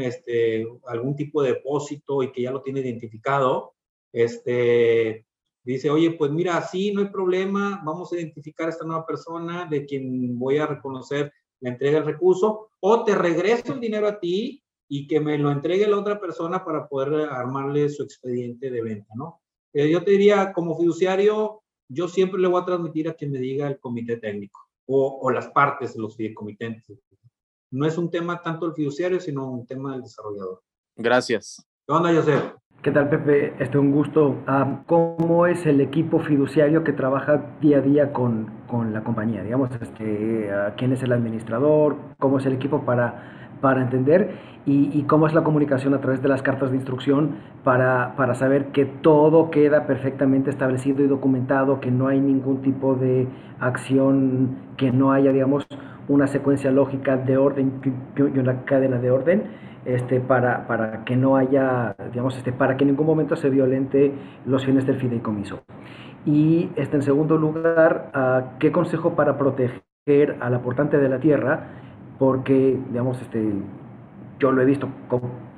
este, 0.00 0.66
algún 0.86 1.16
tipo 1.16 1.42
de 1.42 1.54
depósito 1.54 2.22
y 2.22 2.32
que 2.32 2.42
ya 2.42 2.50
lo 2.50 2.60
tiene 2.60 2.80
identificado, 2.80 3.72
este, 4.12 5.24
dice, 5.64 5.90
oye, 5.90 6.12
pues 6.12 6.30
mira, 6.30 6.60
sí, 6.62 6.92
no 6.92 7.00
hay 7.00 7.08
problema, 7.08 7.80
vamos 7.84 8.12
a 8.12 8.16
identificar 8.16 8.66
a 8.66 8.70
esta 8.70 8.84
nueva 8.84 9.06
persona 9.06 9.66
de 9.66 9.84
quien 9.86 10.38
voy 10.38 10.58
a 10.58 10.66
reconocer 10.66 11.32
la 11.60 11.70
entrega 11.70 11.98
del 11.98 12.06
recurso, 12.06 12.70
o 12.80 13.04
te 13.04 13.14
regreso 13.14 13.72
el 13.72 13.80
dinero 13.80 14.08
a 14.08 14.18
ti 14.18 14.62
y 14.88 15.06
que 15.06 15.20
me 15.20 15.38
lo 15.38 15.50
entregue 15.50 15.86
la 15.86 15.98
otra 15.98 16.20
persona 16.20 16.64
para 16.64 16.88
poder 16.88 17.28
armarle 17.30 17.88
su 17.88 18.02
expediente 18.02 18.70
de 18.70 18.82
venta, 18.82 19.12
¿no? 19.14 19.40
Eh, 19.72 19.90
yo 19.90 20.04
te 20.04 20.10
diría, 20.10 20.52
como 20.52 20.76
fiduciario, 20.76 21.62
yo 21.88 22.08
siempre 22.08 22.40
le 22.40 22.48
voy 22.48 22.60
a 22.60 22.64
transmitir 22.64 23.08
a 23.08 23.14
quien 23.14 23.30
me 23.30 23.38
diga 23.38 23.68
el 23.68 23.78
comité 23.78 24.16
técnico 24.16 24.60
o, 24.86 25.20
o 25.22 25.30
las 25.30 25.48
partes 25.48 25.96
los 25.96 26.16
fideicomitentes 26.16 27.00
no 27.72 27.86
es 27.86 27.98
un 27.98 28.10
tema 28.10 28.40
tanto 28.40 28.66
del 28.66 28.74
fiduciario, 28.74 29.18
sino 29.18 29.50
un 29.50 29.66
tema 29.66 29.92
del 29.92 30.02
desarrollador. 30.02 30.62
Gracias. 30.94 31.66
¿Qué 31.86 31.92
onda, 31.92 32.14
José? 32.14 32.52
¿Qué 32.82 32.90
tal, 32.90 33.08
Pepe? 33.08 33.54
Este, 33.60 33.78
un 33.78 33.92
gusto. 33.92 34.42
Ah, 34.44 34.80
¿Cómo 34.86 35.46
es 35.46 35.66
el 35.66 35.80
equipo 35.80 36.18
fiduciario 36.18 36.82
que 36.82 36.92
trabaja 36.92 37.40
día 37.60 37.78
a 37.78 37.80
día 37.80 38.12
con, 38.12 38.50
con 38.66 38.92
la 38.92 39.04
compañía? 39.04 39.44
Digamos, 39.44 39.70
este, 39.80 40.50
¿quién 40.76 40.92
es 40.92 41.00
el 41.04 41.12
administrador? 41.12 41.94
¿Cómo 42.18 42.38
es 42.38 42.46
el 42.46 42.54
equipo 42.54 42.84
para, 42.84 43.41
para 43.62 43.80
entender? 43.80 44.52
Y, 44.66 45.02
cómo 45.04 45.26
es 45.26 45.34
la 45.34 45.42
comunicación 45.42 45.94
a 45.94 46.00
través 46.00 46.22
de 46.22 46.28
las 46.28 46.42
cartas 46.42 46.70
de 46.70 46.76
instrucción 46.76 47.36
para, 47.64 48.14
para 48.16 48.34
saber 48.34 48.66
que 48.66 48.84
todo 48.84 49.50
queda 49.50 49.86
perfectamente 49.86 50.50
establecido 50.50 51.02
y 51.02 51.08
documentado, 51.08 51.80
que 51.80 51.90
no 51.90 52.06
hay 52.06 52.20
ningún 52.20 52.60
tipo 52.60 52.94
de 52.94 53.26
acción 53.58 54.56
que 54.76 54.92
no 54.92 55.10
haya, 55.10 55.32
digamos, 55.32 55.66
una 56.06 56.26
secuencia 56.26 56.70
lógica 56.70 57.16
de 57.16 57.38
orden 57.38 57.80
y 58.16 58.38
una 58.38 58.64
cadena 58.64 58.98
de 58.98 59.10
orden 59.10 59.42
este, 59.84 60.20
para, 60.20 60.66
para 60.68 61.04
que 61.04 61.16
no 61.16 61.36
haya, 61.36 61.96
digamos, 62.12 62.36
este, 62.36 62.52
para 62.52 62.76
que 62.76 62.84
en 62.84 62.90
ningún 62.90 63.06
momento 63.06 63.34
se 63.34 63.50
violente 63.50 64.12
los 64.46 64.64
fines 64.64 64.86
del 64.86 64.96
fideicomiso. 64.96 65.62
Y 66.24 66.70
este, 66.76 66.96
en 66.96 67.02
segundo 67.02 67.36
lugar, 67.36 68.10
ah, 68.14 68.52
¿qué 68.60 68.70
consejo 68.70 69.14
para 69.16 69.36
proteger 69.36 70.36
al 70.40 70.54
aportante 70.54 70.98
de 70.98 71.08
la 71.08 71.18
tierra? 71.18 71.66
Porque, 72.18 72.78
digamos, 72.90 73.20
este, 73.20 73.52
yo 74.38 74.52
lo 74.52 74.62
he 74.62 74.64
visto 74.64 74.88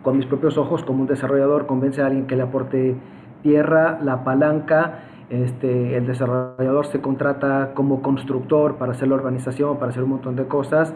con 0.02 0.16
mis 0.16 0.26
propios 0.26 0.56
ojos 0.58 0.84
como 0.84 1.02
un 1.02 1.06
desarrollador, 1.06 1.66
convence 1.66 2.02
a 2.02 2.06
alguien 2.06 2.26
que 2.26 2.36
le 2.36 2.42
aporte 2.42 2.96
tierra, 3.42 3.98
la 4.02 4.24
palanca, 4.24 5.00
este, 5.30 5.96
el 5.96 6.06
desarrollador 6.06 6.86
se 6.86 7.00
contrata 7.00 7.72
como 7.74 8.02
constructor 8.02 8.76
para 8.76 8.92
hacer 8.92 9.08
la 9.08 9.14
organización, 9.14 9.78
para 9.78 9.90
hacer 9.90 10.02
un 10.02 10.10
montón 10.10 10.36
de 10.36 10.46
cosas, 10.46 10.94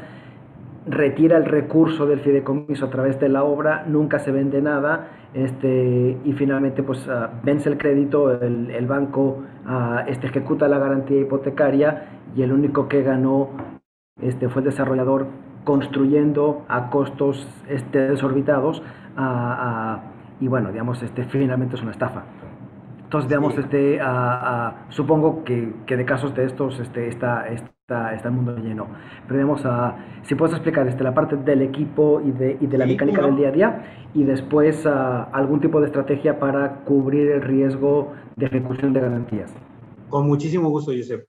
retira 0.87 1.37
el 1.37 1.45
recurso 1.45 2.07
del 2.07 2.21
fideicomiso 2.21 2.87
a 2.87 2.91
través 2.91 3.19
de 3.21 3.29
la 3.29 3.45
obra, 3.45 3.85
nunca 3.87 4.19
se 4.19 4.33
vende 4.33 4.61
nada 4.63 5.09
este, 5.35 6.19
y 6.25 6.33
finalmente 6.33 6.83
pues 6.83 7.07
uh, 7.07 7.29
vence 7.43 7.69
el 7.69 7.77
crédito, 7.77 8.33
el, 8.33 8.87
banco 8.87 9.43
uh, 9.67 10.09
este, 10.09 10.29
ejecuta 10.29 10.69
la 10.69 10.79
garantía 10.79 11.21
hipotecaria 11.21 12.05
y 12.35 12.43
el 12.43 12.53
único 12.53 12.89
que 12.89 13.03
ganó 13.03 13.51
este, 14.23 14.49
fue 14.49 14.63
el 14.63 14.69
desarrollador 14.69 15.27
construyendo 15.69 16.65
a 16.67 16.89
costos 16.89 17.47
este, 17.69 17.99
desorbitados 18.09 18.83
y 20.41 20.49
bueno, 20.49 20.73
digamos, 20.73 21.03
este, 21.03 21.25
finalmente 21.25 21.77
es 21.77 21.83
una 21.83 21.91
estafa. 21.91 22.25
Entonces, 23.05 23.29
digamos, 23.29 23.53
sí. 23.53 23.61
este, 23.61 24.01
supongo 24.89 25.45
que, 25.45 25.75
que, 25.85 25.99
de 25.99 26.07
casos 26.07 26.35
de 26.35 26.47
estos 26.47 26.81
este, 26.81 27.09
está, 27.09 27.49
está, 27.49 28.15
está 28.15 28.29
el 28.29 28.35
mundo 28.35 28.57
lleno. 28.57 28.87
Pero 29.27 29.41
digamos, 29.41 29.63
si 30.23 30.35
puedes 30.37 30.55
explicar 30.55 30.89
este, 30.89 31.05
la 31.05 31.13
parte 31.13 31.37
del 31.37 31.61
equipo 31.61 32.23
y 32.25 32.31
de, 32.31 32.57
y 32.59 32.67
de 32.67 32.79
la 32.79 32.87
sí, 32.87 32.93
mecánica 32.93 33.21
del 33.21 33.37
día 33.37 33.49
a 33.49 33.53
día 33.53 33.83
y 34.15 34.25
después 34.25 34.87
algún 34.87 35.61
tipo 35.61 35.81
de 35.81 35.87
estrategia 35.89 36.39
para 36.39 36.77
cubrir 36.87 37.31
el 37.31 37.43
riesgo 37.43 38.15
de 38.37 38.47
ejecución 38.47 38.95
de 38.95 39.01
garantías. 39.01 39.53
Con 40.09 40.29
muchísimo 40.29 40.71
gusto, 40.71 40.93
Josep. 40.97 41.27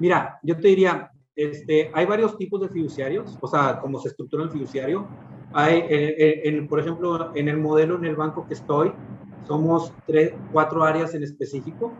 Mira, 0.00 0.40
yo 0.42 0.56
te 0.56 0.66
diría, 0.66 1.12
este, 1.36 1.90
hay 1.92 2.06
varios 2.06 2.36
tipos 2.36 2.60
de 2.60 2.68
fiduciarios, 2.68 3.38
o 3.40 3.46
sea, 3.46 3.78
cómo 3.80 3.98
se 4.00 4.08
estructura 4.08 4.44
el 4.44 4.50
fiduciario. 4.50 5.06
Hay, 5.52 5.84
en, 5.88 6.54
en, 6.54 6.68
por 6.68 6.80
ejemplo, 6.80 7.34
en 7.34 7.48
el 7.48 7.58
modelo 7.58 7.96
en 7.96 8.04
el 8.06 8.16
banco 8.16 8.46
que 8.46 8.54
estoy, 8.54 8.92
somos 9.46 9.92
tres, 10.06 10.34
cuatro 10.52 10.82
áreas 10.82 11.14
en 11.14 11.22
específico. 11.22 11.92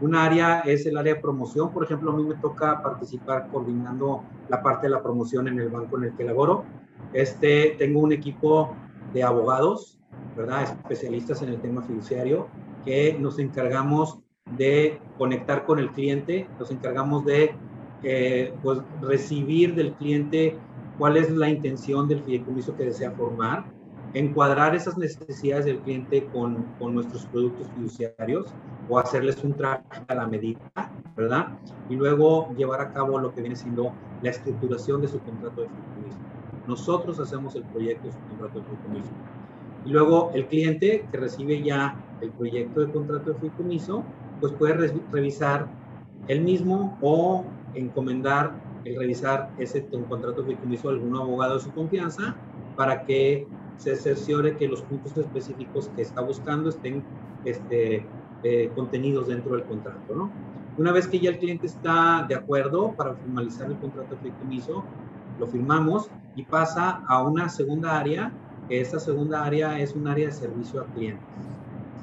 Un 0.00 0.14
área 0.14 0.60
es 0.60 0.86
el 0.86 0.96
área 0.96 1.14
de 1.14 1.20
promoción. 1.20 1.72
Por 1.72 1.84
ejemplo, 1.84 2.12
a 2.12 2.16
mí 2.16 2.24
me 2.24 2.34
toca 2.36 2.82
participar 2.82 3.48
coordinando 3.50 4.24
la 4.48 4.62
parte 4.62 4.86
de 4.86 4.92
la 4.92 5.02
promoción 5.02 5.48
en 5.48 5.58
el 5.58 5.68
banco 5.68 5.98
en 5.98 6.04
el 6.04 6.16
que 6.16 6.24
laboro. 6.24 6.64
Este, 7.12 7.76
tengo 7.78 8.00
un 8.00 8.12
equipo 8.12 8.74
de 9.12 9.22
abogados, 9.22 10.00
¿verdad? 10.36 10.62
Especialistas 10.62 11.42
en 11.42 11.50
el 11.50 11.60
tema 11.60 11.82
fiduciario, 11.82 12.48
que 12.84 13.16
nos 13.18 13.38
encargamos 13.38 14.18
de 14.56 15.00
conectar 15.16 15.64
con 15.64 15.78
el 15.78 15.90
cliente, 15.92 16.48
nos 16.58 16.70
encargamos 16.70 17.24
de 17.24 17.54
eh, 18.04 18.52
pues, 18.62 18.80
recibir 19.00 19.74
del 19.74 19.92
cliente 19.94 20.56
cuál 20.98 21.16
es 21.16 21.30
la 21.30 21.48
intención 21.48 22.06
del 22.06 22.22
fideicomiso 22.22 22.76
que 22.76 22.84
desea 22.84 23.10
formar, 23.12 23.64
encuadrar 24.12 24.74
esas 24.74 24.96
necesidades 24.96 25.64
del 25.64 25.78
cliente 25.78 26.26
con, 26.26 26.64
con, 26.78 26.94
nuestros 26.94 27.26
productos 27.26 27.66
fiduciarios 27.74 28.46
o 28.88 28.98
hacerles 28.98 29.42
un 29.42 29.54
traje 29.54 29.82
a 30.06 30.14
la 30.14 30.26
medida, 30.26 30.60
¿verdad? 31.16 31.48
Y 31.88 31.96
luego 31.96 32.54
llevar 32.56 32.80
a 32.80 32.92
cabo 32.92 33.18
lo 33.18 33.34
que 33.34 33.40
viene 33.40 33.56
siendo 33.56 33.92
la 34.22 34.30
estructuración 34.30 35.00
de 35.00 35.08
su 35.08 35.18
contrato 35.20 35.62
de 35.62 35.68
fideicomiso. 35.68 36.18
Nosotros 36.68 37.18
hacemos 37.18 37.56
el 37.56 37.64
proyecto 37.64 38.06
de 38.06 38.12
su 38.12 38.18
contrato 38.28 38.60
de 38.60 38.64
fideicomiso. 38.66 39.10
Y 39.84 39.90
luego 39.90 40.30
el 40.34 40.46
cliente 40.46 41.06
que 41.10 41.18
recibe 41.18 41.62
ya 41.62 41.96
el 42.20 42.30
proyecto 42.30 42.80
de 42.80 42.92
contrato 42.92 43.32
de 43.32 43.38
fideicomiso, 43.38 44.04
pues 44.40 44.52
puede 44.52 44.74
re 44.74 44.94
revisar 45.10 45.66
él 46.28 46.42
mismo 46.42 46.96
o 47.00 47.44
encomendar 47.74 48.56
el 48.84 48.96
revisar 48.98 49.50
ese 49.58 49.86
contrato 49.86 50.42
de 50.42 50.48
fideicomiso 50.48 50.88
a 50.88 50.92
algún 50.92 51.16
abogado 51.16 51.54
de 51.54 51.60
su 51.60 51.72
confianza 51.72 52.36
para 52.76 53.04
que 53.04 53.46
se 53.76 53.96
cerciore 53.96 54.56
que 54.56 54.68
los 54.68 54.82
puntos 54.82 55.16
específicos 55.16 55.88
que 55.94 56.02
está 56.02 56.20
buscando 56.20 56.68
estén 56.68 57.02
este, 57.44 58.06
eh, 58.42 58.70
contenidos 58.74 59.28
dentro 59.28 59.56
del 59.56 59.64
contrato, 59.64 60.14
¿no? 60.14 60.30
Una 60.76 60.92
vez 60.92 61.06
que 61.06 61.20
ya 61.20 61.30
el 61.30 61.38
cliente 61.38 61.66
está 61.66 62.26
de 62.28 62.34
acuerdo 62.34 62.94
para 62.96 63.14
formalizar 63.14 63.70
el 63.70 63.78
contrato 63.78 64.16
de 64.16 64.20
fideicomiso, 64.20 64.84
lo 65.38 65.46
firmamos 65.46 66.10
y 66.34 66.44
pasa 66.44 67.02
a 67.06 67.22
una 67.22 67.48
segunda 67.48 67.96
área, 67.98 68.32
que 68.68 68.80
esta 68.80 68.98
segunda 68.98 69.44
área 69.44 69.78
es 69.78 69.94
un 69.94 70.08
área 70.08 70.26
de 70.26 70.32
servicio 70.32 70.80
a 70.80 70.86
clientes, 70.86 71.24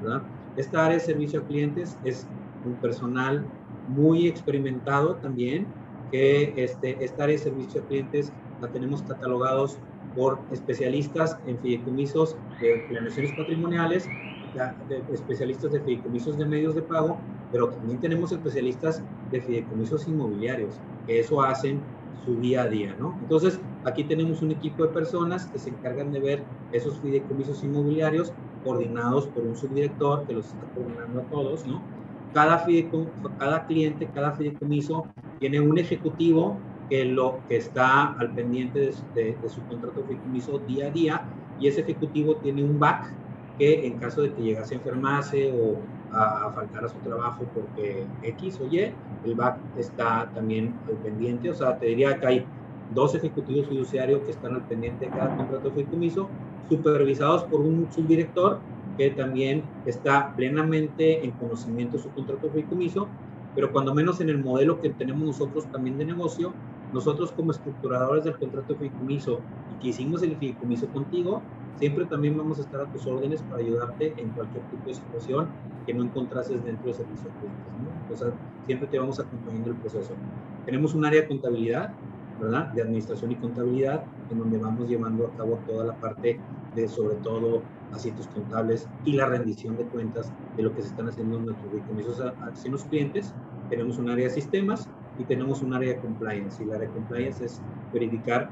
¿verdad? 0.02 0.24
Esta 0.56 0.86
área 0.86 0.98
de 0.98 1.04
servicio 1.04 1.42
a 1.42 1.44
clientes 1.44 1.98
es 2.04 2.28
un 2.64 2.76
personal 2.76 3.46
muy 3.92 4.28
experimentado 4.28 5.18
también, 5.18 5.76
que 6.12 6.54
este, 6.58 7.04
esta 7.04 7.24
área 7.24 7.36
de 7.38 7.44
servicio 7.44 7.82
a 7.82 7.86
clientes 7.86 8.34
la 8.60 8.72
tenemos 8.72 9.04
catalogados 9.04 9.82
por 10.14 10.46
especialistas 10.50 11.40
en 11.46 11.60
fideicomisos 11.60 12.38
de 12.60 12.86
planeaciones 12.90 13.34
patrimoniales, 13.34 14.14
de 14.54 15.06
especialistas 15.10 15.72
de 15.72 15.82
fideicomisos 15.82 16.38
de 16.38 16.46
medios 16.46 16.76
de 16.76 16.84
pago, 16.84 17.26
pero 17.52 17.70
también 17.70 18.00
tenemos 18.00 18.32
especialistas 18.32 19.06
de 19.30 19.42
fideicomisos 19.42 20.08
inmobiliarios, 20.08 20.82
que 21.06 21.20
eso 21.20 21.42
hacen 21.42 21.88
su 22.14 22.40
día 22.40 22.64
a 22.64 22.68
día, 22.68 22.96
¿no? 23.00 23.18
Entonces, 23.22 23.62
aquí 23.84 24.04
tenemos 24.08 24.42
un 24.42 24.52
equipo 24.52 24.84
de 24.84 24.94
personas 24.94 25.48
que 25.48 25.60
se 25.60 25.70
encargan 25.70 26.12
de 26.12 26.20
ver 26.20 26.50
esos 26.72 27.00
fideicomisos 27.00 27.64
inmobiliarios 27.64 28.34
coordinados 28.64 29.28
por 29.30 29.46
un 29.46 29.56
subdirector 29.56 30.26
que 30.28 30.34
los 30.34 30.48
está 30.48 30.68
coordinando 30.74 31.22
a 31.22 31.28
todos, 31.30 31.66
¿no? 31.66 31.90
Cada, 32.34 32.66
cada 33.38 33.66
cliente, 33.66 34.08
cada 34.14 34.32
fideicomiso 34.32 35.08
tiene 35.40 35.60
un 35.60 35.78
ejecutivo 35.78 36.58
que, 36.90 37.06
lo, 37.06 37.40
que 37.48 37.58
está 37.58 38.14
al 38.14 38.34
pendiente 38.34 38.80
de, 38.80 38.94
de, 39.16 39.38
de 39.42 39.50
su 39.50 39.62
contrato 39.64 40.02
de 40.02 40.08
fideicomiso 40.08 40.60
día 40.60 40.88
a 40.88 40.92
día 40.92 41.22
y 41.60 41.68
ese 41.68 41.82
ejecutivo 41.82 42.36
tiene 42.38 42.64
un 42.64 42.80
back 42.80 43.14
que 43.58 43.86
en 43.86 43.98
caso 44.00 44.22
de 44.22 44.34
que 44.34 44.42
llegase 44.42 44.76
a 44.76 44.78
enfermarse 44.78 45.52
o 45.54 45.78
a, 46.16 46.48
a, 46.48 46.52
faltar 46.52 46.86
a 46.86 46.90
su 46.90 46.98
trabajo 47.00 47.46
porque 47.54 48.06
X 48.24 48.60
o 48.62 48.66
Y, 48.66 48.92
el 49.24 49.36
back 49.36 49.58
está 49.78 50.30
también 50.34 50.74
al 50.88 50.96
pendiente. 50.96 51.50
O 51.50 51.54
sea, 51.54 51.78
te 51.78 51.88
diría 51.88 52.20
que 52.20 52.28
hay 52.28 52.46
dos 52.94 53.16
ejecutivos 53.16 53.68
fiduciarios 53.68 54.22
que 54.24 54.32
están 54.32 54.56
al 54.56 54.64
pendiente 54.64 55.06
de 55.06 55.12
cada 55.12 55.36
contrato 55.36 55.70
de 55.70 55.76
fideicomiso, 55.76 56.30
supervisados 56.70 57.44
por 57.46 57.62
un 57.62 57.88
subdirector 57.92 58.60
que 58.98 59.12
también 59.12 59.64
está 59.86 60.36
plenamente 60.36 61.24
en 61.24 61.32
conocimiento 61.32 61.98
de 61.98 62.04
su 62.04 62.10
contrato 62.12 62.48
de 62.48 62.54
fideicomiso, 62.54 63.08
pero 63.56 63.72
cuando 63.72 63.94
menos 63.94 64.22
en 64.22 64.30
el 64.30 64.44
modelo 64.44 64.80
que 64.80 64.90
tenemos 64.90 65.24
nosotros 65.24 65.66
también 65.72 65.98
de 65.98 66.06
negocio, 66.06 66.54
nosotros 66.94 67.32
como 67.32 67.52
estructuradores 67.52 68.24
del 68.24 68.38
contrato 68.38 68.74
de 68.74 68.80
fideicomiso 68.80 69.40
y 69.76 69.82
que 69.82 69.88
hicimos 69.90 70.24
el 70.24 70.36
fideicomiso 70.38 70.88
contigo, 70.88 71.42
siempre 71.76 72.06
también 72.06 72.38
vamos 72.38 72.60
a 72.60 72.62
estar 72.62 72.82
a 72.82 72.92
tus 72.92 73.06
órdenes 73.08 73.42
para 73.44 73.62
ayudarte 73.62 74.14
en 74.18 74.30
cualquier 74.30 74.64
tipo 74.66 74.88
de 74.88 74.94
situación 74.94 75.48
que 75.86 75.94
no 75.94 76.04
encontrases 76.04 76.64
dentro 76.64 76.88
de 76.88 76.94
servicio 76.94 77.30
a 77.30 77.40
clientes. 77.40 77.74
¿no? 77.82 78.14
O 78.14 78.18
sea, 78.18 78.28
siempre 78.66 78.88
te 78.88 79.00
vamos 79.00 79.20
acompañando 79.20 79.72
el 79.72 79.78
proceso. 79.78 80.14
Tenemos 80.66 80.94
un 80.94 81.06
área 81.06 81.22
de 81.22 81.28
contabilidad, 81.28 81.94
¿verdad? 82.40 82.68
De 82.74 82.82
administración 82.82 83.32
y 83.32 83.36
contabilidad, 83.36 84.04
en 84.30 84.40
donde 84.40 84.58
vamos 84.58 84.88
llevando 84.88 85.28
a 85.28 85.38
cabo 85.38 85.60
toda 85.68 85.86
la 85.86 85.94
parte 85.96 86.40
de, 86.76 86.88
sobre 86.88 87.16
todo, 87.18 87.64
asientos 87.92 88.28
contables 88.28 88.90
y 89.04 89.14
la 89.14 89.28
rendición 89.28 89.76
de 89.78 89.86
cuentas 89.86 90.34
de 90.56 90.64
lo 90.64 90.74
que 90.74 90.82
se 90.82 90.90
están 90.90 91.08
haciendo 91.10 91.38
en 91.38 91.46
nuestros 91.46 91.72
fideicomisos 91.72 92.22
hacia 92.42 92.72
los 92.72 92.86
clientes. 92.86 93.36
Tenemos 93.70 93.98
un 93.98 94.10
área 94.10 94.28
de 94.28 94.34
sistemas 94.34 94.90
y 95.18 95.26
tenemos 95.26 95.62
un 95.62 95.74
área 95.74 95.94
de 95.94 96.00
compliance. 96.00 96.64
Y 96.64 96.68
la 96.68 96.76
área 96.76 96.88
de 96.88 96.94
compliance 96.94 97.46
es 97.46 97.62
verificar 97.94 98.50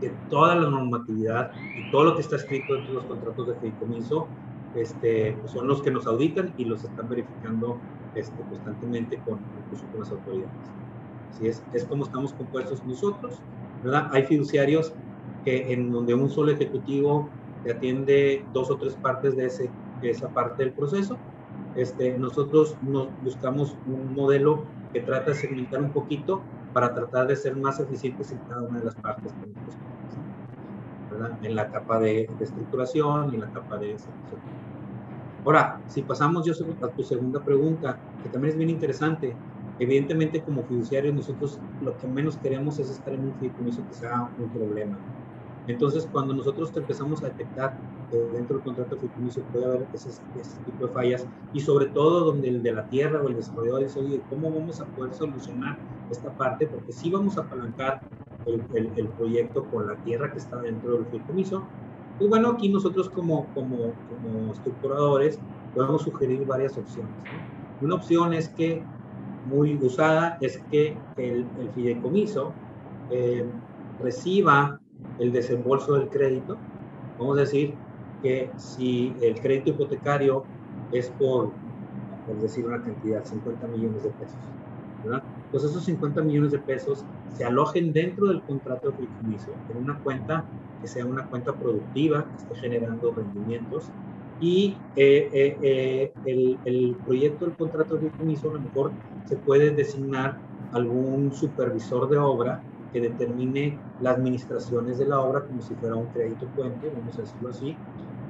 que 0.00 0.10
toda 0.28 0.56
la 0.56 0.68
normatividad 0.68 1.50
y 1.76 1.90
todo 1.90 2.04
lo 2.04 2.14
que 2.14 2.22
está 2.22 2.36
escrito 2.36 2.74
dentro 2.74 2.92
de 2.92 2.94
los 2.94 3.06
contratos 3.06 3.46
de 3.48 3.54
fideicomiso 3.56 4.28
este, 4.76 5.32
pues 5.40 5.52
son 5.52 5.66
los 5.66 5.82
que 5.82 5.90
nos 5.90 6.06
auditan 6.06 6.52
y 6.58 6.66
los 6.66 6.84
están 6.84 7.08
verificando 7.08 7.78
este, 8.14 8.42
constantemente 8.42 9.18
con, 9.24 9.40
incluso 9.64 9.86
con 9.90 10.00
las 10.00 10.10
autoridades. 10.10 10.52
Así 11.30 11.48
es, 11.48 11.64
es 11.72 11.84
como 11.84 12.04
estamos 12.04 12.34
compuestos 12.34 12.84
nosotros, 12.84 13.42
¿verdad? 13.82 14.08
Hay 14.12 14.24
fiduciarios 14.24 14.92
que 15.44 15.72
en 15.72 15.90
donde 15.90 16.14
un 16.14 16.28
solo 16.28 16.52
ejecutivo 16.52 17.30
atiende 17.72 18.44
dos 18.52 18.70
o 18.70 18.76
tres 18.76 18.94
partes 18.96 19.36
de, 19.36 19.46
ese, 19.46 19.70
de 20.00 20.10
esa 20.10 20.28
parte 20.28 20.64
del 20.64 20.72
proceso. 20.72 21.16
Este, 21.74 22.18
nosotros 22.18 22.76
nos 22.82 23.08
buscamos 23.22 23.76
un 23.86 24.14
modelo 24.14 24.64
que 24.92 25.00
trata 25.00 25.30
de 25.30 25.36
segmentar 25.36 25.80
un 25.82 25.90
poquito 25.90 26.42
para 26.72 26.94
tratar 26.94 27.26
de 27.26 27.36
ser 27.36 27.56
más 27.56 27.80
eficientes 27.80 28.32
en 28.32 28.38
cada 28.48 28.62
una 28.62 28.78
de 28.78 28.84
las 28.86 28.94
partes 28.96 29.32
¿verdad? 31.10 31.38
En 31.42 31.54
la 31.54 31.70
capa 31.70 31.98
de, 32.00 32.28
de, 32.38 32.44
estructuración 32.44 33.30
y 33.32 33.36
en 33.36 33.40
la 33.42 33.50
capa 33.52 33.76
de 33.76 33.98
servicio. 33.98 34.38
Ahora, 35.44 35.80
si 35.86 36.02
pasamos 36.02 36.44
yo 36.44 36.52
a 36.82 36.88
tu 36.88 37.02
segunda 37.02 37.40
pregunta, 37.40 37.98
que 38.22 38.28
también 38.28 38.52
es 38.52 38.58
bien 38.58 38.70
interesante, 38.70 39.34
evidentemente 39.78 40.42
como 40.42 40.64
fiduciarios 40.64 41.14
nosotros 41.14 41.60
lo 41.82 41.96
que 41.98 42.06
menos 42.08 42.36
queremos 42.38 42.78
es 42.78 42.90
estar 42.90 43.14
en 43.14 43.26
un 43.26 43.34
fideicomiso 43.34 43.86
que 43.88 43.94
sea 43.94 44.28
un 44.38 44.48
problema. 44.50 44.96
Entonces, 45.66 46.08
cuando 46.10 46.34
nosotros 46.34 46.72
empezamos 46.76 47.22
a 47.22 47.28
detectar 47.28 47.78
que 48.08 48.16
dentro 48.16 48.56
del 48.56 48.64
contrato 48.64 48.96
fideicomiso 48.98 49.44
puede 49.46 49.66
haber 49.66 49.88
ese, 49.92 50.10
ese, 50.34 50.60
tipo 50.64 50.86
de 50.86 50.92
fallas 50.92 51.28
y 51.52 51.60
sobre 51.60 51.86
todo 51.86 52.24
donde 52.24 52.48
el 52.48 52.62
de 52.62 52.72
la 52.72 52.86
tierra 52.88 53.20
o 53.22 53.28
el 53.28 53.34
desarrollador 53.34 53.82
dice, 53.82 53.98
oye, 53.98 54.24
¿cómo 54.28 54.52
vamos 54.52 54.80
a 54.80 54.88
poder 54.88 55.12
solucionar 55.12 55.80
esta 56.08 56.34
parte? 56.36 56.68
Porque 56.68 56.92
sí 56.92 57.10
vamos 57.10 57.36
a 57.36 57.42
apalancar 57.42 58.00
el, 58.44 58.64
el, 58.74 58.92
el 58.96 59.08
proyecto 59.10 59.68
con 59.68 59.86
la 59.86 59.96
tierra 59.96 60.32
que 60.32 60.38
está 60.38 60.60
dentro 60.60 60.92
del 60.92 61.06
fideicomiso, 61.06 61.68
Pues 62.16 62.30
bueno, 62.30 62.50
aquí 62.50 62.68
nosotros 62.68 63.10
como, 63.10 63.52
como, 63.52 63.96
como 64.08 64.52
estructuradores 64.52 65.42
podemos 65.72 66.02
sugerir 66.02 66.46
varias 66.46 66.78
opciones. 66.78 67.12
Una 67.80 67.96
opción 67.96 68.32
es 68.32 68.48
que, 68.48 68.84
muy 69.44 69.76
usada, 69.82 70.38
es 70.40 70.62
que 70.70 70.98
el, 71.16 71.50
el 71.58 71.70
fideicomiso 71.72 72.54
eh, 73.10 73.50
reciba 73.98 74.80
el 75.18 75.32
desembolso 75.32 75.94
del 75.94 76.08
crédito. 76.08 76.58
Vamos 77.18 77.38
a 77.38 77.40
decir 77.42 77.74
que 78.22 78.50
si 78.56 79.16
el 79.20 79.40
crédito 79.40 79.70
hipotecario 79.70 80.44
es 80.92 81.10
por, 81.10 81.52
por 82.26 82.40
decir 82.40 82.66
una 82.66 82.82
cantidad, 82.82 83.24
50 83.24 83.66
millones 83.68 84.02
de 84.02 84.10
pesos, 84.10 84.38
¿verdad? 85.02 85.22
Pues 85.50 85.64
esos 85.64 85.84
50 85.84 86.22
millones 86.22 86.52
de 86.52 86.58
pesos 86.58 87.04
se 87.28 87.44
alojen 87.44 87.92
dentro 87.92 88.26
del 88.26 88.42
contrato 88.42 88.90
de 88.90 88.96
fideicomiso 88.96 89.52
en 89.68 89.76
una 89.78 89.98
cuenta 90.00 90.44
que 90.80 90.88
sea 90.88 91.06
una 91.06 91.26
cuenta 91.26 91.54
productiva, 91.54 92.24
que 92.24 92.36
esté 92.36 92.54
generando 92.56 93.12
rendimientos 93.12 93.92
y 94.40 94.76
eh, 94.96 95.30
eh, 95.32 95.58
eh, 95.62 96.12
el, 96.24 96.58
el, 96.64 96.96
proyecto 97.04 97.46
del 97.46 97.56
contrato 97.56 97.94
de 97.94 98.00
fideicomiso 98.00 98.50
a 98.50 98.54
lo 98.54 98.60
mejor 98.60 98.92
se 99.24 99.36
puede 99.36 99.70
designar 99.70 100.38
algún 100.72 101.32
supervisor 101.32 102.08
de 102.08 102.18
obra 102.18 102.62
que 102.96 103.02
determine 103.02 103.78
las 104.00 104.16
administraciones 104.16 104.96
de 104.96 105.04
la 105.04 105.20
obra 105.20 105.42
como 105.44 105.60
si 105.60 105.74
fuera 105.74 105.96
un 105.96 106.06
crédito 106.06 106.46
puente, 106.56 106.90
vamos 106.96 107.18
a 107.18 107.20
decirlo 107.20 107.50
así, 107.50 107.76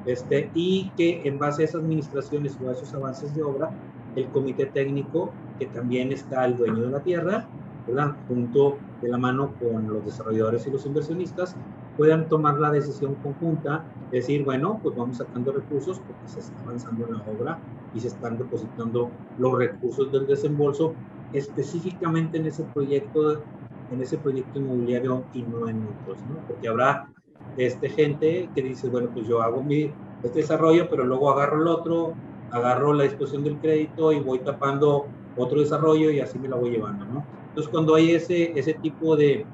este, 0.06 0.51
y 0.55 0.90
que 0.97 1.22
en 1.24 1.38
base 1.38 1.62
a 1.62 1.66
esas 1.66 1.82
administraciones 1.82 2.59
o 2.60 2.68
a 2.68 2.72
esos 2.72 2.93
avances 2.93 3.32
de 3.32 3.44
obra, 3.44 3.70
el 4.16 4.26
comité 4.26 4.66
técnico, 4.66 5.30
que 5.60 5.66
también 5.66 6.10
está 6.10 6.44
el 6.47 6.56
dueño 6.56 6.82
de 6.82 6.90
la 6.90 7.01
tierra, 7.01 7.47
¿verdad? 7.86 8.16
junto 8.26 8.78
de 9.02 9.09
la 9.09 9.18
mano 9.18 9.52
con 9.60 9.86
los 9.86 10.05
desarrolladores 10.05 10.66
y 10.66 10.72
los 10.72 10.84
inversionistas, 10.84 11.55
puedan 11.97 12.28
tomar 12.28 12.59
la 12.59 12.72
decisión 12.72 13.14
conjunta, 13.22 13.84
decir, 14.10 14.44
bueno, 14.44 14.80
pues 14.82 14.97
vamos 14.97 15.18
sacando 15.18 15.52
recursos 15.52 16.01
porque 16.01 16.26
se 16.26 16.40
está 16.40 16.60
avanzando 16.64 17.06
en 17.06 17.12
la 17.12 17.22
obra 17.22 17.59
y 17.94 18.01
se 18.01 18.09
están 18.09 18.36
depositando 18.36 19.12
los 19.38 19.59
recursos 19.59 20.10
del 20.10 20.26
desembolso 20.26 20.93
específicamente 21.32 22.38
en 22.38 22.47
ese 22.47 22.64
proyecto 22.64 23.44
en 23.90 24.02
ese 24.02 24.18
proyecto 24.18 24.58
inmobiliario 24.58 25.28
y 25.32 25.42
no 25.42 25.68
en 25.68 25.84
otros, 25.84 26.24
¿no? 26.26 26.44
Porque 26.46 26.68
habrá 26.68 27.12
este, 27.56 27.88
gente 27.88 28.50
que 28.54 28.62
dice, 28.62 28.88
bueno, 28.88 29.10
pues 29.12 29.26
yo 29.26 29.42
hago 29.42 29.62
mi, 29.62 29.96
este 30.22 30.40
desarrollo, 30.40 30.88
pero 30.90 31.04
luego 31.04 31.30
agarro 31.30 31.62
el 31.62 31.68
otro, 31.68 32.14
agarro 32.50 32.92
la 32.92 33.04
disposición 33.04 33.44
del 33.44 33.58
crédito 33.58 34.12
y 34.12 34.20
voy 34.20 34.40
tapando 34.40 35.06
otro 35.34 35.60
desarrollo 35.60 36.10
y 36.10 36.20
así 36.20 36.38
me 36.38 36.48
la 36.48 36.56
voy 36.56 36.70
llevando, 36.70 37.04
¿no? 37.06 37.30
Entonces, 37.48 37.70
cuando 37.70 37.94
hay 37.94 38.12
ese, 38.12 38.58
ese 38.58 38.74
tipo 38.74 39.16
de, 39.16 39.46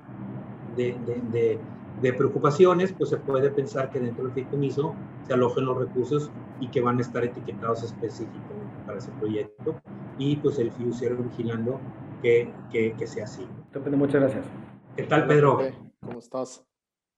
de, 0.76 0.96
de, 1.04 1.60
de 2.00 2.12
preocupaciones, 2.14 2.92
pues 2.92 3.10
se 3.10 3.18
puede 3.18 3.50
pensar 3.50 3.90
que 3.90 4.00
dentro 4.00 4.24
del 4.24 4.32
fideicomiso 4.32 4.94
se 5.20 5.34
alojen 5.34 5.66
los 5.66 5.78
recursos 5.78 6.32
y 6.58 6.70
que 6.70 6.80
van 6.80 6.98
a 6.98 7.02
estar 7.02 7.24
etiquetados 7.24 7.82
específicamente 7.82 8.78
para 8.84 8.98
ese 8.98 9.12
proyecto 9.12 9.80
y 10.16 10.36
pues 10.36 10.58
el 10.58 10.72
fiduciario 10.72 11.18
vigilando 11.22 11.80
que, 12.22 12.52
que, 12.70 12.94
que 12.96 13.06
sea 13.06 13.24
así. 13.24 13.46
Muchas 13.90 14.20
gracias. 14.22 14.46
¿Qué 14.96 15.02
tal, 15.02 15.26
Pedro? 15.26 15.60
¿Cómo 16.00 16.18
estás? 16.18 16.64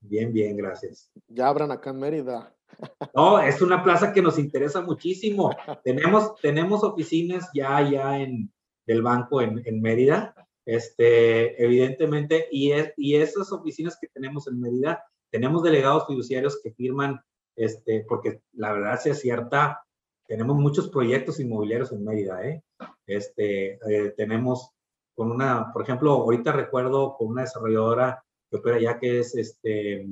Bien, 0.00 0.32
bien, 0.32 0.56
gracias. 0.56 1.12
Ya 1.28 1.48
abran 1.48 1.70
acá 1.70 1.90
en 1.90 2.00
Mérida. 2.00 2.50
No, 3.14 3.38
es 3.38 3.62
una 3.62 3.84
plaza 3.84 4.12
que 4.12 4.20
nos 4.20 4.36
interesa 4.36 4.80
muchísimo. 4.80 5.54
tenemos, 5.84 6.34
tenemos 6.40 6.82
oficinas 6.82 7.48
ya, 7.54 7.88
ya 7.88 8.18
en 8.18 8.50
del 8.86 9.02
banco 9.02 9.40
en, 9.40 9.62
en 9.64 9.80
Mérida, 9.80 10.34
este, 10.66 11.62
evidentemente, 11.62 12.48
y, 12.50 12.72
es, 12.72 12.92
y 12.96 13.16
esas 13.16 13.52
oficinas 13.52 13.98
que 14.00 14.08
tenemos 14.08 14.46
en 14.48 14.60
Mérida, 14.60 15.04
tenemos 15.30 15.62
delegados 15.62 16.06
fiduciarios 16.06 16.60
que 16.62 16.72
firman, 16.72 17.20
este, 17.56 18.04
porque 18.08 18.40
la 18.52 18.72
verdad 18.72 19.00
sea 19.00 19.14
cierta, 19.14 19.84
tenemos 20.26 20.56
muchos 20.56 20.88
proyectos 20.88 21.40
inmobiliarios 21.40 21.92
en 21.92 22.04
Mérida, 22.04 22.46
¿eh? 22.46 22.62
Este, 23.06 23.74
eh, 23.74 24.14
tenemos 24.16 24.73
con 25.14 25.30
una, 25.30 25.72
por 25.72 25.82
ejemplo, 25.82 26.12
ahorita 26.12 26.52
recuerdo 26.52 27.16
con 27.16 27.28
una 27.28 27.42
desarrolladora 27.42 28.24
que 28.50 28.56
opera 28.56 28.80
ya 28.80 28.98
que 28.98 29.20
es 29.20 29.34
este 29.34 30.06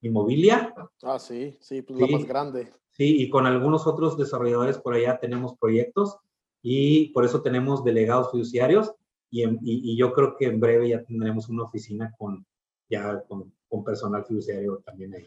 Inmobilia. 0.00 0.74
Ah, 1.02 1.18
sí, 1.18 1.56
sí, 1.60 1.82
pues 1.82 2.00
la 2.00 2.06
más 2.08 2.26
grande. 2.26 2.72
Sí, 2.90 3.22
y 3.22 3.30
con 3.30 3.46
algunos 3.46 3.86
otros 3.86 4.18
desarrolladores 4.18 4.78
por 4.78 4.94
allá 4.94 5.18
tenemos 5.18 5.56
proyectos 5.58 6.18
y 6.60 7.08
por 7.12 7.24
eso 7.24 7.42
tenemos 7.42 7.84
delegados 7.84 8.30
fiduciarios 8.32 8.92
y, 9.30 9.44
y, 9.44 9.58
y 9.62 9.96
yo 9.96 10.12
creo 10.12 10.36
que 10.36 10.46
en 10.46 10.60
breve 10.60 10.88
ya 10.88 11.02
tendremos 11.04 11.48
una 11.48 11.64
oficina 11.64 12.12
con 12.18 12.44
ya 12.90 13.22
con, 13.26 13.52
con 13.68 13.82
personal 13.82 14.24
fiduciario 14.24 14.82
también 14.84 15.14
ahí. 15.14 15.26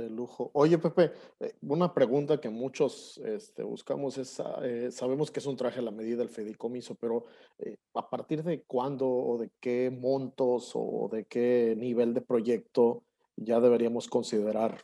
De 0.00 0.08
lujo. 0.08 0.50
Oye, 0.54 0.78
Pepe, 0.78 1.12
eh, 1.40 1.54
una 1.62 1.92
pregunta 1.92 2.40
que 2.40 2.48
muchos 2.48 3.18
este, 3.18 3.62
buscamos 3.62 4.16
es, 4.16 4.42
eh, 4.62 4.88
sabemos 4.90 5.30
que 5.30 5.40
es 5.40 5.46
un 5.46 5.56
traje 5.56 5.80
a 5.80 5.82
la 5.82 5.90
medida 5.90 6.16
del 6.16 6.30
fideicomiso, 6.30 6.94
pero 6.94 7.24
eh, 7.58 7.76
¿a 7.94 8.08
partir 8.08 8.42
de 8.42 8.62
cuándo 8.62 9.06
o 9.06 9.36
de 9.36 9.50
qué 9.60 9.90
montos 9.90 10.72
o 10.74 11.10
de 11.12 11.26
qué 11.26 11.74
nivel 11.76 12.14
de 12.14 12.22
proyecto 12.22 13.02
ya 13.36 13.60
deberíamos 13.60 14.08
considerar 14.08 14.78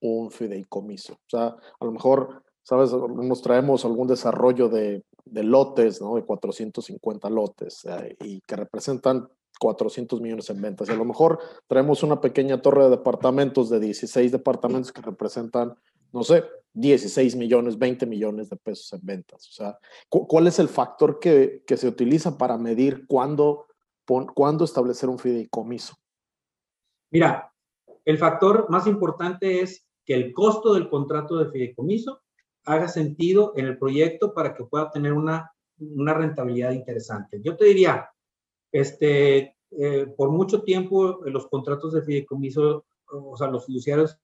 un 0.00 0.30
fideicomiso? 0.30 1.12
O 1.12 1.28
sea, 1.28 1.48
a 1.78 1.84
lo 1.84 1.92
mejor, 1.92 2.42
¿sabes? 2.62 2.92
Nos 2.92 3.42
traemos 3.42 3.84
algún 3.84 4.08
desarrollo 4.08 4.70
de, 4.70 5.04
de 5.26 5.42
lotes, 5.42 6.00
¿no? 6.00 6.16
De 6.16 6.24
450 6.24 7.28
lotes 7.28 7.86
y 8.20 8.40
que 8.40 8.56
representan 8.56 9.28
400 9.62 10.20
millones 10.20 10.50
en 10.50 10.60
ventas. 10.60 10.88
Y 10.88 10.92
a 10.92 10.96
lo 10.96 11.04
mejor 11.04 11.38
traemos 11.68 12.02
una 12.02 12.20
pequeña 12.20 12.60
torre 12.60 12.82
de 12.84 12.90
departamentos 12.90 13.70
de 13.70 13.78
16 13.78 14.32
departamentos 14.32 14.90
que 14.92 15.02
representan, 15.02 15.76
no 16.12 16.24
sé, 16.24 16.42
16 16.72 17.36
millones, 17.36 17.78
20 17.78 18.06
millones 18.06 18.50
de 18.50 18.56
pesos 18.56 18.92
en 18.92 19.00
ventas. 19.04 19.46
O 19.48 19.52
sea, 19.52 19.78
¿cuál 20.08 20.48
es 20.48 20.58
el 20.58 20.66
factor 20.66 21.20
que, 21.20 21.62
que 21.64 21.76
se 21.76 21.86
utiliza 21.86 22.36
para 22.36 22.58
medir 22.58 23.06
cuándo, 23.06 23.66
cuándo 24.04 24.64
establecer 24.64 25.08
un 25.08 25.20
fideicomiso? 25.20 25.94
Mira, 27.12 27.52
el 28.04 28.18
factor 28.18 28.68
más 28.68 28.88
importante 28.88 29.60
es 29.60 29.86
que 30.04 30.14
el 30.14 30.32
costo 30.32 30.74
del 30.74 30.88
contrato 30.88 31.38
de 31.38 31.52
fideicomiso 31.52 32.20
haga 32.64 32.88
sentido 32.88 33.52
en 33.54 33.66
el 33.66 33.78
proyecto 33.78 34.34
para 34.34 34.54
que 34.54 34.64
pueda 34.64 34.90
tener 34.90 35.12
una, 35.12 35.52
una 35.78 36.14
rentabilidad 36.14 36.72
interesante. 36.72 37.40
Yo 37.44 37.56
te 37.56 37.66
diría, 37.66 38.08
este, 38.72 39.56
eh, 39.70 40.06
por 40.16 40.30
mucho 40.30 40.62
tiempo 40.62 41.20
los 41.24 41.46
contratos 41.46 41.92
de 41.92 42.02
fideicomiso, 42.02 42.84
o 43.06 43.36
sea, 43.36 43.48
los 43.48 43.66
fiduciarios, 43.66 44.18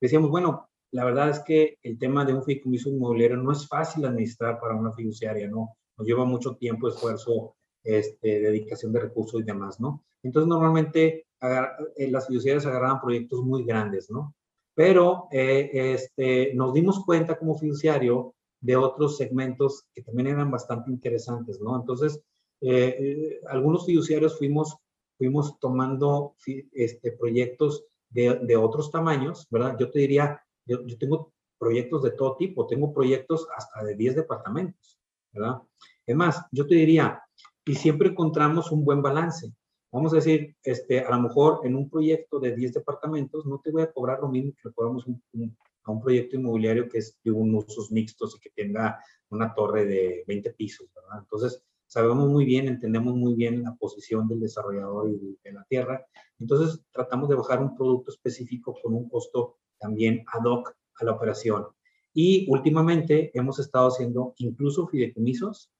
decíamos, 0.00 0.30
bueno, 0.30 0.68
la 0.92 1.04
verdad 1.04 1.30
es 1.30 1.40
que 1.40 1.78
el 1.82 1.98
tema 1.98 2.24
de 2.24 2.34
un 2.34 2.42
fideicomiso 2.42 2.88
inmobiliario 2.88 3.36
no 3.36 3.52
es 3.52 3.68
fácil 3.68 4.04
administrar 4.04 4.58
para 4.58 4.74
una 4.74 4.92
fiduciaria, 4.92 5.48
¿no? 5.48 5.76
Nos 5.96 6.06
lleva 6.06 6.24
mucho 6.24 6.56
tiempo, 6.56 6.88
esfuerzo, 6.88 7.54
este, 7.84 8.40
dedicación 8.40 8.92
de 8.92 9.00
recursos 9.00 9.40
y 9.40 9.44
demás, 9.44 9.80
¿no? 9.80 10.04
Entonces, 10.22 10.48
normalmente 10.48 11.26
eh, 11.40 12.10
las 12.10 12.26
fiduciarias 12.26 12.66
agarraban 12.66 13.00
proyectos 13.00 13.42
muy 13.42 13.64
grandes, 13.64 14.10
¿no? 14.10 14.34
Pero 14.74 15.28
eh, 15.30 15.70
este, 15.72 16.54
nos 16.54 16.72
dimos 16.72 17.04
cuenta 17.04 17.38
como 17.38 17.56
fiduciario 17.56 18.34
de 18.60 18.76
otros 18.76 19.16
segmentos 19.16 19.86
que 19.94 20.02
también 20.02 20.28
eran 20.28 20.50
bastante 20.50 20.90
interesantes, 20.90 21.60
¿no? 21.60 21.78
Entonces, 21.78 22.20
eh, 22.60 22.96
eh, 22.98 23.40
algunos 23.48 23.86
fiduciarios 23.86 24.38
fuimos, 24.38 24.76
fuimos 25.16 25.58
tomando 25.58 26.34
este, 26.72 27.12
proyectos 27.12 27.84
de, 28.08 28.38
de, 28.42 28.56
otros 28.56 28.90
tamaños, 28.90 29.46
¿verdad? 29.50 29.76
Yo 29.78 29.90
te 29.90 30.00
diría, 30.00 30.42
yo, 30.66 30.84
yo, 30.86 30.98
tengo 30.98 31.32
proyectos 31.58 32.02
de 32.02 32.10
todo 32.10 32.36
tipo, 32.36 32.66
tengo 32.66 32.92
proyectos 32.92 33.46
hasta 33.56 33.84
de 33.84 33.94
10 33.94 34.16
departamentos, 34.16 34.98
¿verdad? 35.32 35.62
Es 36.06 36.16
más, 36.16 36.44
yo 36.50 36.66
te 36.66 36.74
diría, 36.74 37.22
y 37.64 37.74
siempre 37.74 38.08
encontramos 38.08 38.72
un 38.72 38.84
buen 38.84 39.00
balance. 39.00 39.52
Vamos 39.92 40.12
a 40.12 40.16
decir, 40.16 40.56
este, 40.62 41.00
a 41.00 41.10
lo 41.10 41.22
mejor 41.22 41.60
en 41.64 41.76
un 41.76 41.88
proyecto 41.88 42.38
de 42.38 42.54
10 42.54 42.74
departamentos 42.74 43.46
no 43.46 43.60
te 43.60 43.70
voy 43.70 43.82
a 43.82 43.92
cobrar 43.92 44.20
lo 44.20 44.28
mismo 44.28 44.52
que 44.52 44.68
le 44.68 44.74
cobramos 44.74 45.06
un, 45.06 45.22
un, 45.32 45.56
a 45.84 45.90
un 45.90 46.00
proyecto 46.00 46.36
inmobiliario 46.36 46.88
que 46.88 46.98
es 46.98 47.18
de 47.24 47.30
un 47.30 47.54
usos 47.54 47.90
mixtos 47.90 48.36
y 48.36 48.40
que 48.40 48.50
tenga 48.50 49.02
una 49.30 49.54
torre 49.54 49.86
de 49.86 50.24
20 50.26 50.52
pisos, 50.52 50.88
¿verdad? 50.94 51.20
Entonces, 51.20 51.62
sabemos 51.90 52.28
muy 52.28 52.44
bien, 52.44 52.68
entendemos 52.68 53.16
muy 53.16 53.34
bien 53.34 53.64
la 53.64 53.74
posición 53.74 54.28
del 54.28 54.38
desarrollador 54.38 55.10
y 55.10 55.36
de 55.42 55.52
la 55.52 55.64
tierra. 55.64 56.06
Entonces, 56.38 56.84
tratamos 56.92 57.28
de 57.28 57.34
bajar 57.34 57.60
un 57.60 57.74
producto 57.74 58.12
específico 58.12 58.76
con 58.80 58.94
un 58.94 59.08
costo 59.08 59.56
también 59.76 60.24
ad 60.32 60.44
hoc 60.44 60.72
a 61.00 61.04
la 61.04 61.12
operación. 61.12 61.66
Y 62.14 62.48
últimamente 62.48 63.32
hemos 63.34 63.58
estado 63.58 63.88
haciendo 63.88 64.34
incluso 64.36 64.86
fideicomisos 64.86 65.72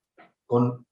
con 0.46 0.84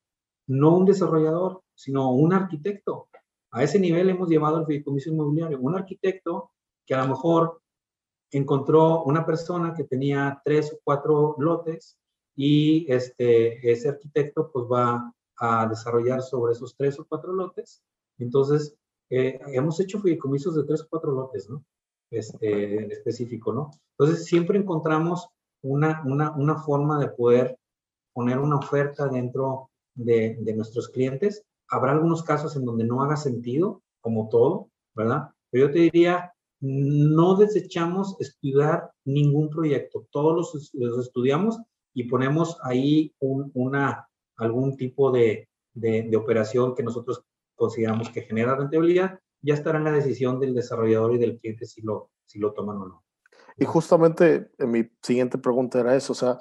no 0.47 0.77
un 0.77 0.85
desarrollador, 0.85 1.62
sino 1.74 2.12
un 2.12 2.32
arquitecto. 2.32 3.09
A 3.51 3.65
ese 3.65 3.81
nivel 3.81 4.11
hemos 4.11 4.28
llevado 4.28 4.61
el 4.61 4.66
fideicomiso 4.66 5.11
inmobiliario. 5.11 5.59
Un 5.61 5.74
arquitecto 5.74 6.53
que 6.86 6.95
a 6.95 7.03
lo 7.03 7.09
mejor 7.09 7.61
encontró 8.31 9.03
una 9.03 9.27
persona 9.27 9.74
que 9.74 9.82
tenía 9.82 10.40
tres 10.45 10.73
o 10.73 10.78
cuatro 10.85 11.35
lotes 11.39 11.99
y 12.40 12.86
este, 12.89 13.69
ese 13.69 13.89
arquitecto 13.89 14.48
pues 14.52 14.66
va 14.66 15.12
a 15.39 15.66
desarrollar 15.66 16.23
sobre 16.23 16.52
esos 16.52 16.77
tres 16.77 16.97
o 17.01 17.05
cuatro 17.05 17.32
lotes. 17.32 17.82
Entonces, 18.16 18.77
eh, 19.10 19.40
hemos 19.48 19.81
hecho 19.81 19.98
fideicomisos 19.98 20.55
de 20.55 20.62
tres 20.62 20.82
o 20.82 20.86
cuatro 20.89 21.10
lotes, 21.10 21.51
¿no? 21.51 21.65
este, 22.12 22.85
en 22.85 22.93
específico, 22.93 23.52
¿no? 23.52 23.73
Entonces, 23.98 24.24
siempre 24.24 24.56
encontramos 24.56 25.28
una, 25.62 26.01
una, 26.06 26.31
una 26.31 26.62
forma 26.62 27.01
de 27.01 27.09
poder 27.09 27.59
poner 28.12 28.39
una 28.39 28.59
oferta 28.59 29.09
dentro 29.09 29.70
de, 29.97 30.36
de, 30.40 30.55
nuestros 30.55 30.90
clientes. 30.90 31.43
Habrá 31.69 31.90
algunos 31.90 32.23
casos 32.23 32.55
en 32.55 32.65
donde 32.65 32.85
no 32.85 33.02
haga 33.02 33.16
sentido, 33.16 33.82
como 34.01 34.28
todo, 34.28 34.70
¿verdad? 34.94 35.31
Pero 35.51 35.66
yo 35.66 35.73
te 35.73 35.81
diría, 35.81 36.32
no 36.60 37.35
desechamos 37.35 38.16
estudiar 38.20 38.93
ningún 39.05 39.51
proyecto. 39.51 40.06
Todos 40.12 40.36
los, 40.36 40.70
los 40.74 41.05
estudiamos 41.05 41.59
y 41.99 42.05
ponemos 42.05 42.59
ahí 42.62 43.12
un, 43.19 43.51
una, 43.55 44.09
algún 44.37 44.77
tipo 44.77 45.11
de, 45.11 45.49
de, 45.75 46.05
de, 46.05 46.16
operación 46.16 46.77
que 46.77 46.85
nosotros 46.85 47.25
consideramos 47.57 48.09
que 48.11 48.23
genera 48.23 48.55
rentabilidad. 48.55 49.19
Ya 49.43 49.55
estará 49.55 49.79
en 49.79 49.85
la 49.85 49.91
decisión 49.91 50.39
del 50.39 50.55
desarrollador 50.55 51.15
y 51.15 51.19
del 51.19 51.41
cliente 51.41 51.66
si 51.66 51.83
lo, 51.83 52.12
si 52.25 52.39
lo 52.39 52.53
toman 52.53 52.77
o 52.77 52.87
no. 52.87 53.05
Y 53.57 53.65
justamente 53.65 54.53
eh, 54.59 54.66
mi 54.66 54.89
siguiente 55.03 55.39
pregunta 55.39 55.81
era 55.81 55.97
eso, 55.97 56.12
o 56.12 56.15
sea, 56.15 56.39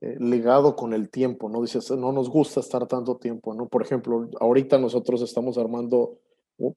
eh, 0.00 0.16
ligado 0.18 0.74
con 0.74 0.94
el 0.94 1.10
tiempo, 1.10 1.50
¿no? 1.50 1.60
Dices, 1.60 1.90
no 1.90 2.10
nos 2.10 2.30
gusta 2.30 2.60
estar 2.60 2.86
tanto 2.86 3.18
tiempo, 3.18 3.52
¿no? 3.52 3.68
Por 3.68 3.82
ejemplo, 3.82 4.30
ahorita 4.40 4.78
nosotros 4.78 5.20
estamos 5.20 5.58
armando 5.58 6.18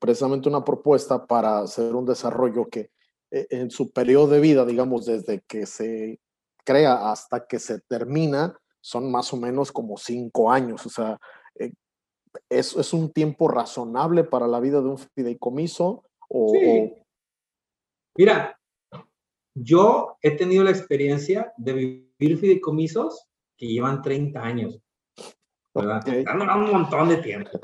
precisamente 0.01 0.49
una 0.49 0.65
propuesta 0.65 1.25
para 1.25 1.59
hacer 1.59 1.95
un 1.95 2.05
desarrollo 2.05 2.67
que 2.67 2.91
eh, 3.31 3.47
en 3.51 3.71
su 3.71 3.89
periodo 3.89 4.27
de 4.27 4.41
vida, 4.41 4.65
digamos, 4.65 5.05
desde 5.05 5.39
que 5.47 5.65
se 5.65 6.19
crea 6.67 7.09
hasta 7.09 7.47
que 7.47 7.59
se 7.59 7.79
termina, 7.79 8.59
son 8.81 9.09
más 9.09 9.31
o 9.31 9.37
menos 9.37 9.71
como 9.71 9.97
cinco 9.97 10.51
años. 10.51 10.85
O 10.85 10.89
sea, 10.89 11.17
eh, 11.55 11.71
¿es, 12.49 12.75
¿es, 12.75 12.91
un 12.91 13.13
tiempo 13.13 13.47
razonable 13.47 14.25
para 14.25 14.47
la 14.47 14.59
vida 14.59 14.81
de 14.81 14.89
un 14.89 14.97
fideicomiso? 14.97 16.03
O, 16.27 16.51
sí. 16.51 16.59
o... 16.67 17.05
Mira, 18.17 18.59
yo 19.55 20.17
he 20.21 20.31
tenido 20.31 20.65
la 20.65 20.71
experiencia 20.71 21.53
de 21.55 21.73
vivir 21.73 22.37
fideicomisos 22.37 23.29
que 23.55 23.67
llevan 23.67 24.01
30 24.01 24.41
años. 24.41 24.81
¿verdad? 25.73 26.01
Okay. 26.01 26.25
un 26.27 26.71
montón 26.71 27.07
de 27.07 27.17
tiempo. 27.17 27.61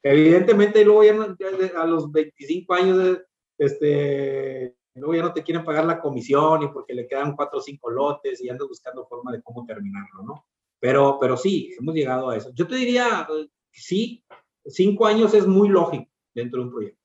Evidentemente, 0.00 0.84
luego 0.84 1.02
ya, 1.02 1.36
ya 1.38 1.80
a 1.80 1.86
los 1.86 2.12
25 2.12 2.74
años, 2.74 3.18
este, 3.58 4.76
luego 4.94 5.14
ya 5.14 5.22
no 5.22 5.32
te 5.32 5.42
quieren 5.42 5.64
pagar 5.64 5.84
la 5.84 6.00
comisión 6.00 6.62
y 6.62 6.68
porque 6.68 6.94
le 6.94 7.06
quedan 7.06 7.34
cuatro 7.34 7.58
o 7.58 7.62
cinco 7.62 7.90
lotes 7.90 8.42
y 8.42 8.48
andas 8.48 8.68
buscando 8.68 9.06
forma 9.06 9.32
de 9.32 9.42
cómo 9.42 9.64
terminarlo, 9.66 10.22
¿no? 10.22 10.46
Pero, 10.78 11.18
pero 11.20 11.36
sí, 11.36 11.74
hemos 11.78 11.94
llegado 11.94 12.30
a 12.30 12.36
eso. 12.36 12.50
Yo 12.54 12.66
te 12.66 12.76
diría, 12.76 13.26
sí, 13.70 14.24
cinco 14.66 15.06
años 15.06 15.34
es 15.34 15.46
muy 15.46 15.68
lógico 15.68 16.10
dentro 16.34 16.60
de 16.60 16.66
un 16.66 16.72
proyecto. 16.72 17.02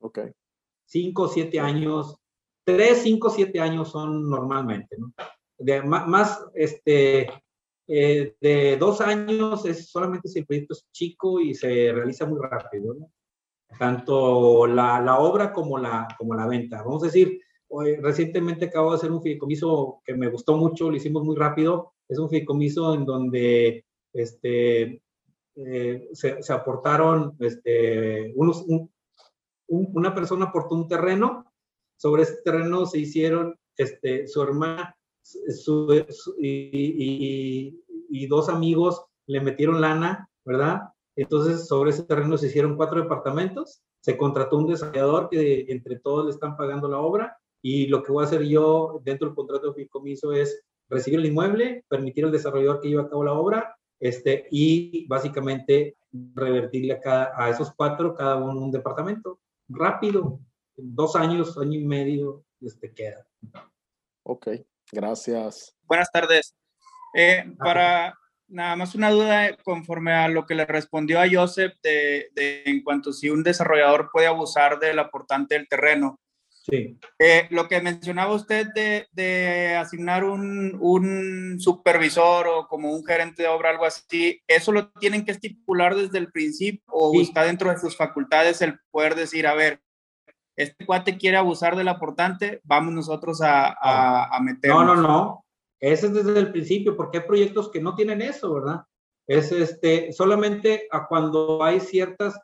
Ok. 0.00 0.18
Cinco, 0.84 1.28
siete 1.28 1.58
años, 1.58 2.16
tres, 2.64 3.02
cinco, 3.02 3.30
siete 3.30 3.60
años 3.60 3.90
son 3.90 4.28
normalmente, 4.28 4.96
¿no? 4.98 5.12
De, 5.58 5.82
más, 5.82 6.06
más, 6.06 6.44
este, 6.54 7.28
eh, 7.86 8.36
de 8.40 8.76
dos 8.76 9.00
años 9.00 9.64
es 9.64 9.90
solamente 9.90 10.28
si 10.28 10.40
el 10.40 10.46
proyecto 10.46 10.74
es 10.74 10.86
chico 10.92 11.40
y 11.40 11.54
se 11.54 11.92
realiza 11.92 12.26
muy 12.26 12.38
rápido, 12.40 12.94
¿no? 12.94 13.10
Tanto 13.78 14.66
la, 14.66 15.00
la, 15.00 15.18
obra 15.18 15.52
como 15.52 15.78
la, 15.78 16.08
como 16.18 16.34
la 16.34 16.46
venta. 16.46 16.82
Vamos 16.82 17.02
a 17.02 17.06
decir, 17.06 17.40
hoy, 17.68 17.96
recientemente 17.96 18.66
acabo 18.66 18.90
de 18.90 18.96
hacer 18.96 19.10
un 19.12 19.22
fideicomiso 19.22 20.00
que 20.04 20.14
me 20.14 20.28
gustó 20.28 20.56
mucho, 20.56 20.90
lo 20.90 20.96
hicimos 20.96 21.24
muy 21.24 21.36
rápido. 21.36 21.92
Es 22.08 22.18
un 22.18 22.28
fideicomiso 22.28 22.94
en 22.94 23.04
donde 23.04 23.84
este, 24.12 25.02
eh, 25.56 26.08
se, 26.12 26.52
aportaron, 26.52 27.36
este, 27.40 28.32
unos, 28.36 28.62
un, 28.62 28.90
un, 29.68 29.90
una 29.94 30.14
persona 30.14 30.46
aportó 30.46 30.74
un 30.74 30.88
terreno, 30.88 31.52
sobre 31.96 32.22
ese 32.22 32.42
terreno 32.44 32.86
se 32.86 32.98
hicieron 32.98 33.58
este, 33.76 34.26
su 34.26 34.42
hermana 34.42 34.96
su, 35.22 36.04
y 36.40 38.26
dos 38.26 38.48
amigos 38.48 39.04
le 39.26 39.40
metieron 39.40 39.80
lana, 39.80 40.28
¿verdad? 40.44 40.91
Entonces, 41.16 41.66
sobre 41.66 41.90
ese 41.90 42.04
terreno 42.04 42.38
se 42.38 42.46
hicieron 42.46 42.76
cuatro 42.76 43.02
departamentos, 43.02 43.82
se 44.00 44.16
contrató 44.16 44.58
un 44.58 44.66
desarrollador 44.66 45.28
que 45.28 45.66
entre 45.68 45.98
todos 45.98 46.24
le 46.24 46.30
están 46.30 46.56
pagando 46.56 46.88
la 46.88 46.98
obra 46.98 47.36
y 47.62 47.86
lo 47.86 48.02
que 48.02 48.12
voy 48.12 48.24
a 48.24 48.26
hacer 48.26 48.42
yo 48.42 49.00
dentro 49.04 49.28
del 49.28 49.36
contrato 49.36 49.68
de 49.68 49.74
fideicomiso 49.74 50.32
es 50.32 50.64
recibir 50.88 51.20
el 51.20 51.26
inmueble, 51.26 51.84
permitir 51.88 52.24
al 52.24 52.32
desarrollador 52.32 52.80
que 52.80 52.88
lleve 52.88 53.02
a 53.02 53.08
cabo 53.08 53.24
la 53.24 53.32
obra 53.32 53.76
este, 54.00 54.48
y 54.50 55.06
básicamente 55.06 55.96
revertirle 56.34 56.94
a, 56.94 57.00
cada, 57.00 57.32
a 57.36 57.50
esos 57.50 57.72
cuatro 57.74 58.14
cada 58.14 58.36
uno 58.36 58.60
un 58.60 58.72
departamento. 58.72 59.38
Rápido, 59.68 60.40
dos 60.76 61.14
años, 61.14 61.56
año 61.56 61.78
y 61.78 61.84
medio, 61.84 62.44
este, 62.60 62.92
queda. 62.92 63.26
Ok, 64.24 64.48
gracias. 64.90 65.76
Buenas 65.82 66.10
tardes. 66.10 66.54
Eh, 67.14 67.44
para 67.58 68.18
nada 68.52 68.76
más 68.76 68.94
una 68.94 69.10
duda 69.10 69.56
conforme 69.64 70.12
a 70.12 70.28
lo 70.28 70.46
que 70.46 70.54
le 70.54 70.66
respondió 70.66 71.20
a 71.20 71.28
Joseph 71.30 71.74
de, 71.82 72.28
de, 72.34 72.62
en 72.66 72.82
cuanto 72.82 73.12
si 73.12 73.30
un 73.30 73.42
desarrollador 73.42 74.10
puede 74.12 74.26
abusar 74.26 74.78
del 74.78 74.98
aportante 74.98 75.54
del 75.54 75.68
terreno. 75.68 76.20
Sí. 76.64 76.96
Eh, 77.18 77.48
lo 77.50 77.66
que 77.66 77.80
mencionaba 77.80 78.34
usted 78.34 78.68
de, 78.72 79.08
de 79.10 79.74
asignar 79.74 80.22
un, 80.22 80.78
un, 80.80 81.58
supervisor 81.58 82.46
o 82.46 82.68
como 82.68 82.92
un 82.92 83.04
gerente 83.04 83.42
de 83.42 83.48
obra, 83.48 83.70
algo 83.70 83.84
así, 83.84 84.40
¿eso 84.46 84.70
lo 84.70 84.92
tienen 84.92 85.24
que 85.24 85.32
estipular 85.32 85.96
desde 85.96 86.18
el 86.18 86.30
principio 86.30 86.84
o 86.86 87.10
sí. 87.12 87.22
está 87.22 87.42
dentro 87.42 87.68
de 87.68 87.78
sus 87.78 87.96
facultades 87.96 88.62
el 88.62 88.78
poder 88.92 89.16
decir, 89.16 89.48
a 89.48 89.54
ver, 89.54 89.80
este 90.54 90.86
cuate 90.86 91.18
quiere 91.18 91.36
abusar 91.36 91.74
del 91.74 91.88
aportante, 91.88 92.60
vamos 92.62 92.94
nosotros 92.94 93.42
a, 93.42 93.66
a, 93.68 94.36
a 94.36 94.40
meternos? 94.40 94.84
No, 94.84 94.94
no, 94.94 95.02
no. 95.02 95.44
Ese 95.82 96.06
es 96.06 96.14
desde 96.14 96.38
el 96.38 96.52
principio, 96.52 96.96
porque 96.96 97.18
hay 97.18 97.24
proyectos 97.26 97.68
que 97.68 97.80
no 97.80 97.96
tienen 97.96 98.22
eso, 98.22 98.54
¿verdad? 98.54 98.82
Es 99.26 99.50
este, 99.50 100.12
solamente 100.12 100.86
a 100.92 101.08
cuando 101.08 101.60
hay 101.60 101.80
ciertas, 101.80 102.38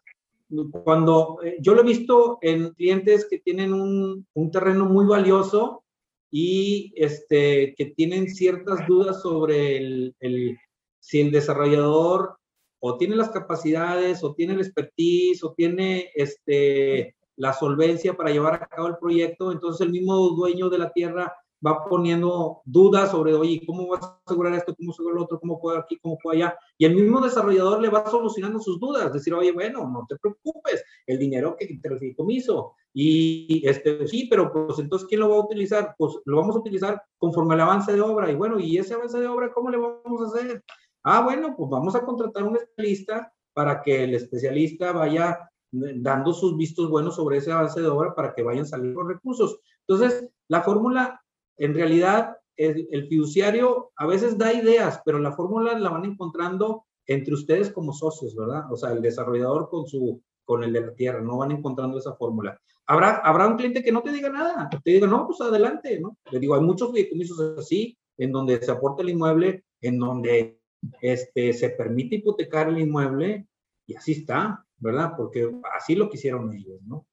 cuando 0.84 1.38
eh, 1.44 1.56
yo 1.60 1.74
lo 1.74 1.82
he 1.82 1.84
visto 1.84 2.38
en 2.42 2.70
clientes 2.70 3.28
que 3.30 3.38
tienen 3.38 3.72
un, 3.72 4.26
un 4.34 4.50
terreno 4.50 4.86
muy 4.86 5.06
valioso 5.06 5.84
y 6.32 6.92
este, 6.96 7.74
que 7.76 7.86
tienen 7.96 8.28
ciertas 8.28 8.84
dudas 8.88 9.22
sobre 9.22 9.76
el, 9.76 10.58
si 10.98 11.20
el 11.20 11.30
desarrollador 11.30 12.38
o 12.80 12.96
tiene 12.96 13.14
las 13.14 13.30
capacidades 13.30 14.24
o 14.24 14.34
tiene 14.34 14.54
el 14.54 14.60
expertise 14.60 15.44
o 15.44 15.54
tiene 15.54 16.10
este, 16.12 17.14
la 17.36 17.52
solvencia 17.52 18.16
para 18.16 18.30
llevar 18.30 18.54
a 18.54 18.66
cabo 18.66 18.88
el 18.88 18.98
proyecto, 18.98 19.52
entonces 19.52 19.86
el 19.86 19.92
mismo 19.92 20.16
dueño 20.30 20.68
de 20.68 20.78
la 20.78 20.92
tierra 20.92 21.32
va 21.64 21.84
poniendo 21.84 22.62
dudas 22.64 23.10
sobre, 23.10 23.34
oye, 23.34 23.62
¿cómo 23.66 23.88
vas 23.88 24.04
a 24.04 24.20
asegurar 24.24 24.54
esto? 24.54 24.74
¿Cómo 24.76 24.92
asegurar 24.92 25.16
lo 25.16 25.24
otro? 25.24 25.40
¿Cómo 25.40 25.60
puedo 25.60 25.78
aquí? 25.78 25.98
¿Cómo 25.98 26.18
puedo 26.18 26.36
allá? 26.36 26.56
Y 26.76 26.84
el 26.84 26.94
mismo 26.94 27.20
desarrollador 27.20 27.80
le 27.80 27.90
va 27.90 28.08
solucionando 28.08 28.60
sus 28.60 28.78
dudas, 28.78 29.12
decir, 29.12 29.34
oye, 29.34 29.52
bueno, 29.52 29.88
no 29.88 30.06
te 30.08 30.16
preocupes, 30.16 30.84
el 31.06 31.18
dinero 31.18 31.56
que 31.58 31.66
te 31.66 31.88
el 31.88 31.98
fideicomiso. 31.98 32.74
Y 32.92 33.62
este, 33.66 34.06
sí, 34.06 34.26
pero 34.30 34.52
pues 34.52 34.78
entonces, 34.78 35.08
¿quién 35.08 35.20
lo 35.20 35.30
va 35.30 35.36
a 35.36 35.44
utilizar? 35.44 35.94
Pues 35.98 36.16
lo 36.24 36.36
vamos 36.36 36.56
a 36.56 36.60
utilizar 36.60 37.02
conforme 37.16 37.54
al 37.54 37.60
avance 37.60 37.92
de 37.92 38.00
obra. 38.00 38.30
Y 38.30 38.34
bueno, 38.34 38.58
¿y 38.58 38.78
ese 38.78 38.94
avance 38.94 39.18
de 39.18 39.26
obra 39.26 39.52
cómo 39.52 39.70
le 39.70 39.78
vamos 39.78 40.20
a 40.22 40.26
hacer? 40.26 40.64
Ah, 41.02 41.22
bueno, 41.22 41.54
pues 41.56 41.70
vamos 41.70 41.94
a 41.94 42.04
contratar 42.04 42.44
un 42.44 42.56
especialista 42.56 43.32
para 43.52 43.82
que 43.82 44.04
el 44.04 44.14
especialista 44.14 44.92
vaya 44.92 45.50
dando 45.70 46.32
sus 46.32 46.56
vistos 46.56 46.88
buenos 46.88 47.16
sobre 47.16 47.38
ese 47.38 47.52
avance 47.52 47.80
de 47.80 47.88
obra 47.88 48.14
para 48.14 48.34
que 48.34 48.42
vayan 48.42 48.66
saliendo 48.66 49.02
recursos. 49.02 49.60
Entonces, 49.86 50.28
la 50.48 50.62
fórmula 50.62 51.20
en 51.58 51.74
realidad 51.74 52.36
el, 52.56 52.88
el, 52.90 53.08
fiduciario 53.08 53.92
a 53.96 54.06
veces 54.06 54.36
da 54.36 54.52
ideas, 54.52 55.00
pero 55.04 55.18
la 55.18 55.32
fórmula 55.32 55.78
la 55.78 55.90
van 55.90 56.04
encontrando 56.04 56.84
entre 57.06 57.34
ustedes 57.34 57.70
como 57.70 57.92
socios, 57.92 58.34
¿verdad? 58.34 58.70
O 58.72 58.76
sea, 58.76 58.92
el 58.92 59.02
desarrollador 59.02 59.68
con 59.68 59.86
su 59.86 60.20
con 60.48 60.64
el 60.64 60.72
de 60.72 60.80
la 60.80 60.94
tierra, 60.94 61.20
no 61.20 61.36
van 61.36 61.50
encontrando 61.50 61.98
esa 61.98 62.14
fórmula. 62.14 62.58
Habrá, 62.86 63.16
habrá 63.18 63.46
un 63.46 63.58
cliente 63.58 63.82
que 63.82 63.92
no 63.92 64.00
te 64.00 64.10
diga 64.10 64.30
nada, 64.30 64.70
te 64.82 64.90
diga, 64.92 65.06
no, 65.06 65.26
pues 65.26 65.42
adelante, 65.42 66.00
¿no? 66.00 66.16
Le 66.30 66.40
digo, 66.40 66.54
hay 66.54 66.62
muchos 66.62 66.90
fideicomisos 66.90 67.58
así, 67.58 67.98
en 68.16 68.32
donde 68.32 68.58
se 68.62 68.70
aporta 68.70 69.02
el 69.02 69.10
inmueble, 69.10 69.64
en 69.82 69.98
donde 69.98 70.58
este, 71.02 71.52
se 71.52 71.68
permite 71.68 72.16
hipotecar 72.16 72.70
el 72.70 72.78
inmueble, 72.78 73.46
y 73.86 73.94
así 73.94 74.12
está, 74.12 74.64
¿verdad? 74.78 75.12
Porque 75.18 75.52
así 75.76 75.94
lo 75.94 76.08
quisieron 76.08 76.50
ellos, 76.54 76.80
¿no? 76.86 77.06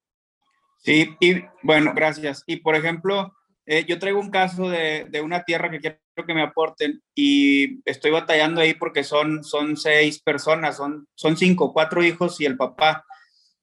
Sí, 0.78 1.14
y 1.20 1.34
bueno, 1.62 1.92
gracias. 1.94 2.42
Y 2.46 2.56
por 2.56 2.74
ejemplo, 2.74 3.34
eh, 3.66 3.84
yo 3.86 3.98
traigo 3.98 4.20
un 4.20 4.30
caso 4.30 4.68
de, 4.70 5.06
de, 5.10 5.20
una 5.20 5.42
tierra 5.42 5.70
que 5.70 5.80
quiero 5.80 5.98
que 6.24 6.34
me 6.34 6.42
aporten 6.42 7.02
y 7.16 7.80
estoy 7.84 8.12
batallando 8.12 8.60
ahí 8.60 8.74
porque 8.74 9.02
son, 9.02 9.42
son 9.42 9.76
seis 9.76 10.22
personas, 10.22 10.76
son, 10.76 11.08
son 11.16 11.36
cinco, 11.36 11.72
cuatro 11.72 12.02
hijos 12.04 12.40
y 12.40 12.46
el 12.46 12.56
papá. 12.56 13.04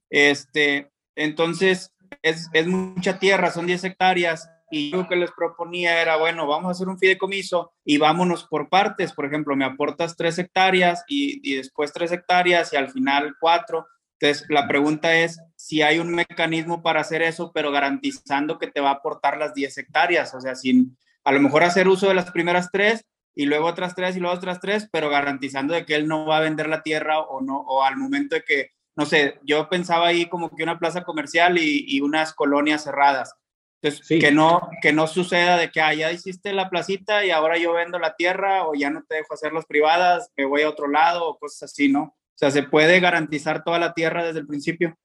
Este, 0.10 0.92
entonces, 1.16 1.94
es, 2.22 2.50
es 2.54 2.68
mucha 2.68 3.18
tierra, 3.18 3.50
son 3.50 3.66
10 3.66 3.84
hectáreas 3.86 4.50
y 4.70 4.90
lo 4.92 5.08
que 5.08 5.16
les 5.16 5.32
proponía 5.32 6.02
era, 6.02 6.18
bueno, 6.18 6.48
vamos 6.48 6.68
a 6.68 6.72
hacer 6.72 6.88
un 6.88 6.98
fideicomiso 6.98 7.72
y 7.86 7.98
vámonos 7.98 8.46
por 8.46 8.70
partes. 8.70 9.14
Por 9.14 9.26
ejemplo, 9.26 9.56
me 9.56 9.66
aportas 9.66 10.18
tres 10.18 10.38
hectáreas 10.38 11.04
y, 11.08 11.40
y 11.50 11.56
después 11.58 11.94
tres 11.94 12.12
hectáreas 12.12 12.74
y 12.74 12.76
al 12.76 12.92
final 12.92 13.36
cuatro. 13.40 13.88
Entonces, 14.20 14.48
la 14.50 14.68
pregunta 14.68 15.16
es 15.16 15.40
si 15.64 15.82
hay 15.82 16.00
un 16.00 16.14
mecanismo 16.14 16.84
para 16.84 17.00
hacer 17.00 17.22
eso, 17.22 17.54
pero 17.54 17.72
garantizando 17.72 18.60
que 18.60 18.68
te 18.68 18.82
va 18.82 18.90
a 18.90 18.96
aportar 18.96 19.38
las 19.38 19.54
10 19.54 19.78
hectáreas, 19.78 20.36
o 20.36 20.42
sea, 20.42 20.56
sin 20.56 20.98
a 21.24 21.32
lo 21.32 21.40
mejor 21.40 21.64
hacer 21.64 21.88
uso 21.88 22.10
de 22.10 22.14
las 22.14 22.32
primeras 22.32 22.70
tres 22.70 23.06
y 23.34 23.46
luego 23.46 23.68
otras 23.68 23.96
tres 23.96 24.18
y 24.18 24.20
luego 24.20 24.36
otras 24.36 24.60
tres, 24.60 24.90
pero 24.92 25.10
garantizando 25.10 25.74
de 25.74 25.86
que 25.86 25.96
él 25.96 26.06
no 26.06 26.26
va 26.26 26.36
a 26.36 26.42
vender 26.42 26.68
la 26.68 26.84
tierra 26.84 27.22
o 27.22 27.40
no, 27.40 27.62
o 27.62 27.82
al 27.82 27.96
momento 27.96 28.36
de 28.36 28.44
que, 28.44 28.72
no 28.98 29.06
sé, 29.06 29.40
yo 29.44 29.70
pensaba 29.70 30.08
ahí 30.08 30.26
como 30.26 30.54
que 30.54 30.64
una 30.64 30.80
plaza 30.80 31.06
comercial 31.06 31.58
y, 31.58 31.86
y 31.88 32.02
unas 32.02 32.34
colonias 32.34 32.84
cerradas. 32.84 33.34
Entonces, 33.82 34.20
que, 34.20 34.34
no, 34.34 34.70
que 34.82 34.92
no 34.92 35.08
suceda 35.08 35.56
de 35.56 35.72
que 35.72 35.80
ah, 35.80 35.94
ya 35.94 36.12
hiciste 36.12 36.52
la 36.52 36.70
placita 36.70 37.26
y 37.26 37.32
ahora 37.32 37.58
yo 37.58 37.72
vendo 37.72 38.00
la 38.00 38.18
tierra 38.18 38.68
o 38.68 38.74
ya 38.76 38.90
no 38.90 39.02
te 39.08 39.16
dejo 39.16 39.34
hacer 39.34 39.54
las 39.54 39.66
privadas, 39.66 40.30
me 40.36 40.44
voy 40.44 40.64
a 40.64 40.70
otro 40.70 40.90
lado 40.90 41.26
o 41.26 41.40
cosas 41.40 41.72
así, 41.72 41.88
¿no? 41.88 42.04
O 42.04 42.36
sea, 42.36 42.52
¿se 42.52 42.64
puede 42.64 43.00
garantizar 43.00 43.64
toda 43.64 43.80
la 43.80 43.94
tierra 43.94 44.26
desde 44.26 44.40
el 44.40 44.48
principio? 44.48 44.98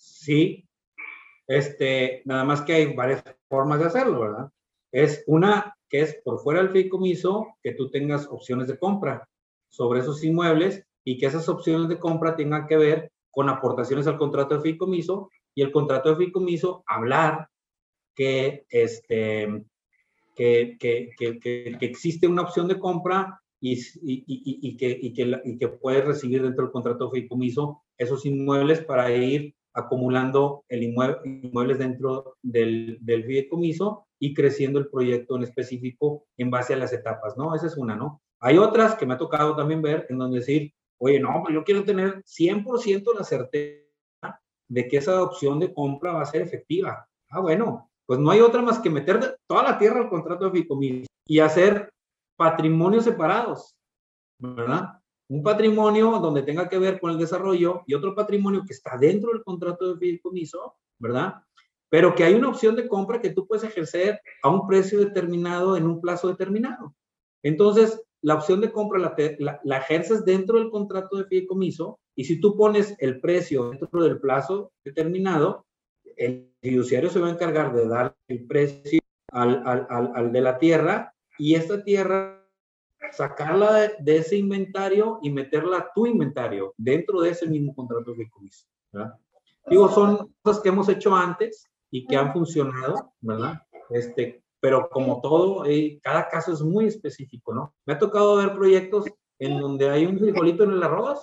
Sí, 0.00 0.66
este, 1.46 2.22
nada 2.24 2.42
más 2.44 2.62
que 2.62 2.72
hay 2.72 2.94
varias 2.94 3.22
formas 3.50 3.80
de 3.80 3.86
hacerlo, 3.86 4.20
¿verdad? 4.20 4.50
Es 4.90 5.22
una 5.26 5.76
que 5.90 6.00
es 6.00 6.14
por 6.24 6.38
fuera 6.40 6.62
del 6.62 6.70
fideicomiso, 6.70 7.58
que 7.62 7.74
tú 7.74 7.90
tengas 7.90 8.26
opciones 8.26 8.66
de 8.68 8.78
compra 8.78 9.28
sobre 9.68 10.00
esos 10.00 10.24
inmuebles 10.24 10.86
y 11.04 11.18
que 11.18 11.26
esas 11.26 11.46
opciones 11.50 11.90
de 11.90 11.98
compra 11.98 12.34
tengan 12.34 12.66
que 12.66 12.78
ver 12.78 13.12
con 13.30 13.50
aportaciones 13.50 14.06
al 14.06 14.16
contrato 14.16 14.54
de 14.54 14.62
fideicomiso 14.62 15.30
y 15.54 15.60
el 15.60 15.70
contrato 15.70 16.08
de 16.08 16.16
fideicomiso 16.16 16.82
hablar 16.86 17.48
que, 18.14 18.64
este, 18.70 19.64
que, 20.34 20.78
que, 20.78 21.10
que, 21.40 21.76
existe 21.80 22.26
una 22.26 22.42
opción 22.42 22.68
de 22.68 22.78
compra 22.78 23.38
y, 23.60 23.74
y, 23.74 24.24
y, 24.26 24.76
que, 24.78 24.98
y, 24.98 25.12
que, 25.12 25.40
y 25.44 25.58
que 25.58 25.68
puedes 25.68 26.06
recibir 26.06 26.42
dentro 26.42 26.64
del 26.64 26.72
contrato 26.72 27.04
de 27.06 27.10
fideicomiso 27.10 27.82
esos 27.98 28.24
inmuebles 28.24 28.82
para 28.82 29.12
ir 29.12 29.54
acumulando 29.74 30.64
el 30.68 30.82
inmueble, 30.82 31.18
inmuebles 31.24 31.78
dentro 31.78 32.36
del, 32.42 32.98
del 33.00 33.24
fideicomiso 33.24 34.06
y 34.18 34.34
creciendo 34.34 34.78
el 34.78 34.88
proyecto 34.88 35.36
en 35.36 35.44
específico 35.44 36.26
en 36.36 36.50
base 36.50 36.74
a 36.74 36.76
las 36.76 36.92
etapas, 36.92 37.36
¿no? 37.36 37.54
Esa 37.54 37.66
es 37.66 37.76
una, 37.76 37.96
¿no? 37.96 38.20
Hay 38.40 38.58
otras 38.58 38.94
que 38.94 39.06
me 39.06 39.14
ha 39.14 39.18
tocado 39.18 39.54
también 39.56 39.82
ver 39.82 40.06
en 40.08 40.18
donde 40.18 40.38
decir, 40.38 40.72
oye, 40.98 41.20
no, 41.20 41.40
pues 41.42 41.54
yo 41.54 41.64
quiero 41.64 41.84
tener 41.84 42.22
100% 42.24 43.14
la 43.16 43.24
certeza 43.24 44.40
de 44.68 44.88
que 44.88 44.98
esa 44.98 45.22
opción 45.22 45.58
de 45.58 45.72
compra 45.72 46.12
va 46.12 46.22
a 46.22 46.26
ser 46.26 46.42
efectiva. 46.42 47.06
Ah, 47.30 47.40
bueno, 47.40 47.90
pues 48.06 48.18
no 48.18 48.30
hay 48.30 48.40
otra 48.40 48.62
más 48.62 48.78
que 48.78 48.90
meter 48.90 49.36
toda 49.46 49.62
la 49.62 49.78
tierra 49.78 50.00
al 50.00 50.08
contrato 50.08 50.44
de 50.44 50.50
fideicomiso 50.52 51.06
y 51.26 51.38
hacer 51.40 51.90
patrimonios 52.36 53.04
separados, 53.04 53.74
¿verdad? 54.38 54.99
Un 55.30 55.44
patrimonio 55.44 56.18
donde 56.18 56.42
tenga 56.42 56.68
que 56.68 56.76
ver 56.76 56.98
con 56.98 57.12
el 57.12 57.18
desarrollo 57.18 57.82
y 57.86 57.94
otro 57.94 58.16
patrimonio 58.16 58.64
que 58.66 58.72
está 58.72 58.98
dentro 58.98 59.30
del 59.32 59.44
contrato 59.44 59.94
de 59.94 59.98
fideicomiso, 59.98 60.74
¿verdad? 60.98 61.34
Pero 61.88 62.16
que 62.16 62.24
hay 62.24 62.34
una 62.34 62.48
opción 62.48 62.74
de 62.74 62.88
compra 62.88 63.20
que 63.20 63.30
tú 63.30 63.46
puedes 63.46 63.62
ejercer 63.62 64.20
a 64.42 64.48
un 64.48 64.66
precio 64.66 64.98
determinado 64.98 65.76
en 65.76 65.86
un 65.86 66.00
plazo 66.00 66.26
determinado. 66.26 66.96
Entonces, 67.44 68.02
la 68.22 68.34
opción 68.34 68.60
de 68.60 68.72
compra 68.72 68.98
la, 68.98 69.60
la, 69.62 69.78
ejerces 69.78 70.24
dentro 70.24 70.58
del 70.58 70.68
contrato 70.68 71.16
de 71.16 71.26
fideicomiso 71.26 72.00
y 72.16 72.24
si 72.24 72.40
tú 72.40 72.56
pones 72.56 72.96
el 72.98 73.20
precio 73.20 73.70
dentro 73.70 74.02
del 74.02 74.18
plazo 74.18 74.72
determinado, 74.84 75.64
el 76.16 76.52
fiduciario 76.60 77.08
se 77.08 77.20
va 77.20 77.28
a 77.28 77.32
encargar 77.32 77.72
de 77.72 77.86
dar 77.86 78.16
el 78.26 78.48
precio 78.48 78.98
al, 79.30 79.62
al, 79.64 79.86
al 79.88 80.32
de 80.32 80.40
la 80.40 80.58
tierra 80.58 81.14
y 81.38 81.54
esta 81.54 81.84
tierra 81.84 82.39
sacarla 83.12 83.92
de, 83.98 84.16
ese 84.16 84.36
inventario 84.36 85.18
y 85.22 85.30
meterla 85.30 85.78
a 85.78 85.92
tu 85.94 86.06
inventario 86.06 86.74
dentro 86.76 87.20
de 87.20 87.30
ese 87.30 87.46
mismo 87.46 87.74
contrato 87.74 88.14
de 88.14 88.28
comiso. 88.30 88.66
Digo, 89.66 89.88
son 89.88 90.34
cosas 90.42 90.62
que 90.62 90.68
hemos 90.68 90.88
hecho 90.88 91.14
antes 91.14 91.70
y 91.90 92.06
que 92.06 92.16
han 92.16 92.32
funcionado, 92.32 93.12
¿verdad? 93.20 93.62
Este, 93.90 94.42
pero 94.60 94.88
como 94.90 95.20
todo, 95.20 95.64
eh, 95.64 95.98
cada 96.02 96.28
caso 96.28 96.52
es 96.52 96.62
muy 96.62 96.86
específico, 96.86 97.54
¿no? 97.54 97.74
Me 97.86 97.94
ha 97.94 97.98
tocado 97.98 98.36
ver 98.36 98.54
proyectos 98.54 99.06
en 99.38 99.58
donde 99.58 99.88
hay 99.88 100.06
un 100.06 100.18
frijolito 100.18 100.64
en 100.64 100.72
el 100.72 100.82
arroz, 100.82 101.20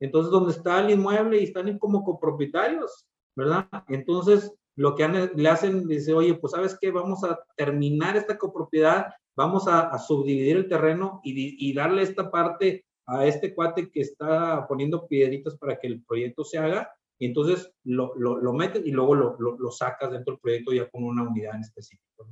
entonces 0.00 0.30
donde 0.30 0.52
está 0.52 0.80
el 0.80 0.90
inmueble 0.90 1.40
y 1.40 1.44
están 1.44 1.78
como 1.78 2.02
copropietarios, 2.02 3.06
¿verdad? 3.36 3.68
Entonces, 3.88 4.52
lo 4.76 4.94
que 4.94 5.30
le 5.34 5.48
hacen, 5.48 5.86
dice, 5.86 6.12
oye, 6.12 6.34
pues 6.34 6.52
sabes 6.52 6.76
qué, 6.80 6.90
vamos 6.90 7.24
a 7.24 7.38
terminar 7.56 8.16
esta 8.16 8.38
copropiedad 8.38 9.06
vamos 9.36 9.66
a, 9.68 9.98
subdividir 9.98 10.56
el 10.56 10.68
terreno 10.68 11.20
y, 11.24 11.72
darle 11.74 12.02
esta 12.02 12.30
parte 12.30 12.84
a 13.06 13.26
este 13.26 13.54
cuate 13.54 13.90
que 13.90 14.00
está 14.00 14.66
poniendo 14.68 15.06
piedritas 15.06 15.56
para 15.56 15.78
que 15.78 15.86
el 15.86 16.02
proyecto 16.04 16.44
se 16.44 16.58
haga, 16.58 16.90
y 17.18 17.26
entonces 17.26 17.70
lo, 17.84 18.14
lo, 18.16 18.38
lo 18.38 18.52
metes 18.52 18.82
y 18.84 18.90
luego 18.90 19.14
lo, 19.14 19.36
lo, 19.38 19.70
sacas 19.70 20.10
dentro 20.10 20.34
del 20.34 20.40
proyecto 20.40 20.72
ya 20.72 20.88
con 20.90 21.04
una 21.04 21.22
unidad 21.22 21.54
en 21.54 21.60
específico. 21.60 22.28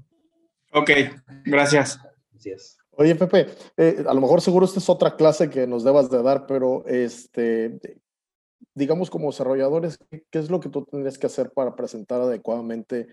Ok, 0.72 0.90
gracias. 1.44 2.00
Gracias. 2.32 2.78
Oye, 2.92 3.14
Pepe, 3.14 3.46
eh, 3.76 4.04
a 4.06 4.14
lo 4.14 4.20
mejor 4.20 4.40
seguro 4.40 4.66
esta 4.66 4.78
es 4.78 4.88
otra 4.88 5.16
clase 5.16 5.48
que 5.48 5.66
nos 5.66 5.84
debas 5.84 6.10
de 6.10 6.22
dar, 6.22 6.46
pero 6.46 6.84
este, 6.86 7.78
digamos 8.74 9.10
como 9.10 9.30
desarrolladores, 9.30 9.98
¿qué 10.10 10.38
es 10.38 10.50
lo 10.50 10.60
que 10.60 10.68
tú 10.68 10.84
tendrías 10.84 11.18
que 11.18 11.26
hacer 11.26 11.52
para 11.52 11.74
presentar 11.74 12.20
adecuadamente 12.20 13.08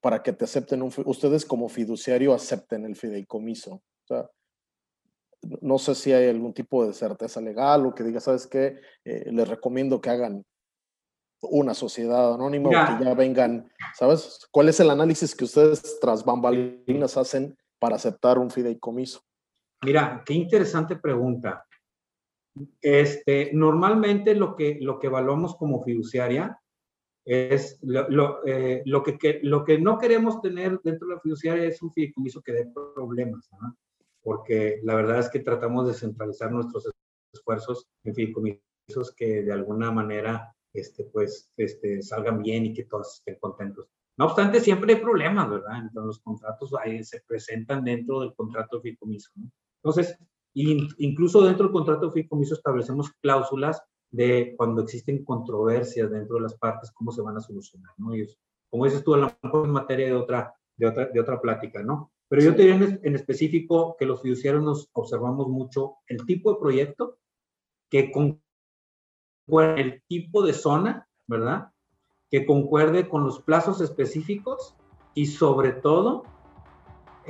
para 0.00 0.22
que 0.22 0.32
te 0.32 0.44
acepten 0.44 0.82
un, 0.82 0.92
ustedes 1.04 1.44
como 1.44 1.68
fiduciario 1.68 2.34
acepten 2.34 2.84
el 2.84 2.96
fideicomiso. 2.96 3.74
O 3.74 4.06
sea, 4.06 4.30
no 5.60 5.78
sé 5.78 5.94
si 5.94 6.12
hay 6.12 6.28
algún 6.28 6.52
tipo 6.52 6.86
de 6.86 6.92
certeza 6.92 7.40
legal 7.40 7.86
o 7.86 7.94
que 7.94 8.02
diga, 8.02 8.20
¿sabes 8.20 8.46
qué? 8.46 8.80
Eh, 9.04 9.30
les 9.30 9.48
recomiendo 9.48 10.00
que 10.00 10.10
hagan 10.10 10.44
una 11.42 11.72
sociedad 11.72 12.34
anónima 12.34 12.68
o 12.68 12.98
que 12.98 13.04
ya 13.04 13.14
vengan, 13.14 13.70
¿sabes? 13.94 14.46
¿Cuál 14.50 14.68
es 14.68 14.80
el 14.80 14.90
análisis 14.90 15.34
que 15.34 15.44
ustedes 15.44 15.98
tras 16.00 16.24
bambalinas 16.24 17.16
hacen 17.16 17.56
para 17.78 17.96
aceptar 17.96 18.38
un 18.38 18.50
fideicomiso? 18.50 19.22
Mira, 19.82 20.22
qué 20.26 20.34
interesante 20.34 20.96
pregunta. 20.96 21.66
Este, 22.80 23.50
normalmente 23.52 24.34
lo 24.34 24.56
que, 24.56 24.78
lo 24.80 24.98
que 24.98 25.06
evaluamos 25.06 25.56
como 25.56 25.82
fiduciaria 25.82 26.60
es 27.24 27.78
lo, 27.82 28.44
eh, 28.46 28.82
lo, 28.86 29.02
que, 29.02 29.40
lo 29.42 29.64
que 29.64 29.78
no 29.78 29.98
queremos 29.98 30.40
tener 30.40 30.80
dentro 30.82 31.08
de 31.08 31.14
la 31.14 31.20
fiduciaria 31.20 31.64
es 31.64 31.80
un 31.82 31.92
fideicomiso 31.92 32.42
que 32.42 32.52
dé 32.52 32.66
problemas, 32.94 33.48
¿no? 33.60 33.76
porque 34.22 34.80
la 34.82 34.94
verdad 34.94 35.20
es 35.20 35.28
que 35.28 35.40
tratamos 35.40 35.86
de 35.86 35.94
centralizar 35.94 36.50
nuestros 36.52 36.90
esfuerzos 37.32 37.86
en 38.04 38.14
fideicomisos 38.14 39.14
que 39.16 39.42
de 39.42 39.52
alguna 39.52 39.90
manera 39.90 40.54
este, 40.72 41.04
pues, 41.04 41.52
este, 41.56 42.02
salgan 42.02 42.42
bien 42.42 42.66
y 42.66 42.74
que 42.74 42.84
todos 42.84 43.18
estén 43.18 43.36
contentos. 43.40 43.88
No 44.16 44.26
obstante, 44.26 44.60
siempre 44.60 44.94
hay 44.94 45.00
problemas, 45.00 45.48
¿verdad? 45.48 45.78
Entonces, 45.78 46.06
los 46.06 46.20
contratos 46.20 46.74
ahí 46.74 47.02
se 47.04 47.22
presentan 47.26 47.84
dentro 47.84 48.20
del 48.20 48.34
contrato 48.34 48.76
de 48.76 48.82
fideicomiso. 48.82 49.30
¿no? 49.36 49.50
Entonces, 49.82 50.18
incluso 50.54 51.42
dentro 51.42 51.64
del 51.66 51.72
contrato 51.72 52.06
de 52.06 52.12
fideicomiso 52.12 52.54
establecemos 52.54 53.10
cláusulas 53.20 53.82
de 54.10 54.54
cuando 54.56 54.82
existen 54.82 55.24
controversias 55.24 56.10
dentro 56.10 56.36
de 56.36 56.42
las 56.42 56.54
partes, 56.54 56.90
cómo 56.90 57.12
se 57.12 57.22
van 57.22 57.36
a 57.36 57.40
solucionar, 57.40 57.92
¿no? 57.98 58.14
Y 58.14 58.26
como 58.68 58.84
dices 58.84 59.04
tú, 59.04 59.14
a 59.14 59.18
lo 59.18 59.32
mejor 59.42 59.66
en 59.66 59.72
materia 59.72 60.06
de 60.06 60.14
otra, 60.14 60.54
de 60.76 60.86
otra, 60.86 61.06
de 61.06 61.20
otra 61.20 61.40
plática, 61.40 61.82
¿no? 61.82 62.10
Pero 62.28 62.42
yo 62.42 62.54
te 62.54 62.62
diría 62.62 63.00
en, 63.02 63.14
específico 63.16 63.96
que 63.98 64.06
los 64.06 64.22
fiduciarios 64.22 64.62
nos 64.62 64.88
observamos 64.92 65.48
mucho 65.48 65.96
el 66.06 66.24
tipo 66.26 66.52
de 66.52 66.60
proyecto 66.60 67.18
que 67.90 68.12
con 68.12 68.40
el 69.76 70.02
tipo 70.06 70.44
de 70.44 70.52
zona, 70.52 71.08
¿verdad? 71.26 71.72
Que 72.30 72.46
concuerde 72.46 73.08
con 73.08 73.24
los 73.24 73.40
plazos 73.42 73.80
específicos 73.80 74.76
y 75.12 75.26
sobre 75.26 75.72
todo 75.72 76.22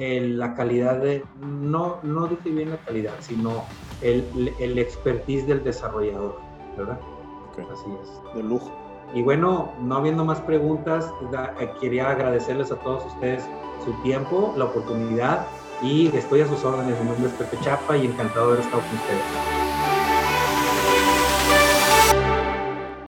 la 0.01 0.55
calidad 0.55 0.97
de, 0.97 1.24
no, 1.40 1.98
no 2.02 2.27
dije 2.27 2.51
bien 2.51 2.70
la 2.70 2.78
calidad, 2.78 3.14
sino 3.20 3.64
el, 4.01 4.55
el 4.59 4.78
expertise 4.78 5.47
del 5.47 5.62
desarrollador. 5.62 6.51
¿verdad? 6.77 6.98
Así 7.72 7.90
es. 8.02 8.35
De 8.35 8.43
lujo. 8.43 8.70
Y 9.14 9.22
bueno, 9.22 9.72
no 9.81 9.97
habiendo 9.97 10.24
más 10.24 10.40
preguntas, 10.40 11.12
eh, 11.60 11.70
quería 11.81 12.10
agradecerles 12.10 12.70
a 12.70 12.77
todos 12.77 13.05
ustedes 13.06 13.44
su 13.85 13.93
tiempo, 14.02 14.55
la 14.56 14.66
oportunidad 14.66 15.47
y 15.82 16.14
estoy 16.16 16.43
a 16.43 16.47
sus 16.47 16.64
órdenes. 16.64 16.98
Mi 17.01 17.06
nombre 17.06 17.28
es 17.28 17.35
Pepe 17.35 17.59
Chapa 17.60 17.97
y 17.97 18.06
encantado 18.06 18.48
de 18.48 18.52
haber 18.52 18.64
estado 18.64 18.82
con 18.82 18.97
ustedes. 18.98 19.69